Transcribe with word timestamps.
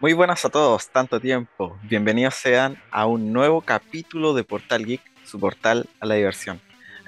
Muy 0.00 0.14
buenas 0.14 0.46
a 0.46 0.48
todos, 0.48 0.88
tanto 0.88 1.20
tiempo. 1.20 1.78
Bienvenidos 1.82 2.34
sean 2.34 2.78
a 2.90 3.04
un 3.04 3.34
nuevo 3.34 3.60
capítulo 3.60 4.32
de 4.32 4.44
Portal 4.44 4.86
Geek, 4.86 5.02
su 5.26 5.38
portal 5.38 5.90
a 6.00 6.06
la 6.06 6.14
diversión. 6.14 6.58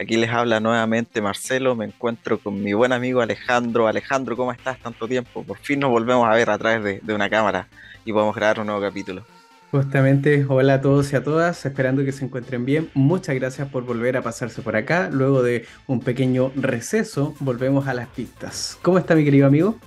Aquí 0.02 0.16
les 0.16 0.30
habla 0.30 0.58
nuevamente 0.58 1.22
Marcelo, 1.22 1.76
me 1.76 1.84
encuentro 1.84 2.36
con 2.36 2.60
mi 2.60 2.72
buen 2.72 2.92
amigo 2.92 3.20
Alejandro. 3.20 3.86
Alejandro, 3.86 4.36
¿cómo 4.36 4.50
estás? 4.50 4.76
Tanto 4.80 5.06
tiempo. 5.06 5.44
Por 5.44 5.58
fin 5.58 5.78
nos 5.78 5.90
volvemos 5.90 6.28
a 6.28 6.34
ver 6.34 6.50
a 6.50 6.58
través 6.58 7.00
de, 7.04 7.14
una 7.14 7.30
cámara 7.30 7.68
y 8.04 8.12
podemos 8.12 8.34
grabar 8.34 8.58
un 8.58 8.66
nuevo 8.66 8.80
capítulo. 8.80 9.22
Justamente, 9.70 10.44
hola 10.48 10.74
a 10.74 10.80
todos 10.80 11.12
y 11.12 11.16
a 11.16 11.22
todas, 11.22 11.64
esperando 11.64 12.04
que 12.04 12.10
se 12.10 12.24
encuentren 12.24 12.64
bien. 12.64 12.90
Muchas 12.94 13.36
gracias 13.36 13.68
por 13.68 13.84
volver 13.84 14.16
a 14.16 14.22
pasarse 14.22 14.60
por 14.60 14.74
acá. 14.74 15.08
Luego 15.08 15.40
de 15.44 15.66
un 15.86 16.00
pequeño 16.00 16.50
receso, 16.56 17.36
volvemos 17.38 17.86
a 17.86 17.94
las 17.94 18.08
pistas. 18.08 18.76
¿Cómo 18.82 18.98
está 18.98 19.14
mi 19.14 19.24
querido 19.24 19.46
amigo? 19.46 19.78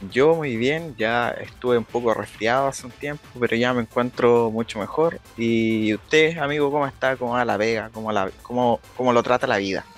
Yo 0.00 0.34
muy 0.34 0.56
bien, 0.56 0.96
ya 0.96 1.30
estuve 1.30 1.76
un 1.76 1.84
poco 1.84 2.14
resfriado 2.14 2.68
hace 2.68 2.86
un 2.86 2.92
tiempo, 2.94 3.28
pero 3.38 3.54
ya 3.56 3.74
me 3.74 3.82
encuentro 3.82 4.50
mucho 4.50 4.78
mejor. 4.78 5.20
¿Y 5.36 5.94
usted, 5.94 6.38
amigo, 6.38 6.70
cómo 6.70 6.86
está? 6.86 7.16
¿Cómo 7.18 7.32
va 7.34 7.44
la 7.44 7.58
vega? 7.58 7.90
¿Cómo, 7.90 8.10
la, 8.10 8.32
cómo, 8.42 8.80
cómo 8.94 9.12
lo 9.12 9.22
trata 9.22 9.46
la 9.46 9.58
vida? 9.58 9.90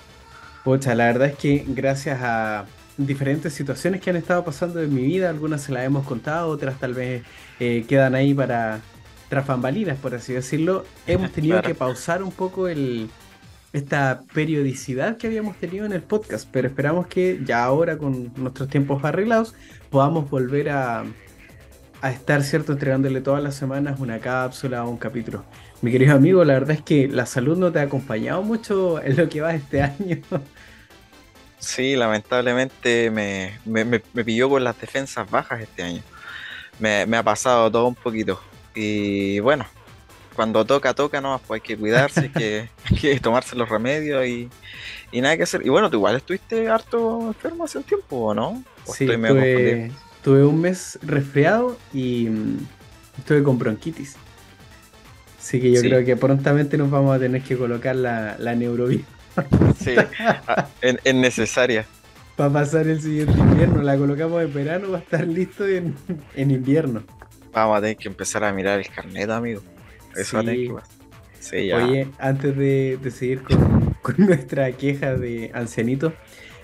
Pucha, 0.63 0.95
la 0.95 1.07
verdad 1.07 1.29
es 1.29 1.37
que 1.37 1.65
gracias 1.67 2.21
a 2.23 2.71
diferentes 2.97 3.53
situaciones 3.55 4.01
que 4.01 4.11
han 4.11 4.17
estado 4.17 4.45
pasando 4.45 4.81
en 4.81 4.95
mi 4.95 5.03
vida, 5.03 5.29
algunas 5.29 5.63
se 5.63 5.73
las 5.73 5.85
hemos 5.85 6.07
contado, 6.07 6.49
otras 6.51 6.79
tal 6.79 6.95
vez 6.95 7.25
eh, 7.59 7.85
quedan 7.89 8.15
ahí 8.15 8.33
para 8.33 8.87
tras 9.29 9.47
bambalinas, 9.47 9.99
por 9.99 10.15
así 10.15 10.33
decirlo, 10.35 10.93
hemos 11.07 11.33
tenido 11.33 11.61
Claro. 11.61 11.63
que 11.63 11.75
pausar 11.75 12.23
un 12.23 12.31
poco 12.33 12.69
el, 12.69 13.13
esta 13.73 14.27
periodicidad 14.35 15.17
que 15.17 15.27
habíamos 15.27 15.59
tenido 15.59 15.85
en 15.87 15.93
el 15.93 16.05
podcast, 16.05 16.49
pero 16.53 16.69
esperamos 16.69 17.09
que 17.09 17.41
ya 17.45 17.65
ahora 17.65 17.99
con 17.99 18.33
nuestros 18.37 18.69
tiempos 18.69 19.05
arreglados 19.05 19.55
podamos 19.93 20.29
volver 20.31 20.71
a, 20.71 21.05
estar, 22.03 22.43
¿cierto? 22.43 22.73
Entregándole 22.73 23.21
todas 23.21 23.43
las 23.43 23.55
semanas 23.55 24.01
una 24.01 24.19
cápsula 24.19 24.85
o 24.85 24.91
un 24.91 24.97
capítulo. 24.97 25.45
Mi 25.83 25.93
querido 25.93 26.17
amigo, 26.17 26.45
la 26.45 26.55
verdad 26.55 26.73
es 26.73 26.83
que 26.83 27.07
la 27.07 27.27
salud 27.27 27.57
no 27.59 27.71
te 27.71 27.79
ha 27.79 27.83
acompañado 27.83 28.43
mucho 28.43 29.01
en 29.01 29.17
lo 29.17 29.29
que 29.29 29.41
va 29.41 29.55
este 29.55 29.83
año. 29.83 30.19
Sí, 31.59 31.95
lamentablemente 31.95 33.09
me, 33.11 33.53
me, 33.65 34.01
pilló 34.01 34.49
con 34.49 34.65
las 34.65 34.81
defensas 34.81 35.31
bajas 35.31 35.61
este 35.61 35.85
año. 35.85 36.03
Me, 36.81 37.03
ha 37.17 37.23
pasado 37.23 37.71
todo 37.71 37.87
un 37.87 37.95
poquito. 37.95 38.41
Y 38.75 39.39
bueno, 39.39 39.67
cuando 40.35 40.65
toca, 40.65 40.93
toca, 40.93 41.21
no, 41.21 41.41
pues 41.47 41.61
hay 41.61 41.69
que 41.69 41.77
cuidarse, 41.77 42.33
hay 42.35 42.69
hay 42.91 42.97
que 42.97 43.21
tomarse 43.21 43.55
los 43.55 43.69
remedios 43.69 44.27
y, 44.27 44.49
y 45.13 45.21
nada 45.21 45.37
que 45.37 45.43
hacer. 45.45 45.65
Y 45.65 45.69
bueno, 45.69 45.89
tú 45.91 45.99
igual 45.99 46.17
estuviste 46.17 46.69
harto 46.69 47.29
enfermo 47.29 47.65
hace 47.65 47.79
un 47.79 47.85
tiempo, 47.85 48.17
¿o 48.17 48.35
no? 48.35 48.65
¿O 48.87 48.93
Sí, 48.95 49.05
estoy 49.05 49.17
tuve, 49.17 49.93
tuve 50.25 50.45
un 50.45 50.61
mes 50.61 50.99
resfriado 51.03 51.77
y 51.93 52.27
mm, 52.31 52.57
estuve 53.19 53.43
con 53.43 53.59
bronquitis. 53.59 54.17
Así 55.39 55.61
que 55.61 55.71
yo 55.73 55.81
Sí. 55.81 55.89
creo 55.89 56.05
que 56.05 56.17
prontamente 56.17 56.79
nos 56.79 56.91
vamos 56.91 57.15
a 57.15 57.19
tener 57.19 57.43
que 57.43 57.57
colocar 57.57 57.95
la, 57.97 58.37
la 58.39 58.55
Neurovir 58.55 59.05
Sí, 59.79 59.95
ah, 60.47 60.69
es, 60.81 60.97
es 61.05 61.15
necesaria. 61.15 61.85
para 62.37 62.53
pasar 62.53 62.87
el 62.87 63.01
siguiente 63.01 63.33
invierno. 63.39 63.83
La 63.83 63.97
colocamos 63.97 64.43
en 64.43 64.53
verano, 64.55 64.91
va 64.91 64.99
a 64.99 65.01
estar 65.01 65.27
listo 65.27 65.67
en, 65.67 65.95
en 66.37 66.51
invierno. 66.51 67.03
Vamos 67.53 67.79
a 67.79 67.81
tener 67.81 67.97
que 67.97 68.09
empezar 68.09 68.45
a 68.45 68.53
mirar 68.53 68.79
el 68.79 68.89
carnet, 68.89 69.29
amigo. 69.31 69.63
Eso 70.17 70.37
va 70.37 70.43
a 70.43 70.45
tener 70.45 70.61
Sí. 70.61 70.67
que 70.69 70.75
pasar. 70.75 70.97
Sí, 71.41 71.67
ya. 71.67 71.77
Oye, 71.85 72.09
antes 72.19 72.57
de, 72.57 72.99
de 73.03 73.11
seguir 73.11 73.43
con, 73.43 73.82
con 74.03 74.15
nuestra 74.19 74.71
queja 74.73 75.15
de 75.15 75.51
ancianitos, 75.55 76.13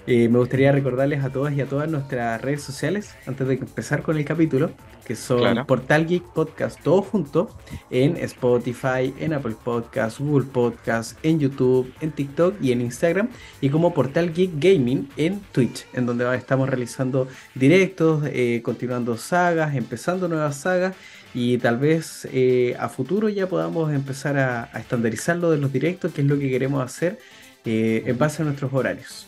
eh, 0.07 0.29
me 0.31 0.39
gustaría 0.39 0.73
recordarles 0.73 1.23
a 1.23 1.31
todas 1.31 1.53
y 1.55 1.61
a 1.61 1.67
todas 1.67 1.89
nuestras 1.91 2.41
redes 2.41 2.63
sociales, 2.63 3.15
antes 3.27 3.47
de 3.47 3.55
empezar 3.55 4.03
con 4.03 4.17
el 4.17 4.25
capítulo, 4.25 4.71
que 5.05 5.15
son 5.15 5.41
Claro. 5.41 5.67
Portal 5.67 6.07
Geek 6.07 6.23
Podcast, 6.23 6.83
todo 6.83 7.03
junto, 7.03 7.51
en 7.91 8.17
Spotify, 8.17 9.13
en 9.19 9.35
Apple 9.35 9.55
Podcast, 9.63 10.19
Google 10.19 10.47
Podcast, 10.47 11.19
en 11.23 11.41
YouTube, 11.41 11.93
en 12.01 12.13
TikTok 12.13 12.55
y 12.63 12.73
en 12.73 12.81
Instagram, 12.81 13.29
y 13.61 13.69
como 13.69 13.93
Portal 13.93 14.33
Geek 14.33 14.53
Gaming 14.55 15.11
en 15.19 15.41
Twitch, 15.53 15.87
en 15.93 16.07
donde 16.07 16.35
estamos 16.37 16.69
realizando 16.71 17.29
directos, 17.55 18.25
eh, 18.33 18.63
continuando 18.63 19.17
sagas, 19.19 19.75
empezando 19.77 20.27
nuevas 20.27 20.57
sagas 20.57 20.95
y 21.35 21.59
tal 21.59 21.79
vez 21.79 22.27
eh, 22.33 22.77
a 22.79 22.89
futuro 22.89 23.29
ya 23.29 23.49
podamos 23.49 23.93
empezar 23.93 24.39
a, 24.39 24.65
a 24.73 24.81
estandarizar 24.81 25.37
lo 25.37 25.51
de 25.51 25.59
los 25.59 25.73
directos, 25.73 26.13
que 26.13 26.23
es 26.23 26.27
lo 26.27 26.39
que 26.39 26.49
queremos 26.51 26.83
hacer 26.85 27.19
eh, 27.65 28.03
en 28.07 28.19
base 28.19 28.43
a 28.43 28.45
nuestros 28.47 28.73
horarios. 28.73 29.27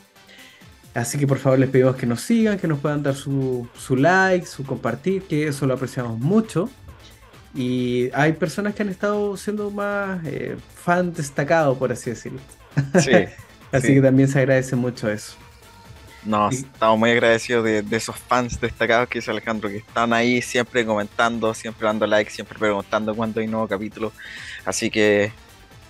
Así 0.94 1.18
que 1.18 1.26
por 1.26 1.38
favor 1.38 1.58
les 1.58 1.70
pedimos 1.70 1.96
que 1.96 2.06
nos 2.06 2.20
sigan, 2.22 2.58
que 2.58 2.66
nos 2.68 2.80
puedan 2.80 3.02
dar 3.02 3.14
su, 3.14 3.68
su 3.74 3.96
like, 3.96 4.46
su 4.46 4.64
compartir, 4.66 5.22
que 5.24 5.46
eso 5.48 5.66
lo 5.66 5.74
apreciamos 5.74 6.18
mucho. 6.18 6.76
Y 7.54 8.10
hay 8.14 8.34
personas 8.34 8.74
que 8.74 8.82
han 8.82 8.88
estado 8.90 9.36
siendo 9.36 9.70
más 9.70 10.24
eh, 10.26 10.56
fan 10.74 11.12
destacado, 11.12 11.78
por 11.78 11.92
así 11.92 12.10
decirlo. 12.10 12.40
Sí, 12.94 13.12
Así 13.72 13.88
Sí. 13.88 13.94
que 13.94 14.02
también 14.02 14.28
se 14.28 14.38
agradece 14.40 14.76
mucho 14.76 15.10
eso. 15.10 15.36
No, 16.24 16.50
estamos 16.50 16.98
muy 16.98 17.10
agradecidos 17.10 17.64
de, 17.64 17.82
de 17.82 17.96
esos 17.96 18.16
fans 18.16 18.60
destacados 18.60 19.08
que 19.08 19.18
hizo 19.18 19.30
Alejandro, 19.30 19.70
que 19.70 19.78
están 19.78 20.12
ahí 20.12 20.42
siempre 20.42 20.84
comentando, 20.84 21.54
siempre 21.54 21.86
dando 21.86 22.06
like, 22.06 22.30
siempre 22.30 22.58
preguntando 22.58 23.14
cuándo 23.14 23.40
hay 23.40 23.46
nuevo 23.46 23.66
capítulo. 23.66 24.12
Así 24.64 24.90
que, 24.90 25.32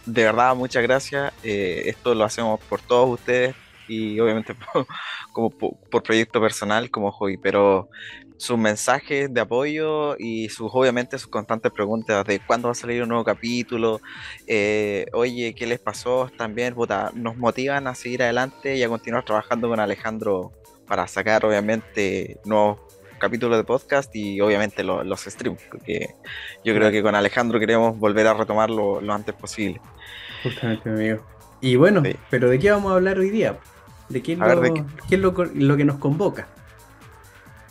de 0.06 0.24
verdad, 0.24 0.54
muchas 0.54 0.82
gracias. 0.84 1.32
Eh, 1.42 1.82
esto 1.86 2.14
lo 2.14 2.24
hacemos 2.24 2.60
por 2.60 2.80
todos 2.80 3.18
ustedes 3.18 3.56
y 3.88 4.20
obviamente 4.20 4.54
por, 4.72 4.86
como 5.32 5.50
por, 5.50 5.76
por 5.90 6.02
proyecto 6.02 6.40
personal 6.40 6.90
como 6.90 7.10
hobby, 7.10 7.36
pero 7.36 7.88
sus 8.40 8.56
mensajes 8.56 9.32
de 9.34 9.38
apoyo 9.42 10.16
y 10.18 10.48
sus, 10.48 10.70
obviamente, 10.72 11.18
sus 11.18 11.28
constantes 11.28 11.70
preguntas 11.72 12.24
de 12.24 12.40
cuándo 12.40 12.68
va 12.68 12.72
a 12.72 12.74
salir 12.74 13.02
un 13.02 13.10
nuevo 13.10 13.22
capítulo, 13.22 14.00
eh, 14.46 15.04
oye, 15.12 15.54
¿qué 15.54 15.66
les 15.66 15.78
pasó? 15.78 16.30
También 16.38 16.74
puta, 16.74 17.10
nos 17.14 17.36
motivan 17.36 17.86
a 17.86 17.94
seguir 17.94 18.22
adelante 18.22 18.76
y 18.76 18.82
a 18.82 18.88
continuar 18.88 19.26
trabajando 19.26 19.68
con 19.68 19.78
Alejandro 19.78 20.52
para 20.86 21.06
sacar 21.06 21.44
obviamente 21.44 22.40
nuevos 22.46 22.78
capítulos 23.18 23.58
de 23.58 23.64
podcast 23.64 24.10
y 24.16 24.40
obviamente 24.40 24.82
lo- 24.84 25.04
los 25.04 25.20
streams, 25.20 25.60
porque 25.70 26.14
yo 26.64 26.74
creo 26.74 26.90
que 26.90 27.02
con 27.02 27.14
Alejandro 27.14 27.60
queremos 27.60 27.98
volver 27.98 28.26
a 28.26 28.32
retomarlo 28.32 29.02
lo 29.02 29.12
antes 29.12 29.34
posible. 29.34 29.82
Justamente, 30.42 30.88
mi 30.88 30.98
amigo. 31.10 31.26
Y 31.60 31.76
bueno, 31.76 32.00
Sí. 32.02 32.16
pero 32.30 32.48
¿de 32.48 32.58
qué 32.58 32.70
vamos 32.70 32.90
a 32.90 32.94
hablar 32.94 33.18
hoy 33.18 33.28
día? 33.28 33.58
¿De 34.08 34.22
qué 34.22 34.32
es, 34.32 34.38
ver, 34.38 34.60
¿de 34.60 34.72
qué? 34.72 34.84
qué 35.10 35.14
es 35.16 35.20
lo 35.20 35.76
que 35.76 35.84
nos 35.84 35.98
convoca? 35.98 36.48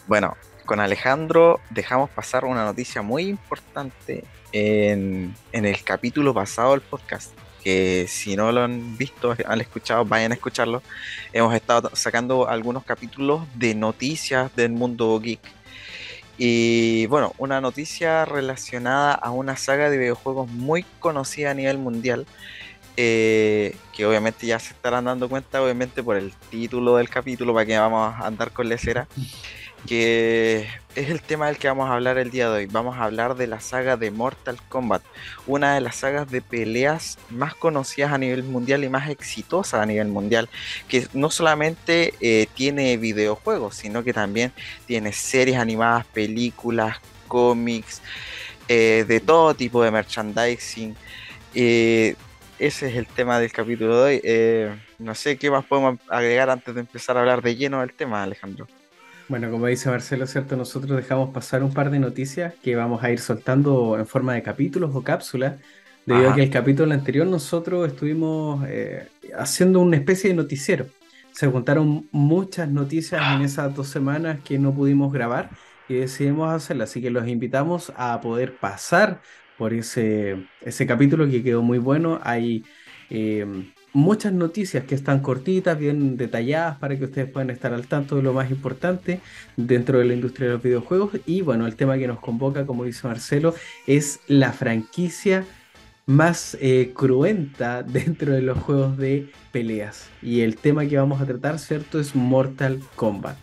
Bueno, 0.07 0.35
con 0.69 0.79
Alejandro 0.79 1.59
dejamos 1.71 2.11
pasar 2.11 2.45
una 2.45 2.63
noticia 2.63 3.01
muy 3.01 3.23
importante 3.23 4.23
en, 4.51 5.33
el 5.51 5.83
capítulo 5.83 6.31
pasado 6.31 6.73
del 6.73 6.81
podcast. 6.81 7.31
Que 7.63 8.05
si 8.07 8.35
no 8.35 8.51
lo 8.51 8.61
han 8.61 8.95
visto, 8.95 9.35
han 9.47 9.61
escuchado, 9.61 10.05
vayan 10.05 10.31
a 10.31 10.35
escucharlo. 10.35 10.83
Hemos 11.33 11.55
estado 11.55 11.89
sacando 11.95 12.47
algunos 12.47 12.83
capítulos 12.83 13.47
de 13.55 13.73
noticias 13.73 14.55
del 14.55 14.73
mundo 14.73 15.19
geek. 15.19 15.39
Y 16.37 17.07
bueno, 17.07 17.33
una 17.39 17.59
noticia 17.61 18.25
relacionada 18.25 19.13
a 19.13 19.31
una 19.31 19.57
saga 19.57 19.89
de 19.89 19.97
videojuegos 19.97 20.51
muy 20.51 20.83
conocida 20.99 21.49
a 21.49 21.55
nivel 21.55 21.79
mundial. 21.79 22.27
eh, 22.95 23.75
que 23.95 24.05
obviamente 24.05 24.45
ya 24.45 24.59
se 24.59 24.73
estarán 24.73 25.05
dando 25.05 25.29
cuenta, 25.29 25.63
obviamente 25.63 26.03
por 26.03 26.17
el 26.17 26.33
título 26.51 26.97
del 26.97 27.09
capítulo, 27.09 27.53
para 27.53 27.65
que 27.65 27.79
vamos 27.79 28.13
a 28.13 28.27
andar 28.27 28.51
con 28.51 28.67
lecera 28.69 29.07
que 29.87 30.67
es 30.95 31.09
el 31.09 31.21
tema 31.21 31.47
del 31.47 31.57
que 31.57 31.67
vamos 31.67 31.89
a 31.89 31.93
hablar 31.93 32.17
el 32.17 32.31
día 32.31 32.49
de 32.49 32.57
hoy. 32.57 32.65
Vamos 32.65 32.97
a 32.97 33.03
hablar 33.03 33.35
de 33.35 33.47
la 33.47 33.59
saga 33.59 33.97
de 33.97 34.11
Mortal 34.11 34.57
Kombat, 34.67 35.03
una 35.47 35.75
de 35.75 35.81
las 35.81 35.97
sagas 35.97 36.29
de 36.29 36.41
peleas 36.41 37.17
más 37.29 37.55
conocidas 37.55 38.11
a 38.11 38.17
nivel 38.17 38.43
mundial 38.43 38.83
y 38.83 38.89
más 38.89 39.09
exitosas 39.09 39.81
a 39.81 39.85
nivel 39.85 40.07
mundial, 40.07 40.49
que 40.87 41.07
no 41.13 41.29
solamente 41.29 42.13
eh, 42.19 42.47
tiene 42.53 42.97
videojuegos, 42.97 43.75
sino 43.75 44.03
que 44.03 44.13
también 44.13 44.51
tiene 44.87 45.13
series 45.13 45.57
animadas, 45.57 46.05
películas, 46.07 46.97
cómics, 47.27 48.01
eh, 48.67 49.05
de 49.07 49.19
todo 49.19 49.53
tipo 49.53 49.83
de 49.83 49.91
merchandising. 49.91 50.95
Eh, 51.55 52.15
ese 52.57 52.89
es 52.89 52.95
el 52.95 53.07
tema 53.07 53.39
del 53.39 53.51
capítulo 53.51 54.03
de 54.03 54.21
hoy. 54.21 54.79
No 54.99 55.15
sé 55.15 55.37
qué 55.37 55.49
más 55.49 55.63
podemos 55.63 55.97
agregar 56.09 56.49
antes 56.49 56.75
de 56.75 56.81
empezar 56.81 57.15
a 57.15 57.21
hablar 57.21 57.41
de 57.41 57.55
lleno 57.55 57.79
del 57.79 57.93
tema, 57.93 58.21
Alejandro. 58.21 58.67
Bueno, 59.29 59.51
como 59.51 59.67
dice 59.67 59.89
Marcelo, 59.91 60.25
¿cierto? 60.25 60.57
Nosotros 60.57 60.97
dejamos 60.97 61.29
pasar 61.29 61.61
un 61.63 61.71
par 61.71 61.91
de 61.91 61.99
noticias 61.99 62.55
que 62.63 62.75
vamos 62.75 63.03
a 63.03 63.11
ir 63.11 63.19
soltando 63.19 63.95
en 63.99 64.07
forma 64.07 64.33
de 64.33 64.41
capítulos 64.41 64.89
o 64.95 65.03
cápsulas, 65.03 65.61
debido 66.03 66.25
Ajá. 66.25 66.33
a 66.33 66.35
que 66.35 66.43
el 66.43 66.49
capítulo 66.49 66.91
anterior 66.95 67.27
nosotros 67.27 67.87
estuvimos 67.87 68.65
eh, 68.67 69.07
haciendo 69.37 69.81
una 69.81 69.97
especie 69.97 70.31
de 70.31 70.35
noticiero. 70.35 70.87
Se 71.31 71.45
juntaron 71.45 72.09
muchas 72.11 72.69
noticias 72.69 73.21
en 73.35 73.43
esas 73.43 73.73
dos 73.75 73.87
semanas 73.87 74.39
que 74.43 74.57
no 74.57 74.73
pudimos 74.73 75.13
grabar 75.13 75.51
y 75.87 75.93
decidimos 75.93 76.51
hacerla. 76.51 76.85
Así 76.85 76.99
que 76.99 77.11
los 77.11 77.27
invitamos 77.27 77.93
a 77.95 78.19
poder 78.21 78.57
pasar 78.57 79.21
por 79.59 79.75
ese, 79.75 80.47
ese 80.61 80.87
capítulo 80.87 81.29
que 81.29 81.43
quedó 81.43 81.61
muy 81.61 81.77
bueno. 81.77 82.19
Hay 82.23 82.65
eh, 83.11 83.45
muchas 83.93 84.33
noticias 84.33 84.83
que 84.85 84.95
están 84.95 85.19
cortitas, 85.19 85.77
bien 85.77 86.17
detalladas 86.17 86.77
para 86.77 86.97
que 86.97 87.05
ustedes 87.05 87.29
puedan 87.29 87.49
estar 87.49 87.73
al 87.73 87.87
tanto 87.87 88.15
de 88.15 88.23
lo 88.23 88.33
más 88.33 88.49
importante 88.51 89.21
dentro 89.57 89.99
de 89.99 90.05
la 90.05 90.13
industria 90.13 90.47
de 90.47 90.53
los 90.53 90.63
videojuegos. 90.63 91.11
Y 91.25 91.41
bueno, 91.41 91.65
el 91.67 91.75
tema 91.75 91.97
que 91.97 92.07
nos 92.07 92.19
convoca, 92.19 92.65
como 92.65 92.83
dice 92.83 93.07
Marcelo, 93.07 93.53
es 93.87 94.19
la 94.27 94.53
franquicia 94.53 95.45
más 96.05 96.57
eh, 96.59 96.91
cruenta 96.95 97.83
dentro 97.87 98.33
de 98.33 98.41
los 98.41 98.57
juegos 98.57 98.97
de 98.97 99.31
peleas. 99.51 100.09
Y 100.21 100.41
el 100.41 100.55
tema 100.57 100.85
que 100.85 100.97
vamos 100.97 101.21
a 101.21 101.25
tratar, 101.25 101.59
¿cierto? 101.59 101.99
Es 101.99 102.15
Mortal 102.15 102.81
Kombat. 102.95 103.37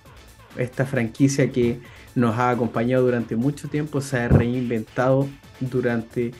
Esta 0.57 0.87
franquicia 0.87 1.51
que 1.53 1.81
nos 2.15 2.37
ha 2.39 2.51
acompañado 2.51 3.05
durante 3.05 3.37
mucho 3.37 3.69
tiempo, 3.69 4.01
se 4.01 4.19
ha 4.19 4.29
reinventado 4.29 5.29
durante 5.61 6.33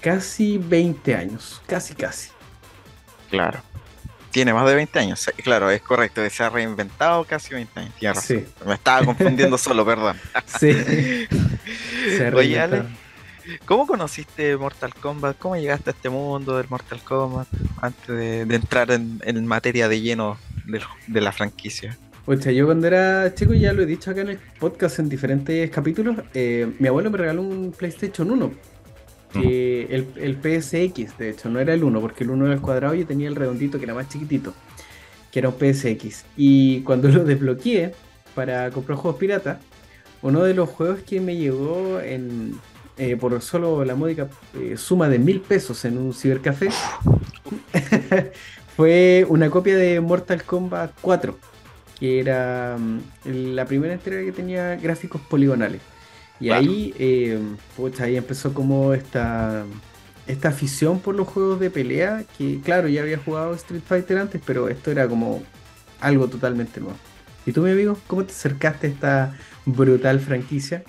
casi 0.00 0.56
20 0.56 1.14
años, 1.14 1.60
casi 1.66 1.94
casi. 1.94 2.30
Claro. 3.30 3.60
Tiene 4.30 4.54
más 4.54 4.66
de 4.68 4.76
20 4.76 4.98
años, 5.00 5.28
claro, 5.42 5.70
es 5.70 5.82
correcto, 5.82 6.22
se 6.30 6.42
ha 6.44 6.48
reinventado 6.50 7.24
casi 7.24 7.52
20 7.52 7.80
años. 7.80 7.94
Razón. 8.00 8.22
Sí, 8.22 8.44
Me 8.64 8.74
estaba 8.74 9.04
confundiendo 9.04 9.58
solo, 9.58 9.84
perdón. 9.84 10.16
sí. 10.46 10.72
Se 12.16 12.32
Oye, 12.32 12.60
Ale. 12.60 12.84
¿cómo 13.64 13.86
conociste 13.86 14.56
Mortal 14.56 14.94
Kombat? 14.94 15.36
¿Cómo 15.38 15.56
llegaste 15.56 15.90
a 15.90 15.92
este 15.92 16.08
mundo 16.08 16.56
del 16.56 16.68
Mortal 16.68 17.00
Kombat 17.02 17.48
antes 17.80 18.08
de, 18.08 18.44
de 18.46 18.54
entrar 18.54 18.90
en, 18.92 19.20
en 19.24 19.44
materia 19.46 19.88
de 19.88 20.00
lleno 20.00 20.38
de, 21.08 21.20
la 21.20 21.32
franquicia? 21.32 21.96
Pucha, 22.24 22.52
yo 22.52 22.66
cuando 22.66 22.86
era 22.86 23.34
chico, 23.34 23.54
ya 23.54 23.72
lo 23.72 23.82
he 23.82 23.86
dicho 23.86 24.10
acá 24.10 24.20
en 24.20 24.28
el 24.28 24.38
podcast 24.58 25.00
en 25.00 25.08
diferentes 25.08 25.68
capítulos, 25.70 26.16
eh, 26.34 26.70
mi 26.78 26.86
abuelo 26.86 27.10
me 27.10 27.18
regaló 27.18 27.42
un 27.42 27.72
PlayStation 27.76 28.30
1, 28.30 28.52
que 29.32 29.86
el, 29.90 30.08
el 30.16 30.36
PSX, 30.36 31.18
de 31.18 31.30
hecho, 31.30 31.48
no 31.48 31.60
era 31.60 31.74
el 31.74 31.84
1, 31.84 32.00
porque 32.00 32.24
el 32.24 32.30
1 32.30 32.46
era 32.46 32.54
el 32.54 32.60
cuadrado 32.60 32.94
y 32.94 33.04
tenía 33.04 33.28
el 33.28 33.36
redondito 33.36 33.78
que 33.78 33.84
era 33.84 33.94
más 33.94 34.08
chiquitito, 34.08 34.54
que 35.30 35.38
era 35.38 35.48
un 35.48 35.54
PSX. 35.54 36.24
Y 36.36 36.80
cuando 36.82 37.08
lo 37.10 37.24
desbloqueé 37.24 37.92
para 38.34 38.70
comprar 38.70 38.98
juegos 38.98 39.18
pirata, 39.18 39.60
uno 40.22 40.42
de 40.42 40.54
los 40.54 40.68
juegos 40.68 41.00
que 41.00 41.20
me 41.20 41.36
llegó 41.36 42.00
en, 42.00 42.58
eh, 42.98 43.16
por 43.16 43.40
solo 43.40 43.84
la 43.84 43.94
módica 43.94 44.28
eh, 44.54 44.76
suma 44.76 45.08
de 45.08 45.18
mil 45.18 45.40
pesos 45.40 45.84
en 45.86 45.96
un 45.96 46.12
cibercafé 46.12 46.68
fue 48.76 49.24
una 49.28 49.48
copia 49.48 49.76
de 49.76 50.00
Mortal 50.00 50.42
Kombat 50.44 50.92
4 51.00 51.38
que 51.98 52.18
era 52.18 52.76
mm, 52.78 53.00
la 53.54 53.66
primera 53.66 53.92
entrega 53.92 54.24
que 54.24 54.32
tenía 54.32 54.76
gráficos 54.76 55.20
poligonales. 55.20 55.82
Y 56.40 56.46
Claro. 56.46 56.62
ahí, 56.62 56.94
eh, 56.98 57.38
pucha, 57.76 58.04
ahí 58.04 58.16
empezó 58.16 58.54
como 58.54 58.94
esta, 58.94 59.64
esta 60.26 60.48
afición 60.48 61.00
por 61.00 61.14
los 61.14 61.28
juegos 61.28 61.60
de 61.60 61.70
pelea, 61.70 62.24
que 62.38 62.60
claro, 62.64 62.88
ya 62.88 63.02
había 63.02 63.18
jugado 63.18 63.54
Street 63.54 63.82
Fighter 63.86 64.18
antes, 64.18 64.40
pero 64.44 64.68
esto 64.68 64.90
era 64.90 65.06
como 65.06 65.42
algo 66.00 66.28
totalmente 66.28 66.80
nuevo. 66.80 66.96
¿Y 67.46 67.52
tú, 67.52 67.62
mi 67.62 67.70
amigo, 67.70 67.98
cómo 68.06 68.24
te 68.24 68.32
acercaste 68.32 68.86
a 68.86 68.90
esta 68.90 69.36
brutal 69.66 70.20
franquicia? 70.20 70.82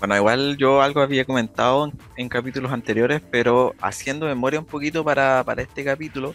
Bueno, 0.00 0.16
igual 0.16 0.56
yo 0.56 0.80
algo 0.80 1.02
había 1.02 1.26
comentado 1.26 1.92
en, 2.16 2.30
capítulos 2.30 2.72
anteriores, 2.72 3.20
pero 3.30 3.74
haciendo 3.82 4.24
memoria 4.24 4.58
un 4.58 4.64
poquito 4.64 5.04
para, 5.04 5.44
para 5.44 5.60
este 5.60 5.84
capítulo, 5.84 6.34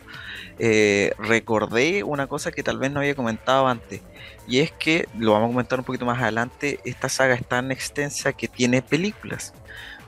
eh, 0.60 1.14
recordé 1.18 2.04
una 2.04 2.28
cosa 2.28 2.52
que 2.52 2.62
tal 2.62 2.78
vez 2.78 2.92
no 2.92 3.00
había 3.00 3.16
comentado 3.16 3.68
antes, 3.68 4.02
y 4.48 4.60
es 4.60 4.72
que, 4.72 5.08
lo 5.18 5.32
vamos 5.32 5.48
a 5.48 5.52
comentar 5.52 5.80
un 5.80 5.86
poquito 5.86 6.06
más 6.06 6.22
adelante, 6.22 6.80
esta 6.86 7.10
saga 7.10 7.34
es 7.34 7.48
tan 7.48 7.72
extensa 7.72 8.34
que 8.34 8.48
tiene 8.48 8.84
películas. 8.84 9.52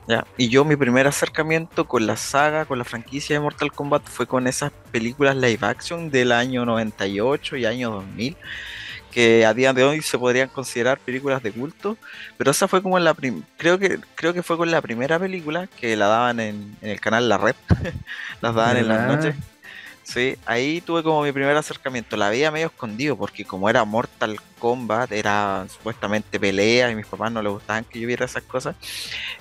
¿ya? 0.06 0.24
Y 0.36 0.50
yo 0.50 0.64
mi 0.64 0.76
primer 0.76 1.08
acercamiento 1.08 1.88
con 1.88 2.06
la 2.06 2.16
saga, 2.16 2.64
con 2.64 2.78
la 2.78 2.84
franquicia 2.84 3.34
de 3.34 3.40
Mortal 3.40 3.72
Kombat 3.72 4.04
fue 4.06 4.28
con 4.28 4.46
esas 4.46 4.70
películas 4.92 5.34
live 5.34 5.66
action 5.66 6.10
del 6.10 6.30
año 6.30 6.64
98 6.64 7.56
y 7.56 7.66
año 7.66 7.90
2000, 7.90 8.36
que 9.12 9.44
a 9.46 9.54
día 9.54 9.72
de 9.72 9.84
hoy 9.84 10.02
se 10.02 10.18
podrían 10.18 10.48
considerar 10.48 10.98
películas 10.98 11.42
de 11.42 11.52
culto. 11.52 11.96
Pero 12.36 12.50
esa 12.50 12.68
fue 12.68 12.82
como 12.82 12.98
la 12.98 13.14
prim- 13.14 13.42
creo 13.56 13.78
que 13.78 13.98
creo 14.14 14.32
que 14.34 14.42
fue 14.42 14.56
con 14.56 14.70
la 14.70 14.80
primera 14.82 15.18
película 15.18 15.66
que 15.80 15.96
la 15.96 16.06
daban 16.08 16.40
en, 16.40 16.76
en 16.82 16.90
el 16.90 17.00
canal 17.00 17.28
La 17.28 17.38
Red, 17.38 17.56
las 18.40 18.54
daban 18.54 18.76
en 18.76 18.88
las 18.88 19.00
noches. 19.06 19.34
Sí, 20.08 20.38
ahí 20.46 20.80
tuve 20.80 21.02
como 21.02 21.22
mi 21.22 21.32
primer 21.32 21.54
acercamiento. 21.54 22.16
La 22.16 22.30
veía 22.30 22.50
medio 22.50 22.68
escondido 22.68 23.14
porque 23.14 23.44
como 23.44 23.68
era 23.68 23.84
Mortal 23.84 24.40
Kombat, 24.58 25.12
era 25.12 25.66
supuestamente 25.68 26.40
pelea 26.40 26.90
y 26.90 26.94
mis 26.94 27.04
papás 27.04 27.30
no 27.30 27.42
les 27.42 27.52
gustaban 27.52 27.84
que 27.84 28.00
yo 28.00 28.06
viera 28.06 28.24
esas 28.24 28.42
cosas. 28.44 28.74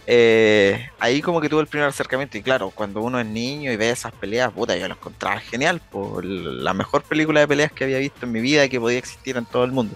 eh, 0.06 0.90
ahí 1.00 1.22
como 1.22 1.40
que 1.40 1.48
tuve 1.48 1.62
el 1.62 1.68
primer 1.68 1.88
acercamiento 1.88 2.38
y 2.38 2.42
claro, 2.42 2.72
cuando 2.72 3.02
uno 3.02 3.18
es 3.18 3.26
niño 3.26 3.72
y 3.72 3.78
ve 3.78 3.92
esas 3.92 4.12
peleas, 4.12 4.52
puta, 4.52 4.76
yo 4.76 4.90
lo 4.90 4.96
encontraba 4.96 5.40
genial. 5.40 5.80
Por 5.90 6.26
la 6.26 6.74
mejor 6.74 7.02
película 7.04 7.40
de 7.40 7.48
peleas 7.48 7.72
que 7.72 7.86
había 7.86 8.00
visto 8.00 8.26
en 8.26 8.34
mi 8.34 8.42
vida 8.42 8.66
y 8.66 8.70
que 8.70 8.80
podía 8.80 9.00
existir 9.00 9.38
en 9.38 9.46
todo 9.46 9.64
el 9.64 9.72
mundo. 9.72 9.96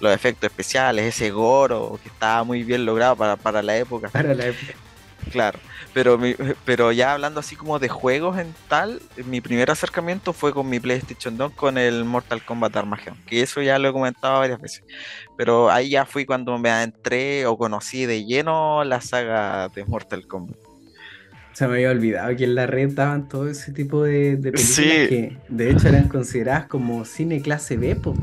Los 0.00 0.14
efectos 0.14 0.48
especiales, 0.50 1.04
ese 1.04 1.30
goro 1.30 2.00
que 2.02 2.08
estaba 2.08 2.44
muy 2.44 2.62
bien 2.62 2.86
logrado 2.86 3.14
para, 3.14 3.36
para 3.36 3.62
la 3.62 3.76
época. 3.76 4.08
Para 4.08 4.32
la 4.32 4.46
época. 4.46 4.72
Claro, 5.32 5.58
pero, 5.92 6.16
mi- 6.16 6.36
pero 6.64 6.90
ya 6.92 7.12
hablando 7.12 7.40
así 7.40 7.54
como 7.56 7.78
de 7.78 7.88
juegos 7.88 8.38
en 8.38 8.54
tal, 8.68 9.02
mi 9.26 9.40
primer 9.40 9.70
acercamiento 9.70 10.32
fue 10.32 10.52
con 10.54 10.68
mi 10.70 10.80
PlayStation 10.80 11.36
2 11.36 11.52
con 11.52 11.76
el 11.76 12.04
Mortal 12.04 12.42
Kombat 12.44 12.76
Armageddon, 12.76 13.18
que 13.26 13.42
eso 13.42 13.60
ya 13.60 13.78
lo 13.78 13.88
he 13.88 13.92
comentado 13.92 14.38
varias 14.38 14.60
veces, 14.60 14.84
pero 15.36 15.70
ahí 15.70 15.90
ya 15.90 16.06
fui 16.06 16.24
cuando 16.24 16.56
me 16.58 16.70
adentré 16.70 17.44
o 17.46 17.58
conocí 17.58 18.06
de 18.06 18.24
lleno 18.24 18.84
la 18.84 19.00
saga 19.00 19.68
de 19.68 19.84
Mortal 19.84 20.26
Kombat. 20.26 20.56
Se 21.52 21.66
me 21.66 21.74
había 21.74 21.90
olvidado 21.90 22.34
que 22.36 22.44
en 22.44 22.54
la 22.54 22.66
red 22.66 22.90
daban 22.92 23.28
todo 23.28 23.48
ese 23.50 23.72
tipo 23.72 24.04
de, 24.04 24.36
de 24.36 24.52
películas 24.52 24.62
Sí. 24.62 24.84
que 24.84 25.36
de 25.48 25.70
hecho 25.70 25.88
eran 25.88 26.06
consideradas 26.08 26.66
como 26.66 27.04
cine 27.04 27.42
clase 27.42 27.76
B. 27.76 27.96
po. 27.96 28.14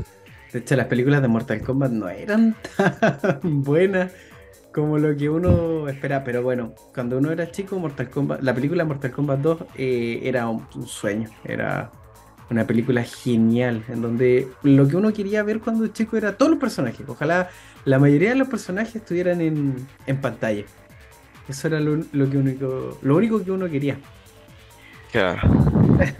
De 0.52 0.60
hecho, 0.60 0.74
las 0.74 0.86
películas 0.86 1.20
de 1.20 1.28
Mortal 1.28 1.60
Kombat 1.60 1.90
no 1.90 2.08
eran 2.08 2.56
tan 3.20 3.62
buenas 3.62 4.10
como 4.76 4.98
lo 4.98 5.16
que 5.16 5.30
uno 5.30 5.88
espera. 5.88 6.22
Pero 6.22 6.42
bueno, 6.42 6.74
cuando 6.94 7.16
uno 7.16 7.32
era 7.32 7.50
chico, 7.50 7.78
Mortal 7.78 8.10
Kombat, 8.10 8.42
la 8.42 8.54
película 8.54 8.84
Mortal 8.84 9.10
Kombat 9.10 9.40
2 9.40 9.58
eh, 9.76 10.20
era 10.22 10.48
un, 10.48 10.66
un 10.74 10.86
sueño. 10.86 11.30
Era 11.44 11.90
una 12.50 12.66
película 12.66 13.02
genial 13.02 13.82
en 13.88 14.02
donde 14.02 14.48
lo 14.62 14.86
que 14.86 14.96
uno 14.96 15.14
quería 15.14 15.42
ver 15.42 15.60
cuando 15.60 15.86
chico 15.88 16.18
era 16.18 16.36
todos 16.36 16.50
los 16.50 16.60
personajes. 16.60 17.08
Ojalá 17.08 17.48
la 17.86 17.98
mayoría 17.98 18.28
de 18.28 18.36
los 18.36 18.48
personajes 18.48 18.96
estuvieran 18.96 19.40
en, 19.40 19.74
en 20.06 20.20
pantalla. 20.20 20.64
Eso 21.48 21.68
era 21.68 21.80
lo, 21.80 22.04
lo 22.12 22.28
que 22.28 22.36
único, 22.36 22.98
lo 23.00 23.16
único 23.16 23.42
que 23.42 23.50
uno 23.50 23.70
quería. 23.70 23.96
Claro. 25.10 25.40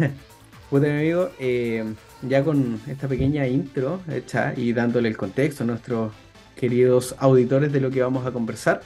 Mi 0.70 0.88
amigo, 0.88 1.30
eh, 1.38 1.84
ya 2.22 2.42
con 2.42 2.80
esta 2.86 3.06
pequeña 3.06 3.46
intro 3.46 4.00
hecha 4.10 4.52
y 4.56 4.72
dándole 4.72 5.08
el 5.08 5.16
contexto 5.16 5.62
a 5.62 5.66
nuestros 5.66 6.12
queridos 6.56 7.14
auditores 7.18 7.72
de 7.72 7.80
lo 7.80 7.90
que 7.90 8.02
vamos 8.02 8.26
a 8.26 8.32
conversar, 8.32 8.82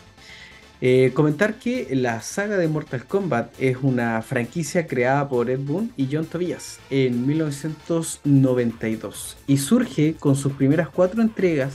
eh, 0.82 1.12
comentar 1.14 1.58
que 1.58 1.94
la 1.94 2.22
saga 2.22 2.56
de 2.56 2.66
Mortal 2.66 3.04
Kombat 3.04 3.52
es 3.58 3.76
una 3.82 4.22
franquicia 4.22 4.86
creada 4.86 5.28
por 5.28 5.50
Ed 5.50 5.60
Boon 5.60 5.92
y 5.96 6.08
John 6.10 6.24
Tobias 6.24 6.78
en 6.88 7.26
1992 7.26 9.36
y 9.46 9.58
surge 9.58 10.14
con 10.18 10.36
sus 10.36 10.54
primeras 10.54 10.88
cuatro 10.88 11.20
entregas 11.20 11.74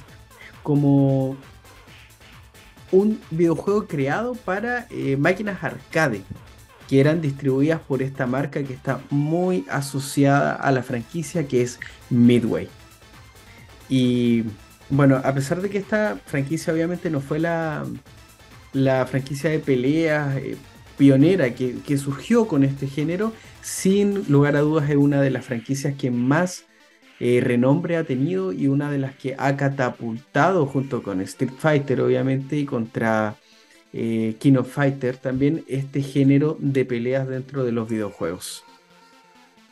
como 0.63 1.37
un 2.91 3.21
videojuego 3.29 3.85
creado 3.85 4.33
para 4.33 4.87
eh, 4.89 5.17
máquinas 5.17 5.63
arcade 5.63 6.23
que 6.87 6.99
eran 6.99 7.21
distribuidas 7.21 7.81
por 7.81 8.01
esta 8.01 8.25
marca 8.25 8.63
que 8.63 8.73
está 8.73 9.01
muy 9.11 9.65
asociada 9.69 10.53
a 10.53 10.71
la 10.71 10.81
franquicia 10.83 11.47
que 11.47 11.61
es 11.61 11.79
Midway. 12.09 12.69
Y 13.89 14.43
bueno, 14.95 15.21
a 15.23 15.33
pesar 15.33 15.61
de 15.61 15.69
que 15.69 15.77
esta 15.77 16.17
franquicia 16.25 16.73
obviamente 16.73 17.09
no 17.09 17.21
fue 17.21 17.39
la, 17.39 17.85
la 18.73 19.05
franquicia 19.05 19.49
de 19.49 19.59
peleas 19.59 20.37
eh, 20.37 20.57
pionera 20.97 21.53
que, 21.55 21.75
que 21.85 21.97
surgió 21.97 22.47
con 22.47 22.63
este 22.63 22.87
género, 22.87 23.33
sin 23.61 24.23
lugar 24.31 24.55
a 24.55 24.61
dudas 24.61 24.89
es 24.89 24.95
una 24.95 25.21
de 25.21 25.31
las 25.31 25.45
franquicias 25.45 25.95
que 25.95 26.11
más 26.11 26.65
eh, 27.19 27.39
renombre 27.41 27.97
ha 27.97 28.03
tenido 28.03 28.51
y 28.51 28.67
una 28.67 28.91
de 28.91 28.97
las 28.97 29.15
que 29.15 29.35
ha 29.37 29.55
catapultado 29.55 30.65
junto 30.65 31.01
con 31.01 31.21
Street 31.21 31.53
Fighter 31.57 32.01
obviamente 32.01 32.57
y 32.57 32.65
contra 32.65 33.35
eh, 33.93 34.35
King 34.39 34.55
of 34.57 34.71
Fighter 34.73 35.17
también 35.17 35.63
este 35.67 36.01
género 36.01 36.57
de 36.59 36.85
peleas 36.85 37.27
dentro 37.27 37.63
de 37.63 37.71
los 37.71 37.89
videojuegos. 37.89 38.63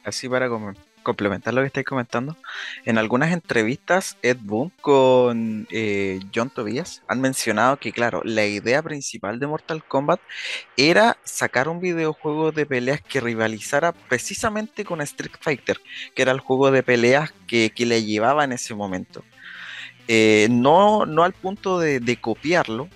Así 0.04 0.28
para 0.30 0.50
com- 0.50 0.74
complementar 1.04 1.54
lo 1.54 1.62
que 1.62 1.68
estáis 1.68 1.86
comentando, 1.86 2.38
en 2.86 2.98
algunas 2.98 3.32
entrevistas 3.32 4.18
Ed 4.22 4.38
Boon 4.42 4.72
con 4.82 5.68
eh, 5.72 6.20
John 6.34 6.50
Tobias 6.50 7.04
han 7.08 7.22
mencionado 7.22 7.78
que, 7.78 7.92
claro, 7.92 8.22
la 8.24 8.46
idea 8.46 8.82
principal 8.82 9.40
de 9.40 9.48
Mortal 9.48 9.84
Kombat 9.84 10.20
era 10.78 11.18
sacar 11.24 11.68
un 11.68 11.80
videojuego 11.80 12.52
de 12.52 12.66
peleas 12.66 13.02
que 13.02 13.22
rivalizara 13.22 13.92
precisamente 13.92 14.86
con 14.86 15.02
Street 15.02 15.36
Fighter, 15.40 15.80
que 16.16 16.22
era 16.22 16.32
el 16.32 16.40
juego 16.40 16.72
de 16.72 16.84
peleas 16.84 17.34
que, 17.48 17.72
que 17.76 17.86
le 17.86 18.04
llevaba 18.04 18.44
en 18.44 18.54
ese 18.54 18.74
momento. 18.74 19.24
eh, 20.08 20.48
no, 20.50 21.06
no 21.06 21.24
al 21.24 21.34
punto 21.34 21.80
de, 21.80 22.00
de 22.00 22.18
copiarlo, 22.18 22.90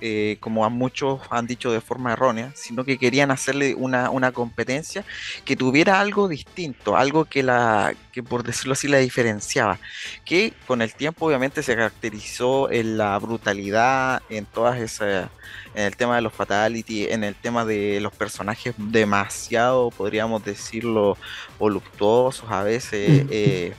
eh, 0.00 0.36
como 0.40 0.64
a 0.64 0.68
muchos 0.68 1.20
han 1.30 1.46
dicho 1.46 1.72
de 1.72 1.80
forma 1.80 2.12
errónea, 2.12 2.52
sino 2.54 2.84
que 2.84 2.98
querían 2.98 3.30
hacerle 3.30 3.74
una, 3.74 4.10
una 4.10 4.32
competencia 4.32 5.04
que 5.44 5.56
tuviera 5.56 6.00
algo 6.00 6.28
distinto, 6.28 6.96
algo 6.96 7.24
que 7.24 7.42
la, 7.42 7.94
que 8.12 8.22
por 8.22 8.42
decirlo 8.42 8.72
así, 8.72 8.88
la 8.88 8.98
diferenciaba, 8.98 9.78
que 10.24 10.52
con 10.66 10.82
el 10.82 10.94
tiempo 10.94 11.26
obviamente 11.26 11.62
se 11.62 11.74
caracterizó 11.74 12.70
en 12.70 12.98
la 12.98 13.18
brutalidad, 13.18 14.22
en 14.28 14.46
todas 14.46 14.80
esas, 14.80 15.30
en 15.74 15.84
el 15.84 15.96
tema 15.96 16.16
de 16.16 16.22
los 16.22 16.32
fatality, 16.32 17.06
en 17.06 17.24
el 17.24 17.34
tema 17.34 17.64
de 17.64 18.00
los 18.00 18.12
personajes 18.12 18.74
demasiado, 18.76 19.90
podríamos 19.90 20.44
decirlo, 20.44 21.16
voluptuosos 21.58 22.50
a 22.50 22.62
veces. 22.62 23.26
eh, 23.30 23.74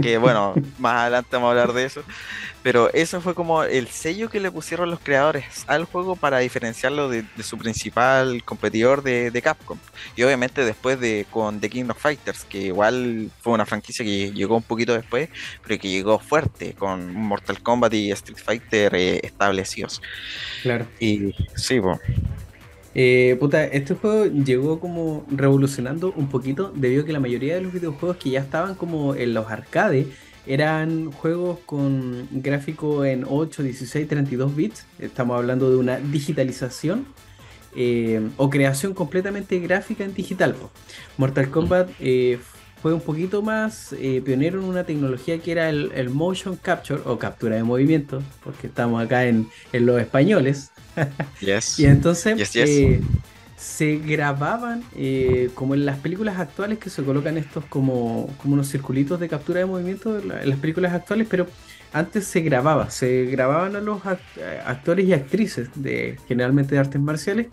que 0.00 0.18
bueno, 0.18 0.54
más 0.78 1.02
adelante 1.02 1.28
vamos 1.32 1.48
a 1.48 1.50
hablar 1.50 1.72
de 1.72 1.84
eso. 1.84 2.02
Pero 2.62 2.92
eso 2.92 3.20
fue 3.20 3.34
como 3.34 3.62
el 3.62 3.86
sello 3.86 4.28
que 4.28 4.40
le 4.40 4.50
pusieron 4.50 4.90
los 4.90 4.98
creadores 4.98 5.64
al 5.68 5.84
juego 5.84 6.16
para 6.16 6.38
diferenciarlo 6.38 7.08
de, 7.08 7.22
de 7.22 7.42
su 7.44 7.56
principal 7.56 8.42
competidor 8.44 9.04
de, 9.04 9.30
de 9.30 9.42
Capcom. 9.42 9.78
Y 10.16 10.24
obviamente 10.24 10.64
después 10.64 10.98
de 10.98 11.26
con 11.30 11.60
The 11.60 11.70
King 11.70 11.84
of 11.90 11.98
Fighters, 11.98 12.44
que 12.44 12.58
igual 12.58 13.30
fue 13.40 13.52
una 13.52 13.66
franquicia 13.66 14.04
que 14.04 14.32
llegó 14.32 14.56
un 14.56 14.64
poquito 14.64 14.94
después, 14.94 15.28
pero 15.62 15.80
que 15.80 15.88
llegó 15.88 16.18
fuerte 16.18 16.74
con 16.74 17.14
Mortal 17.14 17.62
Kombat 17.62 17.94
y 17.94 18.10
Street 18.10 18.38
Fighter 18.44 18.94
eh, 18.96 19.20
establecidos. 19.22 20.02
Claro. 20.62 20.86
Y 20.98 21.34
sí, 21.54 21.80
pues, 21.80 22.00
Eh, 22.98 23.36
puta, 23.38 23.62
este 23.62 23.94
juego 23.94 24.24
llegó 24.24 24.80
como 24.80 25.26
revolucionando 25.30 26.14
un 26.16 26.30
poquito 26.30 26.72
debido 26.74 27.02
a 27.02 27.04
que 27.04 27.12
la 27.12 27.20
mayoría 27.20 27.54
de 27.54 27.60
los 27.60 27.70
videojuegos 27.70 28.16
que 28.16 28.30
ya 28.30 28.40
estaban 28.40 28.74
como 28.74 29.14
en 29.14 29.34
los 29.34 29.50
arcades 29.50 30.06
eran 30.46 31.12
juegos 31.12 31.58
con 31.66 32.26
gráfico 32.30 33.04
en 33.04 33.26
8, 33.28 33.64
16, 33.64 34.08
32 34.08 34.56
bits. 34.56 34.86
Estamos 34.98 35.36
hablando 35.36 35.70
de 35.70 35.76
una 35.76 35.98
digitalización 35.98 37.04
eh, 37.76 38.30
o 38.38 38.48
creación 38.48 38.94
completamente 38.94 39.58
gráfica 39.58 40.02
en 40.02 40.14
digital. 40.14 40.56
Mortal 41.18 41.50
Kombat 41.50 41.90
eh, 42.00 42.38
fue 42.86 42.94
un 42.94 43.04
poquito 43.04 43.42
más 43.42 43.92
eh, 43.98 44.22
pionero 44.24 44.60
en 44.60 44.66
una 44.66 44.84
tecnología 44.86 45.42
que 45.42 45.52
era 45.52 45.68
el, 45.70 45.90
el 45.94 46.10
motion 46.10 46.56
capture 46.56 47.02
o 47.04 47.18
captura 47.18 47.56
de 47.56 47.64
movimiento, 47.64 48.30
porque 48.40 48.68
estamos 48.68 49.02
acá 49.02 49.26
en, 49.26 49.52
en 49.72 49.86
los 49.86 50.00
españoles. 50.00 50.72
yes. 51.40 51.78
Y 51.78 51.86
entonces 51.86 52.38
Yes, 52.38 52.52
yes. 52.52 52.84
eh, 52.84 53.08
se 53.56 53.96
grababan 53.98 54.88
eh, 54.92 55.50
como 55.54 55.74
en 55.74 55.86
las 55.86 55.98
películas 56.00 56.38
actuales 56.38 56.78
que 56.78 56.90
se 56.90 57.04
colocan 57.04 57.36
estos 57.38 57.66
como, 57.66 58.36
como 58.38 58.54
unos 58.54 58.68
circulitos 58.70 59.18
de 59.20 59.28
captura 59.28 59.60
de 59.60 59.66
movimiento 59.66 60.18
en, 60.18 60.28
la- 60.28 60.42
en 60.42 60.50
las 60.50 60.58
películas 60.60 60.92
actuales, 60.94 61.26
pero 61.30 61.54
antes 61.92 62.26
se 62.28 62.40
grababa, 62.42 62.90
se 62.90 63.24
grababan 63.26 63.76
a 63.76 63.80
los 63.80 64.02
act- 64.04 64.38
actores 64.64 65.06
y 65.06 65.12
actrices 65.14 65.70
de 65.74 66.20
generalmente 66.28 66.74
de 66.74 66.80
artes 66.80 67.00
marciales 67.00 67.48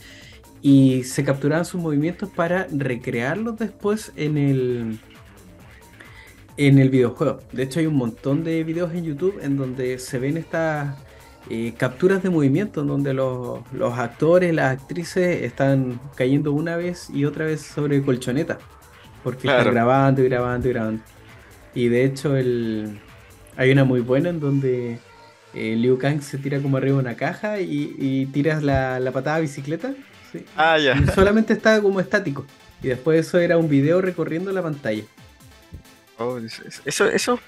y 0.61 1.03
se 1.05 1.23
capturaban 1.23 1.65
sus 1.65 1.81
movimientos 1.81 2.29
para 2.31 2.67
recrearlos 2.71 3.57
después 3.57 4.11
en 4.15 4.37
el 4.37 5.01
en 6.57 6.79
el 6.79 6.89
videojuego. 6.89 7.39
De 7.51 7.63
hecho 7.63 7.79
hay 7.79 7.86
un 7.88 7.95
montón 7.95 8.43
de 8.43 8.63
videos 8.63 8.93
en 8.93 9.03
YouTube 9.05 9.39
en 9.41 9.57
donde 9.57 9.98
se 10.00 10.19
ven 10.19 10.38
estas 10.38 10.95
eh, 11.50 11.74
capturas 11.77 12.24
de 12.24 12.29
movimiento 12.29 12.81
en 12.81 12.88
donde 12.88 13.13
los, 13.13 13.60
los 13.74 13.98
actores, 13.98 14.53
las 14.53 14.79
actrices 14.79 15.41
están 15.43 16.00
cayendo 16.15 16.51
una 16.53 16.75
vez 16.77 17.10
y 17.10 17.25
otra 17.25 17.45
vez 17.45 17.62
sobre 17.62 18.01
colchoneta. 18.03 18.60
Porque 19.24 19.43
Claro. 19.43 19.60
están 19.60 19.74
grabando 19.74 20.22
y 20.22 20.25
grabando 20.25 20.67
y 20.67 20.72
grabando. 20.74 21.03
Y 21.75 21.88
de 21.89 22.05
hecho 22.05 22.36
el... 22.36 23.00
hay 23.57 23.72
una 23.72 23.83
muy 23.83 24.01
buena 24.01 24.29
en 24.29 24.39
donde 24.39 25.00
eh, 25.53 25.75
Liu 25.75 25.98
Kang 25.98 26.22
se 26.22 26.38
tira 26.38 26.60
como 26.60 26.77
arriba 26.77 26.98
de 26.98 27.01
una 27.03 27.15
caja 27.15 27.60
y, 27.62 27.95
y 27.98 28.25
tiras 28.27 28.62
la, 28.63 29.00
la 29.00 29.12
patada 29.12 29.39
bicicleta. 29.39 29.93
sí. 30.31 30.45
Ah, 30.55 30.77
ya. 30.77 30.95
Solamente 31.13 31.53
estaba 31.53 31.81
como 31.81 32.00
estático. 32.00 32.45
Y 32.81 32.89
después 32.89 33.19
eso 33.25 33.39
era 33.39 33.57
un 33.57 33.69
video 33.69 34.01
recorriendo 34.01 34.51
la 34.51 34.62
pantalla. 34.62 35.03
Oh, 36.17 36.38
es- 36.38 36.60
es- 36.60 36.82
eso, 36.86 37.05
eso 37.08 37.39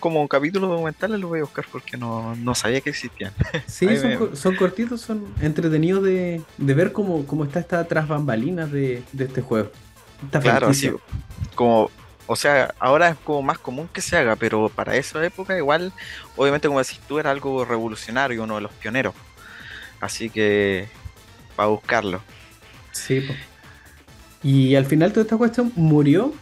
como 0.00 0.26
capítulo 0.28 0.66
documental 0.68 1.20
lo 1.20 1.28
voy 1.28 1.40
a 1.40 1.42
buscar 1.42 1.66
porque 1.70 1.96
no, 1.96 2.34
no 2.36 2.54
sabía 2.54 2.80
que 2.80 2.90
existían. 2.90 3.32
Sí, 3.66 3.96
son, 3.96 4.08
me- 4.10 4.16
co- 4.16 4.34
son 4.36 4.56
cortitos, 4.56 5.00
son 5.02 5.26
entretenidos 5.40 6.02
de, 6.04 6.42
de 6.56 6.74
ver 6.74 6.92
cómo, 6.92 7.26
cómo 7.26 7.44
está 7.44 7.60
esta 7.60 7.84
tras 7.86 8.08
bambalinas 8.08 8.70
de, 8.72 9.02
de 9.12 9.24
este 9.24 9.42
juego. 9.42 9.70
Esta 10.24 10.40
Claro, 10.40 10.68
así 10.68 10.90
como, 11.54 11.90
o 12.26 12.36
sea, 12.36 12.72
ahora 12.78 13.10
es 13.10 13.16
como 13.18 13.42
más 13.42 13.58
común 13.58 13.88
que 13.92 14.00
se 14.00 14.16
haga, 14.16 14.36
pero 14.36 14.70
para 14.70 14.96
esa 14.96 15.22
época 15.24 15.56
igual, 15.56 15.92
obviamente 16.36 16.68
como 16.68 16.78
decís 16.80 17.00
tú, 17.06 17.18
era 17.18 17.30
algo 17.30 17.64
revolucionario, 17.66 18.42
uno 18.44 18.54
de 18.54 18.62
los 18.62 18.72
pioneros. 18.72 19.14
Así 20.00 20.30
que, 20.30 20.88
para 21.56 21.68
buscarlo. 21.68 22.22
Sí. 22.92 23.26
Y 24.42 24.74
al 24.76 24.86
final 24.86 25.10
toda 25.12 25.22
esta 25.24 25.36
cuestión 25.36 25.72
murió, 25.74 26.32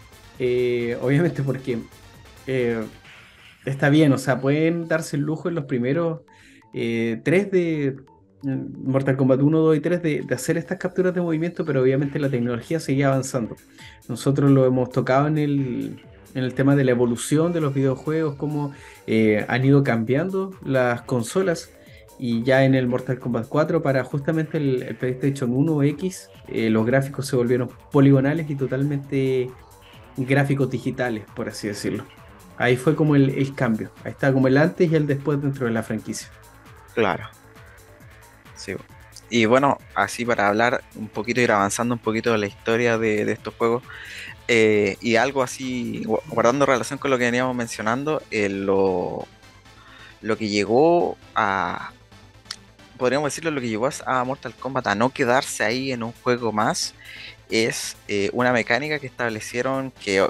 eh, 0.44 0.98
obviamente 1.00 1.44
porque 1.44 1.78
eh, 2.48 2.82
está 3.64 3.90
bien, 3.90 4.12
o 4.12 4.18
sea, 4.18 4.40
pueden 4.40 4.88
darse 4.88 5.14
el 5.14 5.22
lujo 5.22 5.48
en 5.48 5.54
los 5.54 5.66
primeros 5.66 6.22
eh, 6.74 7.20
tres 7.22 7.48
de 7.52 7.94
Mortal 8.42 9.16
Kombat 9.16 9.40
1, 9.40 9.56
2 9.56 9.76
y 9.76 9.80
3 9.80 10.02
de, 10.02 10.26
hacer 10.34 10.56
estas 10.56 10.78
capturas 10.78 11.14
de 11.14 11.20
movimiento, 11.20 11.64
pero 11.64 11.80
obviamente 11.80 12.18
la 12.18 12.28
tecnología 12.28 12.80
seguía 12.80 13.06
avanzando. 13.06 13.54
Nosotros 14.08 14.50
lo 14.50 14.66
hemos 14.66 14.90
tocado 14.90 15.28
en 15.28 15.38
el, 15.38 16.02
en 16.34 16.42
el 16.42 16.54
tema 16.54 16.74
de 16.74 16.82
la 16.82 16.90
evolución 16.90 17.52
de 17.52 17.60
los 17.60 17.72
videojuegos, 17.72 18.34
cómo 18.34 18.72
han 19.46 19.64
ido 19.64 19.84
cambiando 19.84 20.58
las 20.64 21.02
consolas. 21.02 21.70
Y 22.18 22.42
ya 22.42 22.64
en 22.64 22.74
el 22.74 22.88
Mortal 22.88 23.20
Kombat 23.20 23.46
4, 23.46 23.80
para 23.80 24.02
justamente 24.02 24.58
el, 24.58 24.96
PlayStation 24.98 25.52
1 25.52 25.84
X, 25.84 26.30
los 26.48 26.84
gráficos 26.84 27.28
se 27.28 27.36
volvieron 27.36 27.70
poligonales 27.92 28.50
y 28.50 28.56
totalmente 28.56 29.48
gráficos 30.16 30.70
digitales, 30.70 31.24
por 31.34 31.48
así 31.48 31.68
decirlo. 31.68 32.04
Ahí 32.58 32.76
fue 32.76 32.94
como 32.94 33.16
el, 33.16 33.30
el 33.30 33.54
cambio. 33.54 33.90
Ahí 34.04 34.12
está 34.12 34.32
como 34.32 34.48
el 34.48 34.56
antes 34.56 34.90
y 34.90 34.94
el 34.94 35.06
después 35.06 35.40
dentro 35.40 35.66
de 35.66 35.72
la 35.72 35.82
franquicia. 35.82 36.28
Claro. 36.94 37.28
Sí. 38.56 38.74
Y 39.30 39.46
bueno, 39.46 39.78
así 39.94 40.24
para 40.26 40.48
hablar 40.48 40.84
un 40.94 41.08
poquito, 41.08 41.40
ir 41.40 41.50
avanzando 41.50 41.94
un 41.94 42.00
poquito 42.00 42.32
de 42.32 42.38
la 42.38 42.46
historia 42.46 42.98
de, 42.98 43.22
estos 43.32 43.54
juegos, 43.54 43.82
eh, 44.46 44.98
y 45.00 45.16
algo 45.16 45.42
así, 45.42 46.02
gu- 46.04 46.20
guardando 46.28 46.66
relación 46.66 46.98
con 46.98 47.10
lo 47.10 47.16
que 47.16 47.24
veníamos 47.24 47.56
mencionando, 47.56 48.22
eh, 48.30 48.50
lo, 48.50 49.26
lo 50.20 50.36
que 50.36 50.48
llegó 50.48 51.16
a, 51.34 51.92
podríamos 52.98 53.28
decirlo, 53.28 53.50
lo 53.50 53.60
que 53.62 53.68
llevó 53.70 53.86
a 53.88 54.20
a 54.20 54.24
Mortal 54.24 54.54
Kombat 54.54 54.86
a 54.88 54.94
no 54.94 55.08
quedarse 55.10 55.64
ahí 55.64 55.92
en 55.92 56.02
un 56.02 56.12
juego 56.12 56.52
más, 56.52 56.94
es 57.52 57.96
eh, 58.08 58.30
una 58.32 58.52
mecánica 58.52 58.98
que 58.98 59.06
establecieron 59.06 59.92
que, 60.02 60.26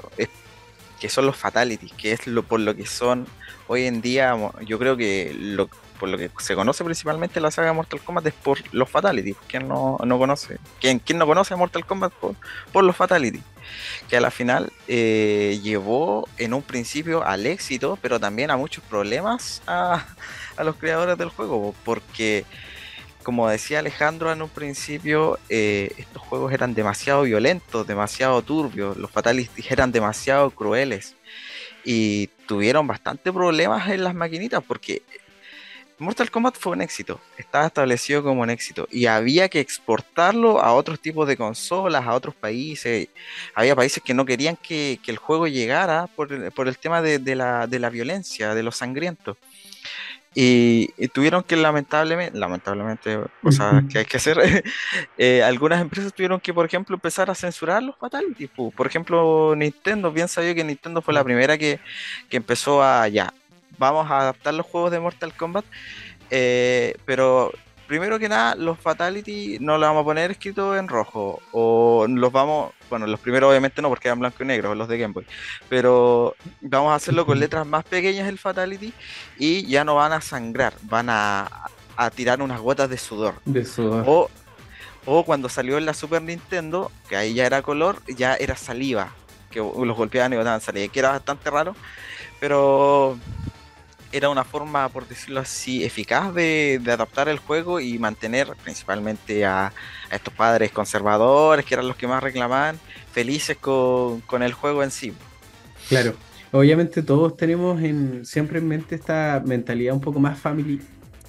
que 0.99 1.09
son 1.09 1.25
los 1.25 1.37
fatalities, 1.37 1.93
que 1.93 2.11
es 2.11 2.27
lo 2.27 2.43
por 2.43 2.59
lo 2.59 2.75
que 2.75 2.85
son 2.85 3.25
hoy 3.67 3.85
en 3.85 4.01
día, 4.01 4.35
yo 4.65 4.77
creo 4.77 4.97
que 4.97 5.57
por 5.99 6.09
lo 6.09 6.17
que 6.17 6.29
se 6.39 6.53
conoce 6.53 6.83
principalmente 6.83 7.39
la 7.39 7.49
saga 7.49 7.71
Mortal 7.71 8.01
Kombat 8.01 8.27
es 8.27 8.33
por 8.33 8.57
los 8.73 8.89
fatalities. 8.89 9.37
¿Quién 9.47 9.69
no, 9.69 9.97
no 10.03 10.17
conoce? 10.17 10.57
¿Quién, 10.81 10.99
quién 10.99 11.17
no 11.17 11.25
conoce 11.25 11.55
Mortal 11.55 11.85
Kombat 11.85 12.11
por, 12.13 12.35
por 12.73 12.83
los 12.83 12.95
fatalities? 12.95 13.43
Que 14.09 14.17
a 14.17 14.21
la 14.21 14.29
final 14.29 14.73
eh, 14.89 15.61
llevó 15.63 16.27
en 16.37 16.53
un 16.53 16.61
principio 16.61 17.23
al 17.23 17.45
éxito, 17.45 17.97
pero 18.01 18.19
también 18.19 18.51
a 18.51 18.57
muchos 18.57 18.83
problemas 18.83 19.61
a, 19.65 20.05
a 20.57 20.63
los 20.65 20.75
creadores 20.75 21.17
del 21.17 21.29
juego, 21.29 21.73
porque 21.85 22.43
como 23.23 23.49
decía 23.49 23.79
Alejandro 23.79 24.31
en 24.31 24.41
un 24.41 24.49
principio, 24.49 25.39
eh, 25.49 25.91
estos 25.97 26.21
juegos 26.21 26.53
eran 26.53 26.73
demasiado 26.73 27.23
violentos, 27.23 27.87
demasiado 27.87 28.41
turbios, 28.41 28.97
los 28.97 29.09
fatalities 29.11 29.71
eran 29.71 29.91
demasiado 29.91 30.51
crueles 30.51 31.15
y 31.83 32.27
tuvieron 32.47 32.87
bastante 32.87 33.33
problemas 33.33 33.89
en 33.89 34.03
las 34.03 34.13
maquinitas 34.13 34.63
porque 34.63 35.01
Mortal 35.99 36.31
Kombat 36.31 36.57
fue 36.57 36.73
un 36.73 36.81
éxito, 36.81 37.21
estaba 37.37 37.67
establecido 37.67 38.23
como 38.23 38.41
un 38.41 38.49
éxito 38.49 38.87
y 38.91 39.05
había 39.05 39.47
que 39.47 39.59
exportarlo 39.59 40.59
a 40.61 40.73
otros 40.73 40.99
tipos 40.99 41.27
de 41.27 41.37
consolas, 41.37 42.05
a 42.05 42.13
otros 42.13 42.35
países. 42.35 43.07
Había 43.55 43.75
países 43.75 44.03
que 44.03 44.13
no 44.13 44.25
querían 44.25 44.57
que, 44.57 44.99
el 45.05 45.17
juego 45.17 45.47
llegara 45.47 46.07
por 46.07 46.51
por 46.53 46.67
el 46.67 46.77
tema 46.77 47.01
de, 47.01 47.35
la, 47.35 47.67
de 47.67 47.79
la 47.79 47.89
violencia, 47.89 48.53
de 48.53 48.63
los 48.63 48.77
sangrientos. 48.77 49.37
Y, 50.35 50.89
y 50.97 51.07
tuvieron 51.09 51.43
que 51.43 51.55
lamentablemente, 51.55 52.37
lamentablemente, 52.37 53.19
cosas 53.41 53.83
que 53.91 53.99
hay 53.99 54.05
que 54.05 54.17
hacer, 54.17 54.63
eh, 55.17 55.43
algunas 55.43 55.79
empresas 55.79 56.13
tuvieron 56.13 56.39
que, 56.39 56.53
por 56.53 56.65
ejemplo, 56.65 56.95
empezar 56.95 57.29
a 57.29 57.35
censurar 57.35 57.83
los 57.83 57.95
fatalities. 57.97 58.49
Por 58.49 58.87
ejemplo, 58.87 59.55
Nintendo, 59.55 60.11
bien 60.11 60.27
sabía 60.27 60.55
que 60.55 60.63
Nintendo 60.63 61.01
fue 61.01 61.13
la 61.13 61.23
primera 61.23 61.57
que, 61.57 61.79
que 62.29 62.37
empezó 62.37 62.81
a, 62.81 63.07
ya, 63.07 63.31
vamos 63.77 64.09
a 64.09 64.21
adaptar 64.21 64.53
los 64.53 64.65
juegos 64.65 64.91
de 64.91 64.99
Mortal 64.99 65.33
Kombat, 65.35 65.65
eh, 66.31 66.95
pero 67.05 67.51
primero 67.87 68.19
que 68.19 68.29
nada, 68.29 68.55
los 68.55 68.79
Fatality 68.79 69.57
no 69.59 69.77
los 69.77 69.87
vamos 69.87 70.01
a 70.01 70.05
poner 70.05 70.31
escritos 70.31 70.77
en 70.77 70.87
rojo. 70.87 71.41
O 71.51 72.05
los 72.07 72.31
vamos. 72.31 72.71
Bueno, 72.89 73.07
los 73.07 73.19
primeros 73.19 73.49
obviamente 73.49 73.81
no, 73.81 73.89
porque 73.89 74.07
eran 74.07 74.19
blanco 74.19 74.43
y 74.43 74.45
negro, 74.45 74.75
los 74.75 74.87
de 74.87 74.97
Game 74.97 75.13
Boy. 75.13 75.25
Pero 75.69 76.35
vamos 76.61 76.91
a 76.91 76.95
hacerlo 76.95 77.25
con 77.25 77.39
letras 77.39 77.65
más 77.65 77.83
pequeñas 77.83 78.27
el 78.27 78.39
Fatality. 78.39 78.93
Y 79.37 79.65
ya 79.67 79.83
no 79.83 79.95
van 79.95 80.13
a 80.13 80.21
sangrar, 80.21 80.73
van 80.83 81.09
a, 81.09 81.49
a 81.95 82.09
tirar 82.09 82.41
unas 82.41 82.61
gotas 82.61 82.89
de 82.89 82.97
sudor. 82.97 83.35
De 83.45 83.65
sudor. 83.65 84.03
O, 84.07 84.29
o 85.05 85.23
cuando 85.23 85.49
salió 85.49 85.77
en 85.77 85.85
la 85.85 85.93
Super 85.93 86.21
Nintendo, 86.21 86.91
que 87.09 87.15
ahí 87.15 87.33
ya 87.33 87.45
era 87.45 87.61
color, 87.61 88.01
ya 88.07 88.35
era 88.35 88.55
saliva. 88.55 89.13
Que 89.51 89.59
los 89.59 89.97
golpeaban 89.97 90.33
y 90.33 90.37
botaban 90.37 90.61
saliva, 90.61 90.91
que 90.91 90.99
era 90.99 91.11
bastante 91.11 91.49
raro. 91.49 91.75
Pero 92.39 93.17
era 94.13 94.29
una 94.29 94.45
forma, 94.45 94.89
por 94.89 95.07
decirlo 95.07 95.41
así, 95.41 95.83
eficaz 95.83 96.33
de, 96.33 96.79
de 96.81 96.91
adaptar 96.91 97.29
el 97.29 97.39
juego 97.39 97.79
y 97.79 97.99
mantener 97.99 98.55
principalmente 98.63 99.45
a, 99.45 99.67
a 99.67 100.15
estos 100.15 100.33
padres 100.33 100.71
conservadores, 100.71 101.65
que 101.65 101.73
eran 101.75 101.87
los 101.87 101.97
que 101.97 102.07
más 102.07 102.23
reclamaban, 102.23 102.81
felices 103.11 103.57
con, 103.59 104.21
con 104.21 104.43
el 104.43 104.53
juego 104.53 104.83
en 104.83 104.91
sí. 104.91 105.19
Claro, 105.87 106.23
obviamente 106.51 107.03
todos 107.03 107.35
tenemos 107.37 107.81
en, 107.83 108.25
siempre 108.25 108.59
en 108.59 108.67
mente 108.67 108.95
esta 108.95 109.41
mentalidad 109.45 109.93
un 109.95 110.01
poco 110.01 110.19
más 110.19 110.39
family, 110.39 110.81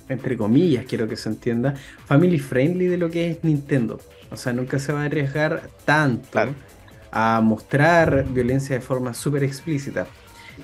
entre 0.08 0.36
comillas, 0.36 0.86
quiero 0.86 1.08
que 1.08 1.16
se 1.16 1.28
entienda, 1.28 1.74
family 2.06 2.38
friendly 2.38 2.86
de 2.86 2.98
lo 2.98 3.10
que 3.10 3.30
es 3.30 3.44
Nintendo. 3.44 4.06
O 4.30 4.36
sea, 4.36 4.52
nunca 4.52 4.78
se 4.78 4.92
va 4.92 5.02
a 5.02 5.04
arriesgar 5.06 5.70
tanto 5.84 6.28
Claro. 6.30 6.56
a 7.10 7.40
mostrar 7.42 8.26
violencia 8.28 8.76
de 8.76 8.82
forma 8.82 9.14
súper 9.14 9.44
explícita. 9.44 10.08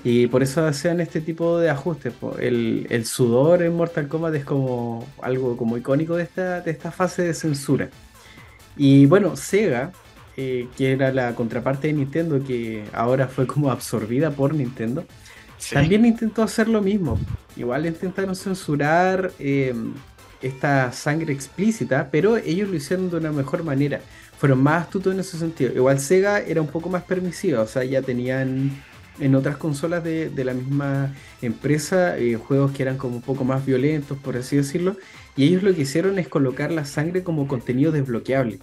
Y 0.04 0.28
por 0.28 0.42
eso 0.42 0.64
hacen 0.64 1.00
este 1.00 1.20
tipo 1.20 1.58
de 1.58 1.70
ajustes. 1.70 2.14
El, 2.38 2.86
el 2.90 3.04
sudor 3.06 3.62
en 3.62 3.74
Mortal 3.76 4.08
Kombat 4.08 4.34
es 4.34 4.44
como 4.44 5.06
algo 5.20 5.56
como 5.56 5.76
icónico 5.76 6.16
de 6.16 6.24
esta, 6.24 6.60
de 6.62 6.70
esta 6.70 6.90
fase 6.90 7.22
de 7.22 7.34
censura. 7.34 7.90
Y 8.76 9.06
bueno, 9.06 9.36
Sega, 9.36 9.92
eh, 10.36 10.68
que 10.76 10.92
era 10.92 11.12
la 11.12 11.34
contraparte 11.34 11.88
de 11.88 11.94
Nintendo, 11.94 12.42
que 12.42 12.84
ahora 12.92 13.28
fue 13.28 13.46
como 13.46 13.70
absorbida 13.70 14.30
por 14.30 14.54
Nintendo, 14.54 15.06
Sí. 15.58 15.74
también 15.74 16.06
intentó 16.06 16.42
hacer 16.42 16.68
lo 16.68 16.80
mismo. 16.82 17.18
Igual 17.56 17.84
intentaron 17.86 18.34
censurar 18.34 19.34
eh, 19.38 19.74
esta 20.40 20.90
sangre 20.92 21.32
explícita, 21.34 22.08
pero 22.10 22.36
ellos 22.38 22.68
lo 22.70 22.76
hicieron 22.76 23.10
de 23.10 23.16
una 23.18 23.32
mejor 23.32 23.62
manera. 23.64 24.00
Fueron 24.38 24.62
más 24.62 24.84
astutos 24.84 25.12
en 25.12 25.20
ese 25.20 25.36
sentido. 25.38 25.72
Igual 25.74 26.00
Sega 26.00 26.40
era 26.40 26.62
un 26.62 26.68
poco 26.68 26.88
más 26.88 27.02
permisiva, 27.04 27.60
o 27.60 27.66
sea, 27.66 27.84
ya 27.84 28.00
tenían 28.02 28.82
en 29.20 29.34
otras 29.36 29.56
consolas 29.58 30.04
de, 30.04 30.30
de 30.30 30.44
la 30.44 30.54
misma 30.54 31.14
empresa 31.40 32.18
eh, 32.18 32.36
juegos 32.36 32.72
que 32.72 32.82
eran 32.82 32.98
como 32.98 33.16
un 33.16 33.22
poco 33.22 33.44
más 33.44 33.64
violentos, 33.66 34.18
por 34.18 34.36
así 34.36 34.56
decirlo. 34.56 34.98
Y 35.36 35.46
ellos 35.46 35.62
lo 35.62 35.74
que 35.74 35.82
hicieron 35.82 36.18
es 36.18 36.28
colocar 36.28 36.72
la 36.72 36.84
sangre 36.86 37.22
como 37.24 37.48
contenido 37.48 37.92
desbloqueable. 37.92 38.62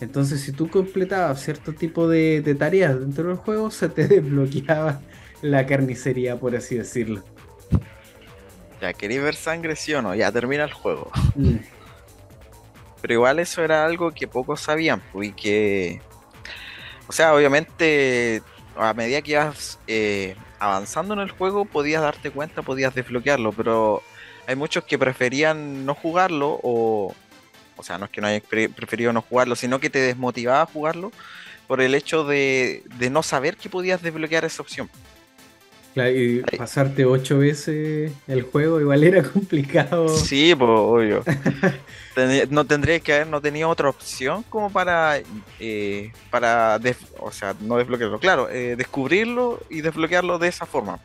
Entonces, 0.00 0.42
si 0.42 0.52
tú 0.52 0.70
completabas 0.70 1.42
cierto 1.42 1.74
tipo 1.74 2.08
de, 2.08 2.42
de 2.42 2.54
tareas 2.56 3.00
dentro 3.00 3.28
del 3.28 3.36
juego, 3.36 3.70
se 3.70 3.88
te 3.90 4.08
desbloqueaba 4.08 5.06
la 5.42 5.66
carnicería, 5.66 6.38
por 6.40 6.56
así 6.56 6.76
decirlo. 6.76 7.28
Ya, 8.80 8.94
¿queréis 8.94 9.22
ver 9.22 9.36
sangre, 9.36 9.76
sí 9.76 9.92
o 9.94 10.02
no? 10.02 10.14
Ya 10.14 10.30
termina 10.32 10.64
el 10.64 10.72
juego. 10.72 11.10
Mm, 11.34 11.58
Pero 13.00 13.14
igual 13.14 13.38
eso 13.38 13.62
era 13.62 13.84
algo 13.84 14.12
que 14.12 14.28
pocos 14.28 14.60
sabían, 14.62 15.02
pues, 15.12 15.28
y 15.30 15.32
que... 15.34 16.02
O 17.08 17.12
sea, 17.12 17.34
obviamente, 17.34 18.44
a 18.78 18.94
medida 18.94 19.20
que 19.22 19.32
ibas 19.32 19.78
eh, 19.86 20.36
avanzando 20.58 21.14
en 21.14 21.20
el 21.20 21.30
juego, 21.30 21.64
podías 21.64 22.02
darte 22.02 22.30
cuenta, 22.30 22.62
podías 22.62 22.94
desbloquearlo, 22.94 23.52
pero 23.52 24.02
hay 24.46 24.56
muchos 24.56 24.84
que 24.84 24.98
preferían 24.98 25.84
no 25.84 25.94
jugarlo, 25.94 26.58
o... 26.62 27.14
O 27.80 27.84
sea, 27.84 27.96
no 27.96 28.06
es 28.06 28.10
que 28.10 28.20
no 28.20 28.26
hayan 28.26 28.40
pre- 28.40 28.68
preferido 28.68 29.12
no 29.12 29.22
jugarlo, 29.22 29.54
sino 29.54 29.78
que 29.78 29.88
te 29.88 30.00
desmotivaba 30.00 30.62
a 30.62 30.66
jugarlo 30.66 31.12
por 31.68 31.80
el 31.80 31.94
hecho 31.94 32.24
de, 32.24 32.82
de 32.96 33.08
no 33.08 33.22
saber 33.22 33.56
que 33.56 33.68
podías 33.70 34.02
desbloquear 34.02 34.44
esa 34.44 34.62
opción. 34.62 34.90
Claro, 35.94 36.10
y 36.10 36.42
pasarte 36.56 37.04
ocho 37.04 37.38
veces 37.38 38.12
el 38.26 38.42
juego 38.42 38.80
igual 38.80 39.04
era 39.04 39.22
complicado. 39.22 40.08
Sí, 40.08 40.54
pues 40.54 40.70
obvio. 40.70 41.24
No 42.50 42.64
tendría 42.64 42.98
que 42.98 43.14
haber, 43.14 43.28
no 43.28 43.40
tenía 43.40 43.68
otra 43.68 43.88
opción 43.88 44.42
como 44.48 44.70
para, 44.70 45.20
eh, 45.60 46.10
para, 46.30 46.80
o 47.20 47.30
sea, 47.30 47.54
no 47.60 47.76
desbloquearlo, 47.76 48.18
claro, 48.18 48.50
eh, 48.50 48.74
descubrirlo 48.76 49.60
y 49.70 49.82
desbloquearlo 49.82 50.38
de 50.40 50.48
esa 50.48 50.66
forma. 50.66 50.98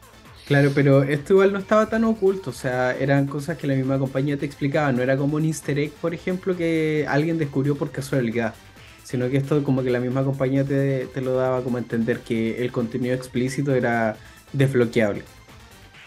Claro, 0.47 0.71
pero 0.75 1.03
esto 1.03 1.33
igual 1.33 1.53
no 1.53 1.59
estaba 1.59 1.87
tan 1.87 2.03
oculto, 2.03 2.49
o 2.49 2.53
sea, 2.53 2.97
eran 2.97 3.27
cosas 3.27 3.57
que 3.57 3.67
la 3.67 3.75
misma 3.75 3.97
compañía 3.97 4.37
te 4.37 4.45
explicaba, 4.45 4.91
no 4.91 5.01
era 5.01 5.15
como 5.15 5.37
un 5.37 5.45
easter 5.45 5.79
egg, 5.79 5.91
por 5.91 6.13
ejemplo, 6.13 6.57
que 6.57 7.05
alguien 7.07 7.37
descubrió 7.37 7.75
por 7.75 7.91
casualidad, 7.91 8.53
sino 9.03 9.29
que 9.29 9.37
esto 9.37 9.63
como 9.63 9.83
que 9.83 9.89
la 9.89 9.99
misma 9.99 10.23
compañía 10.23 10.65
te, 10.65 11.05
te 11.13 11.21
lo 11.21 11.35
daba 11.35 11.61
como 11.61 11.77
a 11.77 11.79
entender 11.79 12.19
que 12.19 12.61
el 12.63 12.71
contenido 12.71 13.15
explícito 13.15 13.73
era 13.73 14.17
desbloqueable. 14.53 15.23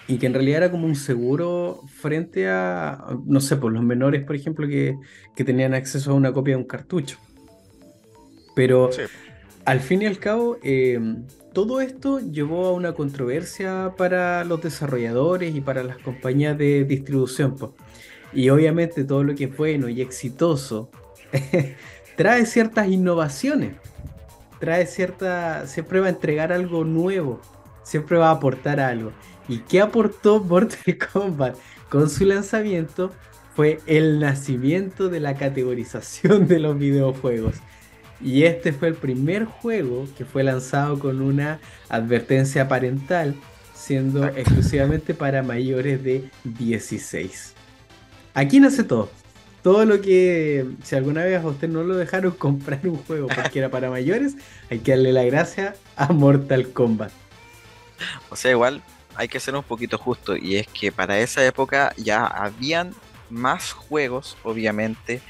Y 0.09 0.19
que 0.19 0.27
en 0.27 0.35
realidad 0.35 0.59
era 0.59 0.71
como 0.71 0.87
un 0.87 0.97
seguro 0.97 1.83
frente 1.89 2.49
a, 2.49 3.07
no 3.27 3.41
sé, 3.41 3.57
por 3.57 3.73
los 3.73 3.83
menores, 3.85 4.25
por 4.25 4.37
ejemplo, 4.37 4.69
que, 4.69 4.97
que 5.35 5.45
tenían 5.45 5.75
acceso 5.75 6.13
a 6.13 6.15
una 6.15 6.33
copia 6.33 6.55
de 6.57 6.63
un 6.63 6.69
cartucho. 6.69 7.19
Pero 8.55 8.91
Sí. 8.93 9.03
al 9.65 9.81
fin 9.81 10.03
y 10.03 10.07
al 10.07 10.19
cabo, 10.19 10.59
eh, 10.63 10.99
todo 11.53 11.81
esto 11.81 12.21
llevó 12.21 12.67
a 12.67 12.73
una 12.73 12.95
controversia 12.95 13.95
para 13.97 14.45
los 14.45 14.61
desarrolladores 14.63 15.55
y 15.55 15.61
para 15.61 15.83
las 15.83 15.99
compañías 15.99 16.57
de 16.59 16.85
distribución. 16.85 17.57
po. 17.57 17.75
Y 18.33 18.51
obviamente 18.51 19.05
todo 19.05 19.25
lo 19.25 19.35
que 19.35 19.45
es 19.45 19.57
bueno 19.57 19.89
y 19.89 20.01
exitoso 20.03 20.91
trae 22.17 22.47
ciertas 22.47 22.89
innovaciones, 22.89 23.77
trae 24.61 24.87
cierta, 24.87 25.67
siempre 25.67 26.01
va 26.01 26.07
a 26.09 26.11
entregar 26.11 26.53
algo 26.53 26.85
nuevo, 26.85 27.41
siempre 27.87 28.19
va 28.19 28.29
a 28.29 28.33
aportar 28.33 28.81
algo. 28.81 29.13
¿Y 29.49 29.59
qué 29.59 29.81
aportó 29.81 30.41
Mortal 30.45 30.99
Kombat 31.13 31.57
con 31.89 32.11
su 32.11 32.25
lanzamiento? 32.25 33.13
Fue 33.55 33.81
el 33.87 34.21
nacimiento 34.21 35.09
de 35.09 35.21
la 35.21 35.35
categorización 35.37 36.47
de 36.47 36.59
los 36.59 36.79
videojuegos. 36.79 37.55
Y 38.21 38.43
este 38.43 38.73
fue 38.73 38.89
el 38.89 38.95
primer 38.95 39.45
juego 39.45 40.07
que 40.17 40.25
fue 40.25 40.43
lanzado 40.43 40.99
con 40.99 41.23
una 41.23 41.61
advertencia 41.89 42.69
parental, 42.69 43.35
siendo 43.75 44.27
exclusivamente 44.37 45.15
para 45.15 45.43
mayores 45.43 46.03
de 46.03 46.29
16. 46.45 47.55
Aquí 48.35 48.61
nace 48.61 48.83
todo. 48.85 49.11
Todo 49.63 49.85
lo 49.85 50.01
que, 50.01 50.67
si 50.83 50.97
alguna 50.97 51.25
vez 51.25 51.43
a 51.43 51.47
usted 51.47 51.69
no 51.69 51.83
lo 51.83 51.97
dejaron 51.97 52.33
comprar 52.39 52.81
un 52.87 52.97
juego 52.97 53.29
porque 53.29 53.61
era 53.61 53.71
para 53.71 53.91
mayores, 53.91 54.35
hay 54.71 54.81
que 54.81 54.93
darle 54.93 55.13
la 55.13 55.25
gracia 55.25 55.77
a 55.97 56.13
Mortal 56.13 56.69
Kombat. 56.73 57.26
O 58.31 58.37
sea, 58.37 58.51
igual 58.51 58.83
hay 59.15 59.29
que 59.29 59.41
ser 59.41 59.55
un 59.55 59.63
poquito 59.63 59.99
justo 59.99 60.37
y 60.37 60.57
es 60.57 60.67
que 60.69 60.93
para 60.93 61.19
esa 61.19 61.45
época 61.45 61.95
ya 61.97 62.27
habían 62.27 62.95
más 63.31 63.73
juegos, 63.73 64.37
obviamente, 64.45 65.21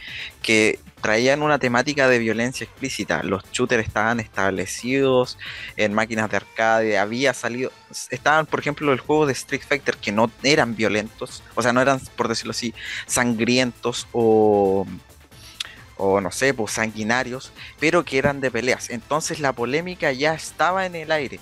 que 0.43 0.79
traían 1.01 1.43
una 1.43 1.59
temática 1.59 2.09
de 2.09 2.19
violencia 2.19 2.65
explícita. 2.65 3.23
Los 3.23 3.45
shooters 3.53 3.87
estaban 3.87 4.21
establecidos 4.21 5.39
en 5.77 5.95
máquinas 5.95 6.31
de 6.31 6.37
arcade, 6.37 6.99
había 6.99 7.33
salido, 7.33 7.71
estaban, 8.11 8.47
por 8.47 8.61
ejemplo, 8.61 8.93
el 8.93 9.01
juego 9.01 9.27
de 9.27 9.33
Street 9.33 9.63
Fighter 9.67 9.97
que 9.97 10.13
no 10.13 10.31
eran 10.43 10.77
violentos, 10.77 11.43
o 11.55 11.63
sea, 11.63 11.73
no 11.73 11.81
eran, 11.81 12.01
por 12.17 12.29
decirlo 12.29 12.51
así, 12.51 12.75
sangrientos 13.07 14.07
o 14.13 14.87
o 15.99 16.21
no 16.21 16.31
sé, 16.31 16.53
pues 16.53 16.73
sanguinarios, 16.73 17.53
pero 17.81 18.05
que 18.05 18.19
eran 18.19 18.41
de 18.41 18.51
peleas. 18.51 18.91
Entonces 18.91 19.41
la 19.41 19.53
polémica 19.55 20.13
ya 20.13 20.35
estaba 20.35 20.85
en 20.87 20.95
el 20.95 21.11
aire. 21.11 21.41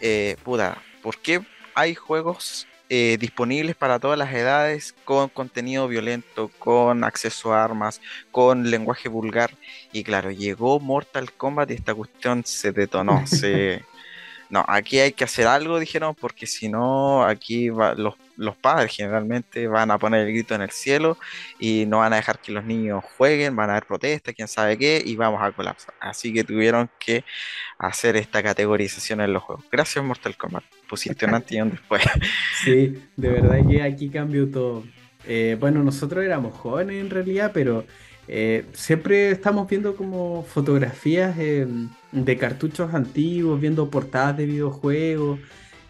Eh, 0.00 0.36
puta, 0.42 0.82
¿por 1.02 1.18
qué 1.20 1.40
hay 1.74 1.94
juegos 1.94 2.66
eh, 2.88 3.16
disponibles 3.18 3.74
para 3.76 3.98
todas 3.98 4.18
las 4.18 4.32
edades 4.32 4.94
con 5.04 5.28
contenido 5.28 5.88
violento, 5.88 6.50
con 6.58 7.02
acceso 7.04 7.52
a 7.54 7.64
armas, 7.64 8.00
con 8.30 8.70
lenguaje 8.70 9.08
vulgar? 9.08 9.52
Y 9.92 10.04
claro, 10.04 10.30
llegó 10.30 10.80
Mortal 10.80 11.32
Kombat 11.32 11.70
y 11.70 11.74
esta 11.74 11.94
cuestión 11.94 12.44
se 12.44 12.72
detonó. 12.72 13.26
se... 13.26 13.84
No, 14.48 14.64
aquí 14.68 15.00
hay 15.00 15.12
que 15.12 15.24
hacer 15.24 15.46
algo, 15.48 15.78
dijeron, 15.80 16.14
porque 16.14 16.46
si 16.46 16.68
no, 16.68 17.24
aquí 17.24 17.68
va- 17.70 17.94
los, 17.94 18.14
los 18.36 18.56
padres 18.56 18.94
generalmente 18.94 19.66
van 19.68 19.90
a 19.90 19.98
poner 19.98 20.26
el 20.26 20.32
grito 20.32 20.54
en 20.54 20.62
el 20.62 20.70
cielo 20.70 21.16
y 21.58 21.84
no 21.86 21.98
van 21.98 22.12
a 22.12 22.16
dejar 22.16 22.38
que 22.38 22.52
los 22.52 22.64
niños 22.64 23.04
jueguen, 23.16 23.56
van 23.56 23.70
a 23.70 23.74
haber 23.74 23.86
protestas, 23.86 24.34
quién 24.34 24.48
sabe 24.48 24.76
qué, 24.76 25.02
y 25.04 25.16
vamos 25.16 25.42
a 25.42 25.52
colapsar. 25.52 25.94
Así 26.00 26.32
que 26.32 26.44
tuvieron 26.44 26.90
que 26.98 27.24
hacer 27.78 28.16
esta 28.16 28.42
categorización 28.42 29.20
en 29.20 29.32
los 29.32 29.42
juegos. 29.42 29.64
Gracias 29.70 30.04
Mortal 30.04 30.36
Kombat, 30.36 30.64
pusiste 30.88 31.26
un 31.26 31.34
antes 31.34 31.52
y 31.52 31.60
un 31.60 31.70
después. 31.70 32.02
Sí, 32.64 32.98
de 33.16 33.28
verdad 33.28 33.58
que 33.68 33.82
aquí 33.82 34.08
cambió 34.08 34.48
todo. 34.50 34.84
Eh, 35.26 35.56
bueno, 35.58 35.82
nosotros 35.82 36.24
éramos 36.24 36.54
jóvenes 36.56 37.00
en 37.00 37.10
realidad, 37.10 37.50
pero 37.52 37.84
eh, 38.28 38.64
siempre 38.72 39.30
estamos 39.30 39.68
viendo 39.68 39.96
como 39.96 40.42
fotografías 40.42 41.36
eh, 41.38 41.66
de 42.12 42.36
cartuchos 42.36 42.92
antiguos, 42.94 43.60
viendo 43.60 43.88
portadas 43.90 44.36
de 44.36 44.46
videojuegos, 44.46 45.40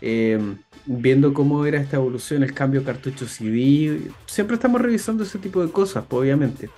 eh, 0.08 0.38
viendo 0.86 1.34
cómo 1.34 1.66
era 1.66 1.80
esta 1.80 1.96
evolución, 1.96 2.44
el 2.44 2.54
cambio 2.54 2.84
cartucho 2.84 3.26
CD. 3.26 4.02
Siempre 4.26 4.54
estamos 4.54 4.80
revisando 4.80 5.24
ese 5.24 5.38
tipo 5.40 5.64
de 5.66 5.72
cosas, 5.72 6.04
pues, 6.08 6.20
obviamente, 6.20 6.70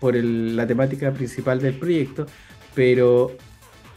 por 0.00 0.16
el- 0.16 0.56
la 0.56 0.66
temática 0.66 1.12
principal 1.12 1.60
del 1.60 1.74
proyecto, 1.74 2.26
pero 2.74 3.32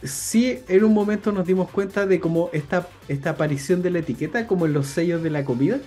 sí 0.02 0.58
en 0.68 0.84
un 0.84 0.92
momento 0.92 1.32
nos 1.32 1.46
dimos 1.46 1.70
cuenta 1.70 2.04
de 2.06 2.20
cómo 2.20 2.50
esta, 2.52 2.86
esta 3.08 3.30
aparición 3.30 3.80
de 3.82 3.90
la 3.90 4.00
etiqueta, 4.00 4.46
como 4.46 4.66
en 4.66 4.74
los 4.74 4.86
sellos 4.86 5.22
de 5.22 5.30
la 5.30 5.44
comida, 5.44 5.78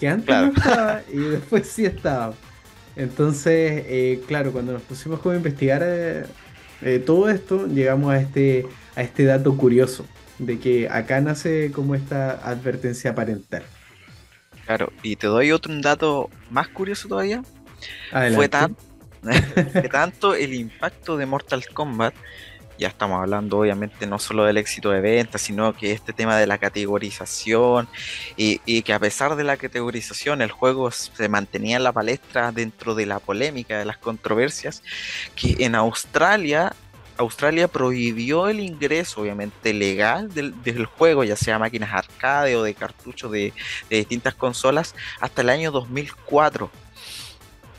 que 0.00 0.08
antes 0.08 0.26
Claro. 0.26 0.48
no 0.48 0.52
estaba 0.52 1.02
y 1.12 1.16
después 1.36 1.66
sí 1.68 1.84
estaba. 1.86 2.34
Entonces, 2.96 3.84
eh, 3.86 4.20
claro, 4.26 4.50
cuando 4.52 4.72
nos 4.72 4.82
pusimos 4.82 5.20
como 5.20 5.34
a 5.34 5.36
investigar 5.36 5.82
eh, 5.84 6.24
eh, 6.82 6.98
todo 7.04 7.28
esto, 7.30 7.66
llegamos 7.68 8.12
a 8.12 8.20
este, 8.20 8.66
a 8.96 9.02
este 9.02 9.24
dato 9.24 9.56
curioso 9.56 10.04
de 10.38 10.58
que 10.58 10.88
acá 10.88 11.20
nace 11.20 11.70
como 11.72 11.94
esta 11.94 12.32
advertencia 12.48 13.14
parental. 13.14 13.62
Claro, 14.64 14.92
y 15.02 15.16
te 15.16 15.26
doy 15.28 15.52
otro 15.52 15.72
dato 15.80 16.28
más 16.50 16.68
curioso 16.68 17.08
todavía. 17.08 17.42
Adelante. 18.10 18.36
Fue, 18.36 18.48
tan, 18.48 18.76
fue 19.72 19.88
tanto 19.88 20.34
el 20.34 20.54
impacto 20.54 21.16
de 21.16 21.26
Mortal 21.26 21.64
Kombat, 21.72 22.14
ya 22.78 22.88
estamos 22.88 23.20
hablando 23.20 23.58
obviamente 23.58 24.06
no 24.06 24.18
solo 24.18 24.44
del 24.44 24.58
éxito 24.58 24.90
de 24.90 25.00
ventas, 25.00 25.42
sino 25.42 25.72
que 25.74 25.92
este 25.92 26.12
tema 26.12 26.36
de 26.36 26.46
la 26.46 26.58
categorización 26.58 27.88
y, 28.36 28.60
y 28.66 28.82
que 28.82 28.92
a 28.92 28.98
pesar 28.98 29.36
de 29.36 29.44
la 29.44 29.56
categorización 29.56 30.42
el 30.42 30.50
juego 30.50 30.90
se 30.90 31.28
mantenía 31.28 31.76
en 31.76 31.84
la 31.84 31.92
palestra 31.92 32.52
dentro 32.52 32.94
de 32.94 33.06
la 33.06 33.18
polémica, 33.18 33.78
de 33.78 33.84
las 33.84 33.98
controversias, 33.98 34.82
que 35.34 35.56
en 35.60 35.74
Australia... 35.74 36.74
Australia 37.18 37.68
prohibió 37.68 38.48
el 38.48 38.60
ingreso, 38.60 39.22
obviamente, 39.22 39.72
legal 39.72 40.32
del, 40.32 40.62
del 40.62 40.86
juego, 40.86 41.24
ya 41.24 41.36
sea 41.36 41.58
máquinas 41.58 41.92
arcade 41.92 42.56
o 42.56 42.62
de 42.62 42.74
cartuchos 42.74 43.30
de, 43.32 43.52
de 43.90 43.96
distintas 43.96 44.34
consolas, 44.34 44.94
hasta 45.20 45.42
el 45.42 45.50
año 45.50 45.70
2004 45.70 46.70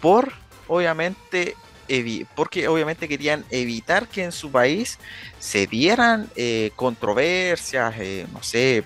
por 0.02 0.32
obviamente 0.67 1.56
porque 2.36 2.67
obviamente 2.67 3.08
querían 3.08 3.45
evitar 3.50 4.08
que 4.08 4.23
en 4.23 4.34
su 4.34 4.52
país 4.52 5.00
se 5.39 5.67
dieran 5.67 6.30
eh, 6.36 6.71
controversias, 6.76 7.95
eh, 7.97 8.28
no 8.34 8.43
sé, 8.43 8.84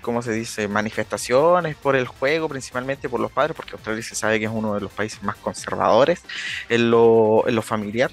¿cómo 0.00 0.22
se 0.22 0.32
dice? 0.32 0.66
Manifestaciones 0.66 1.76
por 1.76 1.94
el 1.94 2.06
juego, 2.06 2.48
principalmente 2.48 3.08
por 3.08 3.20
los 3.20 3.30
padres, 3.30 3.54
porque 3.54 3.72
Australia 3.72 4.02
se 4.02 4.16
sabe 4.16 4.40
que 4.40 4.46
es 4.46 4.50
uno 4.52 4.74
de 4.74 4.80
los 4.80 4.92
países 4.92 5.22
más 5.22 5.36
conservadores 5.36 6.22
en 6.68 6.90
lo, 6.90 7.44
en 7.46 7.54
lo 7.54 7.62
familiar. 7.62 8.10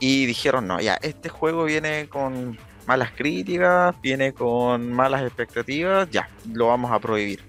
Y 0.00 0.26
dijeron, 0.26 0.66
no, 0.66 0.80
ya, 0.80 0.94
este 1.02 1.28
juego 1.28 1.64
viene 1.64 2.08
con 2.08 2.58
malas 2.86 3.10
críticas, 3.12 3.94
viene 4.00 4.32
con 4.32 4.92
malas 4.92 5.22
expectativas, 5.22 6.10
ya, 6.10 6.28
lo 6.52 6.68
vamos 6.68 6.90
a 6.90 6.98
prohibir. 6.98 7.44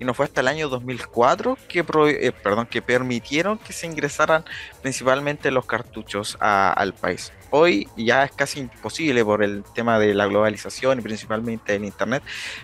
Y 0.00 0.04
no 0.06 0.14
fue 0.14 0.24
hasta 0.24 0.40
el 0.40 0.48
año 0.48 0.68
2004 0.70 1.58
que, 1.68 1.84
pro- 1.84 2.08
eh, 2.08 2.32
perdón, 2.32 2.66
que 2.66 2.80
permitieron 2.80 3.58
que 3.58 3.72
se 3.74 3.86
ingresaran 3.86 4.44
principalmente 4.80 5.50
los 5.50 5.66
cartuchos 5.66 6.38
a- 6.40 6.72
al 6.72 6.94
país. 6.94 7.32
Hoy 7.50 7.88
ya 7.96 8.24
es 8.24 8.32
casi 8.32 8.60
imposible 8.60 9.24
por 9.24 9.42
el 9.42 9.64
tema 9.74 9.98
de 9.98 10.14
la 10.14 10.26
globalización 10.26 11.00
y 11.00 11.02
principalmente 11.02 11.74
el 11.74 11.84
internet, 11.84 12.22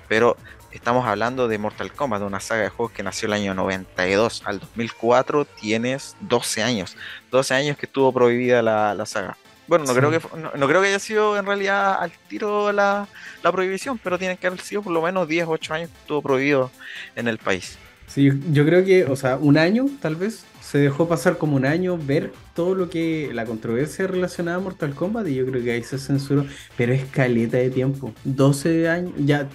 pero 0.09 0.37
estamos 0.73 1.07
hablando 1.07 1.49
de 1.49 1.59
Mortal 1.59 1.93
Kombat, 1.93 2.21
de 2.21 2.27
una 2.27 2.41
saga 2.41 2.63
de 2.63 2.69
juegos 2.69 2.93
que 2.93 3.03
nació 3.03 3.27
el 3.27 3.35
año 3.35 3.55
92. 3.55 4.43
Al 4.45 4.61
2004 4.61 5.45
tienes 5.45 6.17
12 6.21 6.63
años, 6.63 6.97
12 7.31 7.55
años 7.55 7.77
que 7.77 7.87
estuvo 7.87 8.13
prohibida 8.13 8.63
la, 8.63 8.95
la 8.95 9.07
saga. 9.07 9.37
Bueno, 9.69 9.85
no, 9.85 9.93
Sí. 9.93 9.99
creo 10.01 10.11
que, 10.11 10.21
no, 10.39 10.51
no 10.55 10.69
creo 10.69 10.83
que 10.83 10.89
haya 10.89 10.99
sido 10.99 11.39
en 11.39 11.47
realidad 11.47 11.97
al 12.01 12.11
tiro 12.29 12.73
la, 12.73 13.07
la 13.43 13.53
prohibición, 13.53 13.99
pero 13.99 14.19
tienen 14.19 14.37
que 14.37 14.47
haber 14.49 14.61
sido 14.61 14.83
por 14.83 14.93
lo 14.93 15.01
menos 15.03 15.29
10 15.29 15.47
o 15.47 15.51
8 15.51 15.75
años 15.75 15.91
que 15.91 15.99
estuvo 16.01 16.21
prohibido 16.23 16.71
en 17.17 17.29
el 17.29 17.39
país. 17.39 17.79
Sí, 18.07 18.31
yo 18.51 18.67
creo 18.67 18.85
que, 18.85 19.05
o 19.05 19.17
sea, 19.17 19.37
un 19.37 19.57
año 19.57 19.87
tal 20.01 20.17
vez, 20.17 20.45
se 20.61 20.79
dejó 20.79 21.09
pasar 21.09 21.39
como 21.39 21.57
un 21.57 21.65
año 21.65 21.97
ver 21.97 22.33
todo 22.55 22.75
lo 22.75 22.91
que, 22.91 23.31
la 23.33 23.47
controversia 23.47 24.07
relacionada 24.07 24.59
a 24.59 24.61
Mortal 24.61 24.95
Kombat 24.95 25.29
y 25.29 25.37
yo 25.37 25.47
creo 25.47 25.63
que 25.63 25.73
ahí 25.73 25.83
se 25.83 25.99
censuró, 25.99 26.45
pero 26.77 26.93
es 26.93 27.05
caleta 27.07 27.57
de 27.57 27.71
tiempo, 27.71 28.13
12 28.25 28.89
años, 28.89 29.13
ya 29.17 29.49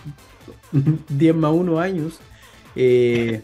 10 1.10 1.36
más 1.36 1.52
1 1.54 1.80
años, 1.80 2.20
eh, 2.76 3.42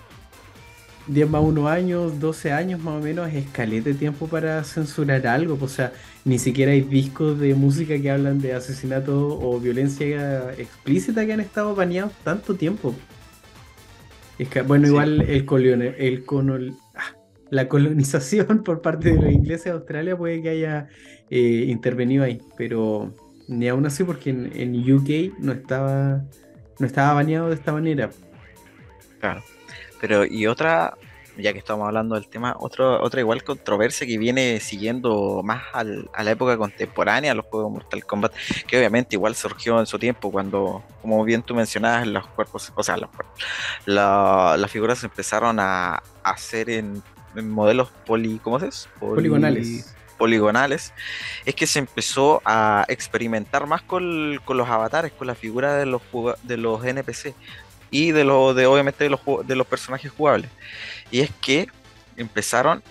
10 1.08 1.30
más 1.30 1.42
1 1.44 1.68
años, 1.68 2.20
12 2.20 2.52
años 2.52 2.80
más 2.82 3.02
o 3.02 3.04
menos, 3.04 3.32
es 3.34 3.46
caleta 3.50 3.90
de 3.90 3.96
tiempo 3.96 4.28
para 4.28 4.64
censurar 4.64 5.26
algo, 5.28 5.58
o 5.60 5.68
sea, 5.68 5.92
ni 6.26 6.40
siquiera 6.40 6.72
hay 6.72 6.82
discos 6.82 7.40
de 7.40 7.54
música 7.56 8.00
que 8.00 8.10
hablan 8.10 8.40
de 8.40 8.54
asesinato 8.54 9.38
o 9.40 9.60
violencia 9.60 10.54
explícita 10.58 11.26
que 11.26 11.34
han 11.34 11.42
estado 11.42 11.76
baneados 11.76 12.14
tanto 12.24 12.56
tiempo. 12.56 12.96
Es 14.40 14.48
que, 14.50 14.62
bueno, 14.62 14.86
Sí. 14.86 14.92
igual 14.92 15.22
el 15.22 15.46
colone- 15.46 15.96
el 15.98 16.26
conol- 16.26 16.76
ah, 16.96 17.16
la 17.50 17.68
colonización 17.68 18.64
por 18.64 18.82
parte 18.82 19.12
de 19.14 19.22
los 19.22 19.32
ingleses 19.32 19.66
de 19.66 19.72
Australia 19.72 20.18
puede 20.18 20.42
que 20.42 20.50
haya 20.50 20.88
eh, 21.30 21.66
intervenido 21.68 22.24
ahí, 22.24 22.40
pero 22.58 23.12
ni 23.48 23.68
aún 23.68 23.86
así 23.86 24.04
porque 24.04 24.30
en, 24.30 24.52
en 24.56 24.76
UK 24.94 25.34
no 25.40 25.52
estaba, 25.52 26.24
no 26.84 26.88
estaba 26.88 27.14
baneado 27.14 27.48
de 27.48 27.56
esta 27.56 27.72
manera. 27.72 28.10
Claro. 29.22 29.42
Pero, 30.02 30.26
y 30.26 30.48
otra, 30.48 30.98
ya 31.38 31.54
que 31.54 31.60
estamos 31.60 31.88
hablando 31.88 32.16
del 32.16 32.28
tema, 32.28 32.58
otro, 32.60 33.02
otra 33.02 33.22
igual 33.22 33.42
controversia 33.42 34.06
que 34.06 34.18
viene 34.18 34.60
siguiendo 34.60 35.40
más 35.46 35.64
al- 35.72 36.10
a 36.14 36.24
la 36.26 36.32
época 36.32 36.58
contemporánea, 36.58 37.32
a 37.32 37.36
los 37.36 37.46
juegos 37.46 37.72
Mortal 37.72 38.04
Kombat, 38.06 38.34
que 38.68 38.78
obviamente 38.78 39.16
igual 39.16 39.34
surgió 39.36 39.80
en 39.80 39.86
su 39.86 39.98
tiempo 39.98 40.30
cuando, 40.30 40.84
como 41.02 41.24
bien 41.24 41.42
tú 41.42 41.56
mencionabas, 41.56 42.06
los 42.06 42.28
cuerpos, 42.28 42.74
o 42.76 42.84
sea, 42.84 42.98
los 42.98 43.10
la- 43.86 44.58
las 44.60 44.70
figuras 44.70 45.02
empezaron 45.06 45.58
a, 45.62 46.04
hacer 46.24 46.70
en, 46.70 47.02
en 47.36 47.50
modelos 47.50 47.92
poli, 48.06 48.40
¿cómo 48.44 48.60
se? 48.60 48.66
Poli- 49.00 49.16
Poligonales. 49.16 49.96
Poligonales, 50.14 50.94
es 51.46 51.56
que 51.56 51.68
se 51.68 51.80
empezó 51.80 52.42
a 52.46 52.86
experimentar 52.88 53.68
más 53.68 53.82
con, 53.82 54.40
con 54.46 54.58
los 54.58 54.70
avatares, 54.70 55.12
con 55.12 55.28
la 55.28 55.36
figura 55.36 55.76
de 55.76 55.86
los, 55.86 56.02
de 56.44 56.58
los 56.58 56.84
NPC 56.84 57.36
y 57.92 58.12
de 58.12 58.24
los 58.24 58.56
de 58.56 58.66
obviamente 58.66 59.04
de 59.04 59.10
los, 59.10 59.22
de 59.46 59.56
los 59.56 59.68
personajes 59.68 60.12
jugables. 60.12 60.50
Y 61.12 61.22
es 61.22 61.32
que 61.42 61.68
empezaron 62.18 62.84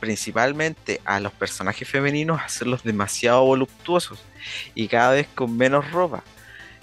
principalmente 0.00 1.00
a 1.04 1.20
los 1.20 1.32
personajes 1.32 1.88
femeninos 1.88 2.40
a 2.40 2.44
hacerlos 2.44 2.82
demasiado 2.82 3.44
voluptuosos 3.44 4.18
y 4.74 4.88
cada 4.88 5.12
vez 5.12 5.28
con 5.34 5.56
menos 5.56 5.90
ropa. 5.92 6.24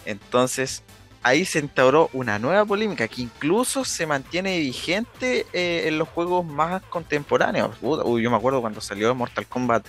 Entonces 0.06 0.84
ahí 1.28 1.46
se 1.46 1.60
instauró 1.60 2.10
una 2.14 2.40
nueva 2.40 2.66
polémica 2.66 3.08
que 3.08 3.22
incluso 3.22 3.84
se 3.84 4.06
mantiene 4.06 4.60
vigente 4.60 5.46
eh, 5.54 5.84
en 5.88 5.98
los 5.98 6.08
juegos 6.08 6.46
más 6.46 6.82
contemporáneos. 6.84 7.76
Uy, 7.82 8.22
yo 8.22 8.32
me 8.32 8.38
acuerdo 8.38 8.62
cuando 8.62 8.82
salió 8.82 9.14
Mortal 9.14 9.46
Kombat 9.46 9.86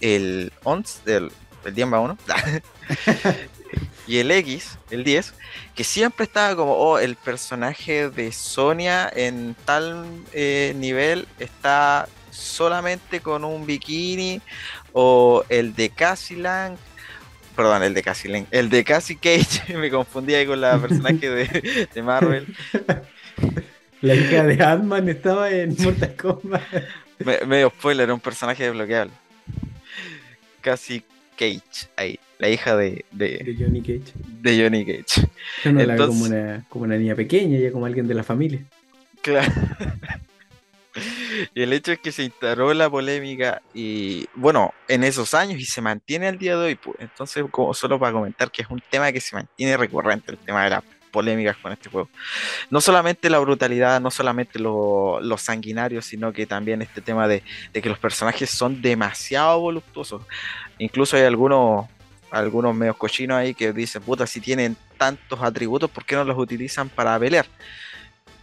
el 0.00 0.52
11, 0.64 1.16
el, 1.16 1.32
el 1.64 1.74
10 1.74 1.88
más 1.88 2.00
1, 2.04 2.18
y 4.06 4.18
el 4.18 4.30
X, 4.30 4.78
el 4.90 5.02
10, 5.04 5.34
que 5.74 5.84
siempre 5.84 6.24
estaba 6.24 6.54
como, 6.56 6.74
oh, 6.74 6.98
el 6.98 7.16
personaje 7.16 8.10
de 8.10 8.30
Sonia 8.30 9.10
en 9.14 9.56
tal 9.64 10.06
eh, 10.32 10.74
nivel 10.76 11.26
está 11.38 12.08
solamente 12.30 13.20
con 13.20 13.44
un 13.44 13.64
bikini, 13.64 14.40
o 14.92 15.44
el 15.48 15.74
de 15.74 15.88
Cassie 15.90 16.36
Lang, 16.36 16.76
perdón, 17.54 17.82
el 17.82 17.94
de 17.94 18.02
Cassie 18.02 18.46
el 18.50 18.70
de 18.70 18.84
Cassie 18.84 19.16
Cage, 19.20 19.76
me 19.78 19.90
confundí 19.90 20.34
ahí 20.34 20.46
con 20.46 20.60
la 20.60 20.78
personaje 20.78 21.28
de, 21.30 21.88
de 21.94 22.02
Marvel, 22.02 22.46
La 24.00 24.14
hija 24.16 24.42
de 24.44 24.62
Ant-Man 24.62 25.08
estaba 25.08 25.48
en 25.50 25.76
Mortal 25.78 26.16
Kombat. 26.16 26.62
Me- 27.24 27.46
medio 27.46 27.70
spoiler, 27.70 28.04
era 28.04 28.14
un 28.14 28.18
personaje 28.20 28.64
desbloqueable. 28.64 29.12
Cassie 30.60 31.04
Cage, 31.36 31.88
ahí, 31.96 32.18
la 32.38 32.48
hija 32.48 32.76
de, 32.76 33.04
de, 33.12 33.38
de 33.38 33.56
Johnny 33.58 33.80
Cage. 33.80 34.12
de 34.40 34.62
Johnny 34.62 34.84
Cage. 34.84 35.28
Yo 35.64 35.72
no 35.72 35.82
la 35.84 35.94
veo 35.94 36.06
como 36.08 36.26
Entonces- 36.26 36.30
una, 36.30 36.64
como 36.68 36.84
una 36.84 36.96
niña 36.96 37.14
pequeña, 37.14 37.58
ya 37.58 37.70
como 37.70 37.86
alguien 37.86 38.08
de 38.08 38.14
la 38.14 38.24
familia. 38.24 38.60
Claro. 39.22 39.52
Y 41.54 41.62
el 41.62 41.72
hecho 41.72 41.92
es 41.92 41.98
que 41.98 42.12
se 42.12 42.24
instaló 42.24 42.72
la 42.74 42.90
polémica 42.90 43.62
y 43.74 44.26
bueno, 44.34 44.74
en 44.88 45.04
esos 45.04 45.34
años 45.34 45.58
y 45.60 45.64
se 45.64 45.80
mantiene 45.80 46.28
al 46.28 46.38
día 46.38 46.56
de 46.56 46.66
hoy. 46.66 46.74
pues. 46.74 46.96
Entonces, 47.00 47.44
como 47.50 47.74
solo 47.74 47.98
para 47.98 48.12
comentar 48.12 48.50
que 48.50 48.62
es 48.62 48.68
un 48.70 48.82
tema 48.90 49.12
que 49.12 49.20
se 49.20 49.34
mantiene 49.34 49.76
recurrente, 49.76 50.32
el 50.32 50.38
tema 50.38 50.64
de 50.64 50.70
las 50.70 50.84
polémicas 51.10 51.56
con 51.58 51.72
este 51.72 51.90
juego. 51.90 52.08
No 52.70 52.80
solamente 52.80 53.30
la 53.30 53.38
brutalidad, 53.38 54.00
no 54.00 54.10
solamente 54.10 54.58
lo, 54.58 55.20
lo 55.20 55.36
sanguinario, 55.38 56.00
sino 56.00 56.32
que 56.32 56.46
también 56.46 56.82
este 56.82 57.02
tema 57.02 57.28
de, 57.28 57.42
de 57.72 57.82
que 57.82 57.88
los 57.88 57.98
personajes 57.98 58.50
son 58.50 58.80
demasiado 58.80 59.60
voluptuosos. 59.60 60.22
Incluso 60.78 61.16
hay 61.16 61.24
algunos, 61.24 61.86
algunos 62.30 62.74
medios 62.74 62.96
cochinos 62.96 63.36
ahí 63.36 63.54
que 63.54 63.72
dicen, 63.72 64.02
puta, 64.02 64.26
si 64.26 64.40
tienen 64.40 64.76
tantos 64.96 65.40
atributos, 65.42 65.90
¿por 65.90 66.04
qué 66.04 66.16
no 66.16 66.24
los 66.24 66.38
utilizan 66.38 66.88
para 66.88 67.18
pelear? 67.18 67.46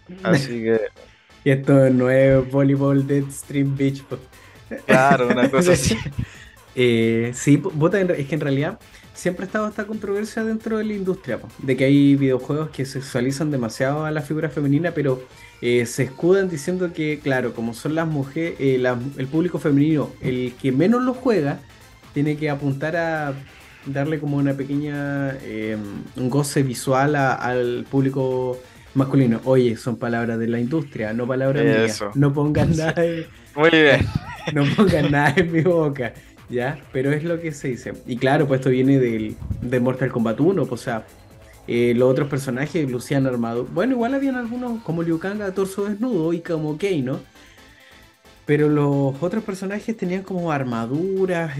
Así 0.23 0.63
que 0.63 0.79
Y 1.43 1.51
esto 1.51 1.89
no 1.89 2.09
es 2.09 2.49
voleibol 2.51 3.05
Deadstream 3.07 3.75
Beach. 3.77 4.03
po. 4.03 4.17
Claro, 4.85 5.27
una 5.27 5.49
cosa 5.51 5.73
así. 5.73 5.97
Eh, 6.75 7.31
sí, 7.33 7.61
es 8.17 8.27
que 8.27 8.35
en 8.35 8.41
realidad 8.41 8.79
siempre 9.13 9.43
ha 9.43 9.47
estado 9.47 9.67
esta 9.67 9.85
controversia 9.85 10.43
dentro 10.43 10.77
de 10.77 10.85
la 10.85 10.93
industria, 10.93 11.39
po, 11.39 11.49
de 11.57 11.75
que 11.75 11.85
hay 11.85 12.15
videojuegos 12.15 12.69
que 12.69 12.85
sexualizan 12.85 13.51
demasiado 13.51 14.05
a 14.05 14.11
la 14.11 14.21
figura 14.21 14.49
femenina, 14.49 14.91
pero 14.91 15.21
eh, 15.61 15.85
se 15.85 16.03
escudan 16.03 16.47
diciendo 16.49 16.93
que, 16.93 17.19
claro, 17.21 17.53
como 17.53 17.73
son 17.73 17.95
las 17.95 18.07
mujeres, 18.07 18.55
eh, 18.59 18.77
la- 18.79 18.97
el 19.17 19.27
público 19.27 19.59
femenino, 19.59 20.09
el 20.21 20.53
que 20.61 20.71
menos 20.71 21.01
lo 21.03 21.13
juega, 21.13 21.59
tiene 22.13 22.37
que 22.37 22.49
apuntar 22.49 22.95
a 22.95 23.33
darle 23.85 24.19
como 24.19 24.37
una 24.37 24.53
pequeña 24.53 25.35
eh, 25.41 25.75
un 26.15 26.29
goce 26.29 26.63
visual 26.63 27.15
a- 27.15 27.33
al 27.33 27.85
público 27.89 28.57
masculino. 28.93 29.39
Oye, 29.45 29.77
son 29.77 29.97
palabras 29.97 30.39
de 30.39 30.47
la 30.47 30.59
industria, 30.59 31.13
no 31.13 31.27
palabras 31.27 31.63
mías. 31.63 31.91
Eso. 31.91 32.11
No 32.15 32.33
pongan 32.33 32.75
nada 32.75 33.05
en- 33.05 33.25
Muy 33.55 33.69
bien. 33.69 34.05
no 34.53 34.63
pongan 34.75 35.11
nada 35.11 35.33
en 35.37 35.51
mi 35.51 35.61
boca, 35.61 36.13
¿ya? 36.49 36.79
Pero 36.91 37.11
es 37.11 37.23
lo 37.23 37.39
que 37.39 37.51
se 37.51 37.69
dice. 37.69 37.93
Y 38.07 38.17
claro, 38.17 38.47
pues 38.47 38.59
esto 38.59 38.69
viene 38.69 38.99
del, 38.99 39.35
de 39.61 39.79
Mortal 39.79 40.11
Kombat 40.11 40.39
1, 40.39 40.65
pues, 40.65 40.81
o 40.81 40.83
sea, 40.83 41.05
eh, 41.67 41.93
los 41.95 42.09
otros 42.09 42.27
personajes 42.29 42.89
lucían 42.89 43.27
armados. 43.27 43.71
Bueno, 43.71 43.93
igual 43.93 44.13
habían 44.15 44.35
algunos 44.35 44.81
como 44.83 45.03
Liu 45.03 45.19
Kang 45.19 45.41
a 45.41 45.53
torso 45.53 45.85
desnudo 45.85 46.33
y 46.33 46.39
como 46.39 46.77
Kano. 46.77 47.19
Pero 48.45 48.67
los 48.67 49.21
otros 49.21 49.43
personajes 49.43 49.95
tenían 49.95 50.23
como 50.23 50.51
armaduras, 50.51 51.55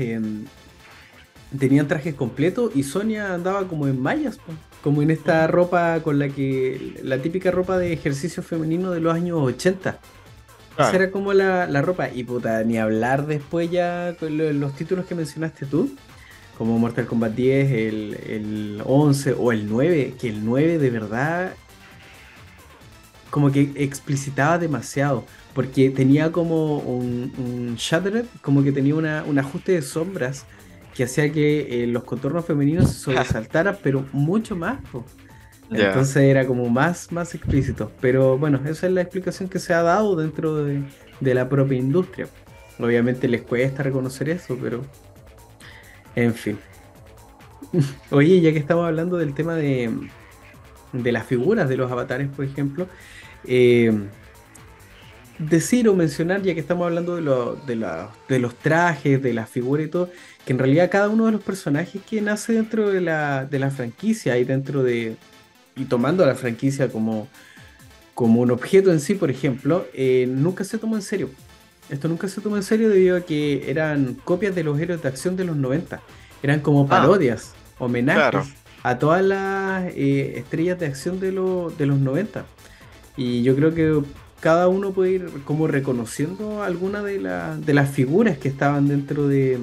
tenían 1.58 1.88
trajes 1.88 2.16
completos 2.16 2.72
y 2.76 2.82
Sonia 2.82 3.34
andaba 3.36 3.68
como 3.68 3.88
en 3.88 4.02
mallas, 4.02 4.40
pues, 4.44 4.58
como 4.84 5.02
en 5.02 5.12
esta 5.12 5.46
ropa 5.48 6.02
con 6.02 6.20
la 6.20 6.30
que, 6.30 7.00
la 7.04 7.22
típica 7.22 7.52
ropa 7.52 7.78
de 7.78 7.92
ejercicio 7.94 8.42
femenino 8.44 8.92
de 8.92 9.02
los 9.02 9.14
años 9.14 9.38
80. 9.42 10.00
Esa 10.74 10.96
era 10.96 11.12
como 11.12 11.34
la, 11.34 11.68
la 11.68 11.82
ropa. 11.82 12.10
Y 12.10 12.24
puta, 12.24 12.64
ni 12.64 12.78
hablar 12.78 13.28
después 13.28 13.70
ya 13.70 14.16
con 14.20 14.38
lo- 14.38 14.54
los 14.54 14.76
títulos 14.76 15.06
que 15.06 15.16
mencionaste 15.16 15.66
tú. 15.66 15.94
Como 16.58 16.78
Mortal 16.80 17.06
Kombat 17.06 17.34
10, 17.36 17.72
el, 17.72 18.18
el 18.28 18.82
11 18.86 19.34
o 19.38 19.52
el 19.52 19.68
9. 19.70 20.16
Que 20.20 20.30
el 20.30 20.46
9 20.46 20.78
de 20.78 20.90
verdad 20.90 21.54
como 23.30 23.52
que 23.52 23.72
explicitaba 23.76 24.58
demasiado. 24.58 25.26
Porque 25.54 25.90
tenía 25.90 26.32
como 26.32 26.78
un, 26.80 27.34
un 27.38 27.76
shattered, 27.76 28.26
como 28.42 28.64
que 28.64 28.72
tenía 28.72 28.96
una, 28.96 29.24
un 29.24 29.38
ajuste 29.40 29.74
de 29.74 29.82
sombras 29.82 30.46
que 31.00 31.06
hacía 31.06 31.32
que 31.32 31.84
eh, 31.84 31.88
los 31.88 32.04
contornos 32.04 32.44
femeninos 32.44 32.92
se 32.92 33.00
sobresaltaran, 33.06 33.78
pero 33.82 34.06
mucho 34.12 34.58
más. 34.58 34.82
po. 34.92 35.06
Entonces 35.72 36.24
era 36.24 36.46
como 36.46 36.68
más, 36.70 37.10
más 37.14 37.34
explícito. 37.34 37.90
Pero 38.02 38.38
bueno, 38.38 38.60
esa 38.66 38.88
es 38.88 38.92
la 38.92 39.00
explicación 39.00 39.48
que 39.48 39.60
se 39.60 39.74
ha 39.74 39.82
dado 39.82 40.18
dentro 40.18 40.56
de, 40.56 40.82
de 41.22 41.34
la 41.34 41.48
propia 41.48 41.78
industria. 41.78 42.28
Obviamente 42.80 43.30
les 43.30 43.44
cuesta 43.44 43.82
reconocer 43.82 44.28
eso, 44.28 44.58
pero 44.62 44.84
en 46.18 46.34
fin. 46.34 46.60
Oye, 48.12 48.42
ya 48.42 48.52
que 48.52 48.60
estamos 48.60 48.86
hablando 48.86 49.16
del 49.16 49.34
tema 49.34 49.56
de, 49.56 49.90
de 50.92 51.12
las 51.14 51.26
figuras 51.26 51.70
de 51.70 51.78
los 51.78 51.90
avatares, 51.90 52.28
por 52.28 52.44
ejemplo, 52.44 52.90
eh, 53.46 53.98
decir 55.40 55.88
o 55.90 55.96
mencionar, 55.96 56.42
ya 56.44 56.54
que 56.54 56.60
estamos 56.60 56.86
hablando 56.86 57.16
de, 57.16 57.22
lo- 57.22 57.56
de, 57.56 57.76
la- 57.78 58.10
de 58.28 58.40
los 58.40 58.56
trajes, 58.56 59.22
de 59.24 59.34
las 59.34 59.50
figuras 59.50 59.86
y 59.88 59.90
todo, 59.90 60.10
que 60.46 60.54
en 60.54 60.60
realidad 60.60 60.90
cada 60.92 61.10
uno 61.10 61.26
de 61.28 61.32
los 61.32 61.42
personajes 61.42 62.02
que 62.08 62.22
nace 62.22 62.54
dentro 62.54 62.90
de 62.90 63.02
la, 63.02 63.46
de 63.46 63.60
la 63.60 63.72
franquicia 63.72 64.38
y 64.38 64.44
dentro 64.44 64.84
de, 64.84 65.16
y 65.76 65.86
tomando 65.86 66.24
a 66.24 66.28
la 66.28 66.36
franquicia 66.36 66.90
como, 66.90 67.28
como 68.14 68.42
un 68.42 68.52
objeto 68.52 68.92
en 68.92 69.00
sí, 69.00 69.16
por 69.16 69.32
ejemplo, 69.32 69.88
eh, 69.94 70.26
nunca 70.30 70.64
se 70.64 70.78
tomó 70.78 70.96
en 70.96 71.02
serio. 71.02 71.30
Esto 71.90 72.08
nunca 72.08 72.28
se 72.28 72.42
tomó 72.42 72.56
en 72.58 72.64
serio 72.64 72.90
debido 72.90 73.18
a 73.18 73.22
que 73.22 73.70
eran 73.72 74.16
copias 74.26 74.54
de 74.54 74.64
los 74.64 74.80
héroes 74.80 75.02
de 75.02 75.08
acción 75.08 75.36
de 75.36 75.46
los 75.46 75.56
90. 75.56 76.02
Eran 76.44 76.60
como 76.60 76.88
parodias, 76.88 77.54
homenajes 77.80 78.22
claro. 78.30 78.46
a 78.84 79.00
todas 79.00 79.24
las 79.24 79.86
eh, 79.96 80.34
estrellas 80.38 80.80
de 80.80 80.86
acción 80.86 81.20
de, 81.20 81.32
lo- 81.32 81.72
de 81.78 81.86
los 81.86 81.98
90. 81.98 82.46
Y 83.18 83.42
yo 83.44 83.56
creo 83.56 83.74
que 83.74 84.02
cada 84.40 84.68
uno 84.68 84.92
puede 84.92 85.12
ir 85.12 85.30
como 85.46 85.68
reconociendo 85.68 86.64
alguna 86.64 87.04
de, 87.04 87.20
de 87.20 87.74
las 87.74 87.90
figuras 87.90 88.38
que 88.38 88.48
estaban 88.48 88.88
dentro 88.88 89.28
de, 89.28 89.60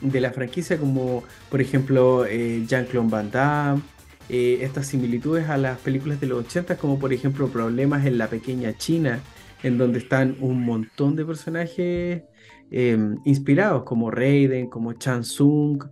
de 0.00 0.20
la 0.20 0.32
franquicia, 0.32 0.78
como 0.78 1.24
por 1.50 1.60
ejemplo 1.60 2.26
eh, 2.26 2.64
Jean-Claude 2.66 3.10
Van 3.10 3.30
Damme, 3.30 3.82
eh, 4.28 4.58
estas 4.62 4.86
similitudes 4.88 5.48
a 5.48 5.56
las 5.56 5.78
películas 5.78 6.20
de 6.20 6.26
los 6.26 6.44
80, 6.46 6.76
como 6.76 6.98
por 6.98 7.12
ejemplo 7.12 7.48
Problemas 7.48 8.06
en 8.06 8.18
la 8.18 8.28
Pequeña 8.28 8.76
China, 8.76 9.20
en 9.62 9.78
donde 9.78 9.98
están 9.98 10.36
un 10.40 10.64
montón 10.64 11.16
de 11.16 11.24
personajes 11.24 12.22
eh, 12.70 13.14
inspirados, 13.24 13.84
como 13.84 14.10
Raiden, 14.10 14.68
como 14.68 14.92
Chan 14.94 15.24
Sung, 15.24 15.84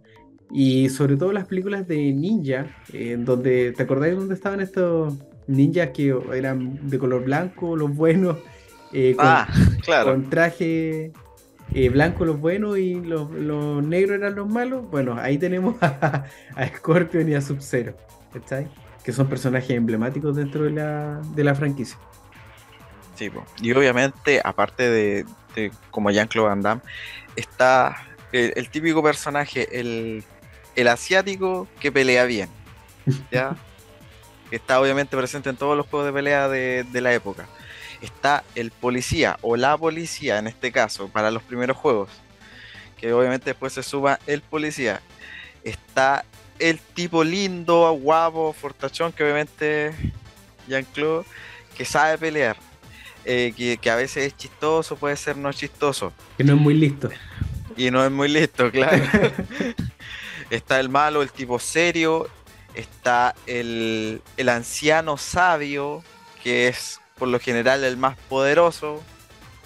y 0.53 0.88
sobre 0.88 1.16
todo 1.16 1.33
las 1.33 1.46
películas 1.46 1.88
de 1.88 2.12
ninja, 2.12 2.77
en 2.92 3.24
donde, 3.24 3.72
¿te 3.72 3.83
acordáis 3.83 4.14
dónde 4.16 4.35
estaban 4.35 4.61
estos 4.61 5.14
ninjas 5.46 5.90
que 5.90 6.14
eran 6.35 6.88
de 6.88 6.98
color 6.98 7.24
blanco, 7.24 7.76
los 7.76 7.94
buenos, 7.94 8.38
eh, 8.92 9.14
con, 9.16 9.26
Ah, 9.26 9.48
claro. 9.85 10.12
con 10.12 10.30
traje 10.30 11.12
eh, 11.72 11.88
blanco 11.88 12.24
los 12.24 12.38
buenos 12.38 12.78
y 12.78 12.94
los, 12.94 13.30
los 13.30 13.83
negros 13.83 14.18
eran 14.18 14.35
los 14.35 14.48
malos? 14.48 14.88
Bueno, 14.90 15.16
ahí 15.18 15.38
tenemos 15.38 15.76
a, 15.83 16.24
a 16.54 16.66
Scorpion 16.68 17.28
y 17.28 17.35
a 17.35 17.40
Sub-Zero. 17.40 17.96
Que 19.04 19.12
son 19.12 19.28
personajes 19.28 19.70
emblemáticos 19.70 20.37
dentro 20.37 20.64
de 20.64 20.70
la, 20.70 21.20
de 21.35 21.44
la 21.44 21.54
franquicia. 21.54 21.98
Sí, 23.14 23.30
y 23.62 23.72
obviamente, 23.72 24.40
aparte 24.42 24.90
de, 24.90 25.24
de 25.54 25.70
como 25.90 26.11
Jean-Claude 26.11 26.48
Van 26.48 26.62
Damme, 26.62 26.80
está 27.37 27.96
el, 28.33 28.52
el 28.57 28.68
típico 28.70 29.02
personaje, 29.02 29.68
el, 29.78 30.24
el 30.74 30.88
asiático 30.88 31.68
que 31.78 31.92
pelea 31.92 32.24
bien. 32.24 32.48
¿Ya? 33.30 33.57
que 34.50 34.57
está 34.57 34.80
obviamente 34.80 35.16
presente 35.16 35.50
en 35.50 35.57
todos 35.57 35.76
los 35.76 35.87
juegos 35.87 36.07
de 36.07 36.12
pelea 36.12 36.48
de, 36.48 36.85
de 36.85 37.00
la 37.00 37.12
época. 37.14 37.48
Está 38.00 38.44
el 38.54 38.70
policía 38.72 39.38
o 39.42 39.57
la 39.57 39.76
policía 39.78 40.38
en 40.38 40.46
este 40.48 40.72
caso 40.72 41.09
para 41.11 41.30
los 41.30 41.42
primeros 41.42 41.76
juegos. 41.76 42.11
Que 42.96 43.12
obviamente 43.12 43.50
después 43.50 43.72
se 43.72 43.83
suba 43.83 44.20
el 44.26 44.42
policía. 44.42 45.02
Está 45.62 46.24
el 46.59 46.80
tipo 46.80 47.24
lindo, 47.24 47.92
guapo, 47.92 48.52
fortachón, 48.52 49.12
que 49.12 49.24
obviamente 49.24 49.94
Jean-Claude, 50.66 51.26
que 51.74 51.85
sabe 51.85 52.18
pelear. 52.18 52.57
eh, 53.24 53.54
que, 53.57 53.78
que 53.78 53.90
a 53.90 53.96
veces 53.96 54.24
es 54.26 54.37
chistoso, 54.37 54.96
puede 54.96 55.16
ser 55.16 55.37
no 55.37 55.52
chistoso. 55.52 56.12
Que 56.37 56.44
no 56.44 56.54
es 56.54 56.61
muy 56.61 56.74
listo. 56.74 57.16
Y 57.76 57.90
no 57.90 58.04
es 58.04 58.11
muy 58.11 58.28
listo, 58.28 58.70
claro. 58.70 59.04
está 60.50 60.80
el 60.80 60.88
malo, 60.88 61.22
el 61.22 61.33
tipo 61.33 61.59
serio. 61.59 62.28
Está 62.74 63.38
el, 63.46 64.24
el 64.37 64.50
anciano 64.50 65.16
sabio, 65.18 66.06
que 66.42 66.68
es 66.68 67.02
por 67.16 67.28
lo 67.28 67.40
general 67.40 67.84
el 67.84 67.96
más 67.98 68.18
poderoso, 68.28 69.06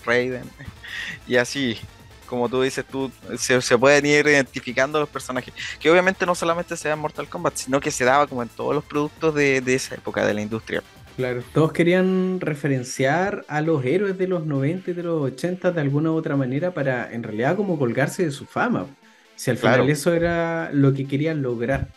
Raiden. 0.05 0.55
Y 1.27 1.37
así, 1.37 1.79
como 2.25 2.49
tú 2.51 2.63
dices, 2.63 2.87
tú 2.87 3.13
se, 3.39 3.61
se 3.63 3.79
pueden 3.79 4.07
ir 4.07 4.27
identificando 4.29 5.01
los 5.01 5.11
personajes. 5.11 5.55
Que 5.81 5.91
obviamente 5.91 6.27
no 6.27 6.35
solamente 6.37 6.77
se 6.77 6.89
da 6.89 6.95
en 6.95 7.01
Mortal 7.01 7.29
Kombat, 7.31 7.57
sino 7.57 7.81
que 7.81 7.91
se 7.93 8.05
daba 8.05 8.29
como 8.29 8.43
en 8.43 8.51
todos 8.51 8.75
los 8.75 8.85
productos 8.85 9.35
de, 9.35 9.61
de 9.63 9.75
esa 9.77 9.97
época 9.97 10.27
de 10.27 10.35
la 10.35 10.43
industria. 10.43 10.85
Claro, 11.17 11.43
todos 11.51 11.73
querían 11.73 12.41
referenciar 12.41 13.45
a 13.49 13.61
los 13.61 13.85
héroes 13.85 14.17
de 14.19 14.29
los 14.29 14.47
90 14.47 14.93
y 14.93 14.95
de 14.95 15.03
los 15.03 15.21
80 15.21 15.73
de 15.73 15.81
alguna 15.81 16.13
u 16.13 16.15
otra 16.17 16.37
manera 16.37 16.73
para 16.75 17.13
en 17.13 17.25
realidad 17.25 17.57
como 17.57 17.77
colgarse 17.77 18.25
de 18.25 18.31
su 18.31 18.47
fama. 18.47 18.97
Si 19.35 19.51
al 19.51 19.59
final 19.59 19.83
Claro. 19.83 19.89
eso 19.89 20.13
era 20.15 20.71
lo 20.73 20.93
que 20.95 21.09
querían 21.09 21.43
lograr. 21.43 21.97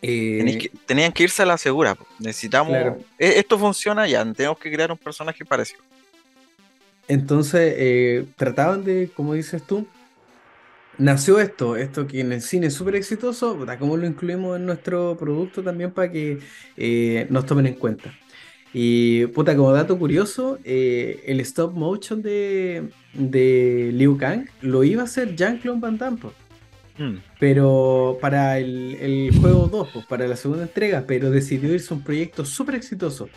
Eh, 0.00 0.58
que- 0.60 0.70
tenían 0.86 1.12
que 1.12 1.24
irse 1.24 1.42
a 1.42 1.46
la 1.46 1.58
segura. 1.58 1.96
Necesitamos. 2.20 2.72
Claro. 2.72 2.98
"Eh, 3.18 3.34
Esto 3.36 3.58
funciona 3.58 4.06
ya, 4.06 4.24
tenemos 4.32 4.58
que 4.58 4.70
crear 4.72 4.90
un 4.92 4.98
personaje 4.98 5.44
parecido. 5.44 5.82
Entonces, 7.08 7.74
eh, 7.76 8.26
trataban 8.36 8.84
de, 8.84 9.10
como 9.14 9.34
dices 9.34 9.62
tú, 9.62 9.86
nació 10.98 11.40
esto, 11.40 11.76
esto 11.76 12.06
que 12.06 12.20
en 12.20 12.32
el 12.32 12.42
cine 12.42 12.66
es 12.66 12.74
súper 12.74 12.96
exitoso, 12.96 13.58
¿cómo 13.78 13.96
lo 13.96 14.06
incluimos 14.06 14.56
en 14.56 14.66
nuestro 14.66 15.16
producto 15.18 15.62
también 15.62 15.90
para 15.90 16.10
que 16.10 16.38
eh, 16.76 17.26
nos 17.30 17.46
tomen 17.46 17.66
en 17.66 17.74
cuenta? 17.74 18.12
Y 18.74 19.24
puta, 19.28 19.56
como 19.56 19.72
dato 19.72 19.98
curioso, 19.98 20.58
eh, 20.64 21.22
el 21.26 21.40
stop 21.40 21.72
motion 21.72 22.20
de, 22.20 22.88
de 23.14 23.90
Liu 23.94 24.18
Kang 24.18 24.46
lo 24.60 24.84
iba 24.84 25.00
a 25.00 25.04
hacer 25.06 25.34
Jean-Claude 25.34 25.80
Van 25.80 25.96
Damme, 25.96 26.18
Mm. 26.98 27.22
pero 27.38 28.18
para 28.20 28.58
el, 28.58 28.96
el 29.00 29.32
juego 29.32 29.68
2, 29.68 29.90
pues, 29.92 30.06
para 30.06 30.26
la 30.28 30.36
segunda 30.36 30.64
entrega, 30.64 31.06
pero 31.06 31.30
decidió 31.30 31.72
irse 31.74 31.94
a 31.94 31.96
un 31.98 32.04
proyecto 32.04 32.44
súper 32.44 32.74
exitoso. 32.76 33.32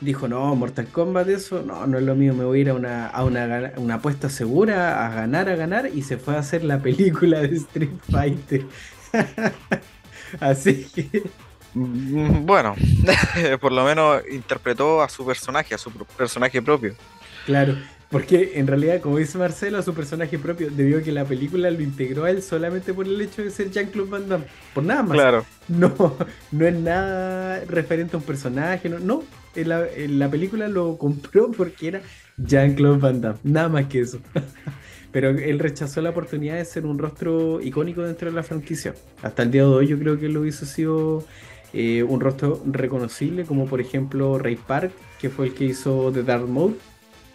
Dijo, 0.00 0.28
no, 0.28 0.54
Mortal 0.56 0.90
Kombat, 0.90 1.28
eso, 1.28 1.62
no, 1.62 1.86
no 1.86 1.98
es 1.98 2.04
lo 2.04 2.14
mío, 2.16 2.34
me 2.34 2.44
voy 2.44 2.58
a 2.60 2.62
ir 2.62 2.70
a 2.70 2.74
una, 2.74 3.06
a 3.08 3.24
una, 3.24 3.72
una 3.76 3.94
apuesta 3.96 4.28
segura, 4.30 5.06
a 5.06 5.14
ganar, 5.14 5.48
a 5.48 5.56
ganar, 5.56 5.88
y 5.92 6.02
se 6.02 6.18
fue 6.18 6.36
a 6.36 6.40
hacer 6.40 6.64
la 6.64 6.82
película 6.82 7.40
de 7.42 7.56
Street 7.56 7.98
Fighter. 8.10 8.68
Así 10.40 10.90
que, 10.94 11.32
Mm, 11.72 12.46
Bueno, 12.46 12.74
por 13.60 13.72
lo 13.72 13.84
menos 13.84 14.22
interpretó 14.30 15.02
a 15.02 15.08
su 15.08 15.26
personaje, 15.26 15.74
a 15.74 15.78
su 15.78 15.90
personaje 16.16 16.62
propio. 16.62 16.94
claro, 17.42 17.88
Porque 18.10 18.52
en 18.54 18.66
realidad, 18.66 19.00
como 19.00 19.18
dice 19.18 19.38
Marcelo, 19.38 19.78
a 19.78 19.82
su 19.82 19.94
personaje 19.94 20.38
propio, 20.38 20.70
debido 20.70 21.00
a 21.00 21.02
que 21.02 21.12
la 21.12 21.24
película 21.24 21.70
lo 21.70 21.80
integró 21.80 22.24
a 22.24 22.30
él 22.30 22.42
solamente 22.42 22.94
por 22.94 23.06
el 23.06 23.20
hecho 23.20 23.42
de 23.42 23.50
ser 23.50 23.70
Jean-Claude 23.70 24.10
Van 24.10 24.28
Damme. 24.28 24.44
Por 24.72 24.84
nada 24.84 25.02
más. 25.02 25.12
Claro. 25.12 25.44
No, 25.68 25.92
no 26.52 26.66
es 26.66 26.74
nada 26.74 27.64
referente 27.66 28.16
a 28.16 28.18
un 28.18 28.24
personaje, 28.24 28.88
no, 28.88 28.98
no. 28.98 29.22
En 29.56 29.68
la, 29.68 29.86
en 29.88 30.18
la 30.18 30.28
película 30.28 30.68
lo 30.68 30.98
compró 30.98 31.50
porque 31.50 31.88
era 31.88 32.02
Jean-Claude 32.36 32.98
Van 32.98 33.20
Damme, 33.20 33.38
nada 33.42 33.68
más 33.68 33.86
que 33.86 34.00
eso. 34.00 34.20
Pero 35.12 35.30
él 35.30 35.60
rechazó 35.60 36.00
la 36.00 36.10
oportunidad 36.10 36.56
de 36.56 36.64
ser 36.64 36.86
un 36.86 36.98
rostro 36.98 37.60
icónico 37.60 38.02
dentro 38.02 38.28
de 38.28 38.34
la 38.34 38.42
franquicia. 38.42 38.94
Hasta 39.22 39.44
el 39.44 39.52
día 39.52 39.62
de 39.62 39.68
hoy 39.68 39.86
yo 39.86 39.96
creo 39.96 40.18
que 40.18 40.28
lo 40.28 40.44
hizo 40.44 40.66
sido 40.66 41.24
eh, 41.72 42.02
un 42.02 42.20
rostro 42.20 42.60
reconocible, 42.66 43.44
como 43.44 43.66
por 43.66 43.80
ejemplo 43.80 44.38
Ray 44.38 44.56
Park, 44.56 44.92
que 45.20 45.30
fue 45.30 45.46
el 45.46 45.54
que 45.54 45.66
hizo 45.66 46.10
The 46.12 46.24
Dark 46.24 46.48
Mode. 46.48 46.74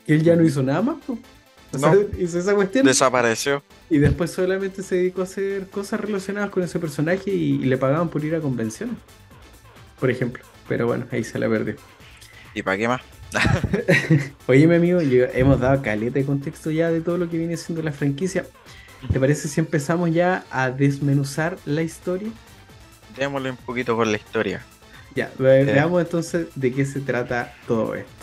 Que 0.09 0.15
él 0.15 0.23
ya 0.23 0.35
no 0.35 0.43
hizo 0.43 0.63
nada 0.63 0.81
más, 0.81 0.95
po. 1.05 1.19
O 1.71 1.77
sea, 1.77 1.93
No. 1.93 1.99
hizo 2.17 2.39
esa 2.39 2.55
cuestión. 2.55 2.83
Desapareció. 2.83 3.61
Y 3.91 3.99
después 3.99 4.31
solamente 4.31 4.81
se 4.81 4.95
dedicó 4.95 5.21
a 5.21 5.25
hacer 5.25 5.67
cosas 5.69 5.99
relacionadas 5.99 6.49
con 6.49 6.63
ese 6.63 6.79
personaje 6.79 7.29
y, 7.29 7.57
y 7.61 7.65
le 7.65 7.77
pagaban 7.77 8.09
por 8.09 8.25
ir 8.25 8.33
a 8.33 8.39
convenciones. 8.39 8.95
Por 9.99 10.09
ejemplo. 10.09 10.43
Pero 10.67 10.87
bueno, 10.87 11.05
ahí 11.11 11.23
se 11.23 11.37
la 11.37 11.47
perdió. 11.47 11.75
¿Y 12.55 12.63
para 12.63 12.75
qué 12.77 12.87
más? 12.87 13.01
Oye, 14.47 14.65
mi 14.65 14.75
amigo, 14.77 14.99
yo- 15.03 15.25
hemos 15.31 15.59
dado 15.59 15.79
caleta 15.83 16.17
de 16.17 16.25
contexto 16.25 16.71
ya 16.71 16.89
de 16.89 17.01
todo 17.01 17.19
lo 17.19 17.29
que 17.29 17.37
viene 17.37 17.55
siendo 17.55 17.83
la 17.83 17.91
franquicia. 17.91 18.47
¿Te 19.13 19.19
parece 19.19 19.47
si 19.47 19.59
empezamos 19.59 20.11
ya 20.11 20.45
a 20.49 20.71
desmenuzar 20.71 21.57
la 21.65 21.83
historia? 21.83 22.29
Démosle 23.15 23.51
un 23.51 23.57
poquito 23.57 23.95
por 23.95 24.07
la 24.07 24.17
historia. 24.17 24.63
Ya, 25.15 25.31
ve- 25.37 25.65
veamos 25.65 26.01
entonces 26.01 26.47
de 26.55 26.73
qué 26.73 26.83
se 26.85 26.99
trata 26.99 27.53
todo 27.67 27.93
esto. 27.93 28.18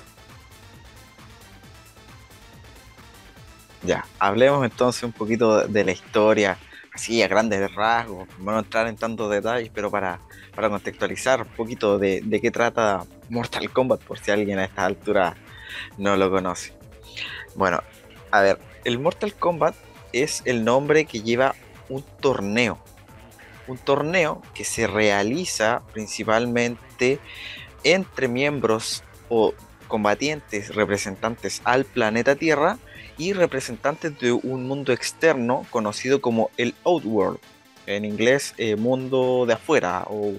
Ya, 3.87 4.05
hablemos 4.18 4.64
entonces 4.64 5.05
un 5.05 5.12
poquito 5.12 5.68
de 5.68 5.85
la 5.85 5.92
historia, 5.92 6.59
así 6.92 7.22
a 7.22 7.29
grandes 7.29 7.72
rasgos. 7.72 8.27
No 8.40 8.59
entrar 8.59 8.88
en 8.88 8.96
tantos 8.96 9.31
detalles, 9.31 9.70
pero 9.72 9.92
para, 9.92 10.18
para 10.57 10.68
contextualizar 10.68 11.42
un 11.42 11.49
poquito 11.49 11.96
de, 11.96 12.20
de 12.25 12.40
qué 12.40 12.51
trata 12.51 13.05
Mortal 13.31 13.70
Kombat, 13.70 14.03
por 14.03 14.18
si 14.18 14.33
alguien 14.33 14.59
a 14.59 14.64
esta 14.64 14.85
altura 14.85 15.37
no 15.99 16.16
lo 16.16 16.33
conoce. 16.33 16.72
Bueno, 17.55 17.81
a 18.33 18.40
ver, 18.40 18.59
el 18.85 18.99
Mortal 18.99 19.35
Kombat 19.35 19.77
es 20.12 20.42
el 20.46 20.64
nombre 20.64 21.05
que 21.05 21.22
lleva 21.22 21.55
un 21.88 22.03
torneo. 22.20 22.79
Un 23.68 23.79
torneo 23.79 24.42
que 24.53 24.64
se 24.64 24.88
realiza 24.88 25.83
principalmente 25.92 27.20
entre 27.85 28.27
miembros 28.27 29.05
o 29.29 29.55
combatientes 29.87 30.75
representantes 30.75 31.62
al 31.64 31.85
planeta 31.85 32.35
Tierra 32.35 32.79
y 33.18 33.33
representantes 33.33 34.18
de 34.18 34.33
un 34.33 34.66
mundo 34.66 34.92
externo 34.92 35.66
conocido 35.70 36.20
como 36.20 36.50
el 36.57 36.74
Outworld, 36.85 37.38
en 37.87 38.05
inglés 38.05 38.55
eh, 38.59 38.76
mundo 38.76 39.44
de 39.46 39.55
afuera 39.55 40.05
o 40.09 40.33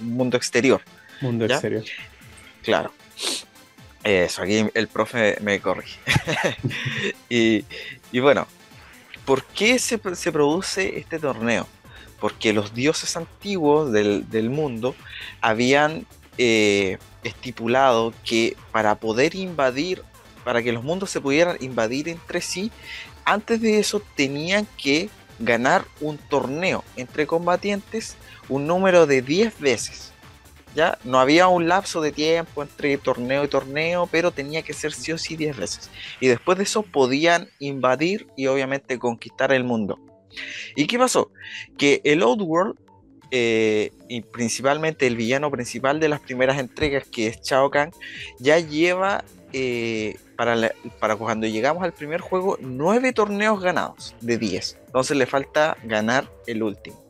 mundo 0.00 0.36
exterior, 0.36 0.80
Mundo 1.20 1.46
¿Ya? 1.46 1.54
exterior. 1.54 1.84
claro. 2.62 2.92
Eso, 4.02 4.42
aquí 4.42 4.66
el 4.74 4.88
profe 4.88 5.38
me 5.40 5.60
corrige. 5.60 5.98
y, 7.30 7.64
y 8.12 8.20
bueno, 8.20 8.46
¿por 9.24 9.44
qué 9.44 9.78
se, 9.78 9.98
se 10.14 10.30
produce 10.30 10.98
este 10.98 11.18
torneo? 11.18 11.66
Porque 12.20 12.52
los 12.52 12.74
dioses 12.74 13.16
antiguos 13.16 13.92
del, 13.92 14.28
del 14.28 14.50
mundo 14.50 14.94
habían 15.40 16.06
eh, 16.36 16.98
estipulado 17.22 18.12
que 18.24 18.56
para 18.72 18.96
poder 18.96 19.34
invadir, 19.34 20.02
para 20.44 20.62
que 20.62 20.72
los 20.72 20.84
mundos 20.84 21.10
se 21.10 21.20
pudieran 21.20 21.56
invadir 21.60 22.08
entre 22.08 22.40
sí, 22.40 22.70
antes 23.24 23.60
de 23.60 23.78
eso 23.78 24.02
tenían 24.14 24.66
que 24.76 25.08
ganar 25.38 25.84
un 26.00 26.18
torneo 26.18 26.84
entre 26.96 27.26
combatientes 27.26 28.16
un 28.48 28.66
número 28.66 29.06
de 29.06 29.22
10 29.22 29.58
veces. 29.60 30.12
Ya 30.74 30.98
no 31.04 31.20
había 31.20 31.46
un 31.46 31.68
lapso 31.68 32.00
de 32.00 32.10
tiempo 32.10 32.62
entre 32.62 32.98
torneo 32.98 33.44
y 33.44 33.48
torneo, 33.48 34.08
pero 34.10 34.32
tenía 34.32 34.62
que 34.62 34.72
ser 34.72 34.92
sí 34.92 35.12
o 35.12 35.18
sí 35.18 35.36
10 35.36 35.56
veces. 35.56 35.90
Y 36.20 36.26
después 36.26 36.58
de 36.58 36.64
eso 36.64 36.82
podían 36.82 37.48
invadir 37.60 38.26
y 38.36 38.48
obviamente 38.48 38.98
conquistar 38.98 39.52
el 39.52 39.62
mundo. 39.62 40.00
¿Y 40.74 40.86
qué 40.86 40.98
pasó? 40.98 41.30
Que 41.78 42.00
el 42.02 42.22
Outworld, 42.22 42.76
eh, 43.30 43.92
y 44.08 44.22
principalmente 44.22 45.06
el 45.06 45.16
villano 45.16 45.48
principal 45.50 46.00
de 46.00 46.08
las 46.08 46.20
primeras 46.20 46.58
entregas, 46.58 47.04
que 47.04 47.28
es 47.28 47.40
Shao 47.42 47.70
Kahn, 47.70 47.92
ya 48.40 48.58
lleva 48.58 49.24
eh, 49.56 50.16
para, 50.36 50.72
para 50.98 51.14
cuando 51.16 51.46
llegamos 51.46 51.84
al 51.84 51.92
primer 51.92 52.20
juego 52.20 52.58
9 52.60 53.12
torneos 53.12 53.60
ganados 53.62 54.14
de 54.20 54.36
10. 54.36 54.78
Entonces 54.86 55.16
le 55.16 55.26
falta 55.26 55.76
ganar 55.84 56.28
el 56.48 56.62
último. 56.64 57.02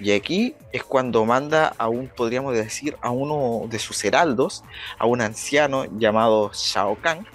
Y 0.00 0.12
aquí 0.12 0.54
es 0.72 0.82
cuando 0.82 1.24
manda 1.26 1.74
a 1.76 1.88
un, 1.88 2.08
podríamos 2.08 2.54
decir, 2.54 2.96
a 3.02 3.10
uno 3.10 3.68
de 3.68 3.78
sus 3.78 4.02
heraldos, 4.04 4.64
a 4.98 5.06
un 5.06 5.20
anciano 5.20 5.84
llamado 5.98 6.50
Shao 6.54 6.96
Kahn. 6.96 7.26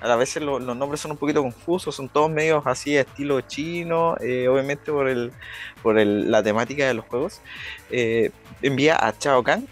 A 0.00 0.16
veces 0.16 0.42
lo- 0.42 0.58
los 0.58 0.76
nombres 0.76 1.00
son 1.00 1.10
un 1.12 1.16
poquito 1.16 1.42
confusos, 1.42 1.94
son 1.94 2.08
todos 2.08 2.30
medios 2.30 2.62
así 2.66 2.96
estilo 2.96 3.40
chino, 3.42 4.16
eh, 4.20 4.48
obviamente 4.48 4.92
por, 4.92 5.08
el, 5.08 5.32
por 5.82 5.98
el- 5.98 6.30
la 6.30 6.42
temática 6.42 6.86
de 6.86 6.94
los 6.94 7.04
juegos. 7.06 7.40
Eh, 7.90 8.30
envía 8.62 8.96
a 8.96 9.12
Shao 9.18 9.42
Kahn 9.42 9.66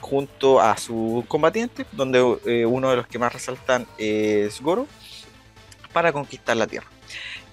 junto 0.00 0.60
a 0.60 0.76
sus 0.76 1.24
combatientes, 1.26 1.86
donde 1.92 2.38
eh, 2.46 2.66
uno 2.66 2.90
de 2.90 2.96
los 2.96 3.06
que 3.06 3.18
más 3.18 3.32
resaltan 3.32 3.86
es 3.98 4.60
Goro, 4.60 4.86
para 5.92 6.12
conquistar 6.12 6.56
la 6.56 6.66
Tierra. 6.66 6.88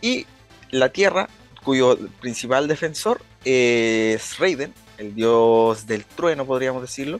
Y 0.01 0.25
la 0.69 0.89
Tierra, 0.89 1.29
cuyo 1.63 1.97
principal 2.19 2.67
defensor 2.67 3.21
es 3.45 4.37
Raiden, 4.37 4.73
el 4.97 5.15
dios 5.15 5.87
del 5.87 6.05
trueno, 6.05 6.45
podríamos 6.45 6.81
decirlo, 6.81 7.19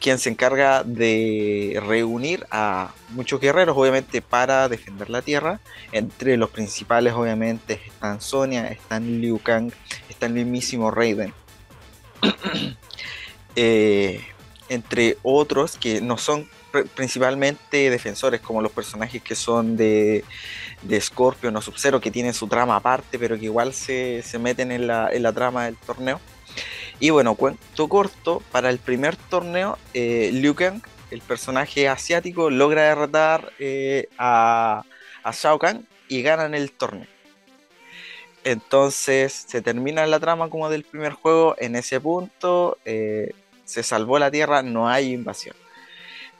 quien 0.00 0.18
se 0.18 0.30
encarga 0.30 0.84
de 0.84 1.82
reunir 1.84 2.46
a 2.50 2.92
muchos 3.10 3.40
guerreros, 3.40 3.76
obviamente, 3.76 4.22
para 4.22 4.68
defender 4.68 5.10
la 5.10 5.22
Tierra. 5.22 5.60
Entre 5.92 6.36
los 6.36 6.50
principales, 6.50 7.14
obviamente, 7.14 7.80
están 7.86 8.20
Sonya, 8.20 8.68
están 8.68 9.20
Liu 9.20 9.40
Kang, 9.42 9.72
está 10.08 10.26
el 10.26 10.34
mismísimo 10.34 10.90
Raiden. 10.90 11.32
Eh, 13.56 14.24
entre 14.68 15.16
otros 15.22 15.76
que 15.76 16.00
no 16.00 16.18
son 16.18 16.48
pr- 16.72 16.86
principalmente 16.88 17.88
defensores, 17.88 18.40
como 18.40 18.60
los 18.60 18.72
personajes 18.72 19.22
que 19.22 19.34
son 19.34 19.76
de, 19.76 20.24
de 20.82 21.00
Scorpion 21.00 21.56
o 21.56 21.62
Sub-Zero, 21.62 22.00
que 22.00 22.10
tienen 22.10 22.34
su 22.34 22.48
trama 22.48 22.76
aparte, 22.76 23.18
pero 23.18 23.38
que 23.38 23.46
igual 23.46 23.72
se, 23.72 24.22
se 24.22 24.38
meten 24.38 24.72
en 24.72 24.86
la, 24.86 25.08
en 25.10 25.22
la 25.22 25.32
trama 25.32 25.64
del 25.64 25.76
torneo. 25.76 26.20
Y 27.00 27.10
bueno, 27.10 27.34
cuento 27.34 27.88
corto, 27.88 28.42
para 28.52 28.70
el 28.70 28.78
primer 28.78 29.16
torneo, 29.16 29.78
eh, 29.94 30.30
Liu 30.32 30.54
Kang, 30.54 30.82
el 31.10 31.20
personaje 31.20 31.88
asiático, 31.88 32.50
logra 32.50 32.82
derrotar 32.82 33.52
eh, 33.58 34.08
a, 34.18 34.82
a 35.22 35.32
Shao 35.32 35.58
Kahn 35.58 35.86
y 36.08 36.22
ganan 36.22 36.54
el 36.54 36.72
torneo. 36.72 37.06
Entonces 38.44 39.44
se 39.48 39.60
termina 39.60 40.06
la 40.06 40.20
trama 40.20 40.50
como 40.50 40.68
del 40.70 40.84
primer 40.84 41.12
juego. 41.12 41.56
En 41.58 41.74
ese 41.74 42.00
punto 42.00 42.78
se 43.66 43.82
salvó 43.82 44.18
la 44.18 44.30
Tierra, 44.30 44.62
no 44.62 44.88
hay 44.88 45.12
invasión. 45.12 45.54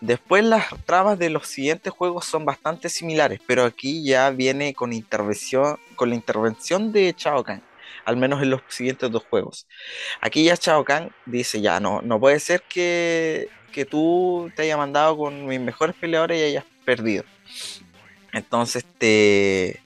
Después 0.01 0.45
las 0.45 0.67
tramas 0.87 1.19
de 1.19 1.29
los 1.29 1.47
siguientes 1.47 1.93
juegos 1.93 2.25
son 2.25 2.47
bastante 2.47 2.89
similares, 2.89 3.41
pero 3.47 3.65
aquí 3.65 4.03
ya 4.03 4.31
viene 4.31 4.73
con 4.73 4.95
intervención, 4.95 5.79
con 5.95 6.09
la 6.09 6.15
intervención 6.15 6.93
de 6.93 7.15
Shao 7.17 7.45
Kahn, 7.45 7.62
al 8.05 8.17
menos 8.17 8.43
en 8.43 8.51
los 8.51 8.62
siguientes 8.69 9.11
dos 9.11 9.25
juegos. 9.29 9.67
Aquí 10.21 10.45
ya 10.45 10.55
Shao 10.55 10.85
Kahn 10.85 11.11
dice 11.27 11.61
ya 11.61 11.81
no, 11.81 12.01
no 12.03 12.19
puede 12.19 12.41
ser 12.41 12.62
que, 12.62 13.49
que 13.73 13.85
tú 13.85 14.51
te 14.55 14.62
hayas 14.62 14.79
mandado 14.79 15.17
con 15.17 15.47
mis 15.47 15.61
mejores 15.61 15.97
peleadores 15.97 16.39
y 16.39 16.45
hayas 16.45 16.65
perdido. 16.85 17.25
Entonces 18.33 18.85
te 18.99 19.81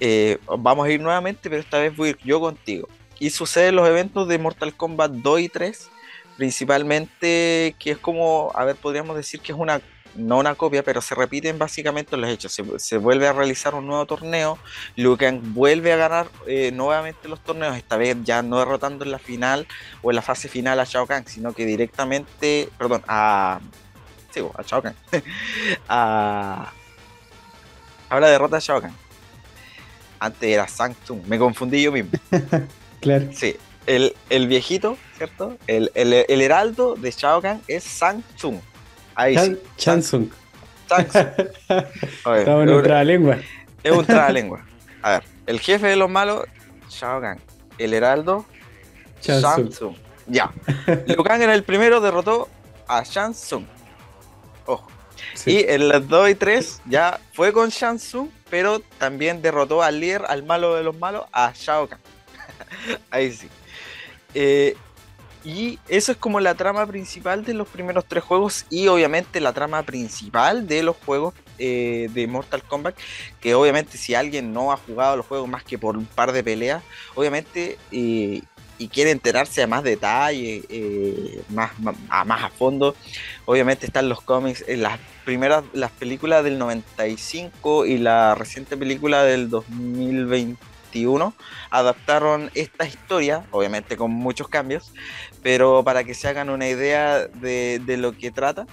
eh, 0.00 0.38
vamos 0.58 0.86
a 0.86 0.90
ir 0.90 1.00
nuevamente, 1.00 1.50
pero 1.50 1.60
esta 1.60 1.78
vez 1.78 1.96
voy 1.96 2.08
a 2.08 2.10
ir 2.10 2.18
yo 2.24 2.40
contigo. 2.40 2.88
Y 3.18 3.30
sucede 3.30 3.68
en 3.68 3.76
los 3.76 3.88
eventos 3.88 4.28
de 4.28 4.38
Mortal 4.38 4.74
Kombat 4.74 5.10
2 5.10 5.40
y 5.40 5.48
3, 5.48 5.90
principalmente 6.38 7.74
que 7.80 7.90
es 7.90 7.98
como, 7.98 8.52
a 8.54 8.64
ver, 8.64 8.76
podríamos 8.76 9.16
decir 9.16 9.40
que 9.40 9.50
es 9.50 9.58
una, 9.58 9.80
no 10.14 10.38
una 10.38 10.54
copia, 10.54 10.84
pero 10.84 11.02
se 11.02 11.16
repiten 11.16 11.58
básicamente 11.58 12.16
los 12.16 12.30
hechos. 12.30 12.52
Se, 12.52 12.64
se 12.78 12.96
vuelve 12.96 13.26
a 13.26 13.32
realizar 13.32 13.74
un 13.74 13.88
nuevo 13.88 14.06
torneo, 14.06 14.56
Liu 14.94 15.16
Kang 15.16 15.40
vuelve 15.42 15.92
a 15.92 15.96
ganar 15.96 16.28
eh, 16.46 16.70
nuevamente 16.72 17.28
los 17.28 17.40
torneos, 17.42 17.76
esta 17.76 17.96
vez 17.96 18.16
ya 18.22 18.40
no 18.42 18.60
derrotando 18.60 19.04
en 19.04 19.10
la 19.10 19.18
final 19.18 19.66
o 20.00 20.12
en 20.12 20.16
la 20.16 20.22
fase 20.22 20.48
final 20.48 20.78
a 20.78 20.84
Shao 20.84 21.08
Kahn, 21.08 21.26
sino 21.26 21.52
que 21.52 21.66
directamente, 21.66 22.68
perdón, 22.78 23.02
a... 23.08 23.60
Sí, 24.30 24.40
a 24.54 24.62
Shao 24.62 24.80
Kahn. 24.80 24.94
a, 25.88 26.72
ahora 28.08 28.28
derrota 28.28 28.58
a 28.58 28.60
Shao 28.60 28.80
Kahn. 28.80 28.94
Antes 30.20 30.48
era 30.48 30.68
Sang 30.68 30.94
Tsung, 30.94 31.26
me 31.26 31.36
confundí 31.36 31.82
yo 31.82 31.90
mismo. 31.90 32.12
Claro. 33.00 33.28
Sí, 33.32 33.56
el, 33.88 34.14
el 34.28 34.46
viejito, 34.46 34.96
¿cierto? 35.16 35.56
El, 35.66 35.90
el, 35.94 36.12
el 36.12 36.42
heraldo 36.42 36.94
de 36.94 37.10
Shao 37.10 37.40
Kahn 37.40 37.62
es 37.66 37.82
Sang 37.82 38.22
Tsung. 38.36 38.60
Ahí 39.14 39.36
sí. 39.36 39.58
Chan, 39.76 40.00
Tsung. 40.00 40.28
Estamos 40.98 42.62
en 42.62 42.68
otra 42.68 43.02
lengua. 43.02 43.38
Es 43.82 43.92
un 43.92 44.04
trabalengua. 44.04 44.64
A 45.02 45.12
ver, 45.12 45.22
el 45.46 45.60
jefe 45.60 45.86
de 45.86 45.96
los 45.96 46.10
malos, 46.10 46.44
Shao 46.90 47.20
Kahn. 47.20 47.40
El 47.78 47.94
heraldo, 47.94 48.44
Shang 49.22 49.40
Tsung. 49.40 49.70
Tsung. 49.70 49.96
Ya. 50.26 50.52
Liu 51.06 51.24
Kang 51.24 51.40
en 51.42 51.50
el 51.50 51.64
primero 51.64 52.00
derrotó 52.00 52.48
a 52.86 53.02
Shang 53.02 53.32
Tsung. 53.32 53.64
Ojo. 54.66 54.86
Sí. 55.34 55.52
Y 55.52 55.64
en 55.66 55.88
las 55.88 56.06
2 56.06 56.30
y 56.30 56.34
3 56.34 56.82
ya 56.84 57.18
fue 57.32 57.52
con 57.52 57.70
Shang 57.70 57.96
Tsung, 57.96 58.28
pero 58.50 58.80
también 58.98 59.40
derrotó 59.40 59.82
al 59.82 59.98
líder, 59.98 60.24
al 60.28 60.42
malo 60.42 60.74
de 60.74 60.82
los 60.82 60.96
malos, 60.98 61.24
a 61.32 61.52
Shao 61.54 61.88
Kahn. 61.88 62.00
Ahí 63.10 63.32
sí. 63.32 63.48
Eh, 64.34 64.76
y 65.44 65.78
eso 65.88 66.12
es 66.12 66.18
como 66.18 66.40
la 66.40 66.54
trama 66.54 66.86
principal 66.86 67.44
de 67.44 67.54
los 67.54 67.68
primeros 67.68 68.04
tres 68.06 68.24
juegos 68.24 68.66
y 68.70 68.88
obviamente 68.88 69.40
la 69.40 69.52
trama 69.52 69.82
principal 69.84 70.66
de 70.66 70.82
los 70.82 70.96
juegos 70.96 71.32
eh, 71.58 72.08
de 72.12 72.26
Mortal 72.26 72.62
Kombat, 72.64 72.96
que 73.40 73.54
obviamente 73.54 73.96
si 73.98 74.14
alguien 74.14 74.52
no 74.52 74.72
ha 74.72 74.76
jugado 74.76 75.16
los 75.16 75.26
juegos 75.26 75.48
más 75.48 75.62
que 75.64 75.78
por 75.78 75.96
un 75.96 76.06
par 76.06 76.32
de 76.32 76.42
peleas, 76.44 76.82
obviamente 77.14 77.78
eh, 77.92 78.42
y 78.80 78.88
quiere 78.88 79.10
enterarse 79.10 79.60
de 79.62 79.66
más 79.66 79.82
detalle, 79.82 80.62
más, 81.48 81.72
a- 82.10 82.24
más 82.24 82.44
a 82.44 82.48
fondo, 82.50 82.94
obviamente 83.44 83.86
están 83.86 84.08
los 84.08 84.20
cómics, 84.20 84.64
las 84.68 84.98
primeras, 85.24 85.64
las 85.72 85.90
películas 85.92 86.44
del 86.44 86.58
95 86.58 87.86
y 87.86 87.98
la 87.98 88.34
reciente 88.34 88.76
película 88.76 89.22
del 89.24 89.50
2021 90.88 91.34
adaptaron 91.70 92.50
esta 92.54 92.86
historia, 92.86 93.44
obviamente 93.50 93.96
con 93.96 94.10
muchos 94.10 94.48
cambios, 94.48 94.92
pero 95.42 95.82
para 95.84 96.04
que 96.04 96.14
se 96.14 96.28
hagan 96.28 96.50
una 96.50 96.68
idea 96.68 97.26
de, 97.26 97.80
de 97.84 97.96
lo 97.96 98.16
que 98.16 98.30
trata. 98.30 98.66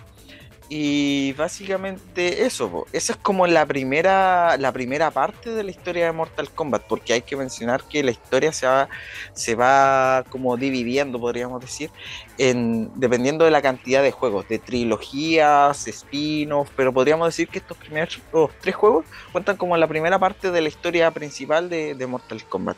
Y 0.67 1.33
básicamente 1.33 2.43
eso, 2.43 2.87
esa 2.91 3.13
es 3.13 3.19
como 3.19 3.45
la 3.45 3.67
primera, 3.67 4.57
la 4.57 4.71
primera 4.71 5.11
parte 5.11 5.51
de 5.51 5.63
la 5.63 5.69
historia 5.69 6.05
de 6.05 6.11
Mortal 6.11 6.49
Kombat, 6.49 6.83
porque 6.87 7.13
hay 7.13 7.21
que 7.21 7.35
mencionar 7.35 7.83
que 7.83 8.03
la 8.03 8.09
historia 8.09 8.51
se 8.51 8.65
va, 8.65 8.89
se 9.33 9.53
va 9.53 10.23
como 10.29 10.57
dividiendo, 10.57 11.19
podríamos 11.19 11.61
decir, 11.61 11.91
en, 12.39 12.89
dependiendo 12.99 13.45
de 13.45 13.51
la 13.51 13.61
cantidad 13.61 14.01
de 14.01 14.11
juegos, 14.11 14.47
de 14.47 14.57
trilogías, 14.57 15.87
spin-off, 15.87 16.71
pero 16.75 16.91
podríamos 16.91 17.27
decir 17.27 17.47
que 17.47 17.59
estos 17.59 17.77
primeros 17.77 18.19
tres 18.59 18.75
juegos 18.75 19.05
cuentan 19.31 19.57
como 19.57 19.77
la 19.77 19.87
primera 19.87 20.17
parte 20.17 20.49
de 20.49 20.61
la 20.61 20.69
historia 20.69 21.11
principal 21.11 21.69
de, 21.69 21.93
de 21.93 22.07
Mortal 22.07 22.43
Kombat. 22.43 22.77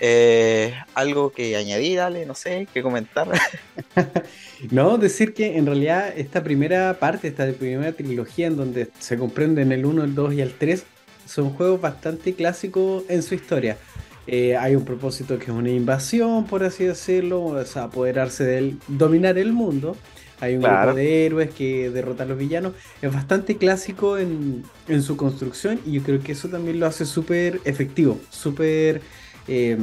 Eh, 0.00 0.74
algo 0.94 1.30
que 1.30 1.56
añadir, 1.56 2.00
Ale, 2.00 2.24
no 2.26 2.34
sé, 2.34 2.66
que 2.72 2.82
comentar. 2.82 3.28
No, 4.70 4.98
decir 4.98 5.32
que 5.34 5.56
en 5.56 5.66
realidad 5.66 6.12
esta 6.16 6.42
primera 6.42 6.98
parte, 6.98 7.28
esta 7.28 7.50
primera 7.52 7.92
trilogía 7.92 8.46
en 8.46 8.56
donde 8.56 8.90
se 8.98 9.16
comprenden 9.16 9.72
el 9.72 9.86
1, 9.86 10.04
el 10.04 10.14
2 10.14 10.34
y 10.34 10.40
el 10.42 10.52
3, 10.54 10.84
son 11.26 11.50
juegos 11.50 11.80
bastante 11.80 12.34
clásicos 12.34 13.04
en 13.08 13.22
su 13.22 13.34
historia. 13.34 13.78
Eh, 14.26 14.56
hay 14.56 14.76
un 14.76 14.84
propósito 14.84 15.38
que 15.38 15.44
es 15.46 15.50
una 15.50 15.70
invasión, 15.70 16.46
por 16.46 16.62
así 16.62 16.84
decirlo, 16.84 17.42
o 17.44 17.64
sea, 17.64 17.84
apoderarse 17.84 18.44
del, 18.44 18.78
dominar 18.86 19.38
el 19.38 19.52
mundo. 19.52 19.96
Hay 20.40 20.56
un 20.56 20.60
Claro. 20.60 20.92
grupo 20.92 20.96
de 20.96 21.26
héroes 21.26 21.50
que 21.50 21.90
derrotan 21.90 22.26
a 22.28 22.30
los 22.30 22.38
villanos. 22.38 22.74
Es 23.02 23.12
bastante 23.12 23.56
clásico 23.56 24.18
en, 24.18 24.62
en 24.88 25.02
su 25.02 25.16
construcción 25.16 25.80
y 25.86 25.92
yo 25.92 26.02
creo 26.02 26.20
que 26.22 26.32
eso 26.32 26.48
también 26.48 26.80
lo 26.80 26.86
hace 26.86 27.06
súper 27.06 27.60
efectivo, 27.64 28.20
súper 28.30 29.02
eh, 29.48 29.76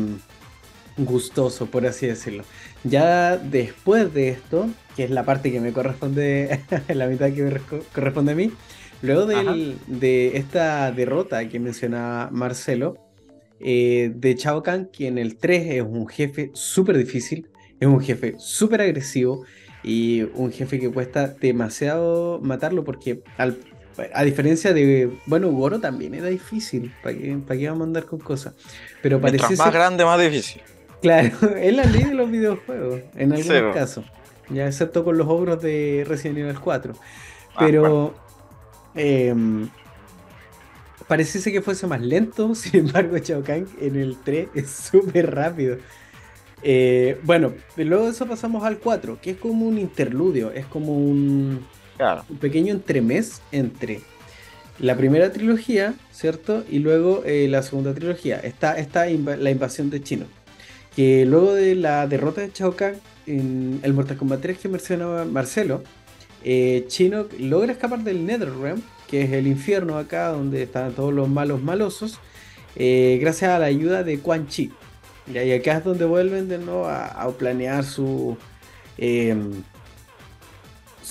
gustoso, 0.97 1.68
por 1.68 1.86
así 1.86 2.08
decirlo. 2.08 2.43
Ya 2.84 3.38
después 3.38 4.14
de 4.14 4.30
esto, 4.30 4.70
que 4.95 5.03
es 5.03 5.12
la 5.12 5.26
parte 5.26 5.51
que 5.51 5.60
me 5.62 5.72
corresponde, 5.74 6.60
la 6.93 7.08
mitad 7.08 7.32
que 7.32 7.43
me 7.43 7.60
corresponde 7.93 8.32
a 8.32 8.36
mí, 8.36 8.51
luego 9.01 9.26
del- 9.28 9.78
de 9.88 10.38
esta 10.38 10.91
derrota 10.91 11.47
que 11.49 11.60
menciona 11.60 12.30
Marcelo, 12.32 12.97
eh, 13.60 14.12
de 14.16 14.36
Shao 14.36 14.64
Kahn, 14.64 14.89
que 14.91 15.08
en 15.08 15.18
el 15.18 15.38
3 15.38 15.68
es 15.76 15.82
un 15.84 16.08
jefe 16.08 16.49
súper 16.53 16.97
difícil, 16.97 17.47
es 17.80 17.88
un 17.88 17.99
jefe 18.01 18.36
súper 18.39 18.82
agresivo 18.82 19.43
y 19.84 20.24
un 20.34 20.51
jefe 20.51 20.80
que 20.80 20.89
cuesta 20.91 21.28
demasiado 21.28 22.39
matarlo 22.41 22.84
porque 22.84 23.22
al- 23.38 23.58
a 24.14 24.24
diferencia 24.24 24.74
de, 24.74 25.10
bueno, 25.26 25.50
Goro 25.52 25.80
también 25.80 26.14
era 26.14 26.28
difícil, 26.28 26.93
¿para 27.02 27.18
qué, 27.18 27.38
para 27.45 27.60
qué 27.60 27.68
vamos 27.70 27.82
a 27.82 27.88
andar 27.88 28.06
con 28.06 28.20
cosas? 28.20 28.54
Pero 29.02 29.20
Mientras 29.20 29.43
parece 29.43 29.58
más 29.62 29.68
ser- 29.72 29.80
grande, 29.80 30.06
más 30.06 30.20
difícil. 30.22 30.62
Claro, 31.02 31.32
es 31.58 31.76
la 31.76 31.84
ley 31.86 32.04
de 32.04 32.14
los 32.14 32.30
videojuegos, 32.32 33.02
en 33.16 33.34
algunos 33.34 33.62
bo. 33.64 33.74
casos. 33.74 34.06
Ya 34.50 34.66
excepto 34.68 35.04
con 35.04 35.18
los 35.18 35.28
ogros 35.28 35.62
de 35.62 36.06
Resident 36.08 36.38
Evil 36.39 36.60
4. 36.60 36.93
Ah, 36.95 37.56
Pero 37.60 38.16
em, 38.95 39.68
pareciese 41.08 41.52
que 41.52 41.62
fuese 41.62 41.88
más 41.88 42.02
lento, 42.02 42.54
sin 42.56 42.88
embargo, 42.88 43.18
Shao 43.18 43.43
Kahn 43.43 43.68
en 43.82 43.95
el 43.95 44.18
3 44.24 44.50
es 44.56 44.70
súper 44.70 45.34
rápido. 45.34 45.78
Eh, 46.64 47.20
bueno, 47.24 47.54
luego 47.76 48.06
de 48.06 48.12
eso 48.12 48.26
pasamos 48.26 48.64
al 48.64 48.80
4, 48.80 49.20
que 49.22 49.32
es 49.32 49.38
como 49.38 49.68
un 49.68 49.78
interludio, 49.78 50.52
es 50.52 50.66
como 50.66 50.93
un, 50.98 51.66
Un 52.30 52.38
pequeño 52.38 52.74
entremés 52.74 53.41
entre 53.52 54.02
la 54.80 54.95
primera 54.95 55.32
trilogía, 55.32 55.95
¿cierto? 56.12 56.64
Y 56.70 56.80
luego 56.80 57.24
eh, 57.26 57.48
la 57.50 57.64
segunda 57.64 57.93
trilogía. 57.93 58.38
Está, 58.38 58.76
la 59.06 59.52
invasión 59.52 59.89
de 59.89 60.02
Chino. 60.02 60.26
Que 60.95 61.26
luego 61.26 61.54
de 61.54 61.76
la 61.76 62.08
derrota 62.08 62.41
de 62.41 62.52
Shao 62.54 62.76
Kahn 62.76 62.95
en 63.26 63.80
el 63.84 63.93
Mortal 63.93 64.18
Kombat 64.18 64.41
3 64.41 64.58
que 64.58 64.70
mencionaba 64.70 65.26
Marcelo, 65.26 65.84
eh, 66.43 66.86
Chino 66.88 67.26
logra 67.39 67.72
escapar 67.72 68.04
del 68.04 68.26
Netherrealm, 68.26 68.82
que 69.08 69.24
es 69.24 69.32
el 69.32 69.48
infierno 69.48 69.98
acá 69.98 70.30
donde 70.30 70.64
están 70.64 70.93
todos 70.93 71.14
los 71.14 71.28
malos 71.30 71.62
malosos, 71.62 72.20
eh, 72.76 73.18
gracias 73.20 73.52
a 73.52 73.60
la 73.60 73.66
ayuda 73.66 74.04
de 74.04 74.20
Quan 74.20 74.48
Chi. 74.48 74.72
Y 75.34 75.52
acá 75.52 75.78
es 75.78 75.84
donde 75.84 76.06
vuelven 76.06 76.48
de 76.48 76.58
nuevo 76.58 76.86
a, 76.86 77.06
a 77.08 77.30
planear 77.32 77.84
su, 77.84 78.38
em, 78.98 79.64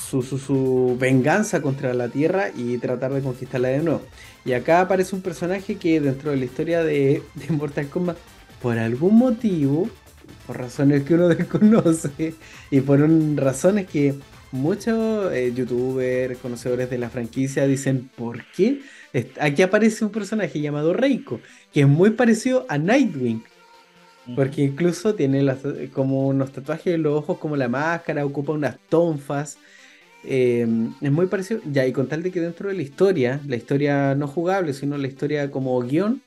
su, 0.08 0.22
su, 0.22 0.38
su 0.38 0.96
venganza 0.98 1.62
contra 1.62 1.94
la 1.94 2.08
Tierra 2.10 2.50
y 2.54 2.78
tratar 2.78 3.12
de 3.14 3.22
conquistarla 3.22 3.68
de 3.68 3.82
nuevo. 3.82 4.08
Y 4.44 4.52
acá 4.52 4.80
aparece 4.82 5.14
un 5.16 5.22
personaje 5.22 5.78
que 5.78 6.00
dentro 6.00 6.30
de 6.30 6.36
la 6.38 6.44
historia 6.44 6.82
de, 6.84 7.30
de 7.34 7.48
Mortal 7.54 7.88
Kombat, 7.88 8.18
por 8.60 8.78
algún 8.78 9.16
motivo, 9.18 9.90
por 10.46 10.58
razones 10.58 11.04
que 11.04 11.14
uno 11.14 11.28
desconoce 11.30 12.38
y 12.70 12.80
por 12.80 13.00
un- 13.02 13.36
razones 13.36 13.86
que 13.88 14.22
muchos 14.52 15.32
eh, 15.32 15.52
youtubers, 15.54 16.38
conocedores 16.38 16.88
de 16.90 16.98
la 16.98 17.10
franquicia 17.10 17.66
dicen, 17.66 18.08
¿por 18.16 18.44
qué? 18.52 18.82
Aquí 19.40 19.62
aparece 19.62 20.04
un 20.04 20.12
personaje 20.12 20.60
llamado 20.60 20.92
Reiko, 20.92 21.40
que 21.72 21.80
es 21.82 21.88
muy 21.88 22.10
parecido 22.10 22.66
a 22.68 22.78
Nightwing. 22.78 23.42
Porque 24.34 24.62
incluso 24.62 25.14
tiene 25.14 25.42
las- 25.42 25.60
como 25.92 26.28
unos 26.28 26.52
tatuajes 26.52 26.94
en 26.94 27.02
los 27.02 27.14
ojos, 27.14 27.38
como 27.38 27.56
la 27.56 27.68
máscara, 27.68 28.24
ocupa 28.26 28.52
unas 28.52 28.78
tonfas. 28.88 29.58
Eh, 30.24 30.66
es 31.00 31.12
muy 31.12 31.26
parecido. 31.26 31.60
Ya, 31.70 31.86
y 31.86 31.92
con 31.92 32.08
tal 32.08 32.22
de 32.22 32.30
que 32.30 32.40
dentro 32.40 32.68
de 32.68 32.74
la 32.74 32.82
historia, 32.82 33.40
la 33.46 33.56
historia 33.56 34.14
no 34.14 34.26
jugable, 34.28 34.72
sino 34.72 34.98
la 34.98 35.06
historia 35.06 35.50
como 35.50 35.80
guion, 35.82 36.22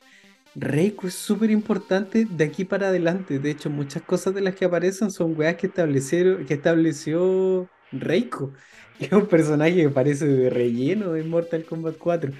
Reiko 0.55 1.07
es 1.07 1.15
súper 1.15 1.51
importante 1.51 2.25
de 2.25 2.43
aquí 2.43 2.65
para 2.65 2.89
adelante. 2.89 3.39
De 3.39 3.51
hecho, 3.51 3.69
muchas 3.69 4.03
cosas 4.03 4.33
de 4.33 4.41
las 4.41 4.55
que 4.55 4.65
aparecen 4.65 5.11
son 5.11 5.37
weas 5.37 5.55
que 5.55 5.67
establecieron, 5.67 6.45
que 6.45 6.55
estableció 6.55 7.69
Reiko. 7.91 8.53
Que 8.97 9.05
es 9.07 9.11
un 9.13 9.27
personaje 9.27 9.75
que 9.75 9.89
parece 9.89 10.49
relleno 10.49 11.15
en 11.15 11.29
Mortal 11.29 11.65
Kombat 11.65 11.97
4. 11.97 12.31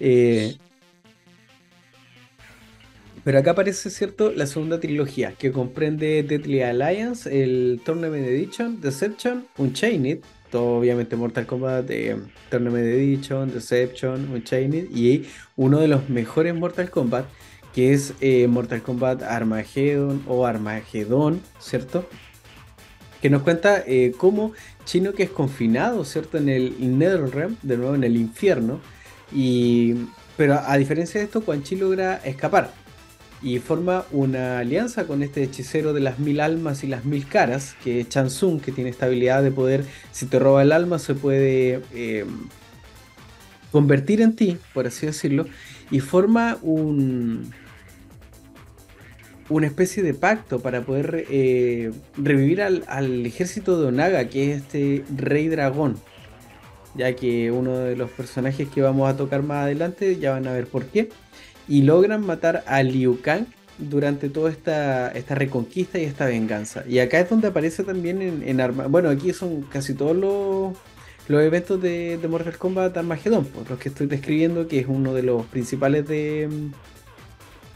Eh, 0.00 0.56
pero 3.28 3.40
acá 3.40 3.50
aparece, 3.50 3.90
¿cierto? 3.90 4.32
La 4.32 4.46
segunda 4.46 4.80
trilogía, 4.80 5.34
que 5.38 5.52
comprende 5.52 6.22
Deadly 6.22 6.62
Alliance, 6.62 7.28
el 7.42 7.78
Tournament 7.84 8.26
Edition, 8.26 8.80
Deception, 8.80 9.46
Unchained, 9.58 10.20
todo 10.50 10.78
obviamente 10.78 11.14
Mortal 11.14 11.44
Kombat, 11.44 11.90
eh, 11.90 12.16
Tournament 12.48 12.86
Edition, 12.86 13.52
Deception, 13.52 14.30
Unchained, 14.32 14.90
y 14.96 15.26
uno 15.56 15.78
de 15.78 15.88
los 15.88 16.08
mejores 16.08 16.54
Mortal 16.54 16.88
Kombat, 16.88 17.26
que 17.74 17.92
es 17.92 18.14
eh, 18.22 18.46
Mortal 18.46 18.80
Kombat 18.80 19.22
Armageddon 19.22 20.24
o 20.26 20.46
Armagedón, 20.46 21.42
¿cierto? 21.58 22.08
Que 23.20 23.28
nos 23.28 23.42
cuenta 23.42 23.84
eh, 23.86 24.14
cómo 24.16 24.54
Chino 24.86 25.12
que 25.12 25.24
es 25.24 25.30
confinado, 25.30 26.06
¿cierto? 26.06 26.38
En 26.38 26.48
el 26.48 26.98
Netherrealm, 26.98 27.58
de 27.60 27.76
nuevo 27.76 27.94
en 27.94 28.04
el 28.04 28.16
infierno, 28.16 28.80
y... 29.34 30.06
Pero 30.38 30.54
a 30.54 30.78
diferencia 30.78 31.20
de 31.20 31.26
esto, 31.26 31.42
Quan 31.42 31.62
Chi 31.62 31.76
logra 31.76 32.22
escapar 32.24 32.87
y 33.42 33.58
forma 33.60 34.04
una 34.10 34.58
alianza 34.58 35.06
con 35.06 35.22
este 35.22 35.42
hechicero 35.44 35.92
de 35.92 36.00
las 36.00 36.18
mil 36.18 36.40
almas 36.40 36.82
y 36.84 36.88
las 36.88 37.04
mil 37.04 37.26
caras, 37.26 37.76
que 37.84 38.00
es 38.00 38.08
Chansung, 38.08 38.60
que 38.60 38.72
tiene 38.72 38.90
esta 38.90 39.06
habilidad 39.06 39.42
de 39.42 39.52
poder, 39.52 39.84
si 40.12 40.26
te 40.26 40.38
roba 40.38 40.62
el 40.62 40.72
alma, 40.72 40.98
se 40.98 41.14
puede 41.14 41.80
eh, 41.94 42.24
convertir 43.70 44.20
en 44.22 44.34
ti, 44.34 44.58
por 44.74 44.86
así 44.86 45.06
decirlo, 45.06 45.46
y 45.90 46.00
forma 46.00 46.58
un 46.62 47.52
una 49.50 49.66
especie 49.66 50.02
de 50.02 50.12
pacto 50.12 50.60
para 50.60 50.82
poder 50.82 51.24
eh, 51.30 51.90
revivir 52.16 52.60
al, 52.60 52.84
al 52.86 53.24
ejército 53.24 53.80
de 53.80 53.86
Onaga, 53.86 54.28
que 54.28 54.52
es 54.52 54.62
este 54.62 55.04
rey 55.16 55.48
dragón. 55.48 55.96
ya 56.94 57.14
que 57.14 57.50
uno 57.50 57.78
de 57.78 57.96
los 57.96 58.10
personajes 58.10 58.68
que 58.68 58.82
vamos 58.82 59.08
a 59.08 59.16
tocar 59.16 59.42
más 59.42 59.64
adelante, 59.64 60.18
ya 60.18 60.32
van 60.32 60.46
a 60.48 60.52
ver 60.52 60.66
por 60.66 60.86
qué, 60.86 61.08
y 61.68 61.82
logran 61.82 62.24
matar 62.24 62.64
a 62.66 62.82
Liu 62.82 63.20
Kang 63.20 63.46
durante 63.78 64.28
toda 64.28 64.50
esta, 64.50 65.10
esta 65.12 65.34
reconquista 65.34 65.98
y 65.98 66.04
esta 66.04 66.26
venganza. 66.26 66.82
Y 66.88 66.98
acá 66.98 67.20
es 67.20 67.28
donde 67.30 67.48
aparece 67.48 67.84
también 67.84 68.22
en, 68.22 68.42
en 68.46 68.60
Arma... 68.60 68.86
Bueno, 68.88 69.08
aquí 69.10 69.32
son 69.32 69.62
casi 69.62 69.94
todos 69.94 70.16
los, 70.16 70.76
los 71.28 71.42
eventos 71.42 71.80
de, 71.80 72.18
de 72.18 72.28
Mortal 72.28 72.58
Kombat 72.58 72.96
Armageddon, 72.96 73.44
pues, 73.44 73.68
los 73.70 73.78
que 73.78 73.90
estoy 73.90 74.06
describiendo, 74.08 74.66
que 74.66 74.80
es 74.80 74.86
uno 74.88 75.14
de 75.14 75.22
los 75.22 75.46
principales 75.46 76.08
de, 76.08 76.48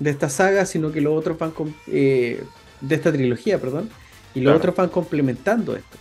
de 0.00 0.10
esta 0.10 0.28
saga, 0.28 0.66
sino 0.66 0.90
que 0.90 1.00
los 1.00 1.16
otros 1.16 1.38
van 1.38 1.52
con, 1.52 1.74
eh, 1.86 2.42
de 2.80 2.94
esta 2.94 3.12
trilogía, 3.12 3.60
perdón, 3.60 3.88
y 4.34 4.40
los 4.40 4.50
Claro. 4.52 4.58
otros 4.58 4.74
van 4.76 4.88
complementando 4.88 5.76
esto. 5.76 5.98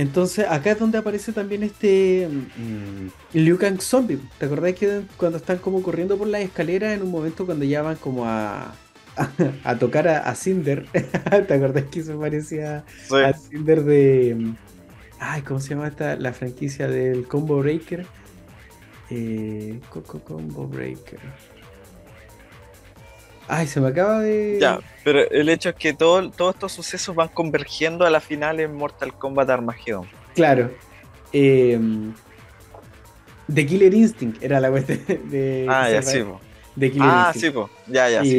Entonces, 0.00 0.46
acá 0.48 0.72
es 0.72 0.78
donde 0.78 0.98
aparece 0.98 1.32
también 1.32 1.62
este 1.62 2.28
mm, 2.28 3.08
Liu 3.34 3.58
Kang 3.58 3.80
Zombie. 3.80 4.18
¿Te 4.38 4.46
acordás 4.46 4.74
que 4.74 5.02
cuando 5.16 5.38
están 5.38 5.58
como 5.58 5.82
corriendo 5.82 6.16
por 6.18 6.28
las 6.28 6.42
escaleras 6.42 6.94
en 6.96 7.02
un 7.02 7.10
momento 7.10 7.44
cuando 7.46 7.64
ya 7.66 7.82
van 7.82 7.96
como 7.96 8.24
a, 8.26 8.80
a, 9.64 9.78
tocar 9.78 10.08
a, 10.08 10.18
a 10.20 10.34
Cinder? 10.34 10.86
¿Te 11.48 11.54
acordás 11.54 11.84
que 11.86 12.00
eso 12.00 12.18
parecía 12.18 12.84
Sí. 13.08 13.14
a 13.22 13.32
Cinder 13.34 13.84
de. 13.84 14.36
mm, 14.38 14.56
Ay, 15.18 15.42
¿cómo 15.42 15.60
se 15.60 15.70
llama 15.70 15.88
esta? 15.88 16.16
La 16.16 16.32
franquicia 16.32 16.88
del 16.88 17.26
Combo 17.28 17.58
Breaker. 17.60 18.06
Eh, 19.10 19.80
Co- 19.90 20.02
Co- 20.04 20.22
Combo 20.24 20.66
Breaker. 20.68 21.20
Ay, 23.52 23.66
se 23.66 23.80
me 23.80 23.88
acaba 23.88 24.20
de. 24.20 24.58
Ya, 24.60 24.78
pero 25.02 25.28
el 25.28 25.48
hecho 25.48 25.70
es 25.70 25.74
que 25.74 25.92
todo- 25.92 26.30
todos 26.30 26.54
estos 26.54 26.72
sucesos 26.72 27.14
van 27.16 27.28
convergiendo 27.28 28.04
a 28.06 28.10
la 28.10 28.20
final 28.20 28.60
en 28.60 28.74
Mortal 28.74 29.12
Kombat 29.14 29.50
Armageddon. 29.50 30.06
Claro. 30.34 30.70
Eh, 31.32 31.78
The 33.52 33.66
Killer 33.66 33.92
Instinct 33.92 34.42
era 34.42 34.60
la 34.60 34.70
cuestión 34.70 35.00
de. 35.30 35.66
Ah, 35.68 35.90
ya, 35.90 36.02
sí, 36.02 36.20
po. 36.22 36.40
de 36.76 36.90
Killer 36.92 37.08
Ah, 37.10 37.32
Instinct. 37.34 37.46
sí, 37.46 37.50
po. 37.52 37.70
Ya, 37.88 38.08
ya, 38.08 38.22
sí. 38.22 38.30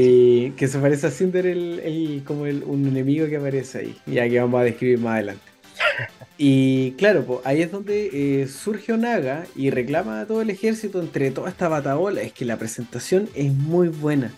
y 0.48 0.52
que 0.52 0.68
se 0.70 0.80
parece 0.80 1.08
a 1.08 1.12
Cinder 1.12 1.46
el, 1.46 1.80
el- 1.82 2.24
como 2.26 2.46
el, 2.46 2.64
un 2.64 2.88
enemigo 2.88 3.28
que 3.28 3.36
aparece 3.38 3.80
ahí, 3.80 3.98
ya 4.06 4.28
que 4.30 4.40
vamos 4.40 4.62
a 4.62 4.64
describir 4.64 5.00
más 5.00 5.16
adelante. 5.16 5.44
Y 6.44 6.94
claro, 6.94 7.24
pues 7.24 7.40
ahí 7.44 7.62
es 7.62 7.72
donde 7.72 8.10
eh, 8.42 8.48
surge 8.48 8.94
Onaga 8.94 9.44
y 9.56 9.70
reclama 9.70 10.22
a 10.22 10.26
todo 10.26 10.42
el 10.42 10.50
ejército 10.50 11.00
entre 11.00 11.30
toda 11.30 11.50
esta 11.50 11.68
bataola. 11.68 12.22
Es 12.22 12.34
que 12.34 12.46
la 12.46 12.58
presentación 12.58 13.30
es 13.36 13.54
muy 13.54 13.90
buena. 13.90 14.32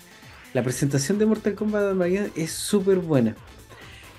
La 0.54 0.64
presentación 0.64 1.18
de 1.18 1.26
Mortal 1.26 1.56
Kombat 1.56 1.84
Armageddon 1.84 2.32
es 2.36 2.52
súper 2.52 2.98
buena. 3.00 3.36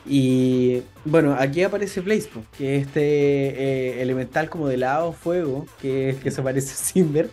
Y 0.06 0.82
bueno, 1.04 1.34
aquí 1.38 1.62
aparece 1.62 2.00
Blaze, 2.00 2.28
que 2.58 2.76
es 2.76 2.86
este 2.88 3.00
eh, 3.00 4.02
elemental 4.02 4.50
como 4.50 4.68
de 4.68 4.76
lado 4.76 5.12
fuego, 5.12 5.66
que, 5.80 6.16
que 6.22 6.30
se 6.30 6.42
parece 6.42 6.72
a 6.72 6.76
Cinder, 6.76 7.30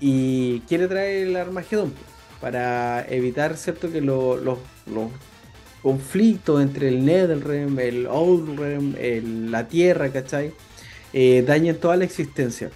y 0.00 0.60
quiere 0.68 0.88
traer 0.88 1.28
el 1.28 1.36
Armagedón 1.36 1.94
para 2.40 3.06
evitar, 3.08 3.56
¿cierto?, 3.56 3.90
que 3.90 4.00
lo- 4.00 4.36
los 4.36 4.58
los 4.86 5.10
conflictos 5.82 6.62
entre 6.62 6.88
el 6.88 7.04
Netherrealm, 7.04 7.78
el 7.78 8.06
Outrealm, 8.06 8.94
el- 8.98 9.50
la 9.50 9.68
Tierra, 9.68 10.10
¿cachai? 10.10 10.52
Eh, 11.12 11.44
dañen 11.46 11.76
toda 11.78 11.96
la 11.96 12.04
existencia. 12.04 12.70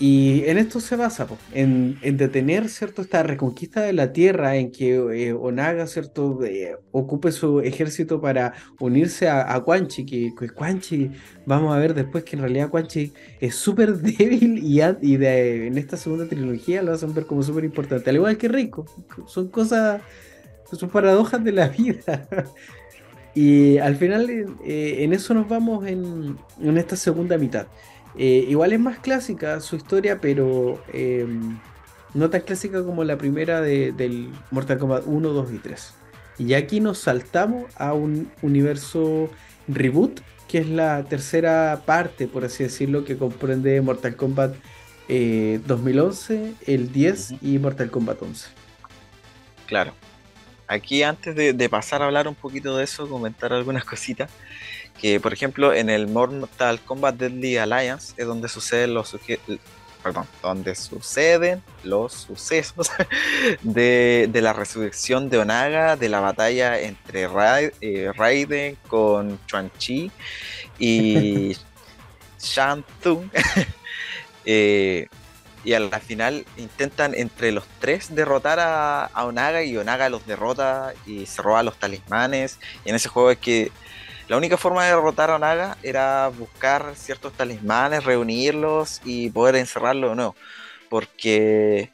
Y 0.00 0.44
en 0.46 0.58
esto 0.58 0.78
se 0.78 0.94
basa, 0.94 1.26
po, 1.26 1.44
en, 1.50 1.98
en 2.02 2.16
detener, 2.16 2.68
¿cierto?, 2.68 3.02
esta 3.02 3.24
reconquista 3.24 3.80
de 3.82 3.92
la 3.92 4.12
Tierra, 4.12 4.54
en 4.56 4.70
que 4.70 4.94
eh, 4.94 5.32
Onaga, 5.32 5.88
¿cierto?, 5.88 6.38
eh, 6.44 6.76
ocupe 6.92 7.32
su 7.32 7.58
ejército 7.60 8.20
para 8.20 8.54
unirse 8.78 9.28
a, 9.28 9.52
a 9.52 9.64
Quan 9.64 9.88
Chi, 9.88 10.06
que, 10.06 10.32
que 10.38 10.50
Quan 10.50 10.78
Chi, 10.80 11.10
vamos 11.46 11.74
a 11.74 11.80
ver 11.80 11.94
después 11.94 12.22
que 12.22 12.36
en 12.36 12.42
realidad 12.42 12.70
Quan 12.70 12.86
Chi 12.86 13.12
es 13.40 13.56
súper 13.56 13.96
débil 13.98 14.58
y, 14.62 14.80
a- 14.82 14.96
y 15.02 15.16
de, 15.16 15.66
en 15.66 15.76
esta 15.78 15.96
segunda 15.96 16.28
trilogía 16.28 16.80
lo 16.82 16.92
hacen 16.92 17.12
ver 17.12 17.26
como 17.26 17.42
súper 17.42 17.64
importante, 17.64 18.08
al 18.10 18.16
igual 18.16 18.38
que 18.38 18.46
Rico, 18.48 18.86
son 19.26 19.48
cosas, 19.50 20.02
son 20.72 20.90
paradojas 20.90 21.42
de 21.44 21.52
la 21.52 21.68
vida. 21.70 22.28
Y 23.34 23.78
al 23.78 23.96
final 23.96 24.28
eh, 24.64 24.96
en 25.04 25.12
eso 25.12 25.34
nos 25.34 25.48
vamos 25.48 25.86
en, 25.86 26.38
en 26.60 26.78
esta 26.78 26.96
segunda 26.96 27.38
mitad. 27.38 27.68
Eh, 28.16 28.46
igual 28.48 28.72
es 28.72 28.80
más 28.80 28.98
clásica 28.98 29.60
su 29.60 29.76
historia, 29.76 30.20
pero 30.20 30.82
eh, 30.92 31.26
no 32.14 32.30
tan 32.30 32.40
clásica 32.42 32.82
como 32.84 33.04
la 33.04 33.16
primera 33.18 33.60
de- 33.60 33.92
del 33.92 34.30
Mortal 34.50 34.78
Kombat 34.78 35.04
1, 35.06 35.28
2 35.28 35.52
y 35.52 35.58
3. 35.58 35.94
Y 36.38 36.54
aquí 36.54 36.80
nos 36.80 36.98
saltamos 36.98 37.64
a 37.76 37.92
un 37.94 38.30
universo 38.42 39.28
reboot, 39.66 40.20
que 40.48 40.58
es 40.58 40.68
la 40.68 41.04
tercera 41.04 41.82
parte, 41.84 42.26
por 42.26 42.44
así 42.44 42.64
decirlo, 42.64 43.04
que 43.04 43.16
comprende 43.18 43.80
Mortal 43.80 44.16
Kombat 44.16 44.54
eh, 45.08 45.60
2011, 45.66 46.54
el 46.66 46.92
10 46.92 47.34
y 47.42 47.58
Mortal 47.58 47.90
Kombat 47.90 48.22
11. 48.22 48.48
Claro. 49.66 49.92
Aquí 50.66 51.02
antes 51.02 51.34
de, 51.34 51.52
de 51.54 51.68
pasar 51.68 52.02
a 52.02 52.06
hablar 52.06 52.28
un 52.28 52.34
poquito 52.34 52.76
de 52.76 52.84
eso, 52.84 53.08
comentar 53.08 53.52
algunas 53.52 53.84
cositas. 53.86 54.30
Que 55.00 55.20
por 55.20 55.32
ejemplo 55.32 55.72
en 55.72 55.90
el 55.90 56.08
Mortal 56.08 56.80
Kombat 56.80 57.16
Deadly 57.16 57.56
Alliance 57.56 58.14
es 58.16 58.26
donde 58.26 58.48
suceden 58.48 58.94
los 58.94 59.16
perdón, 60.02 60.26
donde 60.42 60.74
suceden 60.74 61.62
los 61.84 62.12
sucesos 62.12 62.90
de, 63.62 64.28
de 64.30 64.42
la 64.42 64.52
resurrección 64.52 65.28
de 65.28 65.38
Onaga, 65.38 65.96
de 65.96 66.08
la 66.08 66.20
batalla 66.20 66.80
entre 66.80 67.26
Ra- 67.28 67.60
eh, 67.80 68.12
Raiden 68.14 68.76
con 68.86 69.38
Chuan 69.46 69.70
Chi 69.78 70.10
y 70.78 71.56
Shang 72.40 72.84
Tsung. 73.00 73.28
Eh, 74.50 75.08
y 75.62 75.74
a 75.74 75.80
la 75.80 76.00
final 76.00 76.46
intentan 76.56 77.14
entre 77.14 77.52
los 77.52 77.64
tres 77.80 78.14
derrotar 78.14 78.58
a, 78.60 79.04
a 79.04 79.26
Onaga 79.26 79.62
y 79.62 79.76
Onaga 79.76 80.08
los 80.08 80.26
derrota 80.26 80.94
y 81.04 81.26
se 81.26 81.42
roba 81.42 81.62
los 81.62 81.76
talismanes. 81.76 82.58
Y 82.84 82.88
en 82.88 82.94
ese 82.94 83.10
juego 83.10 83.30
es 83.30 83.36
que 83.36 83.70
la 84.28 84.36
única 84.36 84.58
forma 84.58 84.84
de 84.84 84.90
derrotar 84.90 85.30
a 85.30 85.36
Onaga 85.36 85.78
era 85.82 86.28
buscar 86.28 86.92
ciertos 86.94 87.32
talismanes, 87.32 88.04
reunirlos 88.04 89.00
y 89.04 89.30
poder 89.30 89.56
encerrarlo 89.56 90.10
de 90.10 90.16
nuevo. 90.16 90.36
Porque 90.90 91.90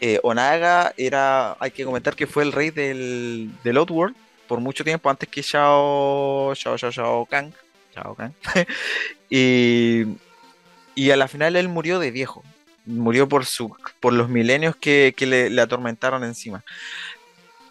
eh, 0.00 0.20
Onaga 0.22 0.92
era, 0.98 1.56
hay 1.58 1.70
que 1.70 1.84
comentar 1.84 2.14
que 2.14 2.26
fue 2.26 2.42
el 2.42 2.52
rey 2.52 2.70
del, 2.70 3.50
del 3.64 3.76
Outworld 3.78 4.14
por 4.46 4.60
mucho 4.60 4.84
tiempo 4.84 5.08
antes 5.08 5.28
que 5.28 5.40
Shao, 5.40 6.54
Shao, 6.54 6.76
Shao, 6.76 7.24
Kahn. 7.24 7.54
Shao 7.94 8.14
Kahn. 8.14 8.34
y, 9.30 10.04
y 10.94 11.10
a 11.10 11.16
la 11.16 11.28
final 11.28 11.56
él 11.56 11.68
murió 11.68 11.98
de 11.98 12.10
viejo 12.10 12.44
murió 12.86 13.28
por, 13.28 13.46
su, 13.46 13.74
por 14.00 14.12
los 14.12 14.28
milenios 14.28 14.74
que, 14.74 15.14
que 15.16 15.26
le 15.26 15.60
atormentaron 15.60 16.24
encima. 16.24 16.64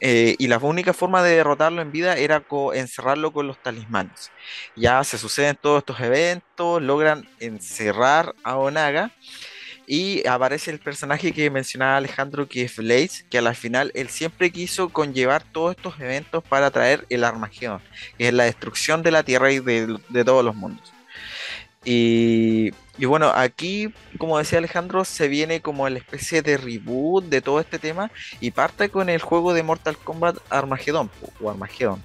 Eh, 0.02 0.36
y 0.40 0.48
la 0.48 0.58
única 0.58 0.94
forma 0.94 1.24
de 1.24 1.36
derrotarlo 1.36 1.82
en 1.82 1.92
vida 1.92 2.16
era 2.16 2.44
encerrarlo 2.74 3.32
con 3.32 3.48
los 3.48 3.62
talismanes. 3.62 4.32
Ya 4.76 5.04
se 5.04 5.18
suceden 5.18 5.58
todos 5.62 5.80
estos 5.80 6.00
eventos, 6.00 6.82
logran 6.82 7.28
encerrar 7.40 8.34
a 8.44 8.58
Onaga 8.58 9.12
y 9.88 10.26
aparece 10.28 10.72
el 10.72 10.80
personaje 10.80 11.32
que 11.34 11.50
mencionaba 11.50 11.98
Alejandro, 11.98 12.48
que 12.48 12.64
es 12.64 12.78
Blaze, 12.78 13.26
que 13.30 13.40
a 13.40 13.42
la 13.42 13.56
final 13.56 13.92
él 13.96 14.10
siempre 14.10 14.52
quiso 14.52 14.90
conllevar 14.90 15.44
todos 15.44 15.76
estos 15.76 16.00
eventos 16.00 16.44
para 16.44 16.70
traer 16.72 17.06
el 17.10 17.24
Armagedón, 17.24 17.82
que 18.18 18.28
es 18.28 18.34
la 18.34 18.44
destrucción 18.44 19.02
de 19.02 19.12
la 19.12 19.24
Tierra 19.24 19.52
y 19.52 19.60
de 19.60 20.24
todos 20.24 20.46
los 20.46 20.56
mundos. 20.56 20.94
Y, 21.86 22.72
y 22.98 23.06
bueno, 23.06 23.32
aquí, 23.34 23.94
como 24.18 24.38
decía 24.38 24.58
Alejandro, 24.58 25.06
se 25.06 25.28
viene 25.30 25.62
como 25.62 25.88
la 25.88 26.00
especie 26.00 26.42
de 26.42 26.58
reboot 26.58 27.26
de 27.26 27.42
todo 27.42 27.60
este 27.60 27.80
tema 27.80 28.12
y 28.42 28.52
parte 28.52 28.90
con 28.90 29.10
el 29.10 29.22
juego 29.22 29.54
de 29.54 29.64
Mortal 29.64 29.98
Kombat 29.98 30.38
Armageddon 30.50 31.10
o 31.42 31.50
Armageddon. 31.50 32.04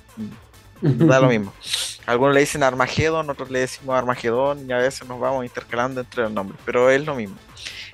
Da 0.80 1.18
lo 1.18 1.28
mismo. 1.28 1.52
Algunos 2.06 2.34
le 2.34 2.40
dicen 2.40 2.62
Armageddon, 2.62 3.28
otros 3.30 3.50
le 3.50 3.60
decimos 3.60 3.96
Armageddon 3.96 4.68
y 4.68 4.72
a 4.72 4.76
veces 4.76 5.08
nos 5.08 5.18
vamos 5.18 5.44
intercalando 5.44 6.00
entre 6.02 6.24
los 6.24 6.32
nombres, 6.32 6.60
pero 6.64 6.90
es 6.90 7.04
lo 7.04 7.14
mismo. 7.14 7.36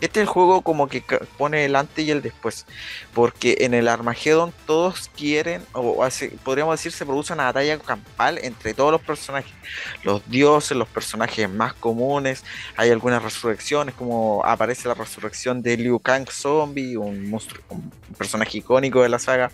Este 0.01 0.21
es 0.21 0.23
el 0.23 0.27
juego 0.29 0.63
como 0.63 0.89
que 0.89 1.03
pone 1.37 1.65
el 1.65 1.77
antes 1.77 2.05
y 2.05 2.11
el 2.11 2.23
después, 2.23 2.67
porque 3.13 3.59
en 3.61 3.75
el 3.75 3.87
Armageddon 3.89 4.53
todos 4.67 5.11
quieren, 5.17 5.63
o 5.73 6.03
hace- 6.05 6.31
podríamos 6.43 6.75
decir, 6.79 6.93
se 6.93 7.05
produce 7.05 7.33
una 7.33 7.45
batalla 7.45 7.79
campal 7.79 8.39
entre 8.43 8.73
todos 8.75 8.93
los 8.93 9.01
personajes, 9.03 9.53
los 10.03 10.27
dioses, 10.31 10.77
los 10.77 10.89
personajes 10.89 11.49
más 11.51 11.75
comunes, 11.75 12.45
hay 12.77 12.91
algunas 12.91 13.23
resurrecciones, 13.23 13.95
como 13.95 14.43
aparece 14.45 14.89
la 14.89 14.95
resurrección 14.95 15.61
de 15.63 15.77
Liu 15.77 16.01
Kang 16.01 16.29
Zombie, 16.31 16.97
un 16.97 17.29
monstruo, 17.29 17.63
un 17.69 17.91
personaje 18.17 18.59
icónico 18.59 19.03
de 19.03 19.09
la 19.11 19.19
saga. 19.19 19.51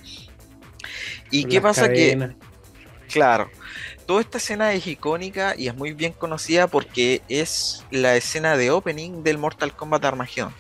¿Y 1.30 1.42
Con 1.42 1.50
qué 1.50 1.60
pasa 1.60 1.88
que. 1.92 2.30
Claro. 3.12 3.50
Toda 4.06 4.20
esta 4.20 4.38
escena 4.38 4.72
es 4.72 4.86
icónica 4.86 5.54
y 5.58 5.66
es 5.66 5.74
muy 5.74 5.92
bien 5.92 6.12
conocida 6.12 6.68
porque 6.68 7.22
es 7.28 7.84
la 7.90 8.14
escena 8.14 8.56
de 8.56 8.70
opening 8.70 9.24
del 9.24 9.36
Mortal 9.36 9.74
Kombat 9.74 10.04
Armageddon. 10.04 10.54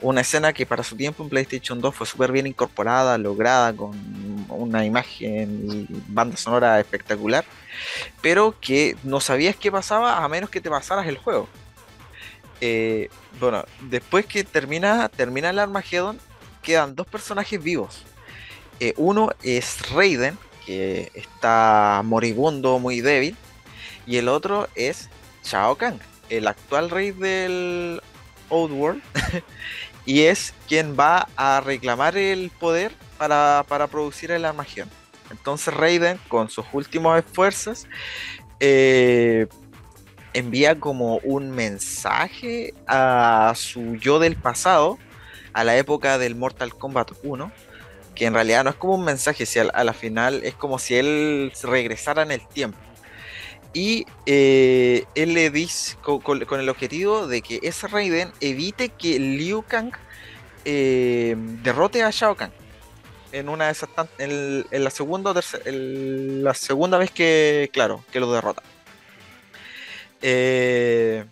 Una 0.00 0.20
escena 0.20 0.52
que 0.52 0.66
para 0.66 0.84
su 0.84 0.94
tiempo 0.94 1.24
en 1.24 1.28
PlayStation 1.28 1.80
2 1.80 1.94
fue 1.96 2.06
súper 2.06 2.30
bien 2.30 2.46
incorporada, 2.46 3.18
lograda 3.18 3.72
con 3.72 3.90
una 4.48 4.84
imagen 4.84 5.66
y 5.68 5.86
banda 6.06 6.36
sonora 6.36 6.78
espectacular, 6.78 7.44
pero 8.20 8.54
que 8.60 8.96
no 9.02 9.18
sabías 9.18 9.56
qué 9.56 9.72
pasaba 9.72 10.24
a 10.24 10.28
menos 10.28 10.48
que 10.48 10.60
te 10.60 10.70
pasaras 10.70 11.06
el 11.08 11.18
juego. 11.18 11.48
eh, 12.60 13.08
bueno, 13.40 13.64
después 13.80 14.26
que 14.26 14.44
termina, 14.44 15.08
termina 15.08 15.50
el 15.50 15.58
Armageddon, 15.58 16.20
quedan 16.62 16.94
dos 16.94 17.08
personajes 17.08 17.60
vivos. 17.60 18.04
Eh, 18.78 18.94
uno 18.96 19.30
es 19.42 19.90
Raiden, 19.90 20.38
que 20.66 21.10
está 21.14 22.02
moribundo, 22.04 22.78
muy 22.78 23.00
débil, 23.00 23.36
y 24.06 24.16
el 24.16 24.28
otro 24.28 24.68
es 24.74 25.08
Shao 25.44 25.76
Kahn, 25.76 26.00
el 26.28 26.46
actual 26.46 26.90
rey 26.90 27.10
del 27.12 28.00
Outworld, 28.50 29.02
y 30.06 30.22
es 30.22 30.54
quien 30.68 30.96
va 30.98 31.28
a 31.36 31.60
reclamar 31.60 32.16
el 32.16 32.50
poder 32.50 32.92
para, 33.18 33.64
para 33.68 33.86
producir 33.86 34.30
el 34.30 34.44
Armageddon. 34.44 34.90
Entonces 35.30 35.72
Raiden, 35.72 36.18
con 36.28 36.50
sus 36.50 36.66
últimos 36.72 37.18
esfuerzos, 37.18 37.86
eh, 38.60 39.46
envía 40.34 40.78
como 40.78 41.16
un 41.18 41.50
mensaje 41.50 42.74
a 42.86 43.52
su 43.56 43.96
yo 43.96 44.18
del 44.18 44.36
pasado, 44.36 44.98
a 45.52 45.64
la 45.64 45.76
época 45.76 46.18
del 46.18 46.34
Mortal 46.34 46.74
Kombat 46.74 47.12
1, 47.22 47.52
que 48.14 48.26
en 48.26 48.34
realidad 48.34 48.64
no 48.64 48.70
es 48.70 48.76
como 48.76 48.94
un 48.94 49.04
mensaje, 49.04 49.46
si 49.46 49.58
a, 49.58 49.62
a 49.62 49.84
la 49.84 49.92
final 49.92 50.42
es 50.44 50.54
como 50.54 50.78
si 50.78 50.96
él 50.96 51.52
regresara 51.62 52.22
en 52.22 52.30
el 52.32 52.46
tiempo. 52.46 52.78
Y 53.74 54.06
eh, 54.26 55.04
él 55.14 55.32
le 55.32 55.50
dice 55.50 55.96
co- 56.02 56.20
con, 56.20 56.42
el 56.60 56.68
objetivo 56.68 57.26
de 57.26 57.40
que 57.40 57.58
ese 57.62 57.86
Raiden 57.88 58.30
evite 58.40 58.90
que 58.90 59.18
Liu 59.18 59.62
Kang 59.62 59.92
eh, 60.66 61.34
derrote 61.36 62.02
a 62.02 62.10
Shao 62.10 62.36
Kahn 62.36 62.52
en 63.32 63.48
una 63.48 63.66
de 63.66 63.72
esas 63.72 63.88
en, 64.18 64.66
en 64.70 64.84
la 64.84 64.90
segunda 64.90 65.30
o 65.30 65.34
terce- 65.34 65.62
en 65.64 66.44
la 66.44 66.52
segunda 66.52 66.98
vez 66.98 67.10
que 67.10 67.70
claro 67.72 68.04
que 68.12 68.20
lo 68.20 68.30
derrota. 68.30 68.62
Eh, 70.20 71.24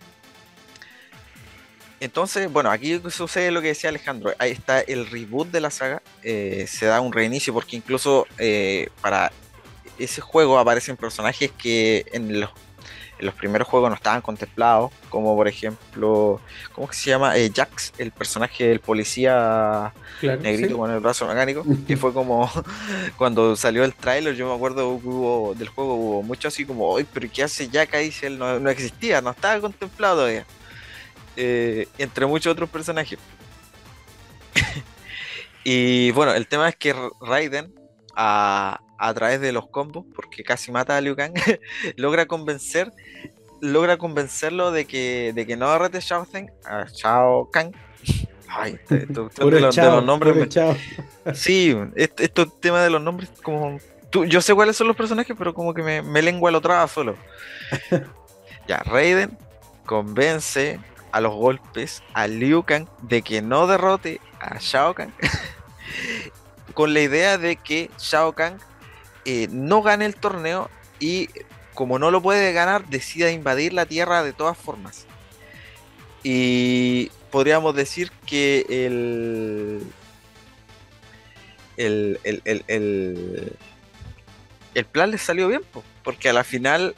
entonces, 2.01 2.51
bueno, 2.51 2.70
aquí 2.70 3.01
sucede 3.11 3.51
lo 3.51 3.61
que 3.61 3.68
decía 3.68 3.90
Alejandro. 3.90 4.32
Ahí 4.38 4.51
está 4.53 4.80
el 4.80 5.07
reboot 5.11 5.48
de 5.51 5.61
la 5.61 5.70
saga. 5.70 6.03
eh, 6.22 6.66
se 6.68 6.86
da 6.86 7.01
un 7.01 7.12
reinicio 7.12 7.53
porque 7.53 7.76
incluso 7.76 8.26
eh, 8.38 8.88
para 9.01 9.30
ese 9.98 10.20
juego 10.20 10.59
aparecen 10.59 10.96
personajes 10.96 11.51
que 11.59 12.07
en 12.12 12.40
los, 12.40 12.48
en 13.18 13.26
los 13.26 13.34
primeros 13.34 13.68
juegos 13.68 13.90
no 13.90 13.96
estaban 13.96 14.22
contemplados. 14.22 14.90
Como 15.11 15.36
por 15.36 15.46
ejemplo, 15.46 16.40
¿cómo 16.72 16.88
que 16.88 16.94
se 16.94 17.11
llama? 17.11 17.36
Eh, 17.36 17.53
Jax, 17.55 17.92
el 17.98 18.11
personaje 18.12 18.66
del 18.68 18.80
policía 18.80 19.92
Claro, 20.20 20.40
negrito 20.40 20.70
sí. 20.70 20.74
con 20.74 20.90
el 20.90 21.01
brazo 21.01 21.26
mecánico. 21.26 21.64
Que 21.86 21.98
fue 21.98 22.14
como 22.14 22.51
cuando 23.18 23.57
salió 23.57 23.84
el 23.84 23.94
tráiler, 23.94 24.34
yo 24.36 24.48
me 24.48 24.55
acuerdo 24.55 24.98
que 25.01 25.07
hubo 25.07 25.55
del 25.55 25.68
juego, 25.68 25.94
hubo 25.96 26.22
mucho 26.22 26.48
así 26.48 26.64
como, 26.64 26.96
"Ay, 26.96 27.07
pero 27.12 27.28
¿qué 27.30 27.42
hace 27.42 27.68
Jack 27.68 27.94
ahí 27.94 28.11
si 28.11 28.24
él 28.24 28.38
no, 28.38 28.59
no 28.59 28.70
existía? 28.70 29.20
No 29.20 29.30
estaba 29.32 29.61
contemplado 29.61 30.16
todavía 30.16 30.46
eh, 31.37 31.87
entre 31.99 32.26
muchos 32.26 32.53
otros 32.53 32.68
personajes. 32.70 33.18
y 35.64 36.11
bueno, 36.12 36.33
el 36.35 36.47
tema 36.47 36.68
es 36.68 36.76
que 36.76 36.95
Raiden, 37.20 37.72
a, 38.16 38.81
a 38.99 39.14
través 39.14 39.41
de 39.41 39.53
los 39.53 39.68
combos, 39.68 40.05
porque 40.14 40.43
casi 40.43 40.72
mata 40.72 40.97
a 40.97 41.01
Liu 41.01 41.16
Kang, 41.16 41.33
logra 41.97 42.26
convencer, 42.26 42.93
logra 43.61 43.97
convencerlo 43.99 44.70
de 44.72 44.85
que, 44.87 45.33
de 45.35 45.47
que 45.47 45.57
no 45.57 45.70
derrete 45.70 45.99
a 45.99 46.01
Shao 46.01 46.26
Kahn, 46.31 46.51
a 46.64 46.85
Shao 46.93 47.51
Kahn. 47.51 47.72
Ay, 48.49 48.72
esto- 48.72 48.95
esto- 48.97 49.26
esto 49.28 49.51
de, 49.51 49.61
los, 49.61 49.76
de 49.76 49.83
los 49.83 50.05
nombres 50.05 50.33
puro 50.33 50.45
me- 50.45 50.49
chao. 50.49 50.76
Sí, 51.35 51.76
est- 51.95 52.18
estos 52.20 52.59
temas 52.61 52.83
de 52.83 52.91
los 52.91 53.01
nombres, 53.01 53.31
como. 53.43 53.78
tú- 54.11 54.24
yo 54.24 54.41
sé 54.41 54.55
cuáles 54.55 54.76
son 54.76 54.89
los 54.89 54.97
personajes, 54.97 55.37
pero 55.39 55.55
como 55.55 55.72
que 55.72 55.83
me, 55.83 56.03
me 56.03 56.20
lengua 56.22 56.51
lo 56.51 56.61
traba 56.61 56.89
solo. 56.89 57.16
ya, 58.66 58.78
Raiden 58.78 59.37
convence 59.87 60.81
a 61.13 61.21
los 61.21 61.35
golpes 61.35 62.03
a 62.15 62.27
Liu 62.27 62.63
Kang 62.63 62.87
de 63.03 63.23
que 63.23 63.43
no 63.43 63.67
derrote 63.67 64.21
a 64.41 64.59
Shao 64.59 64.95
Kahn 64.95 65.13
con 66.75 66.95
la 66.95 67.01
idea 67.01 67.39
de 67.39 67.57
que 67.57 67.91
Shao 67.99 68.33
Kahn 68.33 68.59
eh, 69.25 69.49
no 69.51 69.83
gane 69.83 70.07
el 70.07 70.17
torneo 70.17 70.71
y 70.99 71.29
como 71.75 71.99
no 71.99 72.11
lo 72.11 72.21
puede 72.21 72.53
ganar, 72.53 72.87
decida 72.89 73.31
invadir 73.31 73.73
la 73.73 73.87
tierra 73.87 74.23
de 74.23 74.33
todas 74.33 74.59
formas. 74.59 75.07
Y 76.23 77.11
podríamos 77.31 77.75
decir 77.75 78.11
que 78.27 78.67
el. 78.69 79.83
El, 81.77 82.21
el, 82.25 82.43
el, 82.45 83.57
el, 84.75 84.85
plan 84.85 85.11
le 85.11 85.17
salió 85.17 85.49
bien, 85.49 85.63
po, 85.73 85.83
porque 86.05 86.29
a 86.29 86.35
la 86.35 86.45
final, 86.45 86.95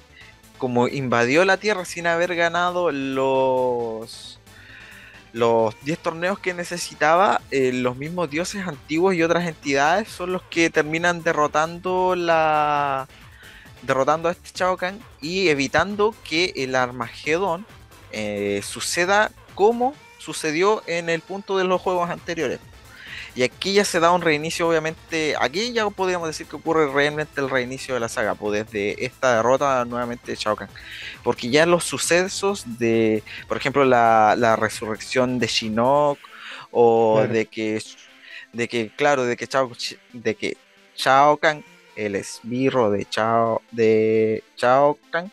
como 0.63 0.87
invadió 0.87 1.45
la 1.45 1.57
tierra 1.57 1.85
sin 1.85 2.07
haber 2.07 2.37
ganado 2.37 2.93
los 2.93 4.39
los 5.33 5.75
10 5.85 5.99
torneos 5.99 6.39
que 6.39 6.55
necesitaba, 6.55 7.41
eh, 7.51 7.73
los 7.73 7.97
mismos 7.97 8.31
dioses 8.31 8.65
antiguos 8.65 9.17
y 9.17 9.25
otras 9.25 9.49
entidades 9.49 10.07
son 10.07 10.31
los 10.31 10.43
que 10.43 10.71
terminan 10.71 11.25
derrotando 11.25 12.15
la 12.15 13.09
derrotando 13.83 14.29
a 14.29 14.33
este 14.33 14.51
Shao 14.55 14.77
Kahn 14.77 15.01
y 15.21 15.49
evitando 15.49 16.15
que 16.23 16.53
el 16.55 16.77
Armagedón 16.77 17.67
eh, 18.13 18.61
suceda 18.63 19.33
como 19.57 19.95
sucedió 20.19 20.85
en 20.87 21.09
el 21.09 21.23
punto 21.23 21.59
de 21.59 21.65
los 21.65 21.81
juegos 21.81 22.09
anteriores. 22.09 22.61
Y 23.35 23.43
aquí 23.45 23.73
ya 23.73 23.85
se 23.85 23.99
da 23.99 24.11
un 24.13 24.21
reinicio, 24.21 24.69
obviamente. 24.69 25.35
Aquí 25.41 25.73
ya 25.73 25.89
podríamos 25.89 26.29
decir 26.29 26.47
que 26.47 26.57
ocurre 26.57 26.93
realmente 26.93 27.41
el 27.41 27.49
reinicio 27.49 27.95
de 27.95 28.01
la 28.01 28.09
saga, 28.11 28.35
pues 28.35 28.65
desde 28.67 29.05
esta 29.05 29.37
derrota 29.37 29.85
nuevamente 29.87 30.33
de 30.33 30.37
Shao 30.37 30.55
Kahn. 30.55 30.69
Porque 31.25 31.49
ya 31.49 31.65
los 31.65 31.85
sucesos 31.85 32.65
de, 32.79 33.23
por 33.49 33.57
ejemplo, 33.57 33.85
la, 33.87 34.35
la 34.37 34.57
resurrección 34.57 35.39
de 35.39 35.47
Shinnok, 35.47 36.19
o 36.71 37.15
Claro. 37.19 37.33
de 37.33 37.47
que, 37.47 37.83
de 38.53 38.69
que, 38.69 38.91
claro, 38.97 39.25
de 39.25 39.37
que 39.37 39.47
Shao, 39.47 39.71
de 40.13 40.35
que 40.35 40.57
Shao 40.97 41.37
Kahn, 41.39 41.65
el 41.97 42.17
esbirro 42.17 42.91
de 42.91 43.05
Chao, 43.07 43.63
de 43.71 44.43
Shao 44.57 44.99
Kahn, 45.11 45.31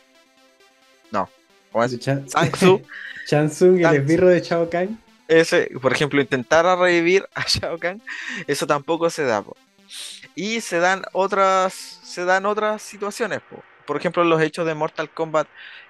no, 1.11 1.29
¿cómo 1.71 1.83
es? 1.83 1.97
Chansung, 1.99 2.81
el 3.79 3.95
esbirro 3.95 4.29
de 4.29 4.41
Chao 4.41 4.69
Kahn. 4.69 4.99
Ese, 5.29 5.69
por 5.81 5.93
ejemplo, 5.93 6.19
intentar 6.19 6.65
a 6.65 6.75
revivir 6.75 7.25
a 7.35 7.43
Shao 7.47 7.77
Kahn, 7.77 8.01
eso 8.47 8.67
tampoco 8.67 9.09
se 9.09 9.23
da. 9.23 9.41
po. 9.41 9.55
Y 10.35 10.61
se 10.61 10.79
dan 10.79 11.03
otras, 11.13 11.73
se 11.73 12.25
dan 12.25 12.45
otras 12.45 12.81
situaciones. 12.81 13.39
po. 13.49 13.63
Por 13.85 13.97
ejemplo, 13.97 14.23
los 14.23 14.41
hechos 14.41 14.65
de 14.67 14.73
Mortal 14.75 15.09
Kombat 15.09 15.47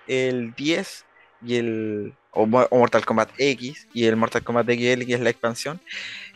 el 0.07 0.53
10 0.55 1.05
y 1.45 1.55
el 1.57 2.13
o, 2.31 2.45
Mo- 2.45 2.67
o 2.69 2.77
Mortal 2.77 3.05
Kombat 3.05 3.29
X 3.37 3.87
y 3.93 4.05
el 4.05 4.15
Mortal 4.15 4.43
Kombat 4.43 4.67
XL 4.67 5.05
que 5.05 5.13
es 5.15 5.19
la 5.19 5.29
expansión 5.29 5.79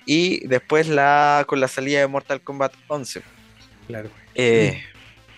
y 0.05 0.45
después 0.47 0.87
la 0.87 1.43
con 1.47 1.59
la 1.59 1.67
salida 1.67 1.99
de 1.99 2.07
Mortal 2.07 2.41
Kombat 2.41 2.73
11. 2.87 3.21
Claro. 3.87 4.09
Eh, 4.35 4.83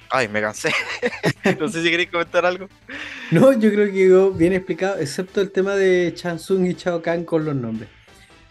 ay, 0.09 0.27
me 0.27 0.41
cansé. 0.41 0.71
no 1.59 1.69
sé 1.69 1.83
si 1.83 1.89
queréis 1.89 2.09
comentar 2.09 2.45
algo. 2.45 2.67
No, 3.31 3.53
yo 3.53 3.71
creo 3.71 3.85
que 3.87 3.93
quedó 3.93 4.31
bien 4.31 4.53
explicado, 4.53 4.99
excepto 4.99 5.41
el 5.41 5.51
tema 5.51 5.75
de 5.75 6.13
Chansung 6.15 6.65
y 6.65 6.75
Chao 6.75 7.01
Kahn 7.01 7.23
con 7.25 7.45
los 7.45 7.55
nombres. 7.55 7.89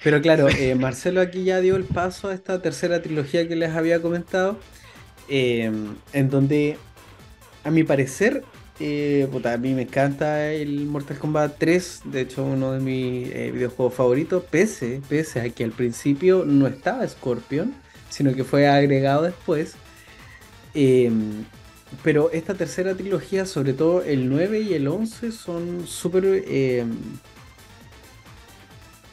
Pero 0.03 0.21
claro, 0.21 0.49
eh, 0.49 0.75
Marcelo 0.79 1.21
aquí 1.21 1.45
ya 1.45 1.61
dio 1.61 1.77
el 1.77 1.85
paso 1.85 2.29
a 2.29 2.35
esta 2.35 2.61
tercera 2.61 3.03
trilogía 3.03 3.49
que 3.49 3.57
les 3.57 3.71
había 3.71 4.03
comentado, 4.03 4.59
eh, 5.29 5.71
en 6.13 6.31
donde, 6.31 6.77
a 7.65 7.71
mi 7.71 7.85
parecer, 7.85 8.45
eh, 8.81 9.29
puta, 9.31 9.53
a 9.53 9.57
mí 9.57 9.73
me 9.73 9.83
encanta 9.83 10.51
el 10.53 10.87
Mortal 10.87 11.19
Kombat 11.19 11.59
3, 11.59 12.03
de 12.07 12.23
hecho 12.23 12.45
uno 12.45 12.73
de 12.73 12.81
mis 12.81 13.31
eh, 13.33 13.53
videojuegos 13.53 13.95
favoritos, 13.95 14.43
pese, 14.51 15.01
pese 15.09 15.41
a 15.41 15.49
que 15.51 15.63
al 15.63 15.71
principio 15.71 16.45
no 16.45 16.67
estaba 16.67 17.07
Scorpion, 17.07 17.73
sino 18.11 18.35
que 18.35 18.43
fue 18.43 18.67
agregado 18.67 19.23
después. 19.23 19.77
Eh, 20.75 21.11
pero 22.03 22.31
esta 22.33 22.55
tercera 22.55 22.95
trilogía, 22.95 23.47
sobre 23.47 23.73
todo 23.73 24.03
el 24.03 24.29
9 24.29 24.61
y 24.61 24.75
el 24.75 24.89
11, 24.89 25.33
son 25.33 25.87
súper 25.87 26.25
eh, 26.27 26.85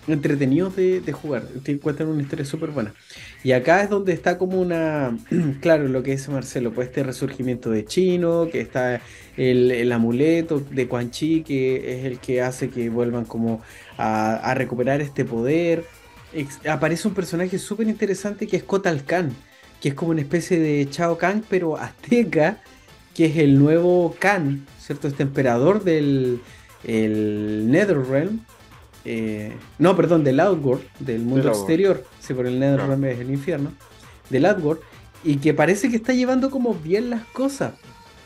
entretenidos 0.07 0.75
de, 0.75 1.11
jugar. 1.11 1.43
Te 1.63 1.77
cuentan 1.79 2.07
una 2.07 2.21
historia 2.21 2.45
súper 2.45 2.71
buena. 2.71 2.93
Y 3.43 3.51
acá 3.51 3.83
es 3.83 3.89
donde 3.89 4.13
está 4.13 4.37
como 4.37 4.59
una, 4.59 5.17
claro, 5.61 5.87
lo 5.87 6.03
que 6.03 6.11
dice 6.11 6.31
Marcelo, 6.31 6.73
pues 6.73 6.87
este 6.87 7.03
resurgimiento 7.03 7.69
de 7.69 7.85
Chino, 7.85 8.47
que 8.51 8.61
está 8.61 9.01
el, 9.37 9.91
amuleto 9.91 10.59
de 10.59 10.87
Quan 10.87 11.11
Chi, 11.11 11.43
que 11.43 11.99
es 11.99 12.05
el 12.05 12.19
que 12.19 12.41
hace 12.41 12.69
que 12.69 12.89
vuelvan 12.89 13.25
como 13.25 13.61
a, 13.97 14.53
recuperar 14.55 15.01
este 15.01 15.25
poder. 15.25 15.85
Aparece 16.67 17.07
un 17.07 17.13
personaje 17.13 17.59
súper 17.59 17.87
interesante 17.87 18.47
que 18.47 18.57
es 18.57 18.63
Kotal 18.63 19.03
Khan, 19.03 19.35
que 19.81 19.89
es 19.89 19.95
como 19.95 20.11
una 20.11 20.21
especie 20.21 20.59
de 20.59 20.87
Chao 20.89 21.17
Kahn, 21.17 21.43
pero 21.49 21.75
azteca, 21.75 22.61
que 23.15 23.25
es 23.25 23.37
el 23.37 23.59
nuevo 23.59 24.15
Khan, 24.19 24.65
¿cierto? 24.79 25.07
Este 25.07 25.23
emperador 25.23 25.83
del 25.83 26.39
el 26.83 27.69
Netherrealm. 27.69 28.41
eh, 29.03 29.53
no, 29.79 29.95
perdón, 29.95 30.23
del 30.23 30.39
Outworld, 30.39 30.83
del 30.99 31.21
mundo 31.21 31.49
exterior. 31.49 32.05
Sí, 32.19 32.33
por 32.33 32.45
el 32.45 32.59
Netherrealm 32.59 33.03
es 33.05 33.19
el 33.19 33.31
infierno. 33.31 33.71
Del 34.29 34.45
Outworld. 34.45 34.81
Y 35.23 35.37
que 35.37 35.53
parece 35.53 35.89
que 35.89 35.97
está 35.97 36.13
llevando 36.13 36.49
como 36.51 36.73
bien 36.75 37.09
las 37.09 37.25
cosas. 37.25 37.73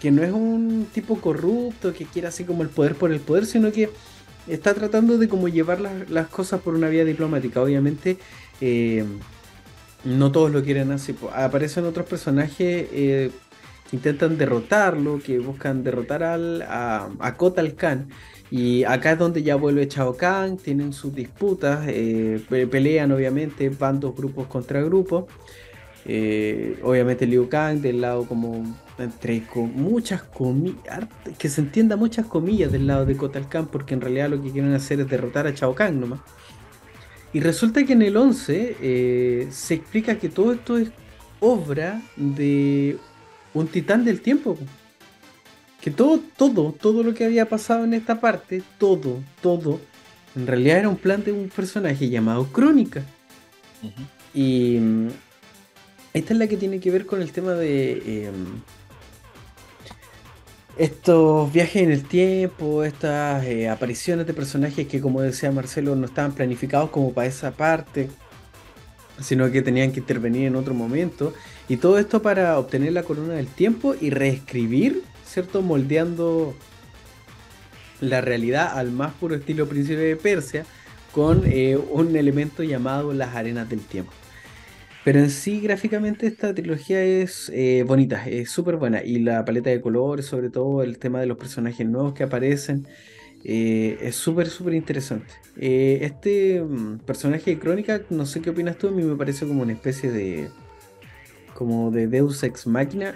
Que 0.02 0.12
no 0.12 0.24
es 0.24 0.32
un 0.32 0.88
tipo 0.94 1.20
corrupto 1.20 1.94
que 1.94 2.06
quiera 2.06 2.30
así 2.30 2.44
como 2.44 2.64
el 2.64 2.70
poder 2.70 2.96
por 2.96 3.12
el 3.12 3.22
poder, 3.22 3.46
sino 3.46 3.72
que 3.72 3.90
está 4.48 4.74
tratando 4.74 5.18
de 5.18 5.28
como 5.28 5.48
llevar 5.48 5.80
las, 5.80 6.10
las 6.10 6.28
cosas 6.28 6.62
por 6.62 6.76
una 6.76 6.90
vía 6.90 7.06
diplomática. 7.06 7.62
Obviamente, 7.62 8.18
eh, 8.62 9.06
no 10.06 10.32
todos 10.32 10.52
lo 10.52 10.64
quieren 10.64 10.92
así. 10.92 11.16
Aparecen 11.34 11.86
otros 11.86 12.06
personajes 12.06 12.88
eh, 12.94 13.32
que 13.90 13.96
intentan 13.96 14.38
derrotarlo, 14.38 15.20
que 15.20 15.40
buscan 15.40 15.84
derrotar 15.84 16.24
al, 16.24 16.62
a, 16.62 17.10
a 17.20 17.34
Kotal 17.36 17.76
Khan. 17.76 18.10
Y 18.52 18.84
acá 18.84 19.14
es 19.14 19.20
donde 19.20 19.42
ya 19.42 19.56
vuelve 19.56 19.88
Shao 19.88 20.16
Kahn, 20.16 20.58
tienen 20.58 20.94
sus 20.94 21.14
disputas, 21.16 21.86
eh, 21.88 22.40
pe- 22.48 22.68
pelean 22.68 23.12
obviamente, 23.12 23.70
van 23.70 24.00
dos 24.00 24.16
grupos 24.16 24.48
contra 24.48 24.82
grupos. 24.84 25.26
Eh, 26.06 26.80
obviamente 26.84 27.26
Liu 27.26 27.50
Kang 27.50 27.82
del 27.82 28.02
lado 28.02 28.26
como 28.28 28.64
entre 29.00 29.42
con 29.48 29.74
muchas 29.74 30.22
comillas, 30.22 31.08
que 31.40 31.50
se 31.50 31.62
entienda 31.62 31.96
muchas 31.96 32.28
comillas 32.28 32.72
del 32.72 32.86
lado 32.86 33.08
de 33.08 33.18
Kotal 33.18 33.50
Khan, 33.50 33.66
porque 33.66 33.96
en 33.96 34.02
realidad 34.02 34.30
lo 34.30 34.40
que 34.42 34.52
quieren 34.52 34.74
hacer 34.74 35.00
es 35.00 35.10
derrotar 35.10 35.48
a 35.48 35.52
Shao 35.52 35.74
Kahn 35.74 36.00
nomás. 36.00 36.20
Y 37.36 37.42
resulta 37.42 37.86
que 37.86 37.92
en 37.92 38.02
el 38.02 38.16
11 38.16 38.78
eh, 38.82 39.48
se 39.52 39.74
explica 39.74 40.18
que 40.18 40.30
todo 40.30 40.54
esto 40.54 40.78
es 40.78 40.88
obra 41.42 42.02
de 42.16 42.98
un 43.54 43.68
titán 43.68 44.06
del 44.06 44.22
tiempo. 44.22 44.56
po. 44.56 44.64
Que 45.82 45.92
todo, 45.92 46.22
todo, 46.38 46.72
todo 46.72 47.04
lo 47.04 47.14
que 47.14 47.26
había 47.26 47.50
pasado 47.50 47.84
en 47.84 47.94
esta 47.94 48.22
parte, 48.22 48.64
todo, 48.78 49.22
todo, 49.42 49.82
en 50.34 50.48
realidad 50.48 50.78
era 50.78 50.88
un 50.88 50.96
plan 50.96 51.26
de 51.26 51.34
un 51.34 51.50
personaje 51.50 52.08
llamado 52.08 52.46
Crónica. 52.54 53.04
Y 54.34 54.78
mm, 54.80 55.08
esta 56.14 56.34
es 56.34 56.40
la 56.40 56.48
que 56.48 56.56
tiene 56.56 56.80
que 56.80 56.90
ver 56.90 57.06
con 57.06 57.22
el 57.22 57.34
tema 57.34 57.52
de 57.52 58.28
em, 58.28 58.46
estos 60.78 61.52
viajes 61.54 61.84
en 61.84 61.92
el 61.92 62.04
tiempo, 62.04 62.84
estas 62.84 63.46
eh, 63.46 63.70
apariciones 63.70 64.28
de 64.28 64.34
personajes 64.34 64.88
que, 64.88 65.00
como 65.00 65.22
decía 65.22 65.52
Marcelo, 65.52 65.96
no 65.96 66.06
estaban 66.06 66.34
planificados 66.34 66.90
como 66.90 67.14
para 67.14 67.28
esa 67.28 67.52
parte, 67.52 68.10
sino 69.22 69.50
que 69.52 69.62
tenían 69.62 69.92
que 69.92 70.02
intervenir 70.02 70.48
en 70.48 70.56
otro 70.56 70.74
momento. 70.74 71.34
Y 71.70 71.78
todo 71.78 71.98
esto 71.98 72.22
para 72.22 72.60
obtener 72.60 72.94
la 72.94 73.04
corona 73.04 73.36
del 73.36 73.48
tiempo 73.48 73.96
y 74.00 74.10
reescribir, 74.10 75.04
¿cierto? 75.26 75.62
Moldeando 75.62 76.54
la 78.02 78.22
realidad 78.22 78.78
al 78.78 78.92
más 78.92 79.14
puro 79.14 79.36
estilo 79.36 79.68
príncipe 79.68 80.02
de 80.02 80.16
Persia 80.18 80.66
con 81.14 81.44
eh, 81.46 81.78
un 81.78 82.16
elemento 82.18 82.62
llamado 82.62 83.14
las 83.14 83.34
arenas 83.36 83.70
del 83.70 83.80
tiempo. 83.80 84.12
Pero 85.06 85.20
en 85.20 85.30
sí, 85.30 85.62
gráficamente, 85.62 86.26
esta 86.26 86.56
trilogía 86.56 87.04
es 87.04 87.52
eh, 87.54 87.84
bonita, 87.88 88.28
es 88.28 88.50
súper 88.50 88.78
buena. 88.78 89.04
Y 89.04 89.20
la 89.20 89.46
paleta 89.46 89.70
de 89.70 89.80
colores, 89.80 90.26
sobre 90.26 90.50
todo 90.50 90.82
el 90.82 90.98
tema 90.98 91.20
de 91.20 91.28
los 91.28 91.38
personajes 91.38 91.88
nuevos 91.88 92.16
que 92.16 92.24
aparecen, 92.24 92.88
eh, 93.44 94.00
es 94.02 94.16
súper, 94.16 94.48
súper 94.50 94.74
interesante. 94.74 95.32
Eh, 95.58 96.00
este 96.02 96.60
mm, 96.60 97.02
personaje 97.06 97.52
de 97.52 97.60
Crónica, 97.60 98.02
no 98.10 98.26
sé 98.26 98.42
qué 98.42 98.50
opinas 98.50 98.80
tú, 98.80 98.88
a 98.88 98.92
mí 98.92 99.04
me 99.04 99.16
parece 99.16 99.46
como 99.46 99.62
una 99.62 99.74
especie 99.74 100.10
de. 100.10 100.50
como 101.54 101.92
de 101.92 102.08
Deus 102.08 102.42
Ex 102.42 102.66
Máquina. 102.66 103.14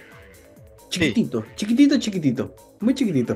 Chiquitito, 0.90 1.44
chiquitito, 1.56 1.98
chiquitito, 1.98 2.56
muy 2.82 2.94
chiquitito. 2.94 3.36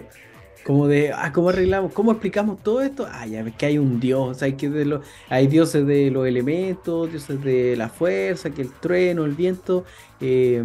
Como 0.63 0.87
de, 0.87 1.11
ah, 1.11 1.31
¿cómo 1.33 1.49
arreglamos? 1.49 1.91
¿Cómo 1.91 2.11
explicamos 2.11 2.61
todo 2.63 2.81
esto? 2.81 3.05
Ah, 3.11 3.25
ya 3.27 3.43
ves 3.43 3.53
que 3.55 3.65
hay 3.65 3.77
un 3.77 3.99
dios, 3.99 4.41
hay, 4.41 4.53
que 4.53 4.69
de 4.69 4.85
lo- 4.85 5.01
hay 5.29 5.47
dioses 5.47 5.85
de 5.85 6.09
los 6.09 6.25
elementos, 6.25 7.09
dioses 7.11 7.43
de 7.43 7.75
la 7.75 7.89
fuerza, 7.89 8.49
que 8.49 8.61
el 8.61 8.71
trueno, 8.71 9.25
el 9.25 9.33
viento, 9.33 9.83
eh, 10.21 10.63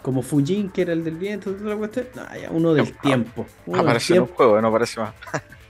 como 0.00 0.22
Fujin, 0.22 0.70
que 0.70 0.82
era 0.82 0.94
el 0.94 1.04
del 1.04 1.16
viento, 1.16 1.52
toda 1.52 1.70
la 1.70 1.76
cuestión. 1.76 2.06
No, 2.14 2.22
hay 2.28 2.42
uno 2.50 2.72
del 2.72 2.86
Ah, 2.96 3.00
tiempo. 3.02 3.46
uno 3.66 3.84
del 3.84 4.02
en 4.08 4.20
un 4.22 4.26
juego, 4.28 4.60
no 4.62 4.68
aparece 4.68 5.00
más. 5.00 5.14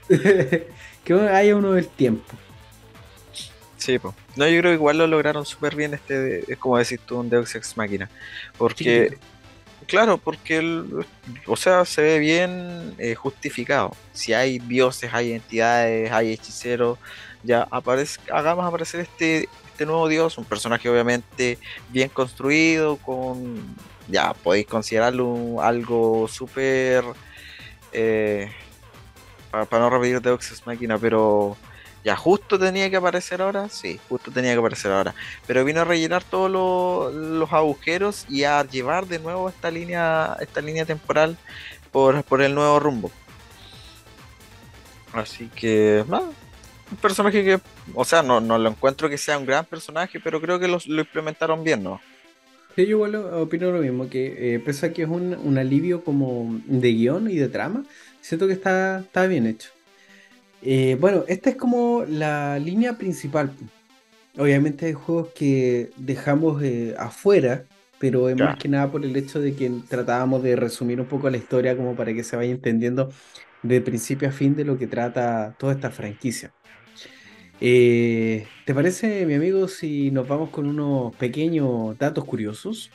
que 1.03 1.13
haya 1.13 1.55
uno 1.55 1.73
del 1.73 1.87
tiempo. 1.89 2.33
Sí, 3.77 3.97
po. 3.97 4.13
No, 4.35 4.47
yo 4.47 4.59
creo 4.59 4.71
que 4.71 4.75
igual 4.75 4.97
lo 4.99 5.07
lograron 5.07 5.45
súper 5.45 5.75
bien 5.75 5.93
este, 5.95 6.49
es 6.51 6.57
como 6.59 6.77
decís 6.77 6.99
tú, 7.05 7.19
un 7.19 7.29
Deus 7.29 7.53
Ex 7.55 7.75
Máquina. 7.75 8.09
Porque. 8.57 9.17
Claro, 9.91 10.17
porque, 10.17 10.57
el- 10.57 11.05
o 11.45 11.55
sea, 11.57 11.83
se 11.83 12.01
ve 12.01 12.19
bien 12.19 12.95
eh, 12.97 13.13
justificado. 13.13 13.91
Si 14.13 14.31
hay 14.31 14.57
dioses, 14.59 15.13
hay 15.13 15.33
entidades, 15.33 16.09
hay 16.13 16.31
hechiceros, 16.31 16.97
ya 17.43 17.67
hagamos 18.31 18.65
aparecer 18.65 19.01
este, 19.01 19.49
este 19.67 19.85
nuevo 19.85 20.07
dios, 20.07 20.37
un 20.37 20.45
personaje 20.45 20.89
obviamente 20.89 21.57
bien 21.89 22.07
construido, 22.07 22.95
con, 22.95 23.75
ya 24.07 24.33
podéis 24.33 24.65
considerarlo 24.65 25.61
algo 25.61 26.25
súper, 26.29 27.03
eh, 27.91 28.49
para, 29.51 29.67
no 29.79 29.89
repetir 29.89 30.21
Deus 30.21 30.49
Ex 30.51 30.65
Máquina, 30.65 30.97
pero... 30.97 31.57
Ya, 32.03 32.15
justo 32.15 32.57
tenía 32.57 32.89
que 32.89 32.95
aparecer 32.95 33.41
ahora, 33.41 33.69
sí, 33.69 33.99
justo 34.09 34.31
tenía 34.31 34.53
que 34.53 34.59
aparecer 34.59 34.91
ahora. 34.91 35.13
Pero 35.45 35.63
vino 35.63 35.81
a 35.81 35.85
rellenar 35.85 36.23
todos 36.23 36.49
lo- 36.49 37.11
los 37.11 37.53
agujeros 37.53 38.25
y 38.27 38.43
a 38.43 38.63
llevar 38.63 39.05
de 39.07 39.19
nuevo 39.19 39.47
esta 39.49 39.69
línea, 39.69 40.35
esta 40.39 40.61
línea 40.61 40.85
temporal 40.85 41.37
por, 41.91 42.23
por 42.23 42.41
el 42.41 42.55
nuevo 42.55 42.79
rumbo. 42.79 43.11
Así 45.13 45.49
que, 45.49 46.03
nada, 46.07 46.29
un 46.89 46.97
personaje 46.97 47.43
que, 47.43 47.59
o 47.93 48.05
sea, 48.05 48.23
no, 48.23 48.39
no 48.41 48.57
lo 48.57 48.69
encuentro 48.69 49.09
que 49.09 49.17
sea 49.17 49.37
un 49.37 49.45
gran 49.45 49.65
personaje, 49.65 50.19
pero 50.19 50.41
creo 50.41 50.59
que 50.59 50.67
lo 50.67 50.79
implementaron 51.01 51.63
bien, 51.63 51.83
¿no? 51.83 52.01
Sí, 52.75 52.83
yo 52.85 52.91
igual 52.91 53.15
opino 53.15 53.69
lo 53.71 53.79
mismo, 53.79 54.09
que 54.09 54.55
eh, 54.55 54.59
pese 54.59 54.87
a 54.87 54.93
que 54.93 55.03
es 55.03 55.09
un, 55.09 55.33
un 55.35 55.57
alivio 55.57 56.03
como 56.03 56.59
de 56.65 56.93
guion 56.93 57.29
y 57.29 57.35
de 57.35 57.49
trama, 57.49 57.83
siento 58.21 58.47
que 58.47 58.53
está, 58.53 58.99
está 58.99 59.27
bien 59.27 59.45
hecho. 59.45 59.69
Eh, 60.61 60.97
bueno, 60.99 61.23
esta 61.27 61.49
es 61.49 61.55
como 61.55 62.03
la 62.07 62.59
línea 62.59 62.97
principal. 62.97 63.51
Obviamente 64.37 64.85
hay 64.85 64.93
juegos 64.93 65.29
que 65.35 65.91
dejamos 65.97 66.61
eh, 66.63 66.95
afuera, 66.97 67.65
pero 67.99 68.29
es 68.29 68.37
más 68.37 68.57
que 68.57 68.69
nada 68.69 68.89
por 68.91 69.03
el 69.03 69.15
hecho 69.15 69.39
de 69.39 69.53
que 69.53 69.71
tratábamos 69.89 70.43
de 70.43 70.55
resumir 70.55 71.01
un 71.01 71.07
poco 71.07 71.29
la 71.29 71.37
historia 71.37 71.75
como 71.75 71.95
para 71.95 72.13
que 72.13 72.23
se 72.23 72.35
vaya 72.35 72.51
entendiendo 72.51 73.11
de 73.63 73.81
principio 73.81 74.29
a 74.29 74.31
fin 74.31 74.55
de 74.55 74.65
lo 74.65 74.77
que 74.77 74.87
trata 74.87 75.55
toda 75.57 75.73
esta 75.73 75.91
franquicia. 75.91 76.51
Eh, 77.59 78.47
¿te 78.65 78.73
parece, 78.73 79.25
mi 79.25 79.35
amigo, 79.35 79.67
si 79.67 80.09
nos 80.09 80.27
vamos 80.27 80.49
con 80.49 80.65
unos 80.67 81.15
pequeños 81.15 81.97
datos 81.97 82.25
curiosos? 82.25 82.89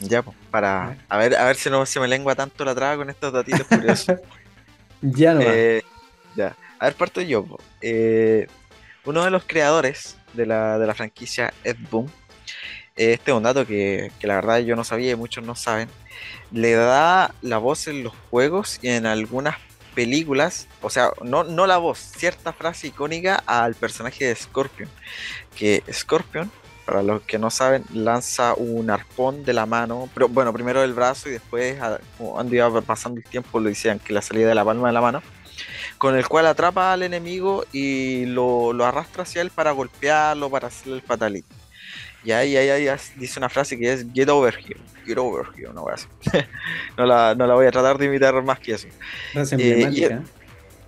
Ya, 0.00 0.22
pues, 0.22 0.36
para, 0.50 0.96
a 1.08 1.18
ver, 1.18 1.36
a 1.36 1.44
ver 1.44 1.56
si 1.56 1.70
no 1.70 1.86
se 1.86 2.00
me 2.00 2.08
lengua 2.08 2.34
tanto 2.34 2.64
la 2.64 2.74
traba 2.74 2.96
con 2.96 3.10
estos 3.10 3.32
datitos 3.32 3.66
curiosos. 3.66 4.06
Ya 5.06 5.34
no 5.34 5.42
Eh, 5.42 5.82
ya, 6.36 6.56
a 6.78 6.86
ver, 6.86 6.94
parto 6.94 7.20
yo. 7.20 7.44
Eh, 7.80 8.46
uno 9.04 9.24
de 9.24 9.30
los 9.30 9.44
creadores 9.44 10.16
de 10.32 10.46
la, 10.46 10.78
de 10.78 10.86
la 10.86 10.94
franquicia 10.94 11.52
Ed 11.62 11.76
Boon, 11.90 12.06
eh, 12.96 13.14
este 13.14 13.30
es 13.30 13.36
un 13.36 13.42
dato 13.42 13.66
que, 13.66 14.10
que 14.18 14.26
la 14.26 14.36
verdad 14.36 14.58
yo 14.58 14.76
no 14.76 14.84
sabía 14.84 15.12
y 15.12 15.16
muchos 15.16 15.44
no 15.44 15.54
saben, 15.54 15.88
le 16.52 16.72
da 16.72 17.34
la 17.42 17.58
voz 17.58 17.86
en 17.88 18.04
los 18.04 18.12
juegos 18.30 18.78
y 18.82 18.88
en 18.88 19.06
algunas 19.06 19.56
películas, 19.94 20.66
o 20.82 20.90
sea, 20.90 21.10
no, 21.22 21.44
no 21.44 21.66
la 21.66 21.76
voz, 21.78 21.98
cierta 21.98 22.52
frase 22.52 22.88
icónica 22.88 23.42
al 23.46 23.74
personaje 23.74 24.24
de 24.26 24.34
Scorpion, 24.34 24.88
que 25.56 25.82
Scorpion, 25.92 26.50
para 26.84 27.02
los 27.02 27.22
que 27.22 27.38
no 27.38 27.48
saben, 27.50 27.84
lanza 27.94 28.54
un 28.54 28.90
arpón 28.90 29.44
de 29.44 29.52
la 29.54 29.66
mano, 29.66 30.08
pero 30.12 30.28
bueno, 30.28 30.52
primero 30.52 30.80
del 30.80 30.94
brazo 30.94 31.28
y 31.28 31.32
después, 31.32 31.80
a- 31.80 32.00
cuando 32.18 32.54
iba 32.54 32.80
pasando 32.82 33.18
el 33.18 33.24
tiempo, 33.24 33.60
lo 33.60 33.68
decían 33.68 33.98
que 33.98 34.12
la 34.12 34.20
salía 34.20 34.46
de 34.48 34.54
la 34.54 34.64
palma 34.64 34.88
de 34.88 34.94
la 34.94 35.00
mano 35.00 35.22
con 36.04 36.18
el 36.18 36.28
cual 36.28 36.46
atrapa 36.46 36.92
al 36.92 37.02
enemigo 37.02 37.64
y 37.72 38.26
lo, 38.26 38.74
lo 38.74 38.84
arrastra 38.84 39.22
hacia 39.22 39.40
él 39.40 39.48
para 39.48 39.70
golpearlo, 39.70 40.50
para 40.50 40.68
hacerle 40.68 40.96
el 40.96 41.00
fatality. 41.00 41.48
Y 42.22 42.32
ahí, 42.32 42.58
ahí, 42.58 42.86
ahí 42.86 42.98
dice 43.16 43.38
una 43.40 43.48
frase 43.48 43.78
que 43.78 43.90
es 43.90 44.04
Get 44.12 44.28
over 44.28 44.54
here, 44.54 44.78
get 45.06 45.16
over 45.16 45.46
here, 45.56 45.72
no 45.72 45.80
voy 45.80 45.92
a 45.92 45.94
hacer. 45.94 46.10
no, 46.98 47.06
la, 47.06 47.34
no 47.34 47.46
la 47.46 47.54
voy 47.54 47.66
a 47.66 47.70
tratar 47.70 47.96
de 47.96 48.04
imitar 48.04 48.34
más 48.42 48.58
que 48.58 48.72
eso. 48.74 48.86
Frase 49.32 49.54
Eh, 49.54 49.72
emblemática. 49.72 50.22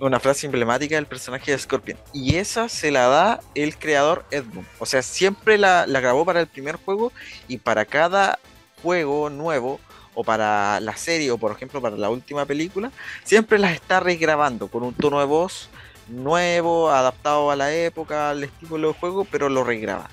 Una 0.01 0.21
frase 0.21 0.45
emblemática 0.45 0.97
del 0.97 1.07
personaje 1.07 1.51
de 1.51 1.59
Scorpion. 1.59 1.99
Y 2.13 2.37
esa 2.37 2.69
se 2.69 2.91
la 2.91 3.07
da 3.07 3.41
el 3.55 3.79
creador 3.79 4.23
Edmund. 4.31 4.67
O 4.79 4.85
sea, 4.85 5.01
siempre 5.01 5.57
la, 5.57 5.87
la 5.87 6.01
grabó 6.01 6.27
para 6.27 6.41
el 6.41 6.47
primer 6.47 6.77
juego 6.77 7.11
y 7.49 7.57
para 7.57 7.87
cada 7.87 8.39
juego 8.83 9.31
nuevo 9.31 9.81
o 10.17 10.25
para 10.25 10.81
la 10.81 10.97
serie 10.97 11.31
o 11.31 11.39
por 11.39 11.53
ejemplo 11.53 11.81
para 11.81 11.97
la 11.97 12.11
última 12.11 12.45
película, 12.47 12.91
siempre 13.23 13.59
las 13.59 13.75
está 13.75 14.01
regrabando 14.01 14.67
con 14.67 14.83
un 14.83 14.95
tono 14.95 15.21
de 15.21 15.27
voz 15.27 15.69
nuevo, 16.09 16.91
adaptado 16.91 17.51
a 17.51 17.57
la 17.57 17.75
época, 17.75 18.31
al 18.31 18.45
estilo 18.45 18.79
del 18.79 18.93
juego, 18.93 19.25
pero 19.31 19.49
lo 19.49 19.63
regraba. 19.63 20.09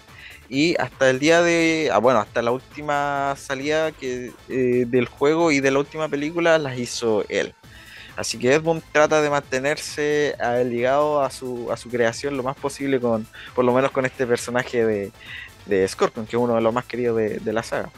Y 0.49 0.75
hasta 0.79 1.09
el 1.09 1.19
día 1.19 1.41
de, 1.41 1.89
ah, 1.91 1.99
bueno, 1.99 2.19
hasta 2.19 2.41
la 2.41 2.51
última 2.51 3.33
salida 3.37 3.91
que, 3.91 4.31
eh, 4.49 4.85
del 4.87 5.07
juego 5.07 5.51
y 5.51 5.61
de 5.61 5.71
la 5.71 5.79
última 5.79 6.09
película 6.09 6.57
las 6.57 6.77
hizo 6.77 7.23
él. 7.29 7.53
Así 8.17 8.37
que 8.37 8.53
Edmund 8.53 8.83
trata 8.91 9.21
de 9.21 9.29
mantenerse 9.29 10.35
ligado 10.65 11.23
a 11.23 11.31
su, 11.31 11.71
a 11.71 11.77
su 11.77 11.89
creación 11.89 12.37
lo 12.37 12.43
más 12.43 12.55
posible 12.55 12.99
con, 12.99 13.25
por 13.55 13.65
lo 13.65 13.73
menos 13.73 13.89
con 13.89 14.05
este 14.05 14.27
personaje 14.27 14.85
de, 14.85 15.11
de 15.65 15.87
Scorpion, 15.87 16.27
que 16.27 16.35
es 16.35 16.41
uno 16.41 16.55
de 16.55 16.61
los 16.61 16.73
más 16.73 16.85
queridos 16.85 17.17
de 17.17 17.53
la 17.53 17.63
saga. 17.63 17.89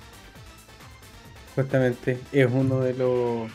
Justamente 1.55 2.19
es 2.31 2.47
uno 2.51 2.81
de 2.81 2.93
los 2.93 3.49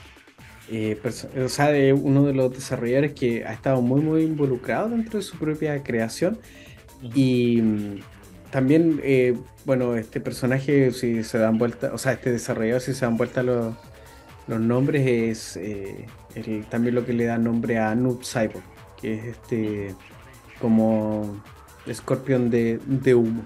eh, 0.71 1.01
o 1.45 1.49
sea, 1.49 1.69
de 1.73 1.93
uno 1.93 2.25
de 2.25 2.33
los 2.33 2.53
desarrolladores 2.53 3.13
que 3.13 3.45
ha 3.45 3.53
estado 3.53 3.83
muy, 3.83 4.01
muy 4.01 4.23
involucrado 4.23 4.89
dentro 4.89 5.19
de 5.19 5.25
su 5.25 5.37
propia 5.39 5.83
creación. 5.83 6.39
Y 7.15 7.61
mm, 7.61 8.01
también, 8.51 9.01
eh, 9.03 9.37
bueno, 9.65 9.97
este 9.97 10.21
personaje, 10.21 10.93
si 10.93 11.25
se 11.25 11.39
dan 11.39 11.59
vuelta, 11.59 11.93
o 11.93 11.99
sea, 11.99 12.13
este 12.13 12.31
desarrollador, 12.33 12.81
si 12.81 12.95
se 12.95 13.05
dan 13.05 13.17
vuelta 13.17 13.43
los, 13.43 13.75
los 14.47 14.61
nombres, 14.61 15.07
es 15.07 15.57
eh, 15.57 16.07
el- 16.37 16.65
también 16.67 16.95
lo 16.95 17.05
que 17.05 17.13
le 17.15 17.25
da 17.25 17.37
nombre 17.39 17.79
a 17.79 17.95
Noob 17.95 18.23
Cyborg, 18.25 18.63
que 19.01 19.15
es 19.15 19.25
este 19.27 19.95
como 20.61 21.43
escorpión 21.87 22.51
de, 22.51 22.79
de 22.87 23.15
humo. 23.15 23.43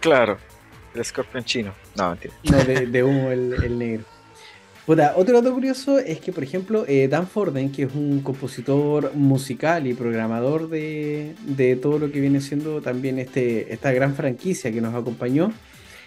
Claro, 0.00 0.38
el 0.94 1.00
escorpión 1.00 1.42
chino. 1.44 1.74
No, 2.44 2.64
de, 2.64 2.86
de 2.86 3.04
humo 3.04 3.30
el, 3.30 3.54
el 3.62 3.78
negro. 3.78 4.04
Puta, 4.86 5.12
otro 5.16 5.42
dato 5.42 5.52
curioso 5.52 5.98
es 5.98 6.18
que, 6.18 6.32
por 6.32 6.42
ejemplo, 6.42 6.86
eh, 6.88 7.08
Dan 7.08 7.26
Forden, 7.26 7.70
que 7.70 7.82
es 7.82 7.94
un 7.94 8.20
compositor 8.22 9.12
musical 9.14 9.86
y 9.86 9.92
programador 9.92 10.70
de, 10.70 11.34
de 11.44 11.76
todo 11.76 11.98
lo 11.98 12.10
que 12.10 12.20
viene 12.20 12.40
siendo 12.40 12.80
también 12.80 13.18
este, 13.18 13.70
esta 13.74 13.92
gran 13.92 14.14
franquicia 14.14 14.72
que 14.72 14.80
nos 14.80 14.94
acompañó, 14.94 15.52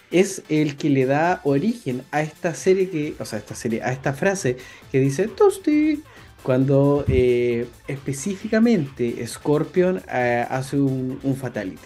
es 0.10 0.42
el 0.50 0.78
que 0.78 0.90
le 0.90 1.06
da 1.06 1.42
origen 1.44 2.02
a 2.10 2.24
esta 2.24 2.56
serie 2.56 2.90
que, 2.90 3.14
o 3.20 3.26
sea, 3.26 3.38
esta 3.38 3.54
serie, 3.54 3.84
a 3.84 3.92
esta 3.92 4.14
frase 4.14 4.58
que 4.92 5.00
dice 5.00 5.28
Toasty, 5.28 6.02
cuando 6.42 7.06
eh, 7.08 7.68
específicamente 7.88 9.26
Scorpion 9.28 10.02
eh, 10.12 10.44
hace 10.50 10.78
un, 10.78 11.20
un 11.22 11.36
fatality. 11.36 11.78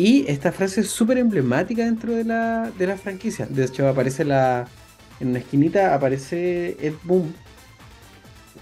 Y 0.00 0.24
esta 0.28 0.50
frase 0.50 0.80
es 0.80 0.88
súper 0.88 1.18
emblemática 1.18 1.84
dentro 1.84 2.14
de 2.14 2.24
la, 2.24 2.70
de 2.78 2.86
la 2.86 2.96
franquicia. 2.96 3.44
De 3.44 3.64
hecho, 3.66 3.86
aparece 3.86 4.24
la. 4.24 4.66
En 5.20 5.28
una 5.28 5.40
esquinita 5.40 5.94
aparece 5.94 6.74
Ed 6.80 6.94
Boom. 7.02 7.34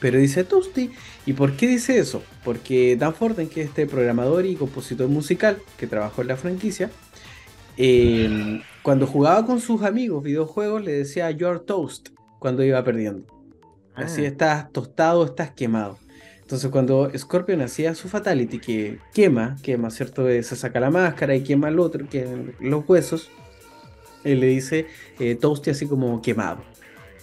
Pero 0.01 0.19
dice 0.19 0.43
Toasty. 0.43 0.91
¿Y 1.27 1.35
por 1.35 1.53
qué 1.53 1.69
dice 1.69 1.97
eso? 1.97 2.25
Porque 2.43 2.97
Dan 2.97 3.15
Forden, 3.15 3.49
que 3.49 3.63
es 3.63 3.69
este 3.69 3.87
programador 3.87 4.47
y 4.47 4.57
compositor 4.57 5.07
musical 5.09 5.59
que 5.77 5.87
trabajó 5.87 6.23
en 6.23 6.29
la 6.29 6.37
franquicia, 6.37 6.91
eh, 7.77 8.61
cuando 8.83 9.07
jugaba 9.07 9.47
con 9.47 9.61
sus 9.61 9.83
amigos 9.83 10.25
videojuegos 10.25 10.83
le 10.83 10.91
decía 10.93 11.31
You're 11.31 11.61
toast 11.61 12.09
cuando 12.41 12.65
iba 12.65 12.83
perdiendo. 12.83 13.27
Así 13.95 14.25
Ah. 14.25 14.29
estás 14.29 14.73
tostado, 14.73 15.25
estás 15.25 15.53
quemado. 15.53 15.99
Entonces 16.49 16.71
cuando 16.71 17.13
Scorpion 17.15 17.61
hacía 17.61 17.95
su 17.95 18.09
fatality 18.09 18.59
que 18.59 18.99
quema, 19.13 19.57
quema, 19.63 19.91
¿cierto? 19.91 20.27
Eh, 20.31 20.43
Se 20.43 20.57
saca 20.57 20.81
la 20.81 20.91
máscara 20.91 21.37
y 21.37 21.43
quema 21.43 21.69
el 21.69 21.79
otro, 21.79 22.09
que 22.09 22.55
los 22.59 22.89
huesos, 22.89 23.31
él 24.25 24.41
le 24.41 24.47
dice 24.47 24.87
eh, 25.19 25.35
Toasty 25.35 25.69
así 25.69 25.87
como 25.87 26.23
quemado. 26.23 26.63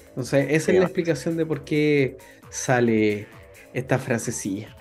Entonces 0.10 0.46
esa 0.52 0.72
es 0.72 0.78
la 0.78 0.86
explicación 0.86 1.38
de 1.38 1.46
por 1.48 1.64
qué 1.64 2.18
sale 2.52 3.26
esta 3.74 3.98
frasecilla. 3.98 4.78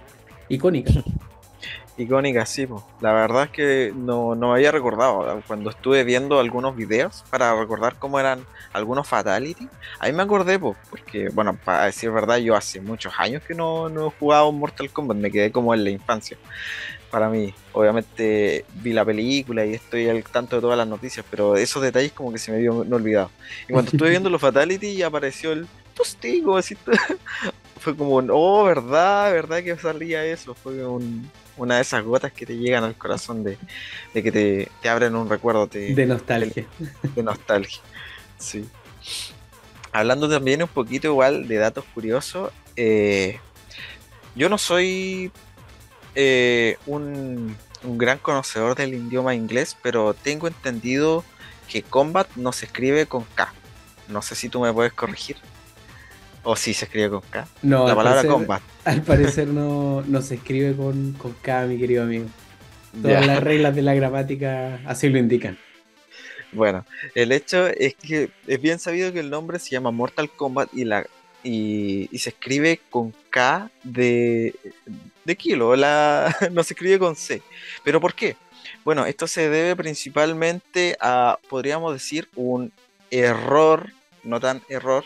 Icónica. 0.50 0.92
Icónica, 1.96 2.44
sí, 2.44 2.66
po. 2.66 2.84
La 3.00 3.12
verdad 3.12 3.44
es 3.44 3.50
que 3.50 3.92
no, 3.94 4.34
no 4.34 4.48
me 4.48 4.54
había 4.54 4.72
recordado. 4.72 5.42
Cuando 5.46 5.70
estuve 5.70 6.02
viendo 6.02 6.40
algunos 6.40 6.74
videos 6.74 7.24
para 7.30 7.54
recordar 7.54 7.96
cómo 7.98 8.18
eran 8.18 8.44
algunos 8.72 9.06
fatality, 9.06 9.68
ahí 10.00 10.12
me 10.12 10.24
acordé, 10.24 10.58
po, 10.58 10.76
porque, 10.90 11.28
bueno, 11.28 11.56
para 11.64 11.84
decir 11.84 12.10
verdad, 12.10 12.38
yo 12.38 12.56
hace 12.56 12.80
muchos 12.80 13.12
años 13.16 13.42
que 13.44 13.54
no, 13.54 13.88
no 13.88 14.08
he 14.08 14.10
jugado 14.10 14.50
Mortal 14.50 14.90
Kombat, 14.90 15.18
me 15.18 15.30
quedé 15.30 15.52
como 15.52 15.72
en 15.72 15.84
la 15.84 15.90
infancia. 15.90 16.36
Para 17.12 17.28
mí, 17.28 17.54
obviamente 17.72 18.64
vi 18.74 18.92
la 18.92 19.04
película 19.04 19.64
y 19.64 19.74
estoy 19.74 20.08
al 20.08 20.24
tanto 20.24 20.56
de 20.56 20.62
todas 20.62 20.76
las 20.76 20.88
noticias, 20.88 21.24
pero 21.30 21.56
esos 21.56 21.80
detalles 21.80 22.10
como 22.10 22.32
que 22.32 22.38
se 22.38 22.50
me 22.50 22.56
habían 22.56 22.92
olvidado. 22.92 23.30
Y 23.68 23.72
cuando 23.72 23.92
estuve 23.92 24.10
viendo 24.10 24.28
los 24.30 24.40
fatality, 24.40 25.00
apareció 25.02 25.52
el 25.52 25.68
tostigo, 25.94 26.56
así. 26.56 26.76
Fue 27.78 27.96
como, 27.96 28.16
oh, 28.16 28.64
verdad, 28.64 29.32
verdad 29.32 29.62
que 29.62 29.76
salía 29.76 30.24
eso. 30.24 30.54
Fue 30.54 30.84
un- 30.86 31.30
una 31.56 31.76
de 31.76 31.82
esas 31.82 32.02
gotas 32.02 32.32
que 32.32 32.46
te 32.46 32.56
llegan 32.56 32.82
al 32.84 32.96
corazón 32.96 33.44
de, 33.44 33.58
de 34.12 34.22
que 34.22 34.32
te, 34.32 34.68
te 34.82 34.88
abren 34.88 35.14
un 35.14 35.28
recuerdo 35.28 35.66
te- 35.68 35.94
De 35.94 36.06
nostalgia. 36.06 36.66
de 37.14 37.22
nostalgia. 37.22 37.80
Sí. 38.38 38.64
Hablando 39.92 40.28
también 40.28 40.62
un 40.62 40.68
poquito 40.68 41.06
igual 41.08 41.46
de 41.46 41.56
datos 41.56 41.84
curiosos, 41.94 42.50
eh, 42.74 43.38
yo 44.34 44.48
no 44.48 44.58
soy 44.58 45.30
eh, 46.16 46.76
un, 46.86 47.56
un 47.84 47.98
gran 47.98 48.18
conocedor 48.18 48.74
del 48.74 48.94
idioma 48.94 49.34
inglés, 49.36 49.76
pero 49.82 50.14
tengo 50.14 50.48
entendido 50.48 51.24
que 51.68 51.82
combat 51.82 52.28
no 52.34 52.52
se 52.52 52.66
escribe 52.66 53.06
con 53.06 53.22
K. 53.36 53.52
No 54.08 54.20
sé 54.22 54.34
si 54.34 54.48
tú 54.48 54.60
me 54.60 54.72
puedes 54.72 54.92
corregir. 54.92 55.36
O 56.44 56.56
si 56.56 56.74
se 56.74 56.84
escribe 56.84 57.10
con 57.10 57.22
K. 57.22 57.46
No, 57.62 57.84
La 57.84 57.90
al 57.92 57.96
palabra 57.96 58.20
parecer- 58.22 58.30
combat. 58.30 58.62
Al 58.84 59.02
parecer 59.02 59.48
no, 59.48 60.02
no 60.02 60.22
se 60.22 60.34
escribe 60.36 60.76
con, 60.76 61.12
con 61.14 61.32
K, 61.32 61.64
mi 61.66 61.78
querido 61.78 62.02
amigo. 62.04 62.26
Todas 63.02 63.20
Ya. 63.22 63.26
las 63.26 63.42
reglas 63.42 63.74
de 63.74 63.82
la 63.82 63.94
gramática 63.94 64.80
así 64.86 65.08
lo 65.08 65.18
indican. 65.18 65.58
Bueno, 66.52 66.84
el 67.16 67.32
hecho 67.32 67.66
es 67.66 67.94
que 67.96 68.30
es 68.46 68.60
bien 68.62 68.78
sabido 68.78 69.12
que 69.12 69.20
el 69.20 69.30
nombre 69.30 69.58
se 69.58 69.70
llama 69.70 69.90
Mortal 69.90 70.30
Kombat 70.30 70.68
y 70.72 70.84
la 70.84 71.04
y, 71.42 72.08
y 72.12 72.18
se 72.20 72.30
escribe 72.30 72.80
con 72.90 73.12
K 73.30 73.70
de, 73.82 74.54
de 75.24 75.36
kilo, 75.36 75.74
la, 75.76 76.34
no 76.52 76.62
se 76.62 76.74
escribe 76.74 76.98
con 76.98 77.16
C. 77.16 77.42
¿Pero 77.82 78.00
por 78.00 78.14
qué? 78.14 78.36
Bueno, 78.84 79.04
esto 79.06 79.26
se 79.26 79.48
debe 79.50 79.74
principalmente 79.76 80.96
a, 81.00 81.38
podríamos 81.48 81.92
decir, 81.92 82.28
un 82.36 82.72
error, 83.10 83.90
no 84.22 84.40
tan 84.40 84.62
error, 84.68 85.04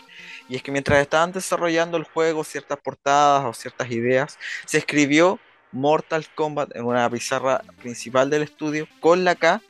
y 0.49 0.55
es 0.55 0.63
que 0.63 0.71
mientras 0.71 0.99
estaban 1.01 1.31
desarrollando 1.31 1.95
el 1.95 2.03
juego, 2.03 2.43
ciertas 2.43 2.79
portadas 2.79 3.45
o 3.45 3.53
ciertas 3.53 3.89
ideas, 3.91 4.37
se 4.65 4.79
escribió 4.79 5.39
Mortal 5.71 6.25
Kombat 6.33 6.75
en 6.75 6.85
una 6.85 7.09
pizarra 7.09 7.61
principal 7.79 8.29
del 8.29 8.41
estudio 8.41 8.87
con 8.99 9.23
la 9.23 9.35
K 9.35 9.61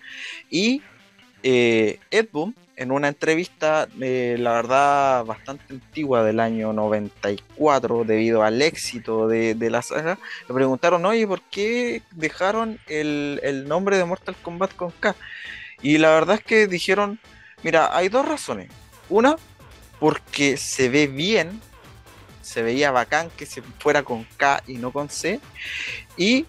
y 0.49 0.82
eh, 1.43 1.99
Ed 2.09 2.30
en 2.77 2.91
una 2.91 3.09
entrevista, 3.09 3.89
eh, 3.99 4.38
la 4.39 4.53
verdad, 4.53 5.25
bastante 5.25 5.73
antigua 5.73 6.23
del 6.23 6.39
año 6.39 6.71
94, 6.71 8.05
debido 8.05 8.41
al 8.41 8.61
éxito 8.61 9.27
de, 9.27 9.53
de 9.53 9.69
la 9.69 9.82
saga, 9.82 10.17
le 10.47 10.53
preguntaron, 10.55 11.05
oye, 11.05 11.27
¿por 11.27 11.41
qué 11.41 12.03
dejaron 12.11 12.80
el, 12.88 13.41
el 13.43 13.67
nombre 13.67 13.97
de 13.97 14.05
Mortal 14.05 14.38
Kombat 14.41 14.73
con 14.77 14.91
K? 14.91 15.13
Y 15.82 15.97
la 15.97 16.11
verdad 16.11 16.38
es 16.38 16.43
que 16.45 16.67
dijeron, 16.67 17.19
mira, 17.63 17.93
hay 17.93 18.07
dos 18.07 18.25
razones. 18.25 18.69
Una, 19.09 19.36
porque 20.00 20.58
se 20.58 20.89
ve 20.89 21.08
bien, 21.08 21.62
se 22.41 22.62
veía 22.62 22.91
bacán 22.91 23.30
que 23.38 23.45
se 23.45 23.62
fuera 23.62 24.04
con 24.04 24.24
K 24.38 24.64
y 24.68 24.76
no 24.76 24.91
con 24.91 25.10
C. 25.10 25.39
Y 26.18 26.45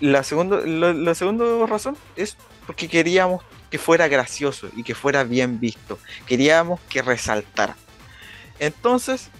la 0.00 0.22
la 0.22 1.14
segunda 1.14 1.66
razón 1.66 1.96
es 2.16 2.36
porque 2.66 2.88
queríamos 2.88 3.42
que 3.70 3.78
fuera 3.78 4.08
gracioso 4.08 4.68
y 4.76 4.82
que 4.82 4.94
fuera 4.94 5.24
bien 5.24 5.60
visto. 5.60 5.98
Queríamos 6.26 6.80
que 6.88 7.02
resaltara. 7.02 7.76
Entonces, 8.58 9.30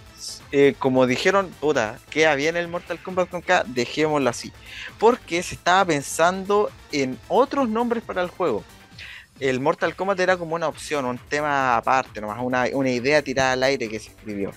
eh, 0.51 0.75
como 0.79 1.05
dijeron, 1.05 1.49
puta, 1.59 1.99
queda 2.09 2.35
bien 2.35 2.55
el 2.57 2.67
Mortal 2.67 3.01
Kombat 3.01 3.29
con 3.29 3.41
K, 3.41 3.63
dejémoslo 3.67 4.29
así. 4.29 4.51
Porque 4.99 5.43
se 5.43 5.55
estaba 5.55 5.85
pensando 5.85 6.71
en 6.91 7.17
otros 7.27 7.69
nombres 7.69 8.03
para 8.03 8.21
el 8.21 8.29
juego. 8.29 8.63
El 9.41 9.59
Mortal 9.59 9.95
Kombat 9.95 10.19
era 10.19 10.37
como 10.37 10.53
una 10.53 10.67
opción, 10.67 11.03
un 11.03 11.17
tema 11.17 11.75
aparte, 11.75 12.21
nomás 12.21 12.37
una, 12.41 12.65
una 12.73 12.91
idea 12.91 13.23
tirada 13.23 13.53
al 13.53 13.63
aire 13.63 13.89
que 13.89 13.99
se 13.99 14.09
escribió. 14.11 14.51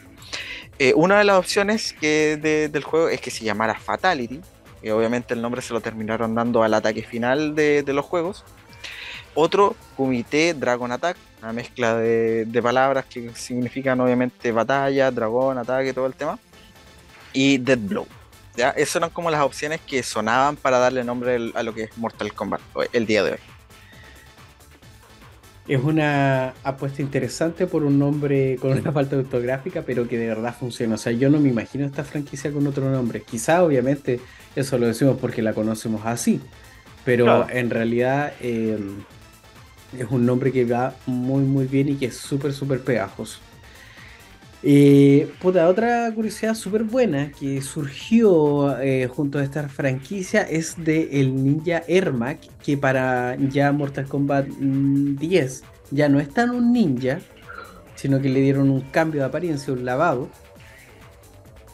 Eh, 0.78 0.93
una 0.95 1.16
de 1.18 1.24
las 1.24 1.39
opciones 1.39 1.95
que 1.95 2.37
de- 2.37 2.68
del 2.68 2.85
juego 2.85 3.09
es 3.09 3.18
que 3.20 3.30
se 3.30 3.45
llamara 3.45 3.74
Fatality, 3.78 4.41
y 4.82 4.91
obviamente 4.91 5.32
el 5.32 5.41
nombre 5.41 5.62
se 5.62 5.72
lo 5.72 5.80
terminaron 5.80 6.35
dando 6.35 6.62
al 6.62 6.74
ataque 6.74 7.03
final 7.03 7.55
de, 7.55 7.82
los 7.87 8.05
juegos. 8.05 8.45
Otro, 9.35 9.74
Kumite 9.97 10.53
Dragon 10.53 10.93
Attack, 10.93 11.16
una 11.41 11.55
mezcla 11.55 11.97
de, 11.97 12.45
de 12.45 12.62
palabras 12.62 13.07
que 13.07 13.35
significan 13.35 13.99
obviamente 14.03 14.53
batalla, 14.53 15.11
dragón, 15.11 15.57
ataque, 15.57 15.95
todo 15.95 16.07
el 16.07 16.12
tema. 16.14 16.39
Y 17.32 17.57
Dead 17.57 17.78
Blow. 17.78 18.07
¿ya? 18.55 18.68
Esas 18.70 18.97
eran 18.97 19.09
como 19.11 19.30
las 19.30 19.41
opciones 19.41 19.80
que 19.80 20.03
sonaban 20.03 20.57
para 20.57 20.78
darle 20.78 21.03
nombre 21.05 21.53
a 21.55 21.62
lo 21.62 21.72
que 21.74 21.85
es 21.85 21.97
Mortal 21.97 22.35
Kombat 22.35 22.61
el 22.93 23.07
día 23.07 23.24
de 23.24 23.32
hoy. 23.32 23.39
Es 25.66 25.82
una 25.82 26.52
apuesta 26.62 27.00
interesante 27.00 27.66
por 27.66 27.84
un 27.84 27.98
nombre 27.98 28.56
con 28.60 28.72
una 28.72 28.92
falta 28.92 29.16
ortográfica, 29.16 29.82
pero 29.82 30.06
que 30.06 30.18
de 30.18 30.26
verdad 30.26 30.54
funciona. 30.58 30.96
O 30.96 30.98
sea, 30.98 31.12
yo 31.12 31.30
no 31.30 31.40
me 31.40 31.48
imagino 31.48 31.86
esta 31.86 32.04
franquicia 32.04 32.52
con 32.52 32.66
otro 32.66 32.90
nombre. 32.90 33.22
Quizá, 33.22 33.64
obviamente, 33.64 34.20
eso 34.54 34.76
lo 34.76 34.86
decimos 34.86 35.16
porque 35.18 35.40
la 35.40 35.54
conocemos 35.54 36.02
así. 36.04 36.40
Pero 37.04 37.24
Claro. 37.24 37.46
en 37.50 37.70
realidad 37.70 38.34
eh, 38.42 38.78
es 39.98 40.06
un 40.10 40.26
nombre 40.26 40.52
que 40.52 40.66
va 40.66 40.94
muy, 41.06 41.42
muy 41.44 41.66
bien 41.66 41.88
y 41.88 41.94
que 41.96 42.06
es 42.06 42.16
súper, 42.16 42.52
súper 42.52 42.80
pegajoso. 42.80 43.38
Eh, 44.66 45.30
puta, 45.42 45.68
otra 45.68 46.10
curiosidad 46.14 46.54
súper 46.54 46.84
buena 46.84 47.30
que 47.38 47.60
surgió 47.60 48.80
eh, 48.80 49.06
junto 49.08 49.38
a 49.38 49.44
esta 49.44 49.68
franquicia 49.68 50.40
es 50.40 50.82
de 50.82 51.20
el 51.20 51.34
ninja 51.34 51.82
Ermac, 51.86 52.38
que 52.64 52.78
para 52.78 53.36
ya 53.36 53.72
Mortal 53.72 54.06
Kombat 54.06 54.48
mm, 54.48 55.16
10 55.16 55.64
ya 55.90 56.08
no 56.08 56.18
es 56.18 56.30
tan 56.30 56.48
un 56.50 56.72
ninja, 56.72 57.18
sino 57.94 58.22
que 58.22 58.30
le 58.30 58.40
dieron 58.40 58.70
un 58.70 58.80
cambio 58.80 59.20
de 59.20 59.26
apariencia, 59.26 59.70
un 59.70 59.84
lavado. 59.84 60.30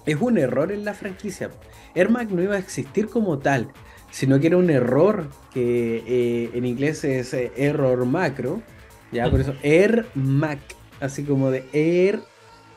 es 0.04 0.16
un 0.20 0.38
error 0.38 0.72
en 0.72 0.84
la 0.84 0.92
franquicia. 0.92 1.50
Ermac 1.94 2.30
no 2.30 2.42
iba 2.42 2.56
a 2.56 2.58
existir 2.58 3.06
como 3.06 3.38
tal, 3.38 3.68
sino 4.10 4.40
que 4.40 4.48
era 4.48 4.56
un 4.56 4.68
error 4.68 5.28
que 5.54 6.02
eh, 6.08 6.50
en 6.54 6.66
inglés 6.66 7.04
es 7.04 7.34
eh, 7.34 7.52
error 7.56 8.04
macro, 8.04 8.62
ya 9.12 9.30
por 9.30 9.40
eso 9.40 9.54
Ermac, 9.62 10.58
así 10.98 11.22
como 11.22 11.52
de 11.52 11.64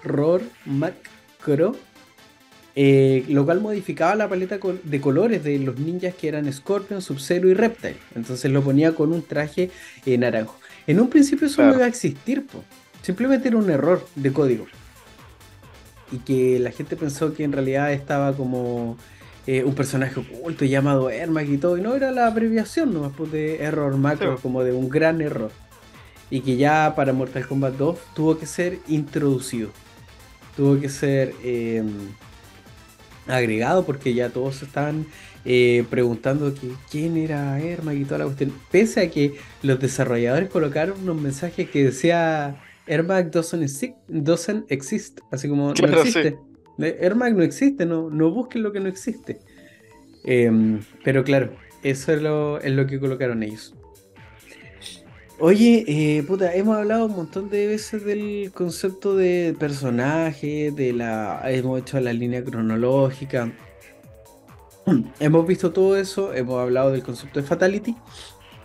error 0.04 0.42
macro, 0.66 1.76
eh, 2.76 3.24
lo 3.30 3.46
cual 3.46 3.62
modificaba 3.62 4.16
la 4.16 4.28
paleta 4.28 4.58
de 4.84 5.02
colores 5.02 5.44
de 5.44 5.60
los 5.60 5.78
ninjas 5.78 6.16
que 6.16 6.28
eran 6.28 6.52
Scorpion, 6.52 7.02
Sub-Zero 7.02 7.50
y 7.50 7.54
Reptile. 7.54 7.98
Entonces 8.16 8.52
lo 8.52 8.64
ponía 8.64 8.94
con 8.96 9.12
un 9.14 9.22
traje 9.24 9.70
eh, 10.06 10.18
naranjo. 10.18 10.58
En 10.88 11.00
un 11.00 11.10
principio 11.10 11.48
eso 11.48 11.64
no 11.64 11.76
iba 11.76 11.86
a 11.86 11.88
existir, 11.88 12.46
po. 12.46 12.64
simplemente 13.02 13.48
era 13.48 13.58
un 13.58 13.70
error 13.70 14.06
de 14.16 14.34
código. 14.34 14.66
Y 16.12 16.18
que 16.20 16.60
la 16.60 16.72
gente 16.72 16.96
pensó 16.96 17.34
que 17.34 17.44
en 17.44 17.52
realidad 17.54 17.92
estaba 17.94 18.34
como 18.34 18.98
eh, 19.48 19.64
un 19.64 19.74
personaje 19.76 20.20
oculto 20.20 20.66
llamado 20.66 21.10
Ermac 21.10 21.48
y 21.48 21.58
todo. 21.58 21.78
Y 21.78 21.82
no 21.82 21.96
era 21.96 22.12
la 22.12 22.28
abreviación 22.28 22.94
nomás 22.94 23.14
pues, 23.16 23.32
de 23.32 23.64
error 23.64 23.96
macro, 23.98 24.36
Sí. 24.36 24.42
como 24.42 24.64
de 24.64 24.74
un 24.74 24.90
gran 24.90 25.22
error. 25.22 25.52
Y 26.30 26.42
que 26.42 26.56
ya 26.58 26.94
para 26.96 27.14
Mortal 27.14 27.48
Kombat 27.48 27.76
2 27.76 27.98
tuvo 28.16 28.38
que 28.38 28.46
ser 28.48 28.80
introducido. 28.88 29.70
Tuvo 30.56 30.80
que 30.80 30.90
ser 30.90 31.34
eh, 31.44 31.84
agregado 33.28 33.86
porque 33.86 34.14
ya 34.14 34.30
todos 34.30 34.62
estaban 34.62 35.06
eh, 35.46 35.84
preguntando 35.90 36.54
que 36.54 36.70
quién 36.92 37.18
era 37.18 37.60
Ermac 37.60 37.96
y 37.96 38.06
toda 38.06 38.20
la 38.20 38.26
cuestión. 38.26 38.54
Pese 38.72 39.02
a 39.02 39.10
que 39.10 39.36
los 39.62 39.80
desarrolladores 39.80 40.50
colocaron 40.50 41.02
unos 41.02 41.20
mensajes 41.20 41.70
que 41.70 41.86
decía 41.86 42.62
Ermac 42.88 43.32
doesn't 43.32 43.64
exist, 43.64 43.96
doesn't 44.08 44.72
exist", 44.72 45.20
así 45.32 45.48
como 45.50 45.74
Claro, 45.74 45.96
no 45.98 46.04
sí. 46.04 46.10
existe. 46.10 46.38
Ermac 46.80 47.34
no 47.34 47.44
existe, 47.44 47.86
no, 47.86 48.10
no 48.10 48.32
busquen 48.32 48.64
lo 48.64 48.72
que 48.72 48.80
no 48.80 48.90
existe. 48.90 49.40
Em, 50.26 50.80
pero 51.04 51.24
claro, 51.24 51.54
eso 51.84 52.14
es 52.14 52.22
lo, 52.22 52.60
es 52.60 52.72
lo 52.72 52.88
que 52.88 53.00
colocaron 53.00 53.44
ellos. 53.44 53.76
Oye, 55.46 55.84
eh, 55.90 56.24
puta, 56.24 56.56
hemos 56.56 56.78
hablado 56.78 57.08
un 57.08 57.18
montón 57.18 57.50
de 57.50 57.68
veces 57.68 58.06
del 58.06 58.54
concepto 58.54 59.14
de 59.14 59.54
personaje, 59.60 60.72
de 60.72 60.94
la, 60.94 61.42
hemos 61.52 61.82
hecho 61.82 62.00
la 62.00 62.14
línea 62.14 62.42
cronológica, 62.46 63.52
hemos 65.20 65.46
visto 65.46 65.74
todo 65.74 65.98
eso, 65.98 66.34
hemos 66.34 66.62
hablado 66.62 66.92
del 66.92 67.04
concepto 67.04 67.42
de 67.42 67.46
Fatality. 67.46 67.94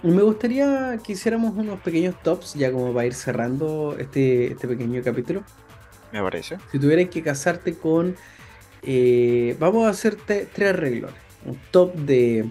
Y 0.05 0.07
me 0.07 0.23
gustaría 0.23 1.01
que 1.05 1.15
hiciéramos 1.15 1.57
unos 1.57 1.81
pequeños 1.81 2.15
tops, 2.23 2.55
ya 2.55 2.71
como 2.71 2.95
para 2.95 3.07
ir 3.07 3.15
cerrando 3.15 3.97
este, 3.99 4.53
este 4.53 4.69
pequeño 4.69 5.03
capítulo. 5.03 5.43
Me 6.13 6.23
parece. 6.23 6.59
Si 6.71 6.79
tuvieras 6.79 7.09
que 7.09 7.25
casarte 7.25 7.75
con. 7.75 8.15
eh, 8.85 9.57
vamos 9.59 9.85
a 9.85 9.91
hacerte 9.91 10.47
tres 10.55 10.77
reglones. 10.77 11.17
Un 11.45 11.59
top 11.73 11.97
de 11.97 12.49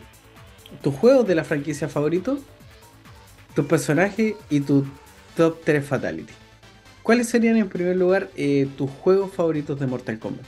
tus 0.81 0.93
juegos 0.95 1.25
de 1.25 1.35
la 1.35 1.45
franquicia 1.45 1.87
favorito, 1.87 2.39
tus 3.57 3.65
personajes 3.65 4.35
y 4.51 4.59
tu 4.59 4.85
top 5.35 5.57
3 5.63 5.83
Fatality. 5.83 6.31
¿Cuáles 7.01 7.27
serían 7.27 7.57
en 7.57 7.67
primer 7.67 7.95
lugar 7.95 8.29
eh, 8.35 8.67
tus 8.77 8.87
juegos 8.91 9.33
favoritos 9.33 9.79
de 9.79 9.87
Mortal 9.87 10.19
Kombat? 10.19 10.45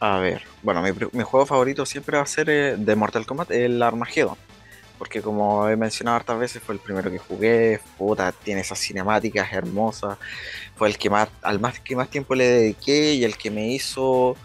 A 0.00 0.18
ver, 0.18 0.42
bueno, 0.64 0.82
mi, 0.82 0.90
mi 1.12 1.22
juego 1.22 1.46
favorito 1.46 1.86
siempre 1.86 2.16
va 2.16 2.24
a 2.24 2.26
ser 2.26 2.50
eh, 2.50 2.74
de 2.76 2.96
Mortal 2.96 3.24
Kombat, 3.24 3.52
el 3.52 3.80
Armageddon. 3.80 4.36
Porque 4.98 5.22
como 5.22 5.68
he 5.68 5.76
mencionado 5.76 6.16
hartas 6.16 6.40
veces, 6.40 6.60
fue 6.60 6.74
el 6.74 6.80
primero 6.80 7.08
que 7.08 7.18
jugué, 7.18 7.78
puta, 7.96 8.32
tiene 8.32 8.62
esas 8.62 8.80
cinemáticas 8.80 9.52
hermosas, 9.52 10.18
fue 10.74 10.88
el 10.88 10.98
que 10.98 11.08
más, 11.08 11.28
al 11.42 11.60
más 11.60 11.78
que 11.78 11.94
más 11.94 12.08
tiempo 12.10 12.34
le 12.34 12.48
dediqué 12.48 13.14
y 13.14 13.22
el 13.22 13.36
que 13.36 13.52
me 13.52 13.68
hizo 13.68 14.36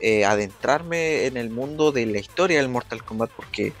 eh, 0.00 0.24
adentrarme 0.24 1.26
en 1.26 1.36
el 1.36 1.50
mundo 1.50 1.92
de 1.92 2.06
la 2.06 2.18
historia 2.18 2.56
del 2.56 2.70
Mortal 2.70 3.04
Kombat, 3.04 3.30
porque 3.30 3.74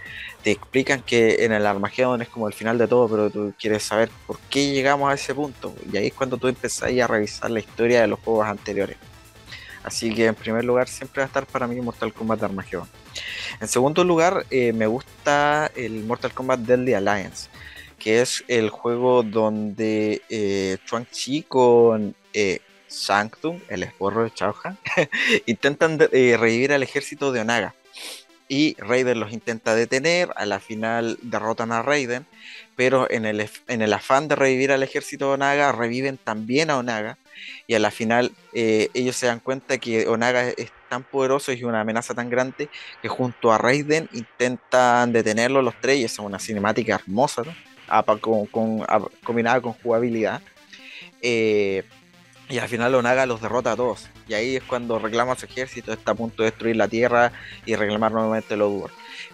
te 0.44 0.50
explican 0.50 1.00
que 1.00 1.44
en 1.46 1.52
el 1.52 1.66
Armageddon 1.66 2.20
es 2.20 2.28
como 2.28 2.46
el 2.46 2.52
final 2.52 2.76
de 2.76 2.86
todo, 2.86 3.08
pero 3.08 3.30
tú 3.30 3.54
quieres 3.58 3.82
saber 3.82 4.10
por 4.26 4.38
qué 4.50 4.70
llegamos 4.70 5.10
a 5.10 5.14
ese 5.14 5.34
punto. 5.34 5.74
Y 5.90 5.96
ahí 5.96 6.08
es 6.08 6.12
cuando 6.12 6.36
tú 6.36 6.48
empezás 6.48 6.92
a 6.92 7.06
revisar 7.06 7.50
la 7.50 7.60
historia 7.60 8.02
de 8.02 8.08
los 8.08 8.20
juegos 8.20 8.46
anteriores. 8.46 8.98
Así 9.82 10.14
que 10.14 10.26
en 10.26 10.34
primer 10.34 10.62
lugar 10.62 10.86
siempre 10.86 11.20
va 11.20 11.24
a 11.24 11.28
estar 11.28 11.46
para 11.46 11.66
mí 11.66 11.80
Mortal 11.80 12.12
Kombat 12.12 12.42
Armageddon. 12.42 12.88
En 13.58 13.68
segundo 13.68 14.04
lugar, 14.04 14.44
eh, 14.50 14.74
me 14.74 14.86
gusta 14.86 15.70
el 15.74 16.04
Mortal 16.04 16.32
Kombat 16.32 16.60
Deadly 16.60 16.92
Alliance, 16.92 17.48
que 17.98 18.20
es 18.20 18.44
el 18.46 18.68
juego 18.68 19.22
donde 19.22 20.20
eh, 20.28 20.76
Chuang 20.84 21.06
Chi 21.10 21.42
con 21.42 22.14
eh, 22.34 22.60
Shang 22.90 23.30
Tsung, 23.30 23.60
el 23.68 23.82
esporro 23.82 24.24
de 24.24 24.30
Chao 24.30 24.54
Han, 24.62 24.78
intentan 25.46 25.98
eh, 26.12 26.36
revivir 26.38 26.72
al 26.74 26.82
ejército 26.82 27.32
de 27.32 27.40
Onaga. 27.40 27.74
Y 28.46 28.74
Raiden 28.78 29.20
los 29.20 29.32
intenta 29.32 29.74
detener, 29.74 30.30
a 30.36 30.44
la 30.44 30.60
final 30.60 31.18
derrotan 31.22 31.72
a 31.72 31.82
Raiden, 31.82 32.26
pero 32.76 33.10
en 33.10 33.24
el, 33.24 33.48
en 33.68 33.80
el 33.82 33.92
afán 33.92 34.28
de 34.28 34.36
revivir 34.36 34.70
al 34.70 34.82
ejército 34.82 35.28
de 35.28 35.34
Onaga, 35.34 35.72
reviven 35.72 36.18
también 36.18 36.70
a 36.70 36.76
Onaga, 36.76 37.16
y 37.66 37.74
a 37.74 37.78
la 37.78 37.90
final 37.90 38.32
eh, 38.52 38.90
ellos 38.94 39.16
se 39.16 39.26
dan 39.26 39.40
cuenta 39.40 39.78
que 39.78 40.06
Onaga 40.08 40.50
es 40.50 40.70
tan 40.90 41.02
poderoso 41.02 41.52
y 41.52 41.64
una 41.64 41.80
amenaza 41.80 42.14
tan 42.14 42.28
grande 42.28 42.68
que 43.00 43.08
junto 43.08 43.52
a 43.52 43.58
Raiden 43.58 44.08
intentan 44.12 45.12
detenerlo 45.12 45.62
los 45.62 45.74
tres, 45.80 45.98
y 45.98 46.04
es 46.04 46.18
una 46.18 46.38
cinemática 46.38 46.96
hermosa, 46.96 47.42
¿no? 47.44 47.54
Apa- 47.88 48.18
con- 48.18 48.46
con- 48.46 48.82
a- 48.86 49.00
combinada 49.24 49.60
con 49.60 49.72
jugabilidad. 49.72 50.42
Eh, 51.22 51.82
y 52.50 52.58
al 52.58 52.68
final 52.68 52.94
Onaga 52.94 53.24
los 53.24 53.40
derrota 53.40 53.72
a 53.72 53.76
todos. 53.76 54.08
Y 54.26 54.34
ahí 54.34 54.56
es 54.56 54.62
cuando 54.62 54.98
reclama 54.98 55.36
su 55.36 55.46
ejército, 55.46 55.92
está 55.92 56.12
a 56.12 56.14
punto 56.14 56.42
de 56.42 56.50
destruir 56.50 56.76
la 56.76 56.88
tierra 56.88 57.32
y 57.66 57.74
reclamar 57.74 58.12
nuevamente 58.12 58.56
los 58.56 58.70
Udor. 58.70 58.90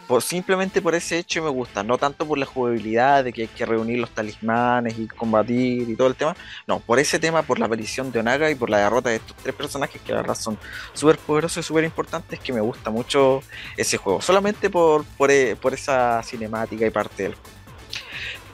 Por, 0.07 0.23
simplemente 0.23 0.83
por 0.83 0.95
ese 0.95 1.19
hecho 1.19 1.43
me 1.43 1.49
gusta, 1.51 1.83
no 1.83 1.97
tanto 1.97 2.27
por 2.27 2.37
la 2.37 2.45
jugabilidad 2.45 3.23
de 3.25 3.33
que 3.33 3.43
hay 3.43 3.49
que 3.49 3.65
reunir 3.65 3.99
los 3.99 4.11
talismanes 4.11 4.99
y 4.99 5.07
combatir 5.07 5.89
y 5.89 5.95
todo 5.97 6.09
el 6.09 6.17
tema. 6.17 6.37
No, 6.67 6.81
por 6.81 6.99
ese 6.99 7.19
tema, 7.19 7.43
por 7.43 7.59
la 7.59 7.67
aparición 7.67 8.11
de 8.11 8.19
Onaga 8.21 8.51
y 8.51 8.57
por 8.57 8.71
la 8.71 8.79
derrota 8.79 9.11
de 9.11 9.17
estos 9.17 9.37
tres 9.37 9.55
personajes 9.55 10.01
que 10.03 10.13
la 10.13 10.23
verdad 10.23 10.35
son 10.35 10.59
súper 10.93 11.17
poderosos 11.19 11.65
y 11.65 11.67
súper 11.67 11.85
importantes, 11.85 12.41
que 12.41 12.53
me 12.53 12.61
gusta 12.61 12.91
mucho 12.91 13.43
ese 13.77 13.97
juego. 13.97 14.21
Solamente 14.21 14.69
por, 14.69 15.05
por, 15.17 15.31
e- 15.31 15.57
por 15.57 15.73
esa 15.75 16.23
cinemática 16.25 16.85
y 16.85 16.91
parte 16.91 17.23
del 17.23 17.35
juego. 17.35 17.60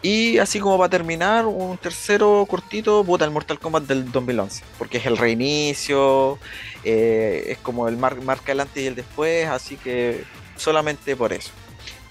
Y 0.03 0.39
así 0.39 0.61
como 0.61 0.79
para 0.79 0.91
terminar, 0.91 1.47
un 1.47 1.79
tercero 1.79 2.47
cortito, 2.49 3.03
puta, 3.05 3.25
el 3.25 3.31
Mortal 3.33 3.59
Kombat 3.59 3.85
del 3.85 4.13
2011, 4.13 4.63
porque 4.79 4.99
es 4.99 5.07
el 5.07 5.17
reinicio, 5.17 6.39
eh, 6.85 7.45
es 7.49 7.59
como 7.59 7.89
el 7.89 7.97
mar- 7.97 8.21
marca 8.23 8.53
el 8.53 8.61
antes 8.61 8.83
y 8.85 8.87
el 8.87 8.95
después, 8.95 9.47
así 9.49 9.77
que 9.79 10.29
solamente 10.57 11.17
por 11.17 11.33
eso. 11.33 11.53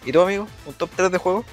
¿Y 0.03 0.11
tú, 0.11 0.21
amigo? 0.21 0.51
¿Un 0.65 0.73
top 0.75 0.91
3 0.95 1.11
de 1.11 1.17
juego? 1.19 1.45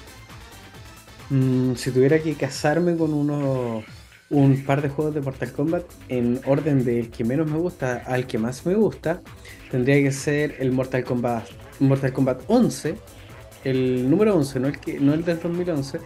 Mm, 1.29 1.75
si 1.75 1.91
tuviera 1.91 2.21
que 2.21 2.35
casarme 2.35 2.97
con 2.97 3.13
uno, 3.13 3.83
un 4.29 4.65
par 4.65 4.81
de 4.81 4.89
juegos 4.89 5.13
de 5.15 5.21
Mortal 5.21 5.51
Kombat 5.53 5.85
en 6.09 6.41
orden 6.45 6.83
del 6.83 7.09
que 7.11 7.23
menos 7.23 7.47
me 7.49 7.57
gusta 7.57 8.03
al 8.05 8.27
que 8.27 8.37
más 8.37 8.65
me 8.65 8.75
gusta, 8.75 9.21
tendría 9.71 10.01
que 10.03 10.11
ser 10.11 10.55
el 10.59 10.71
Mortal 10.71 11.03
Kombat, 11.03 11.47
Mortal 11.79 12.13
Kombat 12.13 12.43
11, 12.47 13.01
el 13.63 14.09
número 14.09 14.35
11, 14.35 14.59
no 14.59 14.67
el, 14.67 14.79
que, 14.79 14.99
no 14.99 15.13
el 15.13 15.23
del 15.25 15.39
2011. 15.39 15.99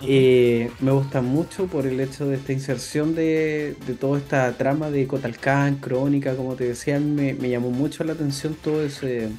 Eh, 0.00 0.70
me 0.80 0.92
gusta 0.92 1.22
mucho 1.22 1.66
por 1.66 1.86
el 1.86 1.98
hecho 2.00 2.28
de 2.28 2.36
esta 2.36 2.52
inserción 2.52 3.14
de, 3.14 3.74
de 3.86 3.94
toda 3.94 4.18
esta 4.18 4.52
trama 4.56 4.90
de 4.90 5.06
Kotal 5.08 5.36
Kahn, 5.38 5.76
crónica, 5.76 6.36
como 6.36 6.54
te 6.54 6.64
decía, 6.64 7.00
me, 7.00 7.34
me 7.34 7.50
llamó 7.50 7.70
mucho 7.70 8.04
la 8.04 8.12
atención 8.12 8.54
todo 8.54 8.82
ese, 8.84 9.30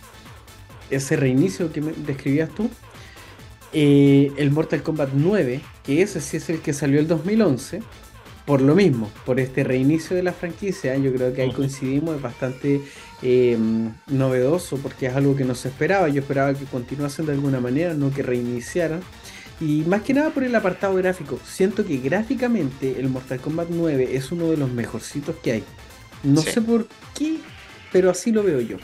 ese 0.90 1.16
reinicio 1.16 1.72
que 1.72 1.82
me 1.82 1.94
describías 1.94 2.50
tú. 2.50 2.70
Eh, 3.72 4.34
el 4.38 4.52
Mortal 4.52 4.82
Kombat 4.84 5.12
9, 5.14 5.62
que 5.84 6.02
ese 6.02 6.22
sí 6.22 6.38
es 6.38 6.50
el 6.50 6.62
que 6.62 6.74
salió 6.74 7.00
el 7.00 7.08
2011, 7.08 7.82
por 8.46 8.62
lo 8.62 8.74
mismo, 8.76 9.12
por 9.26 9.40
este 9.40 9.64
reinicio 9.64 10.16
de 10.16 10.24
la 10.24 10.34
franquicia, 10.34 10.98
yo 10.98 11.14
creo 11.14 11.34
que 11.34 11.44
ahí 11.44 11.52
coincidimos, 11.52 12.16
es 12.16 12.22
bastante 12.22 12.82
eh, 13.22 13.58
novedoso 14.08 14.78
porque 14.78 15.06
es 15.06 15.16
algo 15.16 15.36
que 15.36 15.46
no 15.46 15.54
se 15.54 15.68
esperaba, 15.68 16.10
yo 16.10 16.22
esperaba 16.22 16.56
que 16.56 16.66
continuasen 16.66 17.28
de 17.28 17.34
alguna 17.34 17.60
manera, 17.60 17.94
no 17.94 18.12
que 18.12 18.24
reiniciaran. 18.24 19.02
Y 19.62 19.84
más 19.88 20.04
que 20.04 20.14
nada 20.14 20.30
por 20.30 20.44
el 20.44 20.56
apartado 20.56 20.96
gráfico, 20.96 21.38
siento 21.46 21.86
que 21.86 21.98
gráficamente 21.98 22.96
el 23.00 23.10
Mortal 23.10 23.40
Kombat 23.40 23.68
9 23.70 24.10
es 24.16 24.32
uno 24.32 24.50
de 24.50 24.58
los 24.58 24.72
mejorcitos 24.72 25.36
que 25.44 25.52
hay. 25.52 25.64
No 26.24 26.42
Sí. 26.42 26.52
sé 26.52 26.62
por 26.62 26.88
qué, 27.14 27.38
pero 27.92 28.10
así 28.10 28.32
lo 28.32 28.44
veo 28.44 28.62
yo. 28.62 28.78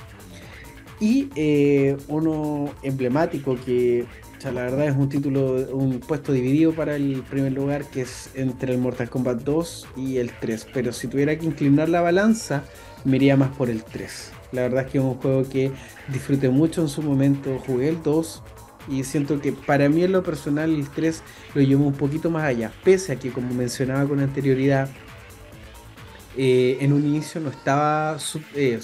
Y 1.00 1.30
eh, 1.36 1.98
uno 2.08 2.74
emblemático 2.84 3.58
que, 3.66 4.06
o 4.38 4.42
sea, 4.42 4.52
la 4.52 4.62
verdad 4.64 4.88
es 4.88 4.96
un 4.96 5.10
título, 5.10 5.56
un 5.74 6.00
puesto 6.00 6.32
dividido 6.34 6.74
para 6.74 6.96
el 6.96 7.24
primer 7.30 7.54
lugar, 7.54 7.86
que 7.90 8.02
es 8.02 8.30
entre 8.36 8.74
el 8.74 8.80
Mortal 8.80 9.10
Kombat 9.10 9.42
2 9.44 9.88
y 9.98 10.18
el 10.18 10.32
3. 10.40 10.68
Pero 10.74 10.92
si 10.94 11.08
tuviera 11.08 11.38
que 11.38 11.46
inclinar 11.46 11.88
la 11.90 12.02
balanza, 12.02 12.64
me 13.06 13.16
iría 13.18 13.38
más 13.38 13.50
por 13.56 13.70
el 13.70 13.84
3. 13.84 14.32
La 14.52 14.62
verdad 14.64 14.86
es 14.86 14.92
que 14.92 14.98
es 15.00 15.04
un 15.04 15.16
juego 15.16 15.48
que 15.50 15.72
disfruté 16.10 16.50
mucho 16.50 16.82
en 16.82 16.88
su 16.90 17.02
momento, 17.02 17.62
jugué 17.66 17.90
el 17.90 18.02
2 18.02 18.42
y 18.88 19.04
siento 19.04 19.40
que 19.42 19.52
para 19.52 19.90
mí 19.90 20.04
en 20.04 20.12
lo 20.12 20.24
personal 20.24 20.74
el 20.74 20.90
3 20.90 21.22
lo 21.54 21.62
llevo 21.62 21.86
un 21.86 21.94
poquito 21.94 22.30
más 22.30 22.44
allá, 22.44 22.72
pese 22.84 23.14
a 23.14 23.16
que 23.18 23.32
como 23.32 23.54
mencionaba 23.54 24.08
con 24.08 24.20
anterioridad, 24.20 24.90
eh, 26.38 26.78
en 26.82 26.92
un 26.92 27.06
inicio 27.06 27.40
no 27.40 27.50
estaba 27.50 28.20
Sub- 28.20 28.44
eh, 28.56 28.78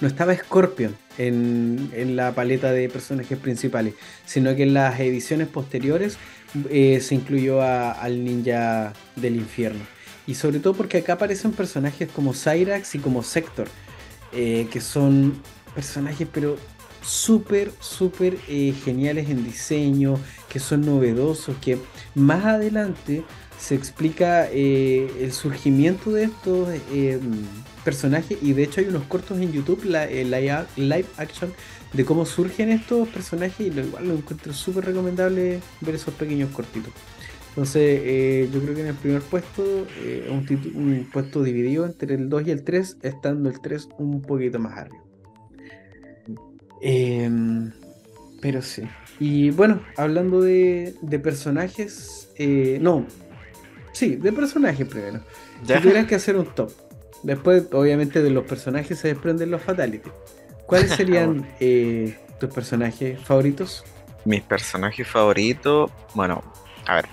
no 0.00 0.06
estaba 0.06 0.34
Scorpion 0.36 0.96
en, 1.18 1.90
en 1.92 2.14
la 2.14 2.32
paleta 2.32 2.70
de 2.72 2.88
personajes 2.88 3.36
principales, 3.36 3.94
sino 4.24 4.54
que 4.54 4.62
en 4.62 4.74
las 4.74 4.98
ediciones 5.00 5.48
posteriores 5.48 6.18
eh, 6.70 7.00
se 7.00 7.16
incluyó 7.16 7.62
al 7.62 8.24
ninja 8.24 8.92
del 9.16 9.36
infierno. 9.36 9.80
Y 10.26 10.34
sobre 10.34 10.60
todo 10.60 10.74
porque 10.74 10.98
acá 10.98 11.14
aparecen 11.14 11.52
personajes 11.52 12.08
como 12.14 12.32
Cyrax 12.32 12.94
y 12.94 12.98
como 13.00 13.22
Sector, 13.24 13.66
eh, 14.32 14.68
que 14.70 14.80
son 14.80 15.42
personajes 15.74 16.28
pero 16.32 16.56
súper, 17.08 17.72
súper 17.80 18.36
eh, 18.48 18.74
geniales 18.84 19.30
en 19.30 19.44
diseño, 19.44 20.18
que 20.48 20.60
son 20.60 20.82
novedosos, 20.82 21.56
que 21.56 21.78
más 22.14 22.44
adelante 22.44 23.24
se 23.58 23.74
explica 23.74 24.46
eh, 24.52 25.10
el 25.20 25.32
surgimiento 25.32 26.12
de 26.12 26.24
estos 26.24 26.68
eh, 26.92 27.18
personajes 27.82 28.38
y 28.42 28.52
de 28.52 28.62
hecho 28.62 28.80
hay 28.80 28.88
unos 28.88 29.04
cortos 29.04 29.38
en 29.40 29.50
YouTube, 29.52 29.84
la, 29.84 30.06
live, 30.76 31.06
action, 31.16 31.52
de 31.94 32.04
cómo 32.04 32.26
surgen 32.26 32.70
estos 32.70 33.08
personajes 33.08 33.66
y 33.66 33.70
lo 33.70 33.82
igual 33.82 34.06
lo 34.06 34.14
encuentro 34.14 34.52
súper 34.52 34.84
recomendable 34.84 35.60
ver 35.80 35.94
esos 35.94 36.12
pequeños 36.14 36.50
cortitos. 36.50 36.92
Entonces 37.48 38.52
yo 38.52 38.60
creo 38.60 38.74
que 38.74 38.82
en 38.82 38.88
el 38.88 38.94
primer 38.94 39.22
puesto, 39.22 39.86
eh, 39.96 40.28
un, 40.30 40.46
un 40.74 41.08
puesto 41.10 41.42
dividido 41.42 41.86
entre 41.86 42.14
el 42.14 42.28
2 42.28 42.46
y 42.46 42.50
el 42.50 42.62
3, 42.62 42.98
estando 43.02 43.48
el 43.48 43.60
3 43.60 43.88
un 43.98 44.20
poquito 44.22 44.60
más 44.60 44.76
arriba. 44.76 45.07
Em, 46.80 47.72
pero 48.40 48.62
sí. 48.62 48.82
Y 49.20 49.50
bueno, 49.50 49.80
hablando 49.96 50.40
de, 50.40 50.94
de 51.02 51.18
personajes, 51.18 52.30
eh, 52.36 52.78
no, 52.80 53.06
sí, 53.92 54.16
de 54.16 54.32
personajes 54.32 54.86
primero. 54.86 55.20
¿Ya? 55.64 55.82
Si 55.82 56.06
que 56.06 56.14
hacer 56.14 56.36
un 56.36 56.46
top, 56.46 56.70
después 57.22 57.64
obviamente 57.72 58.22
de 58.22 58.30
los 58.30 58.44
personajes 58.44 58.98
se 58.98 59.08
desprenden 59.08 59.50
los 59.50 59.62
fatalities. 59.62 60.12
¿Cuáles 60.66 60.92
serían 60.96 61.48
eh, 61.58 62.16
tus 62.38 62.52
personajes 62.52 63.20
favoritos? 63.20 63.84
Mis 64.24 64.42
personajes 64.42 65.06
favoritos, 65.06 65.90
bueno, 66.14 66.42
a 66.86 66.96
ver, 66.96 67.06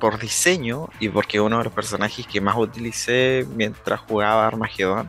por 0.00 0.18
diseño 0.18 0.88
y 1.00 1.08
porque 1.08 1.40
uno 1.40 1.58
de 1.58 1.64
los 1.64 1.72
personajes 1.72 2.26
que 2.26 2.40
más 2.40 2.56
utilicé 2.56 3.46
mientras 3.54 4.00
jugaba 4.00 4.46
Armageddon, 4.46 5.08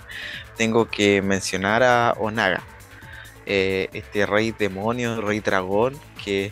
tengo 0.55 0.85
que 0.89 1.21
mencionar 1.21 1.83
a 1.83 2.13
Onaga, 2.19 2.63
eh, 3.49 3.89
este 3.93 4.25
rey 4.25 4.51
demonio, 4.51 5.21
rey 5.21 5.39
dragón, 5.39 5.97
que 6.23 6.51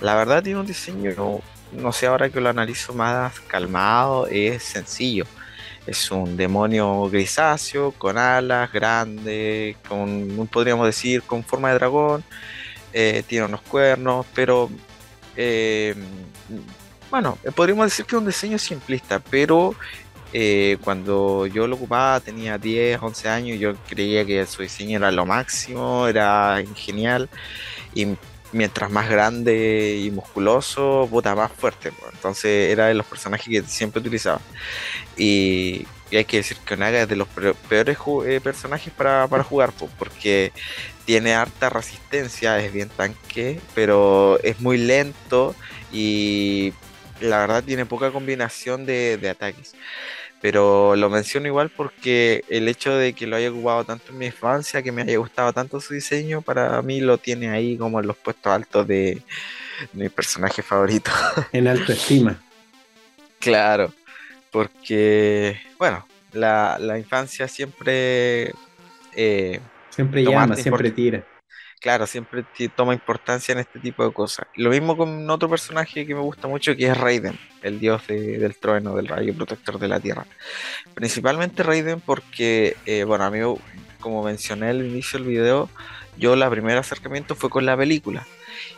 la 0.00 0.14
verdad 0.14 0.42
tiene 0.42 0.58
un 0.60 0.66
diseño, 0.66 1.12
no, 1.16 1.40
no 1.72 1.92
sé 1.92 2.06
ahora 2.06 2.30
que 2.30 2.40
lo 2.40 2.48
analizo 2.48 2.94
más 2.94 3.38
calmado, 3.40 4.26
es 4.26 4.62
sencillo. 4.62 5.26
Es 5.86 6.10
un 6.10 6.36
demonio 6.36 7.08
grisáceo, 7.10 7.92
con 7.92 8.16
alas, 8.18 8.72
grande, 8.72 9.76
con, 9.88 10.48
podríamos 10.50 10.86
decir, 10.86 11.22
con 11.22 11.44
forma 11.44 11.68
de 11.68 11.74
dragón. 11.74 12.24
eh, 12.92 13.22
tiene 13.26 13.46
unos 13.46 13.62
cuernos, 13.62 14.26
pero 14.34 14.70
eh, 15.36 15.94
bueno, 17.10 17.38
podríamos 17.54 17.86
decir 17.86 18.04
que 18.04 18.16
es 18.16 18.20
un 18.20 18.26
diseño 18.26 18.58
simplista, 18.58 19.18
pero 19.18 19.74
eh, 20.32 20.78
cuando 20.82 21.46
yo 21.46 21.66
lo 21.66 21.76
ocupaba 21.76 22.20
tenía 22.20 22.58
10, 22.58 23.00
11 23.02 23.28
años, 23.28 23.58
yo 23.58 23.74
creía 23.88 24.24
que 24.24 24.46
su 24.46 24.62
diseño 24.62 24.98
era 24.98 25.10
lo 25.10 25.26
máximo, 25.26 26.06
era 26.06 26.62
genial, 26.76 27.28
y 27.94 28.08
mientras 28.52 28.90
más 28.90 29.08
grande 29.08 29.98
y 30.04 30.10
musculoso, 30.10 31.06
bota 31.08 31.34
más 31.34 31.52
fuerte, 31.52 31.92
entonces 32.12 32.70
era 32.70 32.86
de 32.86 32.94
los 32.94 33.06
personajes 33.06 33.46
que 33.46 33.62
siempre 33.62 34.00
utilizaba. 34.00 34.40
Y, 35.16 35.86
hay 36.12 36.24
que 36.24 36.38
decir 36.38 36.56
que 36.66 36.74
Onaga 36.74 37.02
es 37.02 37.08
de 37.08 37.14
los 37.14 37.28
pe- 37.28 37.54
peores 37.68 37.96
eh, 38.26 38.40
personajes 38.40 38.92
para, 38.92 39.28
jugar, 39.44 39.72
porque 39.98 40.52
tiene 41.04 41.34
harta 41.34 41.70
resistencia, 41.70 42.58
es 42.58 42.72
bien 42.72 42.88
tanque, 42.88 43.60
pero 43.74 44.40
es 44.42 44.60
muy 44.60 44.76
lento 44.78 45.54
y 45.92 46.72
la 47.20 47.38
verdad 47.38 47.62
tiene 47.62 47.86
poca 47.86 48.10
combinación 48.10 48.86
de 48.86 49.28
ataques. 49.30 49.74
Pero 50.40 50.96
lo 50.96 51.10
menciono 51.10 51.46
igual 51.46 51.70
porque 51.70 52.44
el 52.48 52.66
hecho 52.66 52.94
de 52.94 53.12
que 53.12 53.26
lo 53.26 53.36
haya 53.36 53.50
ocupado 53.50 53.84
tanto 53.84 54.12
en 54.12 54.18
mi 54.18 54.26
infancia, 54.26 54.82
que 54.82 54.90
me 54.90 55.02
haya 55.02 55.18
gustado 55.18 55.52
tanto 55.52 55.80
su 55.80 55.92
diseño, 55.92 56.40
para 56.40 56.80
mí 56.80 57.00
lo 57.00 57.18
tiene 57.18 57.50
ahí 57.50 57.76
como 57.76 58.00
en 58.00 58.06
los 58.06 58.16
puestos 58.16 58.50
altos 58.50 58.86
de, 58.86 59.22
de 59.92 60.04
mi 60.04 60.08
personaje 60.08 60.62
favorito. 60.62 61.10
En 61.52 61.68
alta 61.68 61.92
estima. 61.92 62.40
Claro, 63.38 63.92
porque, 64.50 65.60
bueno, 65.78 66.06
la, 66.32 66.78
la 66.78 66.98
infancia 66.98 67.46
siempre, 67.46 68.52
eh, 69.14 69.60
Siempre 69.90 70.24
llama, 70.24 70.56
siempre 70.56 70.90
tira. 70.90 71.24
Claro, 71.80 72.06
siempre 72.06 72.44
toma 72.76 72.92
importancia 72.94 73.52
en 73.52 73.58
este 73.58 73.78
tipo 73.80 74.04
de 74.04 74.12
cosas. 74.12 74.46
Lo 74.54 74.70
mismo 74.70 74.96
con 74.96 75.28
otro 75.30 75.48
personaje 75.48 76.06
que 76.06 76.14
me 76.14 76.20
gusta 76.20 76.46
mucho, 76.48 76.76
que 76.76 76.86
es 76.88 76.96
Raiden, 76.96 77.38
el 77.62 77.80
dios 77.80 78.06
de- 78.06 78.38
del 78.38 78.56
trueno, 78.56 78.94
del 78.94 79.08
rayo 79.08 79.34
protector 79.34 79.78
de 79.78 79.88
la 79.88 79.98
tierra. 80.00 80.26
Principalmente 80.94 81.62
Raiden 81.62 82.00
porque, 82.00 82.76
eh, 82.86 83.04
bueno, 83.04 83.24
a 83.24 83.30
como 84.00 84.22
mencioné 84.22 84.68
al 84.70 84.84
inicio 84.84 85.18
del 85.18 85.28
video, 85.28 85.68
yo 86.16 86.36
la 86.36 86.50
primer 86.50 86.76
acercamiento 86.78 87.34
fue 87.34 87.50
con 87.50 87.64
la 87.66 87.76
película. 87.76 88.26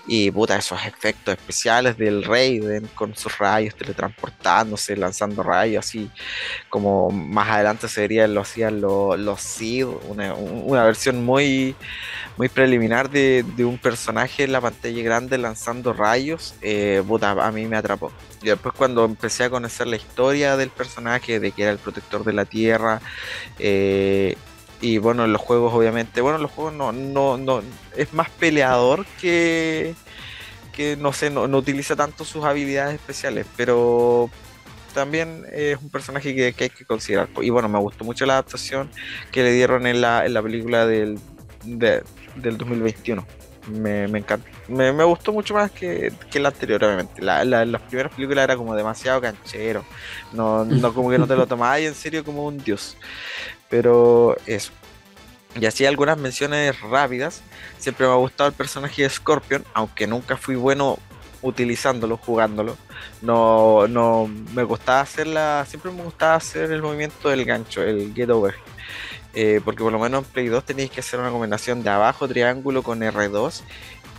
Y 0.07 0.31
puta, 0.31 0.57
esos 0.57 0.85
efectos 0.85 1.35
especiales 1.35 1.97
del 1.97 2.25
Raiden 2.25 2.89
con 2.95 3.15
sus 3.15 3.39
rayos 3.39 3.75
teletransportándose, 3.75 4.97
lanzando 4.97 5.43
rayos, 5.43 5.87
así 5.87 6.11
como 6.69 7.11
más 7.11 7.49
adelante 7.49 7.89
se 7.89 8.01
vería 8.01 8.27
lo 8.27 8.41
hacían 8.41 8.81
los, 8.81 9.19
los 9.19 9.41
Sith, 9.41 9.87
una, 10.09 10.35
una 10.35 10.85
versión 10.85 11.25
muy, 11.25 11.77
muy 12.37 12.49
preliminar 12.49 13.11
de, 13.11 13.45
de 13.57 13.65
un 13.65 13.79
personaje 13.79 14.45
en 14.45 14.53
la 14.53 14.61
pantalla 14.61 15.03
grande 15.03 15.39
lanzando 15.39 15.93
rayos, 15.93 16.55
eh, 16.63 17.03
puta, 17.07 17.31
a 17.31 17.53
mí 17.53 17.67
me 17.67 17.77
atrapó. 17.77 18.13
Y 18.43 18.47
después 18.47 18.75
cuando 18.77 19.05
empecé 19.05 19.45
a 19.45 19.51
conocer 19.51 19.87
la 19.87 19.97
historia 19.97 20.57
del 20.57 20.71
personaje, 20.71 21.39
de 21.39 21.53
que 21.53 21.63
era 21.63 21.73
el 21.73 21.79
protector 21.79 22.25
de 22.25 22.33
la 22.33 22.45
tierra, 22.45 23.01
eh, 23.59 24.37
y 24.83 24.99
bueno, 24.99 25.25
en 25.25 25.33
los 25.33 25.41
juegos 25.41 25.73
obviamente, 25.75 26.21
bueno, 26.21 26.37
en 26.37 26.43
los 26.43 26.51
juegos 26.53 26.75
no, 26.75 26.93
no, 26.93 27.39
no, 27.39 27.63
es 27.97 28.13
más 28.13 28.29
peleador 28.31 29.07
que, 29.21 29.95
que 30.73 30.97
no 30.97 31.13
sé, 31.13 31.31
no, 31.31 31.49
no 31.49 31.59
utiliza 31.59 31.97
tanto 31.97 32.25
sus 32.25 32.45
habilidades 32.45 32.95
especiales, 32.97 33.47
pero 33.57 34.31
también 34.95 35.47
es 35.53 35.79
un 35.81 35.91
personaje 35.91 36.35
que, 36.35 36.53
que 36.53 36.65
hay 36.65 36.71
que 36.71 36.85
considerar. 36.85 37.29
Y 37.41 37.51
bueno, 37.51 37.69
me 37.69 37.79
gustó 37.79 38.05
mucho 38.05 38.27
la 38.27 38.35
adaptación 38.35 38.91
que 39.31 39.43
le 39.43 39.53
dieron 39.53 39.87
en 39.87 40.01
la, 40.03 40.27
en 40.27 40.35
la 40.35 40.43
película 40.43 40.87
del, 40.87 41.19
de- 41.65 42.03
del 42.35 42.59
2021. 42.59 43.27
Me, 43.69 44.09
me 44.09 44.19
encantó. 44.19 44.49
Me, 44.69 44.93
me 44.93 45.05
gustó 45.05 45.33
mucho 45.33 45.55
más 45.55 45.71
que, 45.71 46.13
que 46.31 46.41
la 46.41 46.49
anterior, 46.49 46.83
obviamente. 46.85 47.23
La, 47.23 47.45
la- 47.45 47.65
las 47.65 47.81
primeras 47.83 48.13
películas 48.13 48.45
era 48.45 48.57
como 48.57 48.75
demasiado 48.75 49.21
canchero. 49.21 49.87
No, 50.33 50.65
no 50.65 50.93
como 50.93 51.11
que 51.11 51.19
no 51.19 51.27
te 51.29 51.37
lo 51.37 51.47
tomabas 51.49 51.81
en 51.81 51.95
serio 51.95 52.25
como 52.25 52.45
un 52.47 52.59
dios. 52.59 52.97
Pero 53.73 54.37
eso. 54.45 54.71
Y 55.59 55.65
así 55.65 55.87
algunas 55.87 56.19
menciones 56.19 56.79
rápidas. 56.83 57.41
Siempre 57.79 58.07
me 58.07 58.13
ha 58.13 58.17
gustado 58.17 58.51
el 58.51 58.55
personaje 58.55 59.01
de 59.01 59.09
Scorpion, 59.09 59.65
aunque 59.73 60.07
nunca 60.07 60.37
fui 60.37 60.57
bueno 60.57 60.99
utilizándolo, 61.41 62.19
jugándolo. 62.19 62.77
No, 63.23 63.89
no 63.89 64.31
me 64.53 64.63
gustaba 64.63 65.01
hacer 65.01 65.27
la, 65.27 65.65
siempre 65.67 65.91
me 65.91 66.03
gustaba 66.03 66.35
hacer 66.35 66.71
el 66.71 66.83
movimiento 66.83 67.31
del 67.31 67.47
gancho, 67.47 67.83
el 67.83 68.13
get 68.15 68.29
over. 68.29 68.55
Eh, 69.33 69.63
porque 69.65 69.83
por 69.83 69.91
lo 69.91 69.99
menos 69.99 70.23
en 70.23 70.31
Play 70.31 70.49
2 70.49 70.65
tenéis 70.67 70.91
que 70.91 71.01
hacer 71.01 71.19
una 71.19 71.31
combinación 71.31 71.83
de 71.83 71.89
abajo 71.89 72.29
triángulo 72.29 72.83
con 72.83 73.01
R2, 73.01 73.63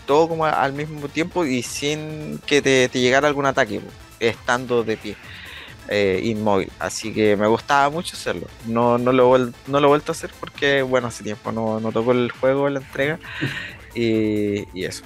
todo 0.07 0.27
como 0.27 0.45
al 0.47 0.73
mismo 0.73 1.07
tiempo 1.09 1.45
y 1.45 1.61
sin 1.61 2.39
que 2.47 2.63
te, 2.63 2.89
llegara 2.91 3.27
algún 3.27 3.45
ataque, 3.45 3.81
estando 4.19 4.83
de 4.83 4.97
pie, 4.97 5.15
eh, 5.87 6.21
inmóvil. 6.23 6.71
Así 6.79 7.13
que 7.13 7.35
me 7.35 7.47
gustaba 7.47 7.89
mucho 7.89 8.15
hacerlo. 8.15 8.47
No, 8.65 8.97
no, 8.97 9.11
lo, 9.11 9.37
no 9.37 9.79
lo 9.79 9.79
he 9.79 9.87
vuelto 9.87 10.11
a 10.11 10.13
hacer 10.13 10.31
porque, 10.39 10.81
bueno, 10.81 11.07
hace 11.07 11.23
tiempo 11.23 11.51
no, 11.51 11.79
no 11.79 11.91
toco 11.91 12.11
el 12.11 12.31
juego, 12.31 12.69
la 12.69 12.79
entrega 12.79 13.19
y, 13.95 14.67
y 14.77 14.85
eso. 14.85 15.03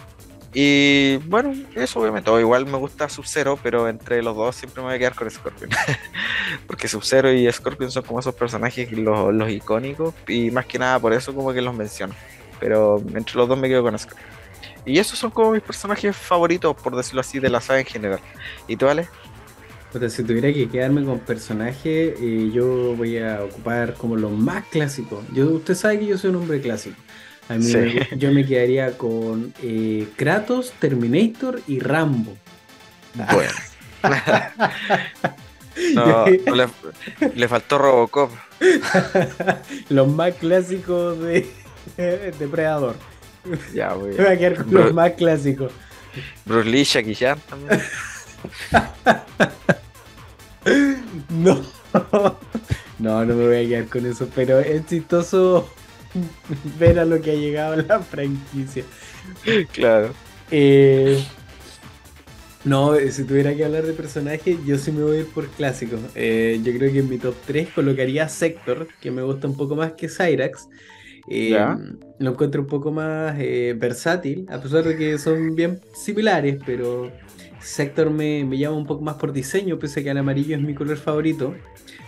Y 0.53 1.17
bueno, 1.17 1.53
eso 1.75 1.99
obviamente. 1.99 2.31
O 2.31 2.39
igual 2.39 2.65
me 2.65 2.77
gusta 2.77 3.09
Sub-Zero, 3.09 3.59
pero 3.61 3.87
entre 3.87 4.23
los 4.23 4.35
dos 4.35 4.55
siempre 4.55 4.81
me 4.81 4.87
voy 4.87 4.95
a 4.95 4.99
quedar 4.99 5.15
con 5.15 5.29
Scorpion. 5.29 5.69
Porque 6.67 6.87
Sub-Zero 6.87 7.31
y 7.31 7.51
Scorpion 7.51 7.91
son 7.91 8.03
como 8.03 8.19
esos 8.19 8.33
personajes 8.33 8.91
los, 8.91 9.33
los 9.33 9.49
icónicos. 9.51 10.13
Y 10.27 10.49
más 10.51 10.65
que 10.65 10.79
nada 10.79 10.99
por 10.99 11.13
eso 11.13 11.35
como 11.35 11.53
que 11.53 11.61
los 11.61 11.75
menciono. 11.75 12.15
Pero 12.59 13.03
entre 13.13 13.35
los 13.35 13.47
dos 13.47 13.57
me 13.57 13.67
quedo 13.67 13.83
con 13.83 13.97
Scorpion. 13.99 14.27
Y 14.85 14.99
esos 14.99 15.19
son 15.19 15.31
como 15.31 15.51
mis 15.51 15.61
personajes 15.61 16.15
favoritos, 16.15 16.75
por 16.75 16.95
decirlo 16.95 17.19
así, 17.21 17.39
de 17.39 17.49
la 17.49 17.59
saga 17.59 17.81
en 17.81 17.85
general. 17.85 18.19
¿Y 18.67 18.77
tú, 18.77 18.87
Ale? 18.87 19.09
Puta, 19.97 20.11
si 20.11 20.23
tuviera 20.23 20.53
que 20.53 20.69
quedarme 20.69 21.03
con 21.03 21.17
personaje, 21.21 22.13
eh, 22.19 22.51
yo 22.53 22.93
voy 22.95 23.17
a 23.17 23.43
ocupar 23.43 23.95
como 23.95 24.15
lo 24.15 24.29
más 24.29 24.63
clásico. 24.65 25.23
Yo, 25.33 25.49
usted 25.53 25.73
sabe 25.73 25.97
que 25.99 26.05
yo 26.05 26.19
soy 26.19 26.29
un 26.29 26.35
hombre 26.35 26.61
clásico. 26.61 26.95
A 27.49 27.55
mí 27.55 27.63
Sí. 27.63 27.77
me- 27.77 28.07
yo 28.15 28.31
me 28.31 28.45
quedaría 28.45 28.95
con 28.95 29.55
eh, 29.63 30.07
Kratos, 30.15 30.71
Terminator 30.79 31.61
y 31.67 31.79
Rambo. 31.79 32.37
Bueno. 33.33 33.51
No, 35.95 36.25
le, 36.55 36.67
le 37.35 37.47
faltó 37.47 37.79
Robocop. 37.79 38.29
Los 39.89 40.07
más 40.09 40.35
clásicos 40.35 41.17
de 41.19 41.49
Depredador. 42.37 42.95
Ya, 43.73 43.93
güey. 43.93 44.11
Me 44.15 44.23
voy 44.25 44.33
a 44.33 44.37
quedar 44.37 44.55
con 44.57 44.73
los 44.75 44.93
más 44.93 45.11
clásicos. 45.13 45.71
Bruce 46.45 46.69
Lee, 46.69 46.83
Jackie 46.83 47.15
Chan 47.15 47.39
también. 47.49 47.81
No. 51.29 51.61
No, 52.99 53.23
no 53.23 53.35
me 53.35 53.45
voy 53.45 53.55
a 53.57 53.67
quedar 53.67 53.87
con 53.87 54.05
eso, 54.05 54.27
pero 54.33 54.59
es 54.59 54.85
chistoso 54.87 55.69
ver 56.79 56.99
a 56.99 57.05
lo 57.05 57.21
que 57.21 57.31
ha 57.31 57.35
llegado 57.35 57.75
la 57.75 57.99
franquicia. 57.99 58.83
claro. 59.73 60.13
Eh, 60.49 61.23
no, 62.63 62.95
eh, 62.95 63.11
si 63.11 63.23
tuviera 63.23 63.55
que 63.55 63.65
hablar 63.65 63.85
de 63.85 63.93
personajes, 63.93 64.57
yo 64.65 64.77
sí 64.77 64.91
me 64.91 65.03
voy 65.03 65.17
a 65.17 65.19
ir 65.21 65.27
por 65.27 65.47
clásicos. 65.47 65.99
Eh, 66.15 66.59
yo 66.63 66.73
creo 66.73 66.91
que 66.91 66.99
en 66.99 67.09
mi 67.09 67.17
top 67.17 67.35
3 67.45 67.69
colocaría 67.69 68.23
a 68.23 68.29
Sector, 68.29 68.87
que 68.99 69.11
me 69.11 69.21
gusta 69.21 69.47
un 69.47 69.55
poco 69.55 69.75
más 69.75 69.93
que 69.93 70.09
Cyrax. 70.09 70.67
Eh. 71.29 71.57
Lo 72.19 72.31
encuentro 72.31 72.61
un 72.61 72.67
poco 72.67 72.91
más 72.91 73.37
versátil, 73.37 74.45
a 74.49 74.59
pesar 74.59 74.85
de 74.85 74.97
que 74.97 75.17
son 75.17 75.55
bien 75.55 75.79
similares, 75.93 76.57
pero 76.65 77.11
Sector 77.67 78.09
me, 78.09 78.45
me 78.45 78.57
llama 78.57 78.77
un 78.77 78.85
poco 78.85 79.03
más 79.03 79.15
por 79.15 79.33
diseño, 79.33 79.77
pese 79.77 79.99
a 79.99 80.03
que 80.03 80.09
el 80.09 80.17
amarillo 80.17 80.55
es 80.55 80.61
mi 80.61 80.73
color 80.73 80.97
favorito. 80.97 81.53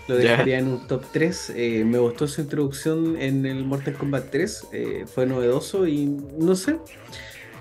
Lo 0.07 0.15
dejaría 0.15 0.57
en 0.57 0.69
un 0.69 0.88
top 0.88 1.03
3. 1.11 1.53
Eh, 1.56 1.84
me 1.86 1.99
gustó 1.99 2.27
su 2.27 2.40
introducción 2.41 3.18
en 3.19 3.45
el 3.45 3.65
Mortal 3.65 3.94
Kombat 3.95 4.31
3. 4.31 4.68
eh, 4.72 5.06
fue 5.06 5.26
novedoso 5.26 5.86
y 5.86 6.06
no 6.38 6.56
sé. 6.56 6.77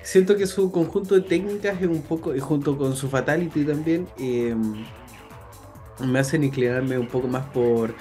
Siento 0.03 0.37
que 0.37 0.47
su 0.47 0.71
conjunto 0.71 1.17
de 1.17 1.23
técnicas 1.23 1.83
es 1.83 1.89
un 1.89 2.03
poco, 2.03 2.35
y 2.37 2.39
junto 2.41 2.79
con 2.79 2.95
su 2.95 3.09
Fatality 3.09 3.65
también, 3.65 4.07
eh, 4.17 4.55
me 5.99 6.21
hacen 6.21 6.45
inclinarme 6.45 6.97
un 6.99 7.09
poco 7.09 7.27
más 7.27 7.47
por, 7.47 7.95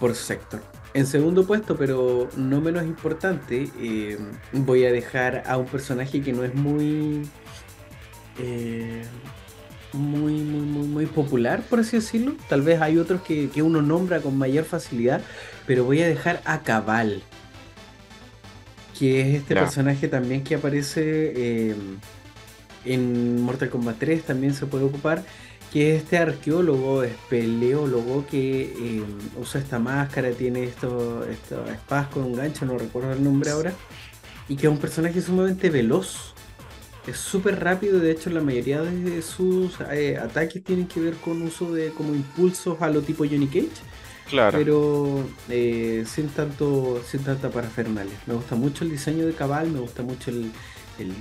por 0.00 0.16
Sector. 0.16 0.60
En 0.94 1.06
segundo 1.06 1.46
puesto, 1.46 1.76
pero 1.76 2.28
no 2.36 2.60
menos 2.60 2.82
importante, 2.82 3.70
voy 4.52 4.84
a 4.84 4.90
dejar 4.90 5.44
a 5.46 5.56
un 5.56 5.66
personaje 5.66 6.20
que 6.22 6.32
no 6.32 6.42
es 6.42 6.54
muy. 6.56 7.22
Eh, 8.38 9.02
muy, 9.92 10.34
muy, 10.34 10.60
muy, 10.60 10.86
muy 10.86 11.06
popular, 11.06 11.62
por 11.68 11.80
así 11.80 11.96
decirlo. 11.96 12.34
Tal 12.48 12.62
vez 12.62 12.80
hay 12.80 12.98
otros 12.98 13.22
que, 13.22 13.48
que 13.50 13.62
uno 13.62 13.82
nombra 13.82 14.20
con 14.20 14.36
mayor 14.36 14.64
facilidad, 14.64 15.22
pero 15.66 15.84
voy 15.84 16.02
a 16.02 16.08
dejar 16.08 16.40
a 16.44 16.62
Cabal, 16.62 17.22
que 18.98 19.20
es 19.20 19.36
este 19.36 19.54
personaje 19.54 20.08
también 20.08 20.42
que 20.42 20.56
aparece 20.56 21.02
eh, 21.04 21.76
en 22.84 23.42
Mortal 23.42 23.70
Kombat 23.70 23.98
3, 23.98 24.24
también 24.24 24.54
se 24.54 24.66
puede 24.66 24.84
ocupar, 24.84 25.22
que 25.72 25.94
es 25.94 26.02
este 26.02 26.18
arqueólogo, 26.18 27.02
espeleólogo 27.02 28.26
que 28.26 28.62
eh, 28.62 29.04
usa 29.38 29.60
esta 29.60 29.78
máscara, 29.78 30.30
tiene 30.30 30.64
esto, 30.64 31.24
estas 31.28 31.68
espadas 31.70 32.08
con 32.08 32.24
un 32.24 32.34
gancho, 32.34 32.64
no 32.66 32.78
recuerdo 32.78 33.12
el 33.12 33.22
nombre 33.22 33.50
ahora, 33.50 33.72
y 34.48 34.56
que 34.56 34.66
es 34.66 34.72
un 34.72 34.78
personaje 34.78 35.20
sumamente 35.20 35.70
veloz. 35.70 36.34
Es 37.06 37.18
súper 37.18 37.60
rápido, 37.60 38.00
de 38.00 38.10
hecho 38.10 38.28
la 38.30 38.42
mayoría 38.42 38.82
de 38.82 39.22
sus 39.22 39.80
eh, 39.90 40.18
ataques 40.18 40.62
tienen 40.62 40.86
que 40.88 41.00
ver 41.00 41.18
con 41.18 41.40
uso 41.42 41.72
de 41.72 41.94
como 41.94 42.14
impulsos 42.14 42.82
a 42.82 42.90
lo 42.90 43.02
tipo 43.02 43.24
Johnny 43.24 43.48
Cage, 43.48 43.86
Claro. 44.24 44.58
pero 44.58 45.34
eh, 45.48 46.04
sin 46.06 46.28
tanto 46.30 47.02
sin 47.04 47.24
tanta 47.24 47.50
parafernalia. 47.50 48.20
Me 48.26 48.34
gusta 48.34 48.56
mucho 48.56 48.84
el 48.84 48.90
diseño 48.90 49.26
de 49.26 49.34
Cabal, 49.34 49.70
me 49.70 49.80
gusta 49.80 50.02
mucho 50.02 50.30
el, 50.30 50.52
el 50.98 51.14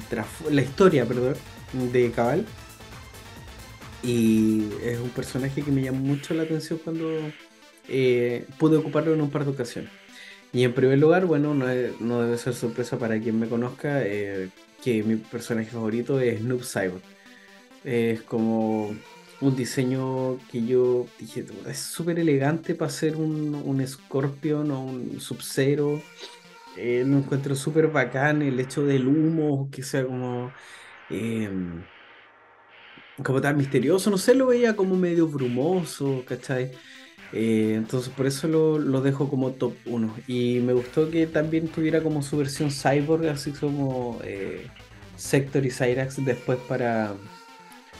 la 0.51 0.61
historia, 0.61 1.05
perdón, 1.07 1.35
de 1.73 2.11
Cabal. 2.11 2.45
Y 4.03 4.69
es 4.83 4.99
un 4.99 5.09
personaje 5.09 5.63
que 5.63 5.71
me 5.71 5.81
llamó 5.81 5.99
mucho 5.99 6.33
la 6.33 6.43
atención 6.43 6.79
cuando 6.83 7.09
eh, 7.87 8.45
pude 8.57 8.77
ocuparlo 8.77 9.13
en 9.13 9.21
un 9.21 9.31
par 9.31 9.45
de 9.45 9.51
ocasiones. 9.51 9.91
Y 10.53 10.63
en 10.63 10.73
primer 10.73 10.99
lugar, 10.99 11.25
bueno, 11.25 11.53
no, 11.55 11.69
es- 11.69 11.99
no 12.01 12.21
debe 12.23 12.37
ser 12.37 12.53
sorpresa 12.55 12.97
para 12.99 13.19
quien 13.19 13.39
me 13.39 13.49
conozca 13.49 14.03
eh, 14.05 14.49
que 14.83 15.03
mi 15.03 15.15
personaje 15.17 15.69
favorito 15.69 16.19
es 16.19 16.41
Noob 16.41 16.63
Cyborg. 16.63 17.03
Es 17.83 18.21
como 18.23 18.95
un 19.41 19.55
diseño 19.55 20.39
que 20.51 20.65
yo 20.65 21.07
dije, 21.19 21.45
es 21.67 21.79
súper 21.79 22.19
elegante 22.19 22.75
para 22.75 22.91
ser 22.91 23.15
un, 23.17 23.55
un 23.55 23.85
Scorpion 23.87 24.71
o 24.71 24.83
un 24.83 25.19
Sub-Zero. 25.19 26.01
Eh, 26.77 27.03
lo 27.05 27.17
encuentro 27.17 27.55
súper 27.55 27.87
bacán 27.87 28.41
el 28.41 28.59
hecho 28.59 28.85
del 28.85 29.07
humo, 29.07 29.69
que 29.71 29.83
sea 29.83 30.05
como, 30.05 30.51
em, 31.09 31.83
como 33.23 33.41
tan 33.41 33.57
misterioso, 33.57 34.09
no 34.11 34.17
sé, 34.17 34.35
lo 34.35 34.47
veía 34.47 34.75
como 34.75 34.95
medio 34.95 35.27
brumoso, 35.27 36.23
¿cachai? 36.27 36.71
Eh, 37.33 37.73
entonces 37.75 38.11
por 38.13 38.25
eso 38.25 38.47
lo, 38.47 38.79
lo 38.79 39.01
dejo 39.01 39.29
como 39.29 39.51
top 39.51 39.73
1. 39.85 40.15
Y 40.27 40.59
me 40.59 40.73
gustó 40.73 41.09
que 41.09 41.27
también 41.27 41.67
tuviera 41.67 42.01
como 42.01 42.21
su 42.21 42.37
versión 42.37 42.71
cyborg, 42.71 43.27
así 43.27 43.51
como 43.51 44.19
eh, 44.23 44.67
Sector 45.15 45.65
y 45.65 45.71
Cyrax 45.71 46.23
después 46.23 46.59
para, 46.67 47.13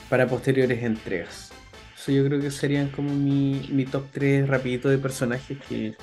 para 0.08 0.26
posteriores 0.26 0.82
entregas. 0.82 1.50
Eso 1.96 2.12
yo 2.12 2.24
creo 2.24 2.40
que 2.40 2.50
serían 2.50 2.88
como 2.88 3.12
mi, 3.12 3.68
mi 3.70 3.84
top 3.84 4.04
3 4.12 4.48
rapidito 4.48 4.88
de 4.88 4.98
personajes 4.98 5.58
que, 5.68 5.96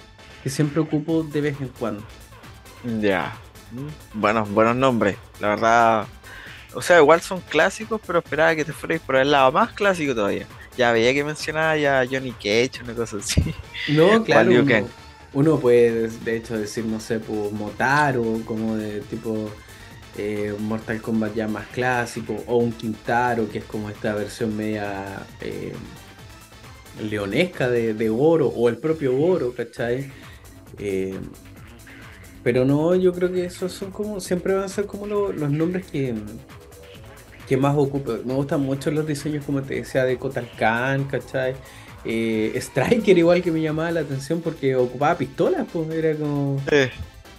que 0.43 0.49
siempre 0.49 0.81
ocupo 0.81 1.23
de 1.23 1.41
vez 1.41 1.59
en 1.61 1.69
cuando. 1.69 2.03
Ya. 2.99 3.35
Buenos, 4.13 4.49
buenos 4.51 4.75
nombres. 4.75 5.17
La 5.39 5.49
verdad. 5.49 6.07
O 6.73 6.81
sea, 6.81 6.99
igual 6.99 7.21
son 7.21 7.39
clásicos, 7.41 8.01
pero 8.05 8.19
esperaba 8.19 8.55
que 8.55 8.65
te 8.65 8.73
fueras 8.73 9.01
por 9.01 9.15
el 9.15 9.31
lado 9.31 9.51
más 9.51 9.71
clásico 9.71 10.13
todavía. 10.13 10.45
Ya 10.77 10.91
veía 10.91 11.13
que 11.13 11.23
mencionaba 11.23 11.77
ya 11.77 12.05
Johnny 12.09 12.31
Cage, 12.33 12.81
una 12.83 12.93
cosa 12.93 13.17
así. 13.17 13.41
No, 13.87 14.23
claro, 14.25 14.51
uno, 15.33 15.59
puede 15.59 16.07
de 16.09 16.35
hecho 16.37 16.57
decir, 16.57 16.85
no 16.85 16.99
sé, 16.99 17.19
por 17.19 17.51
Motaro, 17.51 18.23
como 18.45 18.75
de 18.77 19.01
tipo 19.01 19.49
eh, 20.17 20.55
Mortal 20.59 21.01
Kombat 21.01 21.33
ya 21.35 21.47
más 21.47 21.67
clásico, 21.67 22.41
o 22.47 22.57
un 22.57 22.71
Quintaro, 22.71 23.49
que 23.49 23.57
es 23.59 23.65
como 23.65 23.89
esta 23.89 24.15
versión 24.15 24.55
media 24.55 25.25
eh, 25.41 25.73
leonesca 27.09 27.69
de, 27.69 27.93
de 27.93 28.09
Oro, 28.09 28.47
o 28.47 28.69
el 28.69 28.77
propio 28.77 29.17
Oro, 29.19 29.53
¿cachai? 29.53 30.09
Eh, 30.79 31.19
pero 32.43 32.63
no, 32.63 32.95
yo 32.95 33.11
creo 33.11 33.31
que 33.31 33.45
esos 33.45 33.71
son 33.73 33.91
como, 33.91 34.19
siempre 34.19 34.53
van 34.53 34.65
a 34.65 34.69
ser 34.69 34.85
como 34.85 35.07
lo- 35.07 35.33
los 35.33 35.49
nombres 35.51 35.85
que, 35.87 36.13
que 37.47 37.57
más 37.57 37.75
ocupo. 37.77 38.15
Me 38.25 38.33
gustan 38.33 38.61
mucho 38.61 38.89
los 38.91 39.05
diseños, 39.05 39.45
como 39.45 39.61
te 39.61 39.75
decía, 39.75 40.03
de 40.05 40.17
Kotal 40.17 40.49
Khan, 40.57 41.05
¿cachai? 41.05 41.55
Eh, 42.03 42.51
Striker 42.55 43.17
igual 43.17 43.41
que 43.41 43.51
me 43.51 43.61
llamaba 43.61 43.91
la 43.91 44.01
atención 44.01 44.41
porque 44.41 44.75
ocupaba 44.75 45.17
pistolas, 45.17 45.65
pues 45.71 45.89
era 45.91 46.15
como, 46.15 46.61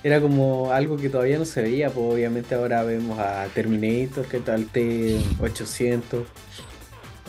era 0.02 0.20
como 0.20 0.72
algo 0.72 0.96
que 0.96 1.08
todavía 1.08 1.38
no 1.38 1.44
se 1.44 1.62
veía, 1.62 1.88
pues 1.90 2.14
obviamente 2.14 2.54
ahora 2.54 2.82
vemos 2.82 3.18
a 3.18 3.46
Terminator, 3.54 4.26
que 4.26 4.38
tal 4.40 4.66
T-800, 4.66 6.24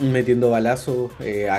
metiendo 0.00 0.50
balazos 0.50 1.10
eh, 1.20 1.48
a, 1.48 1.56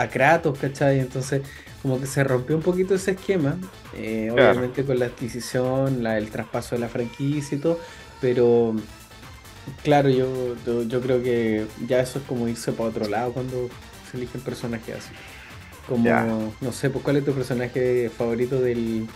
a 0.00 0.08
Kratos, 0.10 0.58
¿cachai? 0.58 1.00
Entonces 1.00 1.42
como 1.82 2.00
que 2.00 2.06
se 2.06 2.24
rompió 2.24 2.56
un 2.56 2.62
poquito 2.62 2.94
ese 2.96 3.12
esquema, 3.12 3.56
eh, 3.96 4.30
Claro. 4.34 4.50
obviamente 4.50 4.84
con 4.84 4.98
la 4.98 5.06
adquisición, 5.06 6.02
la- 6.02 6.18
el 6.18 6.30
traspaso 6.30 6.74
de 6.74 6.80
la 6.80 6.88
franquicia 6.88 7.56
y 7.56 7.60
todo, 7.60 7.78
pero 8.20 8.74
claro, 9.82 10.08
yo, 10.10 10.56
yo, 10.64 10.82
yo 10.84 11.00
creo 11.00 11.22
que 11.22 11.66
ya 11.86 12.00
eso 12.00 12.18
es 12.18 12.24
como 12.24 12.48
irse 12.48 12.72
para 12.72 12.90
otro 12.90 13.08
lado 13.08 13.32
cuando 13.32 13.70
se 14.10 14.16
eligen 14.16 14.40
personajes 14.42 14.96
así. 14.96 15.14
Como, 15.86 16.54
no 16.60 16.72
sé, 16.72 16.90
pues 16.90 17.04
cuál 17.04 17.16
es 17.18 17.24
tu 17.24 17.34
personaje 17.34 18.10
favorito 18.10 18.60
del 18.60 19.10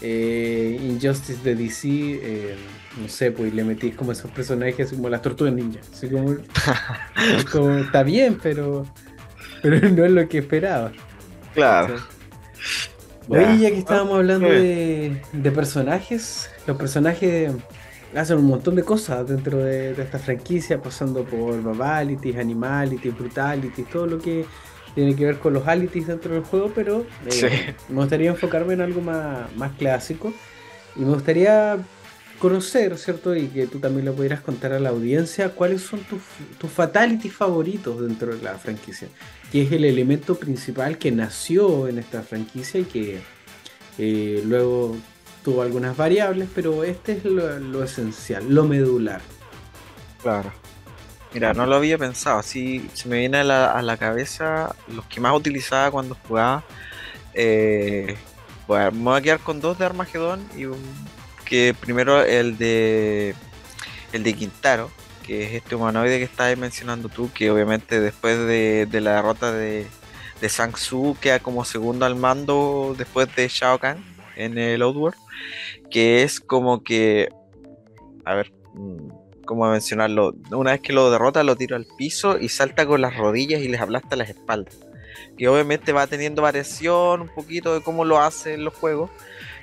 eh, 0.00 0.78
Injustice 0.82 1.42
de 1.42 1.54
DC, 1.56 1.88
eh, 2.22 2.56
no 2.96 3.08
sé, 3.08 3.32
pues 3.32 3.52
le 3.54 3.64
metís 3.64 3.94
como 3.96 4.12
esos 4.12 4.30
personajes 4.30 4.90
como 4.92 5.08
las 5.10 5.22
tortugas 5.22 5.54
ninja. 5.54 5.80
Así 5.92 6.08
como, 6.10 6.32
es 7.16 7.44
como, 7.46 7.78
está 7.80 8.02
bien, 8.02 8.38
pero, 8.42 8.86
pero 9.62 9.88
no 9.90 10.04
es 10.04 10.12
lo 10.12 10.28
que 10.28 10.38
esperaba. 10.38 10.92
claro. 11.54 12.06
Oye, 13.28 13.56
Ya. 13.56 13.56
ya 13.58 13.70
que 13.70 13.78
estábamos 13.78 14.14
hablando 14.18 14.50
Ah, 14.50 14.52
de, 14.52 15.20
de 15.32 15.52
personajes, 15.52 16.50
los 16.66 16.76
personajes 16.76 17.52
hacen 18.16 18.38
un 18.38 18.46
montón 18.46 18.74
de 18.74 18.82
cosas 18.82 19.26
dentro 19.28 19.58
de, 19.58 19.94
de 19.94 20.02
esta 20.02 20.18
franquicia, 20.18 20.80
pasando 20.80 21.24
por 21.24 21.62
Babalities, 21.62 22.36
Animalities, 22.36 23.16
Brutalities, 23.16 23.88
todo 23.90 24.06
lo 24.06 24.18
que 24.18 24.44
tiene 24.94 25.14
que 25.14 25.26
ver 25.26 25.38
con 25.38 25.52
los 25.52 25.66
alities 25.68 26.06
dentro 26.06 26.34
del 26.34 26.42
juego, 26.42 26.72
pero 26.74 27.04
eh, 27.26 27.30
Sí. 27.30 27.46
me 27.90 27.96
gustaría 28.00 28.30
enfocarme 28.30 28.74
en 28.74 28.80
algo 28.80 29.00
más, 29.02 29.54
más 29.56 29.72
clásico 29.72 30.32
y 30.96 31.00
me 31.00 31.12
gustaría 31.12 31.76
conocer, 32.38 32.96
¿cierto? 32.98 33.34
Y 33.36 33.48
que 33.48 33.66
tú 33.66 33.78
también 33.78 34.04
lo 34.06 34.14
pudieras 34.14 34.40
contar 34.40 34.72
a 34.72 34.80
la 34.80 34.90
audiencia, 34.90 35.50
cuáles 35.50 35.82
son 35.82 36.00
tus, 36.00 36.20
tus 36.58 36.70
fatalities 36.70 37.32
favoritos 37.34 38.00
dentro 38.00 38.34
de 38.36 38.42
la 38.42 38.54
franquicia, 38.56 39.08
que 39.52 39.62
es 39.62 39.72
el 39.72 39.84
elemento 39.84 40.34
principal 40.36 40.98
que 40.98 41.10
nació 41.12 41.88
en 41.88 41.98
esta 41.98 42.22
franquicia 42.22 42.80
y 42.80 42.84
que 42.84 43.18
eh, 43.98 44.42
luego 44.46 44.96
tuvo 45.46 45.62
algunas 45.62 45.96
variables, 45.96 46.48
pero 46.52 46.82
este 46.82 47.12
es 47.12 47.24
lo, 47.24 47.84
esencial, 47.84 48.52
lo 48.52 48.64
medular. 48.64 49.20
Claro. 50.20 50.50
Mira, 51.32 51.54
no 51.54 51.66
lo 51.66 51.76
había 51.76 51.96
pensado. 51.96 52.42
Sí, 52.42 52.90
se 52.94 53.08
me 53.08 53.18
viene 53.18 53.38
a 53.38 53.44
la, 53.44 53.70
a 53.70 53.80
la 53.80 53.96
cabeza 53.96 54.74
los 54.88 55.04
que 55.06 55.20
más 55.20 55.36
utilizaba 55.36 55.92
cuando 55.92 56.16
jugaba. 56.26 56.64
Eh, 57.32 58.16
bueno, 58.66 58.90
me 58.90 59.04
voy 59.04 59.18
a 59.18 59.22
quedar 59.22 59.38
con 59.38 59.60
dos 59.60 59.78
de 59.78 59.84
Armagedón 59.84 60.44
y 60.56 60.64
un, 60.64 60.82
que 61.44 61.76
primero 61.78 62.24
el 62.24 62.58
de 62.58 63.36
el 64.12 64.24
de 64.24 64.34
Quintaro, 64.34 64.90
que 65.24 65.44
es 65.44 65.52
este 65.52 65.76
humanoide 65.76 66.18
que 66.18 66.24
estabas 66.24 66.58
mencionando 66.58 67.08
tú, 67.08 67.30
que 67.32 67.52
obviamente 67.52 68.00
después 68.00 68.36
de, 68.36 68.88
de 68.90 69.00
la 69.00 69.14
derrota 69.14 69.52
de, 69.52 69.86
de 70.40 70.48
Sang 70.48 70.72
Tzu 70.72 71.16
queda 71.20 71.38
como 71.38 71.64
segundo 71.64 72.04
al 72.04 72.16
mando 72.16 72.96
después 72.98 73.28
de 73.36 73.46
Shao 73.46 73.78
Kahn 73.78 74.15
en 74.36 74.58
el 74.58 74.82
Outworld, 74.82 75.16
que 75.90 76.22
es 76.22 76.40
como 76.40 76.82
que, 76.82 77.28
a 78.24 78.34
ver, 78.34 78.52
cómo 79.44 79.70
mencionarlo, 79.70 80.34
una 80.50 80.72
vez 80.72 80.80
que 80.80 80.92
lo 80.92 81.10
derrota 81.10 81.42
lo 81.44 81.56
tira 81.56 81.76
al 81.76 81.86
piso 81.96 82.38
y 82.38 82.48
salta 82.48 82.86
con 82.86 83.00
las 83.00 83.16
rodillas 83.16 83.60
y 83.62 83.68
les 83.68 83.80
aplasta 83.80 84.16
las 84.16 84.28
espaldas. 84.28 84.78
Que 85.38 85.48
obviamente 85.48 85.92
va 85.92 86.06
teniendo 86.06 86.42
variación 86.42 87.22
un 87.22 87.28
poquito 87.28 87.74
de 87.74 87.80
cómo 87.80 88.04
lo 88.04 88.20
hace 88.20 88.54
en 88.54 88.64
los 88.64 88.74
juegos, 88.74 89.10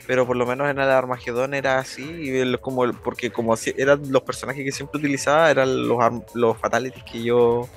pero 0.07 0.25
por 0.25 0.35
lo 0.35 0.45
menos 0.45 0.69
en 0.69 0.79
el 0.79 0.89
Armagedón 0.89 1.53
era 1.53 1.79
así, 1.79 2.03
y 2.03 2.57
como 2.57 2.91
porque 2.93 3.31
como 3.31 3.55
si- 3.55 3.73
eran 3.77 4.01
los 4.11 4.23
personajes 4.23 4.63
que 4.63 4.71
siempre 4.71 4.99
utilizaba, 4.99 5.49
eran 5.49 5.87
los, 5.87 5.97
los 6.33 6.57
fatalities 6.57 7.03
que 7.03 7.23
yo 7.23 7.67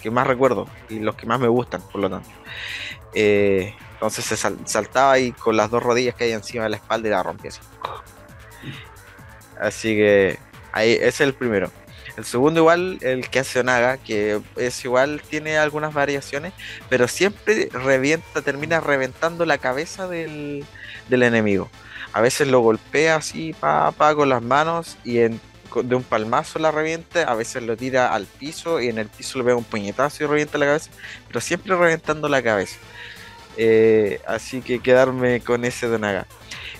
que 0.00 0.10
más 0.10 0.26
recuerdo 0.26 0.66
y 0.88 0.98
los 0.98 1.14
que 1.14 1.26
más 1.26 1.38
me 1.40 1.48
gustan, 1.48 1.82
por 1.92 2.00
lo 2.00 2.08
tanto. 2.08 2.28
Eh, 3.14 3.74
entonces 4.00 4.24
se 4.24 4.36
sal- 4.38 4.56
saltaba 4.64 5.18
y 5.18 5.32
con 5.32 5.58
las 5.58 5.70
dos 5.70 5.82
rodillas 5.82 6.14
que 6.14 6.24
hay 6.24 6.32
encima 6.32 6.64
de 6.64 6.70
la 6.70 6.76
espalda 6.76 7.06
y 7.08 7.10
la 7.10 7.22
rompía 7.22 7.50
así. 7.50 7.60
Así 9.60 9.94
que 9.94 10.38
ahí 10.72 10.92
ese 10.92 11.08
es 11.08 11.20
el 11.20 11.34
primero. 11.34 11.70
El 12.16 12.24
segundo 12.24 12.60
igual, 12.60 12.98
el 13.02 13.28
que 13.28 13.40
hace 13.40 13.60
Onaga, 13.60 13.98
que 13.98 14.40
es 14.56 14.84
igual, 14.84 15.22
tiene 15.28 15.58
algunas 15.58 15.92
variaciones, 15.92 16.54
pero 16.88 17.08
siempre 17.08 17.68
revienta, 17.72 18.40
termina 18.42 18.80
reventando 18.80 19.44
la 19.44 19.58
cabeza 19.58 20.08
del, 20.08 20.64
del 21.08 21.22
enemigo. 21.22 21.68
A 22.12 22.22
veces 22.22 22.48
lo 22.48 22.60
golpea 22.60 23.16
así, 23.16 23.52
pa, 23.52 23.92
pa, 23.92 24.14
con 24.14 24.28
las 24.30 24.42
manos 24.42 24.96
y 25.04 25.18
en, 25.18 25.40
de 25.84 25.94
un 25.94 26.02
palmazo 26.02 26.58
la 26.58 26.70
revienta, 26.70 27.22
a 27.22 27.34
veces 27.34 27.62
lo 27.62 27.76
tira 27.76 28.12
al 28.14 28.24
piso 28.26 28.80
y 28.80 28.88
en 28.88 28.98
el 28.98 29.08
piso 29.08 29.38
le 29.38 29.44
pega 29.44 29.56
un 29.56 29.64
puñetazo 29.64 30.24
y 30.24 30.26
revienta 30.26 30.58
la 30.58 30.66
cabeza, 30.66 30.90
pero 31.28 31.40
siempre 31.40 31.76
reventando 31.76 32.28
la 32.28 32.42
cabeza. 32.42 32.76
Eh, 33.56 34.20
así 34.26 34.62
que 34.62 34.80
quedarme 34.80 35.40
con 35.40 35.64
ese 35.64 35.88
de 35.88 35.96
Onaga. 35.96 36.26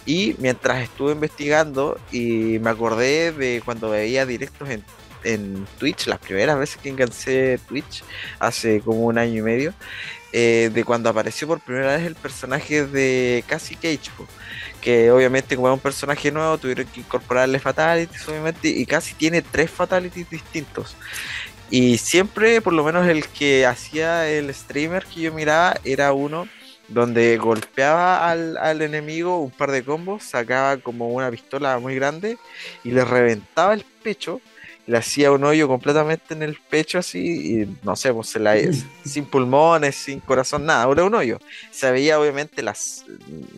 Y 0.06 0.34
mientras 0.38 0.82
estuve 0.82 1.12
investigando 1.12 1.98
y 2.10 2.58
me 2.60 2.70
acordé 2.70 3.32
de 3.32 3.62
cuando 3.64 3.90
veía 3.90 4.26
directos 4.26 4.70
en, 4.70 4.82
en 5.24 5.66
Twitch, 5.78 6.06
las 6.06 6.18
primeras 6.18 6.58
veces 6.58 6.78
que 6.78 6.88
engancé 6.88 7.58
Twitch, 7.68 8.02
hace 8.38 8.80
como 8.80 9.00
un 9.04 9.18
año 9.18 9.38
y 9.38 9.42
medio, 9.42 9.74
eh, 10.32 10.70
de 10.72 10.84
cuando 10.84 11.10
apareció 11.10 11.48
por 11.48 11.60
primera 11.60 11.96
vez 11.96 12.06
el 12.06 12.14
personaje 12.14 12.86
de 12.86 13.44
Cassie 13.46 13.76
Cage, 13.76 14.10
que 14.80 15.10
obviamente 15.10 15.56
como 15.56 15.68
es 15.68 15.74
un 15.74 15.80
personaje 15.80 16.30
nuevo 16.30 16.56
tuvieron 16.56 16.86
que 16.86 17.00
incorporarle 17.00 17.58
fatalities, 17.58 18.28
obviamente, 18.28 18.68
y 18.68 18.86
casi 18.86 19.14
tiene 19.14 19.42
tres 19.42 19.70
fatalities 19.70 20.30
distintos. 20.30 20.96
Y 21.68 21.98
siempre, 21.98 22.60
por 22.60 22.72
lo 22.72 22.84
menos 22.84 23.06
el 23.06 23.26
que 23.28 23.66
hacía 23.66 24.28
el 24.28 24.52
streamer 24.54 25.04
que 25.04 25.20
yo 25.20 25.32
miraba, 25.32 25.76
era 25.84 26.12
uno 26.12 26.48
donde 26.90 27.36
golpeaba 27.38 28.28
al, 28.28 28.56
al 28.56 28.82
enemigo 28.82 29.40
un 29.40 29.50
par 29.50 29.70
de 29.70 29.84
combos, 29.84 30.24
sacaba 30.24 30.76
como 30.78 31.08
una 31.08 31.30
pistola 31.30 31.78
muy 31.78 31.94
grande 31.94 32.36
y 32.84 32.90
le 32.90 33.04
reventaba 33.04 33.74
el 33.74 33.84
pecho, 34.02 34.40
le 34.86 34.98
hacía 34.98 35.30
un 35.32 35.44
hoyo 35.44 35.68
completamente 35.68 36.34
en 36.34 36.42
el 36.42 36.56
pecho 36.68 36.98
así, 36.98 37.62
y 37.62 37.78
no 37.82 37.96
sé, 37.96 38.12
pues 38.12 38.28
se 38.28 38.40
la, 38.40 38.56
sin 39.04 39.24
pulmones, 39.24 39.94
sin 39.96 40.20
corazón, 40.20 40.66
nada, 40.66 40.90
era 40.90 41.04
un 41.04 41.14
hoyo. 41.14 41.38
Se 41.70 41.90
veía 41.90 42.18
obviamente 42.18 42.62
las, 42.62 43.04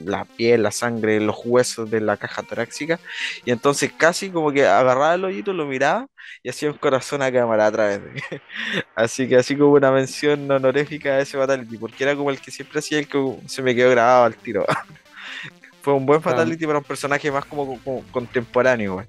la 0.04 0.24
piel, 0.24 0.62
la 0.62 0.70
sangre, 0.70 1.20
los 1.20 1.36
huesos 1.44 1.90
de 1.90 2.00
la 2.00 2.16
caja 2.16 2.42
torácica, 2.42 3.00
y 3.44 3.50
entonces 3.50 3.92
casi 3.96 4.30
como 4.30 4.52
que 4.52 4.66
agarraba 4.66 5.14
el 5.14 5.24
hoyito, 5.24 5.52
lo 5.52 5.66
miraba 5.66 6.06
y 6.42 6.48
hacía 6.50 6.70
un 6.70 6.78
corazón 6.78 7.22
a 7.22 7.32
cámara 7.32 7.66
a 7.66 7.72
través 7.72 8.00
de 8.02 8.42
Así 8.94 9.28
que 9.28 9.36
así 9.36 9.56
como 9.56 9.72
una 9.72 9.90
mención 9.90 10.50
honorífica 10.50 11.10
a 11.10 11.20
ese 11.20 11.38
Fatality, 11.38 11.76
porque 11.78 12.04
era 12.04 12.16
como 12.16 12.30
el 12.30 12.40
que 12.40 12.50
siempre 12.50 12.78
hacía 12.80 12.98
el 12.98 13.08
que 13.08 13.36
se 13.46 13.62
me 13.62 13.74
quedó 13.74 13.90
grabado 13.90 14.24
al 14.24 14.36
tiro. 14.36 14.66
Fue 15.82 15.94
un 15.94 16.06
buen 16.06 16.22
Fatality 16.22 16.66
para 16.66 16.78
un 16.78 16.84
personaje 16.84 17.30
más 17.30 17.44
como, 17.44 17.80
como 17.82 18.04
contemporáneo, 18.12 18.94
güey. 18.94 19.06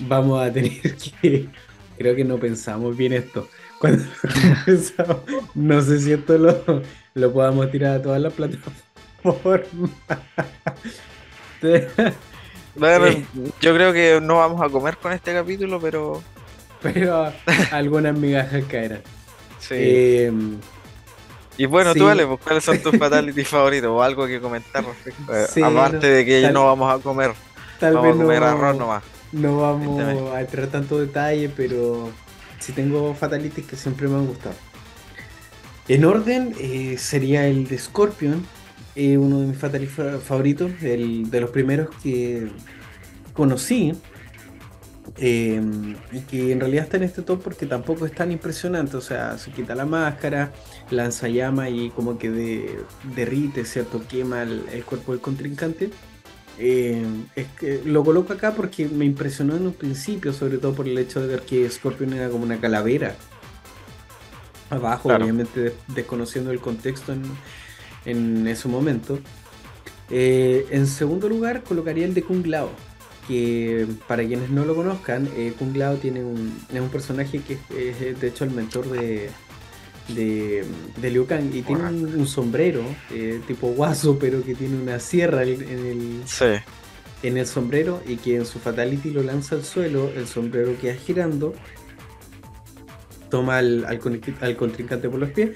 Vamos 0.00 0.42
a 0.46 0.52
tener 0.52 0.80
que. 1.22 1.48
Creo 1.98 2.14
que 2.14 2.24
no 2.24 2.36
pensamos 2.38 2.96
bien 2.96 3.12
esto. 3.14 3.48
Cuando 3.80 4.04
pensamos, 4.66 5.18
no 5.54 5.80
sé 5.82 6.00
si 6.00 6.12
esto 6.12 6.36
lo, 6.38 6.82
lo 7.14 7.32
podamos 7.32 7.70
tirar 7.70 7.96
a 7.96 8.02
todas 8.02 8.20
las 8.20 8.32
plataformas. 8.32 8.82
Bueno, 12.74 13.06
yo 13.60 13.74
creo 13.74 13.92
que 13.92 14.20
no 14.22 14.36
vamos 14.36 14.60
a 14.60 14.68
comer 14.68 14.98
con 14.98 15.12
este 15.12 15.32
capítulo, 15.32 15.80
pero 15.80 16.22
Pero 16.82 17.32
algunas 17.72 18.16
migajas 18.18 18.64
caerán. 18.70 19.00
sí. 19.58 19.74
Eh, 19.78 20.32
y 21.58 21.64
bueno, 21.64 21.94
sí. 21.94 21.98
tú, 22.00 22.06
Ale, 22.06 22.26
pues, 22.26 22.38
¿cuáles 22.44 22.64
son 22.64 22.78
tus 22.82 22.98
Fatality 22.98 23.42
favoritos? 23.44 23.88
O 23.88 24.02
algo 24.02 24.26
que 24.26 24.42
comentar 24.42 24.84
respecto 24.84 25.32
a- 25.32 25.46
Sí, 25.46 25.62
Aparte 25.62 26.06
no, 26.06 26.12
de 26.16 26.24
que 26.26 26.42
tal- 26.42 26.52
no 26.52 26.66
vamos 26.66 26.94
a 26.94 27.02
comer, 27.02 27.32
tal 27.80 27.94
vamos 27.94 28.08
vez 28.10 28.14
a 28.14 28.22
comer 28.22 28.40
no, 28.42 28.46
arroz 28.48 28.76
nomás. 28.76 29.02
No 29.32 29.58
vamos 29.60 29.86
Cuéntame. 30.02 30.30
a 30.36 30.40
entrar 30.40 30.66
tanto 30.68 30.98
detalle, 31.00 31.48
pero 31.48 32.10
sí 32.58 32.72
tengo 32.72 33.14
fatalities 33.14 33.66
que 33.66 33.76
siempre 33.76 34.08
me 34.08 34.16
han 34.16 34.26
gustado. 34.26 34.54
En 35.88 36.04
orden 36.04 36.54
eh, 36.58 36.96
sería 36.98 37.46
el 37.46 37.68
de 37.68 37.78
Scorpion, 37.78 38.44
eh, 38.96 39.18
uno 39.18 39.40
de 39.40 39.46
mis 39.48 39.58
fatalities 39.58 39.94
fa- 39.96 40.18
favoritos, 40.18 40.72
el 40.82 41.30
de 41.30 41.40
los 41.40 41.50
primeros 41.50 41.88
que 42.02 42.48
conocí. 43.34 43.92
eh, 45.18 45.62
y 46.12 46.20
que 46.22 46.52
en 46.52 46.60
realidad 46.60 46.84
está 46.84 46.96
en 46.98 47.04
este 47.04 47.22
top 47.22 47.40
porque 47.42 47.64
tampoco 47.66 48.04
es 48.06 48.12
tan 48.12 48.32
impresionante, 48.32 48.96
o 48.96 49.00
sea, 49.00 49.38
se 49.38 49.50
quita 49.52 49.74
la 49.74 49.86
máscara, 49.86 50.52
lanza 50.90 51.28
llama 51.28 51.70
y 51.70 51.90
como 51.90 52.18
que 52.18 52.30
de- 52.30 52.80
derrite, 53.14 53.64
¿cierto? 53.64 54.02
Quema 54.06 54.42
el, 54.42 54.64
el 54.72 54.84
cuerpo 54.84 55.12
del 55.12 55.20
contrincante. 55.20 55.90
Eh, 56.58 57.04
es 57.34 57.46
que 57.58 57.82
lo 57.84 58.02
coloco 58.02 58.32
acá 58.32 58.54
porque 58.54 58.86
me 58.88 59.04
impresionó 59.04 59.56
en 59.56 59.66
un 59.66 59.72
principio, 59.74 60.32
sobre 60.32 60.58
todo 60.58 60.72
por 60.74 60.88
el 60.88 60.96
hecho 60.98 61.20
de 61.20 61.26
ver 61.26 61.42
que 61.42 61.68
Scorpion 61.68 62.12
era 62.14 62.28
como 62.30 62.44
una 62.44 62.58
calavera. 62.58 63.14
Abajo, 64.70 65.08
Claro. 65.08 65.24
obviamente 65.24 65.60
des- 65.60 65.74
desconociendo 65.88 66.50
el 66.50 66.58
contexto 66.60 67.12
en, 67.12 67.22
en 68.04 68.46
ese 68.48 68.68
momento. 68.68 69.18
Eh, 70.10 70.66
en 70.70 70.86
segundo 70.86 71.28
lugar, 71.28 71.62
colocaría 71.62 72.04
el 72.04 72.14
de 72.14 72.22
Kung 72.22 72.46
Lao. 72.46 72.70
Que 73.28 73.86
para 74.06 74.24
quienes 74.24 74.50
no 74.50 74.64
lo 74.64 74.74
conozcan, 74.76 75.28
eh, 75.36 75.52
Kung 75.58 75.76
Lao 75.76 75.96
tiene 75.96 76.22
un, 76.24 76.56
es 76.72 76.80
un 76.80 76.88
personaje 76.88 77.40
que 77.40 77.54
es, 77.54 78.00
es, 78.00 78.20
de 78.20 78.28
hecho 78.28 78.44
el 78.44 78.52
mentor 78.52 78.88
de, 78.88 79.30
de, 80.08 80.64
de 81.00 81.10
Liu 81.10 81.26
Kang 81.26 81.54
y 81.54 81.62
tiene 81.62 81.84
un, 81.88 82.04
un 82.14 82.26
sombrero 82.26 82.82
eh, 83.10 83.40
tipo 83.46 83.68
guaso, 83.68 84.18
pero 84.18 84.42
que 84.42 84.54
tiene 84.54 84.80
una 84.80 85.00
sierra 85.00 85.42
en 85.42 85.60
el, 85.60 86.22
Sí, 86.26 86.44
en 87.22 87.36
el 87.36 87.46
sombrero 87.46 88.02
y 88.06 88.16
que 88.16 88.36
en 88.36 88.46
su 88.46 88.58
fatality 88.58 89.10
lo 89.10 89.22
lanza 89.22 89.56
al 89.56 89.64
suelo, 89.64 90.10
el 90.14 90.26
sombrero 90.26 90.76
queda 90.80 90.94
girando, 90.94 91.54
toma 93.30 93.58
al, 93.58 93.84
al 93.84 94.56
contrincante 94.56 95.08
por 95.08 95.18
los 95.18 95.30
pies 95.30 95.50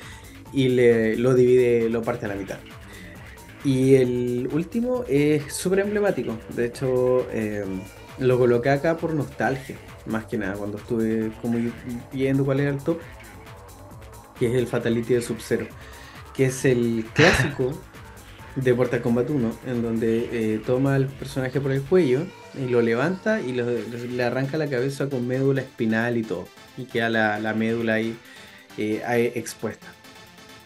y 0.52 0.68
le, 0.68 1.16
lo 1.16 1.34
divide, 1.34 1.88
lo 1.88 2.02
parte 2.02 2.26
a 2.26 2.28
la 2.28 2.34
mitad. 2.34 2.58
Y 3.64 3.94
el 3.96 4.48
último 4.52 5.04
es 5.06 5.52
súper 5.52 5.80
emblemático, 5.80 6.38
de 6.56 6.66
hecho 6.66 7.26
eh, 7.30 7.64
lo 8.18 8.38
coloqué 8.38 8.70
acá 8.70 8.96
por 8.96 9.12
nostalgia, 9.12 9.76
más 10.06 10.24
que 10.24 10.38
nada, 10.38 10.54
cuando 10.54 10.78
estuve 10.78 11.30
como 11.42 11.58
viendo 12.10 12.44
cuál 12.44 12.60
era 12.60 12.70
el 12.70 12.78
top, 12.78 12.98
que 14.40 14.48
es 14.48 14.54
el 14.54 14.66
Fatality 14.66 15.14
de 15.14 15.22
Sub-Zero, 15.22 15.68
que 16.34 16.46
es 16.46 16.64
el 16.64 17.04
clásico 17.14 17.70
de 18.56 18.74
Mortal 18.74 19.00
Kombat 19.02 19.30
1, 19.30 19.52
en 19.68 19.82
donde 19.82 20.28
eh, 20.32 20.60
toma 20.66 20.96
al 20.96 21.06
personaje 21.06 21.60
por 21.60 21.70
el 21.70 21.82
cuello 21.82 22.26
y 22.58 22.68
lo 22.68 22.82
levanta 22.82 23.40
y 23.40 23.52
lo- 23.52 23.66
le 23.70 24.22
arranca 24.24 24.58
la 24.58 24.68
cabeza 24.68 25.08
con 25.08 25.26
médula 25.28 25.60
espinal 25.62 26.16
y 26.16 26.22
todo. 26.24 26.48
Y 26.76 26.86
queda 26.86 27.08
la, 27.10 27.38
la 27.38 27.54
médula 27.54 27.94
ahí, 27.94 28.16
eh, 28.78 29.02
ahí 29.06 29.30
expuesta. 29.36 29.86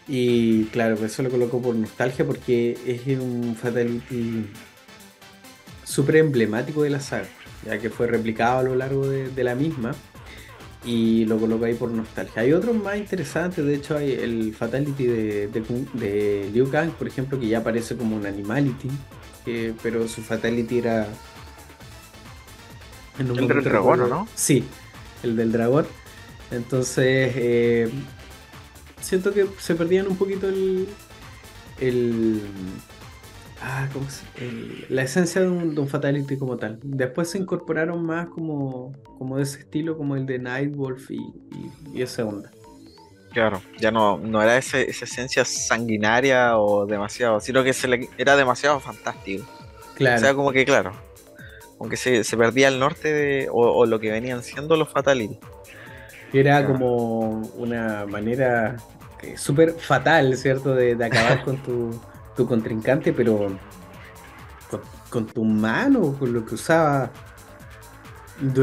Y 0.07 0.65
claro, 0.65 0.95
eso 1.05 1.21
lo 1.23 1.29
coloco 1.29 1.61
por 1.61 1.75
nostalgia 1.75 2.25
porque 2.25 2.77
es 2.85 3.19
un 3.19 3.55
fatality 3.59 4.47
súper 5.83 6.17
emblemático 6.17 6.83
de 6.83 6.89
la 6.91 6.99
saga, 6.99 7.27
ya 7.65 7.77
que 7.79 7.89
fue 7.89 8.07
replicado 8.07 8.59
a 8.59 8.63
lo 8.63 8.75
largo 8.75 9.07
de, 9.07 9.29
de 9.29 9.43
la 9.43 9.55
misma. 9.55 9.93
Y 10.85 11.25
lo 11.25 11.37
coloco 11.37 11.65
ahí 11.65 11.73
por 11.73 11.89
nostalgia. 11.91 12.43
Hay 12.43 12.53
otros 12.53 12.75
más 12.75 12.97
interesantes, 12.97 13.65
de 13.65 13.75
hecho 13.75 13.97
hay 13.97 14.11
el 14.11 14.53
Fatality 14.53 15.05
de, 15.05 15.47
de, 15.47 16.49
Liu 16.53 16.69
Kang, 16.69 16.91
por 16.91 17.07
ejemplo, 17.07 17.39
que 17.39 17.47
ya 17.47 17.59
aparece 17.59 17.97
como 17.97 18.15
un 18.15 18.25
Animality, 18.25 18.89
pero 19.81 20.07
su 20.07 20.21
Fatality 20.21 20.77
era... 20.77 21.07
en 23.17 23.31
un 23.31 23.39
El 23.39 23.47
del 23.47 23.63
dragón, 23.63 23.99
¿o 24.01 24.03
recuerdo- 24.03 24.07
no? 24.07 24.27
Sí, 24.35 24.63
el 25.23 25.35
del 25.35 25.51
dragón. 25.51 25.87
Entonces, 26.51 27.31
eh, 27.35 27.89
siento 29.01 29.33
que 29.33 29.47
se 29.59 29.73
perdían 29.75 30.07
un 30.07 30.15
poquito 30.17 30.47
el. 30.47 30.87
el 31.79 32.41
ah, 33.65 33.89
¿cómo 33.91 34.05
se- 34.09 34.25
el- 34.45 34.85
la 34.89 35.01
esencia 35.03 35.41
de 35.41 35.47
un, 35.49 35.75
de 35.75 35.81
un 35.81 35.87
Fatality 35.89 36.37
como 36.37 36.57
tal. 36.57 36.79
Después 36.83 37.29
se 37.29 37.37
incorporaron 37.39 38.05
más 38.05 38.27
como, 38.29 38.93
como 39.17 39.37
de 39.37 39.43
ese 39.43 39.59
estilo, 39.59 39.97
como 39.97 40.15
el 40.15 40.25
de 40.25 40.39
Nightwolf 40.39 41.09
y, 41.11 41.15
y, 41.17 41.71
y 41.93 42.01
esa 42.01 42.25
onda. 42.25 42.51
Claro, 43.33 43.61
ya 43.79 43.91
no, 43.91 44.17
no 44.17 44.41
era 44.41 44.57
ese- 44.57 44.89
esa 44.89 45.05
esencia 45.05 45.43
sanguinaria 45.45 46.57
o 46.57 46.85
demasiado, 46.85 47.39
sino 47.41 47.63
que 47.63 47.73
se 47.73 47.87
le, 47.87 48.09
era 48.17 48.35
demasiado 48.37 48.79
fantástico. 48.79 49.43
O 49.43 50.17
sea, 50.17 50.31
Claro, 50.31 50.35
como 50.35 50.51
que 50.51 50.63
claro, 50.65 50.91
como 51.77 51.89
que 51.89 51.97
se, 51.97 52.23
se 52.23 52.37
perdía 52.37 52.67
el 52.69 52.79
norte 52.79 53.11
de, 53.11 53.49
o, 53.51 53.59
o 53.79 53.85
lo 53.85 53.99
que 53.99 54.11
venían 54.11 54.43
siendo 54.43 54.77
los 54.77 54.89
Fatality. 54.89 55.37
era 56.33 56.65
claro. 56.65 56.73
como 56.73 57.29
una 57.55 58.05
manera 58.05 58.77
eh, 59.21 59.37
súper 59.37 59.73
fatal, 59.73 60.35
¿cierto? 60.37 60.75
De, 60.75 60.95
de 60.95 61.05
acabar 61.05 61.41
con 61.43 61.61
tu, 61.63 61.99
tu 62.35 62.47
contrincante, 62.47 63.13
pero 63.13 63.61
con, 64.67 64.89
con 65.09 65.27
tu 65.33 65.43
mano, 65.45 66.17
con 66.17 66.33
lo 66.33 66.45
que 66.45 66.55
usaba 66.55 67.11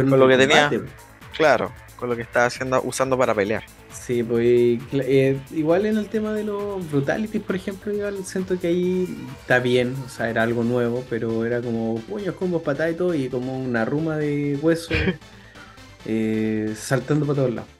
Con 0.08 0.18
lo 0.20 0.28
que 0.28 0.36
tenía. 0.38 0.70
combate. 0.70 0.92
Claro, 1.32 1.74
con 1.96 2.08
lo 2.10 2.16
que 2.16 2.22
estaba 2.22 2.46
haciendo, 2.46 2.82
usando 2.82 3.16
para 3.18 3.34
pelear. 3.34 3.64
Sí, 3.90 4.22
pues 4.24 4.80
eh, 4.92 5.46
igual 5.50 5.86
en 5.86 5.98
el 5.98 6.08
tema 6.08 6.32
de 6.32 6.44
los 6.44 6.88
brutalities, 6.90 7.42
por 7.42 7.56
ejemplo, 7.56 7.92
igual 7.92 8.24
siento 8.24 8.58
que 8.58 8.68
ahí 8.68 9.28
está 9.40 9.60
bien, 9.60 10.02
o 10.06 10.08
sea, 10.08 10.30
era 10.30 10.42
algo 10.42 10.64
nuevo, 10.64 11.06
pero 11.10 11.44
era 11.44 11.62
como 11.62 12.00
puños, 12.02 12.34
combos, 12.36 12.62
patadas 12.62 12.92
y 12.94 12.96
todo, 12.96 13.14
y 13.14 13.28
como 13.30 13.58
una 13.58 13.84
ruma 13.84 14.16
de 14.16 14.58
hueso 14.60 15.14
eh, 16.04 16.74
saltando 16.76 17.26
para 17.26 17.36
todos 17.36 17.54
lados. 17.54 17.70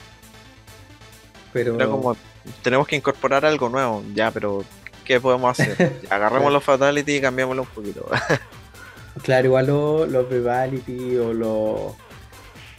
Pero 1.51 1.75
Era 1.75 1.87
como, 1.87 2.17
tenemos 2.61 2.87
que 2.87 2.95
incorporar 2.95 3.45
algo 3.45 3.69
nuevo, 3.69 4.03
ya, 4.13 4.31
pero 4.31 4.65
¿qué 5.05 5.19
podemos 5.19 5.59
hacer? 5.59 6.01
Agarremos 6.09 6.51
los 6.51 6.63
Fatality 6.63 7.15
y 7.17 7.21
cambiémoslo 7.21 7.63
un 7.63 7.67
poquito. 7.69 8.09
claro, 9.23 9.47
igual 9.47 9.67
lo- 9.67 10.05
los 10.05 10.29
brutality 10.29 11.17
o 11.17 11.33
los 11.33 11.93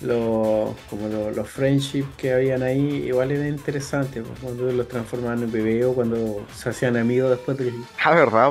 los 0.00 0.74
como 0.90 1.08
lo- 1.08 1.30
los 1.30 1.48
friendship 1.48 2.04
que 2.16 2.32
habían 2.34 2.62
ahí, 2.62 3.04
igual 3.06 3.30
era 3.30 3.46
interesante, 3.48 4.20
pues, 4.22 4.38
cuando 4.40 4.70
los 4.70 4.88
transformaban 4.88 5.42
en 5.44 5.52
bebé 5.52 5.84
o 5.84 5.94
cuando 5.94 6.44
se 6.54 6.68
hacían 6.68 6.96
amigos 6.96 7.30
después 7.30 7.56
del, 7.56 7.72
ah, 8.04 8.10
verdad, 8.14 8.50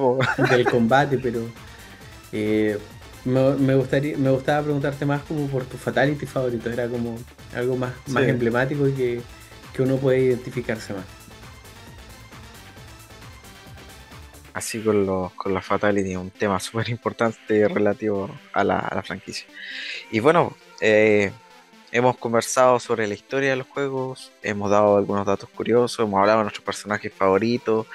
del 0.49 0.65
combate, 0.65 1.19
pero 1.19 1.41
eh, 2.31 2.77
me, 3.25 3.51
me 3.55 3.75
gustaría, 3.75 4.17
me 4.17 4.31
gustaba 4.31 4.63
preguntarte 4.63 5.05
más 5.05 5.21
como 5.23 5.47
por 5.47 5.65
tu 5.65 5.77
fatality 5.77 6.25
favorito, 6.25 6.71
era 6.71 6.87
como 6.87 7.17
algo 7.55 7.75
más, 7.75 7.91
más 8.07 8.23
emblemático 8.23 8.87
y 8.87 8.93
que, 8.93 9.21
que 9.73 9.81
uno 9.81 9.97
puede 9.97 10.19
identificarse 10.21 10.93
más. 10.93 11.03
Así 14.53 14.79
con 14.81 15.05
los, 15.05 15.33
con 15.33 15.53
los 15.53 15.65
Fatality, 15.65 16.15
un 16.15 16.29
tema 16.29 16.59
súper 16.59 16.89
importante 16.89 17.67
relativo 17.67 18.29
a 18.53 18.63
la, 18.63 18.79
a 18.79 18.95
la 18.95 19.01
franquicia. 19.01 19.47
Y 20.11 20.19
bueno, 20.19 20.55
eh, 20.79 21.31
hemos 21.91 22.17
conversado 22.17 22.79
sobre 22.79 23.07
la 23.07 23.13
historia 23.13 23.51
de 23.51 23.55
los 23.55 23.67
juegos, 23.67 24.31
hemos 24.41 24.69
dado 24.69 24.97
algunos 24.97 25.25
datos 25.25 25.49
curiosos, 25.49 26.05
hemos 26.05 26.19
hablado 26.19 26.39
de 26.39 26.43
nuestros 26.45 26.65
personajes 26.65 27.13
favoritos. 27.13 27.87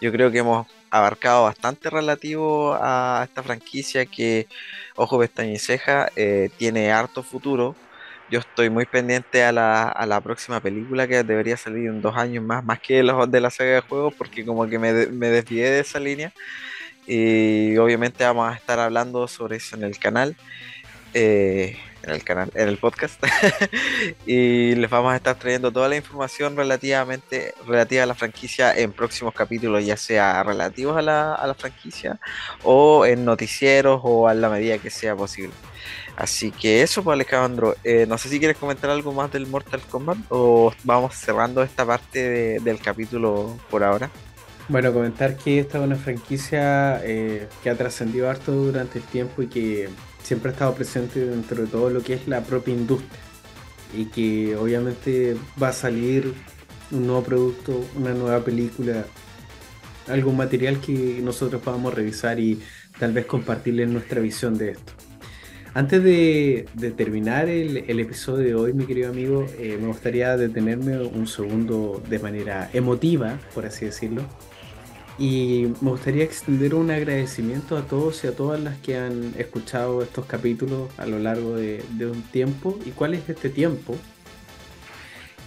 Yo 0.00 0.10
creo 0.12 0.30
que 0.30 0.38
hemos 0.38 0.66
abarcado 0.90 1.44
bastante 1.44 1.90
relativo 1.90 2.74
a 2.80 3.22
esta 3.28 3.42
franquicia 3.42 4.06
que, 4.06 4.48
ojo, 4.96 5.18
pestaña 5.18 5.52
y 5.52 5.58
ceja, 5.58 6.08
eh, 6.16 6.50
tiene 6.58 6.92
harto 6.92 7.22
futuro. 7.22 7.76
Yo 8.30 8.38
estoy 8.40 8.70
muy 8.70 8.86
pendiente 8.86 9.42
a 9.44 9.52
la, 9.52 9.88
a 9.88 10.06
la 10.06 10.20
próxima 10.20 10.60
película 10.60 11.08
que 11.08 11.22
debería 11.24 11.56
salir 11.56 11.88
en 11.88 12.00
dos 12.00 12.16
años 12.16 12.44
más, 12.44 12.64
más 12.64 12.80
que 12.80 13.02
los 13.02 13.30
de 13.30 13.40
la 13.40 13.50
saga 13.50 13.72
de 13.72 13.80
juegos, 13.80 14.14
porque 14.16 14.44
como 14.44 14.68
que 14.68 14.78
me, 14.78 15.06
me 15.08 15.28
desvié 15.28 15.70
de 15.70 15.80
esa 15.80 15.98
línea. 15.98 16.32
Y 17.06 17.76
obviamente 17.78 18.24
vamos 18.24 18.52
a 18.52 18.54
estar 18.54 18.78
hablando 18.78 19.26
sobre 19.28 19.56
eso 19.56 19.76
en 19.76 19.84
el 19.84 19.98
canal. 19.98 20.36
eh, 21.14 21.76
en 22.02 22.10
el 22.10 22.24
canal, 22.24 22.50
en 22.54 22.68
el 22.68 22.78
podcast. 22.78 23.22
y 24.26 24.74
les 24.74 24.90
vamos 24.90 25.12
a 25.12 25.16
estar 25.16 25.36
trayendo 25.38 25.72
toda 25.72 25.88
la 25.88 25.96
información 25.96 26.56
relativamente 26.56 27.54
relativa 27.66 28.04
a 28.04 28.06
la 28.06 28.14
franquicia 28.14 28.74
en 28.76 28.92
próximos 28.92 29.34
capítulos, 29.34 29.84
ya 29.84 29.96
sea 29.96 30.42
relativos 30.42 30.96
a 30.96 31.02
la, 31.02 31.34
a 31.34 31.46
la 31.46 31.54
franquicia 31.54 32.18
o 32.62 33.04
en 33.06 33.24
noticieros 33.24 34.00
o 34.04 34.28
a 34.28 34.34
la 34.34 34.48
medida 34.48 34.78
que 34.78 34.90
sea 34.90 35.14
posible. 35.16 35.54
Así 36.20 36.52
que 36.52 36.82
eso, 36.82 37.02
pues 37.02 37.14
Alejandro, 37.14 37.76
eh, 37.82 38.06
no 38.06 38.18
sé 38.18 38.28
si 38.28 38.38
quieres 38.38 38.58
comentar 38.58 38.90
algo 38.90 39.12
más 39.14 39.30
del 39.32 39.46
Mortal 39.46 39.86
Kombat 39.88 40.18
o 40.28 40.72
vamos 40.82 41.14
cerrando 41.16 41.62
esta 41.62 41.86
parte 41.86 42.18
de- 42.18 42.60
del 42.60 42.80
capítulo 42.80 43.64
por 43.70 43.82
ahora. 43.84 44.14
Bueno, 44.68 44.92
comentar 44.92 45.36
que 45.36 45.58
esta 45.58 45.78
es 45.78 45.84
una 45.84 45.96
franquicia 45.96 47.00
eh, 47.04 47.50
que 47.60 47.70
ha 47.70 47.76
trascendido 47.76 48.30
harto 48.30 48.52
durante 48.52 48.98
el 49.00 49.06
tiempo 49.08 49.42
y 49.42 49.48
que 49.48 49.98
siempre 50.22 50.50
ha 50.50 50.52
estado 50.52 50.74
presente 50.76 51.26
dentro 51.26 51.62
de 51.62 51.68
todo 51.68 51.90
lo 51.90 52.04
que 52.04 52.14
es 52.14 52.28
la 52.28 52.46
propia 52.46 52.74
industria. 52.74 53.20
Y 53.90 54.10
que 54.10 54.56
obviamente 54.56 55.36
va 55.60 55.68
a 55.70 55.72
salir 55.72 56.44
un 56.90 57.06
nuevo 57.06 57.24
producto, 57.24 57.90
una 57.94 58.14
nueva 58.14 58.44
película, 58.44 59.12
algún 60.06 60.36
material 60.36 60.80
que 60.80 61.20
nosotros 61.22 61.62
podamos 61.62 61.94
revisar 61.94 62.40
y 62.40 62.62
tal 62.98 63.12
vez 63.12 63.26
compartirles 63.26 63.88
nuestra 63.88 64.20
visión 64.20 64.58
de 64.58 64.72
esto. 64.72 64.94
Antes 65.72 66.02
de, 66.02 66.66
terminar 66.96 67.48
el, 67.48 68.00
episodio 68.00 68.44
de 68.44 68.54
hoy, 68.56 68.72
mi 68.72 68.86
querido 68.86 69.08
amigo, 69.08 69.46
eh, 69.56 69.78
me 69.80 69.86
gustaría 69.86 70.36
detenerme 70.36 70.98
un 70.98 71.28
segundo 71.28 72.02
de 72.08 72.18
manera 72.18 72.68
emotiva, 72.72 73.38
por 73.54 73.66
así 73.66 73.84
decirlo, 73.84 74.22
y 75.16 75.68
me 75.80 75.90
gustaría 75.90 76.24
extender 76.24 76.74
un 76.74 76.90
agradecimiento 76.90 77.76
a 77.76 77.82
todos 77.82 78.24
y 78.24 78.26
a 78.26 78.32
todas 78.34 78.58
las 78.58 78.78
que 78.78 78.98
han 78.98 79.32
escuchado 79.38 80.02
estos 80.02 80.26
capítulos 80.26 80.90
a 80.96 81.06
lo 81.06 81.20
largo 81.20 81.54
de, 81.54 81.84
un 82.00 82.20
tiempo. 82.32 82.76
¿Y 82.84 82.90
cuál 82.90 83.14
es 83.14 83.28
este 83.28 83.48
tiempo? 83.48 83.94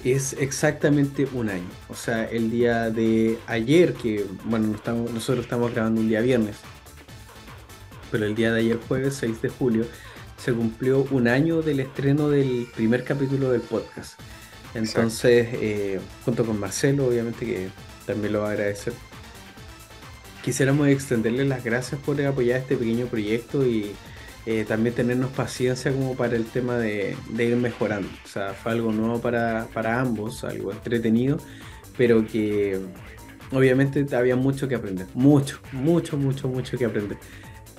Es 0.06 0.38
exactamente 0.40 1.28
un 1.34 1.50
año. 1.50 1.70
O 1.90 1.96
sea, 1.96 2.24
el 2.26 2.50
día 2.50 2.90
de 2.92 3.40
ayer, 3.48 3.94
que 3.94 4.26
bueno, 4.46 4.74
nosotros 5.14 5.40
estamos 5.40 5.74
grabando 5.74 6.00
un 6.00 6.08
día 6.08 6.22
viernes, 6.22 6.58
pero 8.10 8.26
el 8.26 8.36
día 8.36 8.54
de 8.54 8.60
ayer, 8.60 8.80
jueves 8.88 9.16
6 9.16 9.42
de 9.42 9.50
julio, 9.50 9.86
se 10.44 10.52
cumplió 10.52 11.08
un 11.12 11.30
año 11.30 11.62
del 11.62 11.80
estreno 11.80 12.30
del 12.30 12.68
primer 12.76 13.06
capítulo 13.06 13.52
del 13.52 13.62
podcast. 13.62 14.20
Entonces, 14.74 15.48
eh, 15.54 16.02
junto 16.26 16.46
con 16.46 16.60
Marcelo, 16.60 17.08
obviamente 17.08 17.46
que 17.46 17.70
también 18.06 18.34
lo 18.34 18.42
va 18.42 18.50
a 18.50 18.52
agradecer, 18.52 18.92
quisiéramos 20.44 20.90
extenderle 20.90 21.46
las 21.46 21.64
gracias 21.64 22.02
por 22.02 22.22
apoyar 22.22 22.60
este 22.60 22.76
pequeño 22.76 23.06
proyecto 23.06 23.66
y 23.66 23.94
eh, 24.46 24.66
también 24.68 24.94
tenernos 24.94 25.32
paciencia 25.32 25.94
como 25.94 26.16
para 26.16 26.36
el 26.36 26.44
tema 26.44 26.78
de, 26.78 27.16
de 27.30 27.46
ir 27.46 27.56
mejorando. 27.56 28.10
O 28.26 28.28
sea, 28.28 28.54
fue 28.54 28.74
algo 28.74 28.92
nuevo 28.92 29.22
para, 29.22 29.70
para 29.74 30.02
ambos, 30.02 30.44
algo 30.44 30.74
entretenido, 30.74 31.38
pero 31.96 32.28
que 32.28 32.82
obviamente 33.54 34.06
había 34.14 34.36
mucho 34.36 34.68
que 34.68 34.76
aprender, 34.76 35.08
mucho, 35.14 35.62
mucho, 35.72 36.18
mucho, 36.18 36.50
mucho 36.50 36.78
que 36.78 36.84
aprender. 36.84 37.18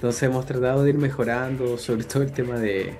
Entonces 0.04 0.24
hemos 0.24 0.44
tratado 0.44 0.82
de 0.82 0.90
ir 0.90 0.98
mejorando, 0.98 1.78
sobre 1.78 2.04
todo 2.04 2.24
el 2.24 2.30
tema 2.30 2.58
de, 2.58 2.92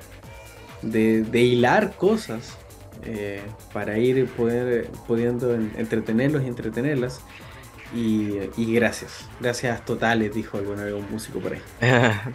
de, 0.81 1.43
hilar 1.43 1.95
cosas 1.97 2.57
eh, 3.03 3.43
para 3.75 3.99
ir 3.99 4.27
poder, 4.29 4.89
pudiendo 5.07 5.55
en- 5.55 5.71
entretenerlos 5.77 6.43
y 6.45 6.47
entretenerlas. 6.47 7.21
Y, 7.95 8.39
y 8.57 8.75
gracias, 8.75 9.29
gracias 9.39 9.85
totales, 9.85 10.35
dijo 10.35 10.57
algún, 10.57 10.79
algún 10.79 11.05
músico 11.11 11.41
por 11.41 11.53
ahí. 11.53 11.61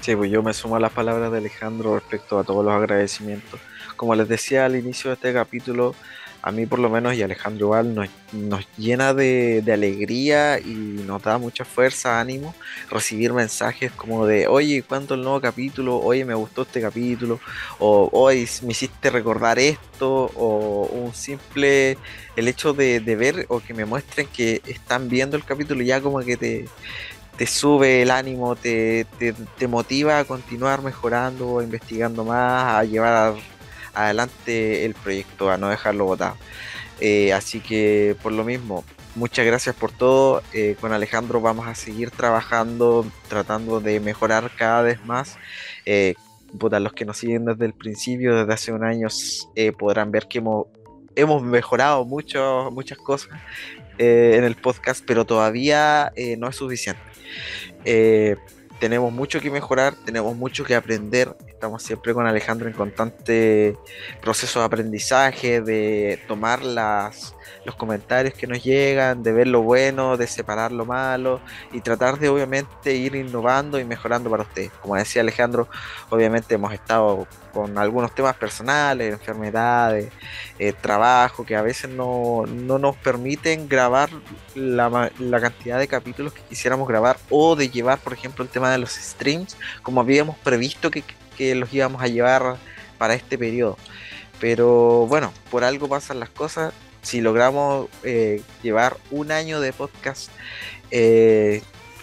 Sí, 0.00 0.16
pues 0.16 0.30
yo 0.30 0.42
me 0.42 0.52
sumo 0.54 0.76
a 0.76 0.80
las 0.80 0.92
palabras 0.92 1.30
de 1.30 1.38
Alejandro 1.38 1.94
respecto 1.94 2.38
a 2.38 2.44
todos 2.44 2.64
los 2.64 2.74
agradecimientos. 2.74 3.60
Como 3.96 4.14
les 4.14 4.28
decía 4.28 4.64
al 4.64 4.74
inicio 4.76 5.10
de 5.10 5.14
este 5.14 5.32
capítulo, 5.32 5.94
a 6.42 6.52
mí 6.52 6.66
por 6.66 6.78
lo 6.78 6.88
menos 6.88 7.14
y 7.14 7.22
Alejandro 7.22 7.66
igual 7.66 7.94
nos, 7.94 8.08
nos 8.32 8.66
llena 8.76 9.14
de, 9.14 9.62
de 9.62 9.72
alegría 9.72 10.58
y 10.58 10.74
nos 11.06 11.22
da 11.22 11.38
mucha 11.38 11.64
fuerza, 11.64 12.20
ánimo 12.20 12.54
recibir 12.90 13.32
mensajes 13.32 13.92
como 13.92 14.26
de, 14.26 14.46
oye, 14.46 14.82
¿cuánto 14.82 15.14
el 15.14 15.22
nuevo 15.22 15.40
capítulo? 15.40 15.98
Oye, 15.98 16.24
me 16.24 16.34
gustó 16.34 16.62
este 16.62 16.80
capítulo. 16.80 17.40
O, 17.78 18.08
hoy 18.12 18.48
me 18.62 18.72
hiciste 18.72 19.10
recordar 19.10 19.58
esto. 19.58 20.30
O 20.34 20.86
un 20.92 21.14
simple, 21.14 21.98
el 22.36 22.48
hecho 22.48 22.72
de, 22.72 23.00
de 23.00 23.16
ver 23.16 23.46
o 23.48 23.60
que 23.60 23.74
me 23.74 23.84
muestren 23.84 24.26
que 24.28 24.62
están 24.66 25.08
viendo 25.08 25.36
el 25.36 25.44
capítulo 25.44 25.82
ya 25.82 26.00
como 26.00 26.20
que 26.20 26.36
te, 26.36 26.66
te 27.36 27.46
sube 27.46 28.02
el 28.02 28.10
ánimo, 28.10 28.56
te, 28.56 29.06
te, 29.18 29.32
te 29.32 29.68
motiva 29.68 30.18
a 30.18 30.24
continuar 30.24 30.82
mejorando, 30.82 31.62
investigando 31.62 32.24
más, 32.24 32.74
a 32.74 32.84
llevar 32.84 33.34
adelante 33.94 34.84
el 34.84 34.94
proyecto, 34.94 35.50
a 35.50 35.56
no 35.56 35.68
dejarlo 35.68 36.04
botado. 36.04 36.36
Eh, 37.00 37.32
así 37.32 37.60
que 37.60 38.16
por 38.22 38.32
lo 38.32 38.44
mismo, 38.44 38.84
muchas 39.14 39.46
gracias 39.46 39.74
por 39.74 39.92
todo. 39.92 40.42
Eh, 40.52 40.76
con 40.80 40.92
Alejandro 40.92 41.40
vamos 41.40 41.66
a 41.66 41.74
seguir 41.74 42.10
trabajando, 42.10 43.06
tratando 43.28 43.80
de 43.80 44.00
mejorar 44.00 44.50
cada 44.56 44.82
vez 44.82 45.04
más. 45.04 45.38
Eh, 45.86 46.14
los 46.52 46.92
que 46.92 47.04
nos 47.04 47.16
siguen 47.16 47.44
desde 47.44 47.64
el 47.64 47.74
principio, 47.74 48.34
desde 48.34 48.52
hace 48.52 48.72
un 48.72 48.84
año, 48.84 49.08
eh, 49.54 49.72
podrán 49.72 50.10
ver 50.10 50.26
que 50.26 50.38
hemos, 50.38 50.66
hemos 51.14 51.42
mejorado 51.42 52.04
mucho, 52.04 52.70
muchas 52.72 52.98
cosas 52.98 53.38
eh, 53.98 54.34
en 54.36 54.44
el 54.44 54.56
podcast, 54.56 55.04
pero 55.06 55.24
todavía 55.24 56.12
no 56.38 56.48
es 56.48 56.56
suficiente. 56.56 57.00
Tenemos 58.80 59.12
mucho 59.12 59.40
que 59.40 59.50
mejorar, 59.50 59.94
tenemos 59.94 60.34
mucho 60.34 60.64
que 60.64 60.74
aprender. 60.74 61.36
Estamos 61.60 61.82
siempre 61.82 62.14
con 62.14 62.26
Alejandro 62.26 62.68
en 62.68 62.72
constante 62.72 63.76
proceso 64.22 64.60
de 64.60 64.64
aprendizaje, 64.64 65.60
de 65.60 66.18
tomar 66.26 66.62
las, 66.62 67.34
los 67.66 67.74
comentarios 67.74 68.32
que 68.32 68.46
nos 68.46 68.64
llegan, 68.64 69.22
de 69.22 69.30
ver 69.34 69.46
lo 69.46 69.60
bueno, 69.60 70.16
de 70.16 70.26
separar 70.26 70.72
lo 70.72 70.86
malo 70.86 71.38
y 71.70 71.82
tratar 71.82 72.18
de 72.18 72.30
obviamente 72.30 72.94
ir 72.94 73.14
innovando 73.14 73.78
y 73.78 73.84
mejorando 73.84 74.30
para 74.30 74.44
ustedes. 74.44 74.70
Como 74.80 74.96
decía 74.96 75.20
Alejandro, 75.20 75.68
obviamente 76.08 76.54
hemos 76.54 76.72
estado 76.72 77.28
con 77.52 77.76
algunos 77.76 78.14
temas 78.14 78.36
personales, 78.36 79.12
enfermedades, 79.12 80.10
eh, 80.58 80.72
trabajo, 80.72 81.44
que 81.44 81.56
a 81.56 81.62
veces 81.62 81.90
no, 81.90 82.46
no 82.46 82.78
nos 82.78 82.96
permiten 82.96 83.68
grabar 83.68 84.08
la, 84.54 85.10
la 85.18 85.40
cantidad 85.42 85.78
de 85.78 85.88
capítulos 85.88 86.32
que 86.32 86.40
quisiéramos 86.40 86.88
grabar 86.88 87.18
o 87.28 87.54
de 87.54 87.68
llevar, 87.68 87.98
por 87.98 88.14
ejemplo, 88.14 88.42
el 88.42 88.50
tema 88.50 88.70
de 88.70 88.78
los 88.78 88.92
streams, 88.92 89.58
como 89.82 90.00
habíamos 90.00 90.38
previsto 90.38 90.90
que, 90.90 91.04
que 91.40 91.54
los 91.54 91.72
íbamos 91.72 92.02
a 92.02 92.06
llevar 92.06 92.58
para 92.98 93.14
este 93.14 93.38
periodo. 93.38 93.78
Pero 94.40 95.06
bueno, 95.06 95.32
por 95.50 95.64
algo 95.64 95.88
pasan 95.88 96.20
las 96.20 96.28
cosas. 96.28 96.74
Si 97.00 97.22
logramos 97.22 97.88
eh, 98.02 98.42
llevar 98.62 98.98
un 99.10 99.32
año 99.32 99.58
de 99.58 99.72
podcast, 99.72 100.30
eh, 100.90 101.62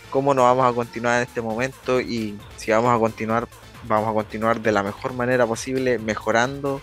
¿cómo 0.09 0.33
no 0.33 0.41
vamos 0.41 0.65
a 0.65 0.73
continuar 0.73 1.17
en 1.17 1.27
este 1.27 1.41
momento? 1.41 2.01
Y 2.01 2.39
si 2.55 2.71
vamos 2.71 2.95
a 2.95 2.97
continuar, 2.97 3.47
vamos 3.83 4.09
a 4.09 4.13
continuar 4.13 4.59
de 4.59 4.71
la 4.71 4.81
mejor 4.81 5.13
manera 5.13 5.45
posible, 5.45 5.99
mejorando 5.99 6.81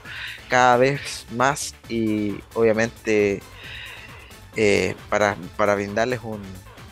cada 0.49 0.77
vez 0.77 1.27
más 1.33 1.75
y 1.89 2.39
obviamente 2.55 3.43
eh, 4.55 4.95
para, 5.09 5.37
para 5.57 5.75
brindarles 5.75 6.21
un, 6.23 6.41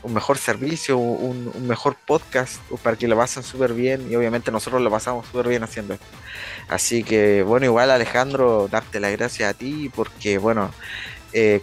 un 0.03 0.15
mejor 0.15 0.39
servicio, 0.39 0.99
un, 0.99 1.51
un 1.55 1.67
mejor 1.67 1.97
podcast, 2.07 2.61
para 2.83 2.97
que 2.97 3.07
lo 3.09 3.17
pasen 3.17 3.43
súper 3.43 3.73
bien 3.73 4.11
y 4.11 4.17
obviamente 4.17 4.51
nosotros 4.51 4.83
lo 4.83 4.91
pasamos 4.91 5.27
súper 5.27 5.49
bien 5.49 5.63
haciendo 5.63 5.95
esto. 5.95 6.07
Así 6.69 7.05
que 7.05 7.43
bueno, 7.43 7.67
igual 7.67 7.91
Alejandro, 7.91 8.69
darte 8.71 8.99
las 9.01 9.13
gracias 9.13 9.51
a 9.51 9.55
ti 9.55 9.91
porque 9.95 10.39
bueno, 10.39 10.73
eh, 11.33 11.61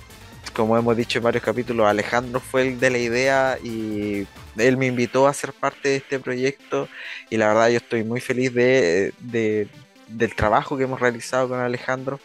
como 0.54 0.78
hemos 0.78 0.96
dicho 0.96 1.20
en 1.20 1.24
varios 1.26 1.44
capítulos, 1.44 1.88
Alejandro 1.88 2.40
fue 2.40 2.62
el 2.64 2.80
de 2.80 2.90
la 2.90 2.98
idea 2.98 3.58
y 3.64 4.26
él 4.58 4.78
me 4.78 4.88
invitó 4.88 5.28
a 5.28 5.34
ser 5.34 5.54
parte 5.54 5.90
de 5.90 5.96
este 5.98 6.20
proyecto 6.20 6.88
y 7.30 7.38
la 7.38 7.48
verdad 7.48 7.70
yo 7.70 7.78
estoy 7.78 8.04
muy 8.04 8.20
feliz 8.22 8.54
de, 8.54 9.14
de- 9.20 9.68
del 10.08 10.34
trabajo 10.34 10.76
que 10.76 10.86
hemos 10.86 11.00
realizado 11.00 11.50
con 11.50 11.60
Alejandro. 11.60 12.20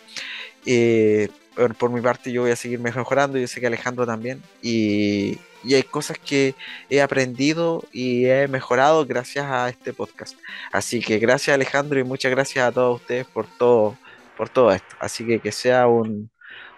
Eh, 0.64 1.28
por, 1.78 1.90
mi 1.90 2.00
parte 2.00 2.32
yo 2.32 2.42
voy 2.42 2.50
a 2.50 2.56
seguir 2.56 2.80
mejorando, 2.80 3.38
yo 3.38 3.46
sé 3.46 3.60
que 3.60 3.66
Alejandro 3.66 4.06
también 4.06 4.42
y, 4.62 5.38
y 5.64 5.74
hay 5.74 5.82
cosas 5.82 6.18
que 6.18 6.54
he 6.90 7.00
aprendido 7.02 7.84
y 7.92 8.26
he 8.26 8.46
mejorado 8.48 9.04
gracias 9.06 9.46
a 9.46 9.68
este 9.68 9.92
podcast. 9.92 10.36
Así 10.72 11.00
que 11.00 11.18
gracias 11.18 11.54
Alejandro 11.54 11.98
y 11.98 12.04
muchas 12.04 12.30
gracias 12.30 12.66
a 12.66 12.72
todos 12.72 13.00
ustedes 13.00 13.26
por 13.26 13.46
todo, 13.46 13.96
por 14.36 14.48
todo 14.48 14.72
esto. 14.72 14.94
Así 15.00 15.26
que 15.26 15.40
que 15.40 15.52
sea 15.52 15.86
un, 15.88 16.30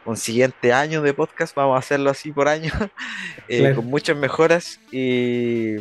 un 0.04 0.16
siguiente 0.16 0.72
año 0.72 1.02
de 1.02 1.12
podcast, 1.14 1.54
vamos 1.54 1.76
a 1.76 1.80
hacerlo 1.80 2.10
así 2.10 2.32
por 2.32 2.48
año, 2.48 2.72
eh, 3.48 3.58
Claro. 3.60 3.76
con 3.76 3.86
muchas 3.86 4.16
mejoras 4.16 4.80
y 4.92 5.76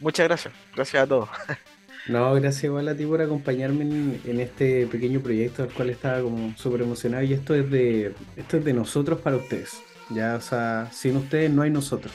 muchas 0.00 0.28
gracias, 0.28 0.54
gracias 0.74 1.02
a 1.02 1.06
todos. 1.06 1.28
No, 2.06 2.32
gracias 2.36 2.64
igual 2.64 2.88
a 2.88 2.96
ti 2.96 3.04
por 3.04 3.20
acompañarme 3.20 3.82
en, 3.82 4.20
en 4.24 4.40
este 4.40 4.86
pequeño 4.86 5.20
proyecto 5.20 5.62
al 5.64 5.68
cual 5.68 5.90
estaba 5.90 6.22
como 6.22 6.56
súper 6.56 6.80
emocionado 6.80 7.22
y 7.22 7.34
esto 7.34 7.54
es 7.54 7.70
de 7.70 8.14
esto 8.34 8.56
es 8.56 8.64
de 8.64 8.72
nosotros 8.72 9.20
para 9.20 9.36
ustedes. 9.36 9.82
Ya, 10.10 10.34
o 10.36 10.40
sea, 10.40 10.88
sin 10.92 11.16
ustedes 11.16 11.50
no 11.50 11.62
hay 11.62 11.70
nosotros. 11.70 12.12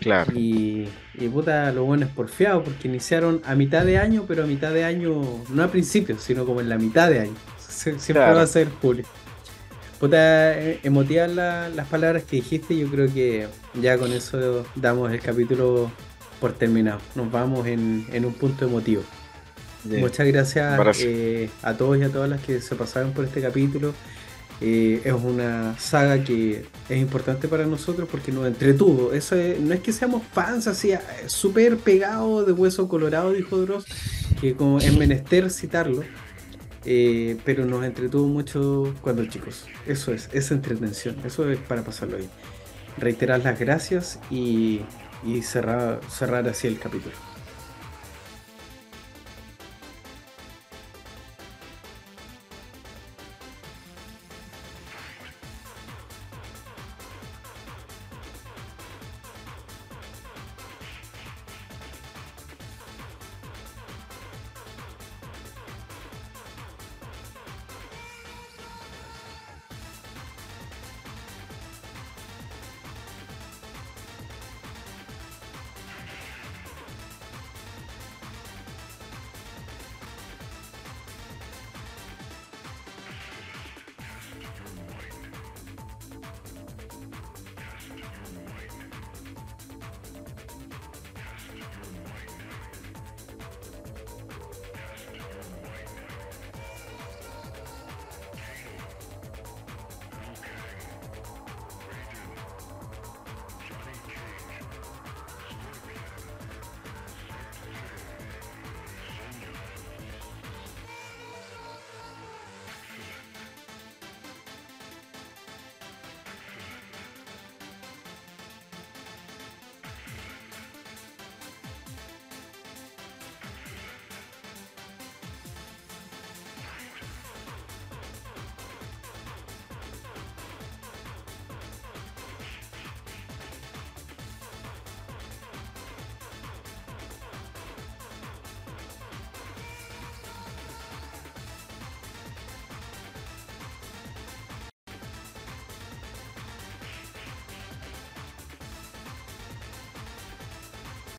Claro, 0.00 0.32
Y, 0.34 0.88
y 1.14 1.28
puta, 1.28 1.70
lo 1.70 1.84
bueno 1.84 2.06
es 2.06 2.10
porfiado 2.12 2.64
porque 2.64 2.88
iniciaron 2.88 3.40
a 3.44 3.54
mitad 3.54 3.84
de 3.84 3.98
año, 3.98 4.24
pero 4.26 4.42
a 4.42 4.46
mitad 4.46 4.72
de 4.72 4.84
año, 4.84 5.12
no 5.48 5.62
a 5.62 5.68
principios, 5.70 6.22
sino 6.22 6.44
como 6.44 6.60
en 6.60 6.68
la 6.68 6.76
mitad 6.78 7.08
de 7.08 7.20
año. 7.20 7.34
Sie- 7.60 7.96
Siempre 7.98 8.14
Claro. 8.14 8.36
va 8.36 8.42
a 8.42 8.46
ser 8.48 8.68
julio. 8.82 9.04
Puta, 10.00 10.58
eh, 10.58 10.80
emotivas 10.82 11.30
la- 11.32 11.68
las 11.68 11.86
palabras 11.86 12.24
que 12.24 12.36
dijiste, 12.36 12.76
yo 12.76 12.88
creo 12.90 13.12
que 13.12 13.46
ya 13.80 13.96
con 13.96 14.12
eso 14.12 14.66
damos 14.74 15.12
el 15.12 15.20
capítulo 15.20 15.90
por 16.40 16.52
terminado. 16.52 17.00
Nos 17.14 17.30
vamos 17.30 17.66
en, 17.66 18.06
en 18.12 18.24
un 18.26 18.34
punto 18.34 18.66
emotivo. 18.66 19.02
Muchas 19.84 20.26
gracias 20.26 20.76
Parece. 20.76 21.44
eh, 21.44 21.50
a 21.62 21.74
todos 21.74 21.96
y 21.96 22.02
a 22.02 22.08
todas 22.10 22.28
las 22.28 22.40
que 22.40 22.60
se 22.60 22.74
pasaron 22.74 23.12
por 23.12 23.24
este 23.24 23.40
capítulo. 23.40 23.94
Es 24.60 25.12
una 25.12 25.78
saga 25.78 26.22
que 26.24 26.64
es 26.88 26.98
importante 26.98 27.46
para 27.46 27.66
nosotros 27.66 28.08
porque 28.10 28.32
nos 28.32 28.46
entretuvo. 28.46 29.12
Eso 29.12 29.36
es- 29.36 29.60
no 29.60 29.74
es 29.74 29.80
que 29.80 29.92
seamos 29.92 30.22
fans 30.32 30.66
así, 30.66 30.92
eh, 30.92 31.00
súper 31.26 31.76
pegados 31.78 32.46
de 32.46 32.52
hueso 32.52 32.88
colorado, 32.88 33.32
dijo 33.32 33.58
Dross, 33.58 33.84
que 34.40 34.54
como 34.54 34.78
es 34.78 34.96
menester 34.96 35.50
citarlo, 35.50 36.02
eh, 36.84 37.36
pero 37.44 37.66
nos 37.66 37.84
entretuvo 37.84 38.26
mucho 38.28 38.94
cuando 39.02 39.26
chicos. 39.26 39.66
Eso 39.86 40.12
es, 40.12 40.28
esa 40.32 40.54
entretención, 40.54 41.16
eso 41.24 41.50
es 41.50 41.58
para 41.58 41.82
pasarlo 41.82 42.16
bien. 42.16 42.30
Reiterar 42.98 43.40
las 43.44 43.58
gracias 43.58 44.18
y, 44.30 44.80
y 45.26 45.42
cerrar, 45.42 46.00
cerrar 46.08 46.48
así 46.48 46.66
el 46.66 46.78
capítulo. 46.78 47.14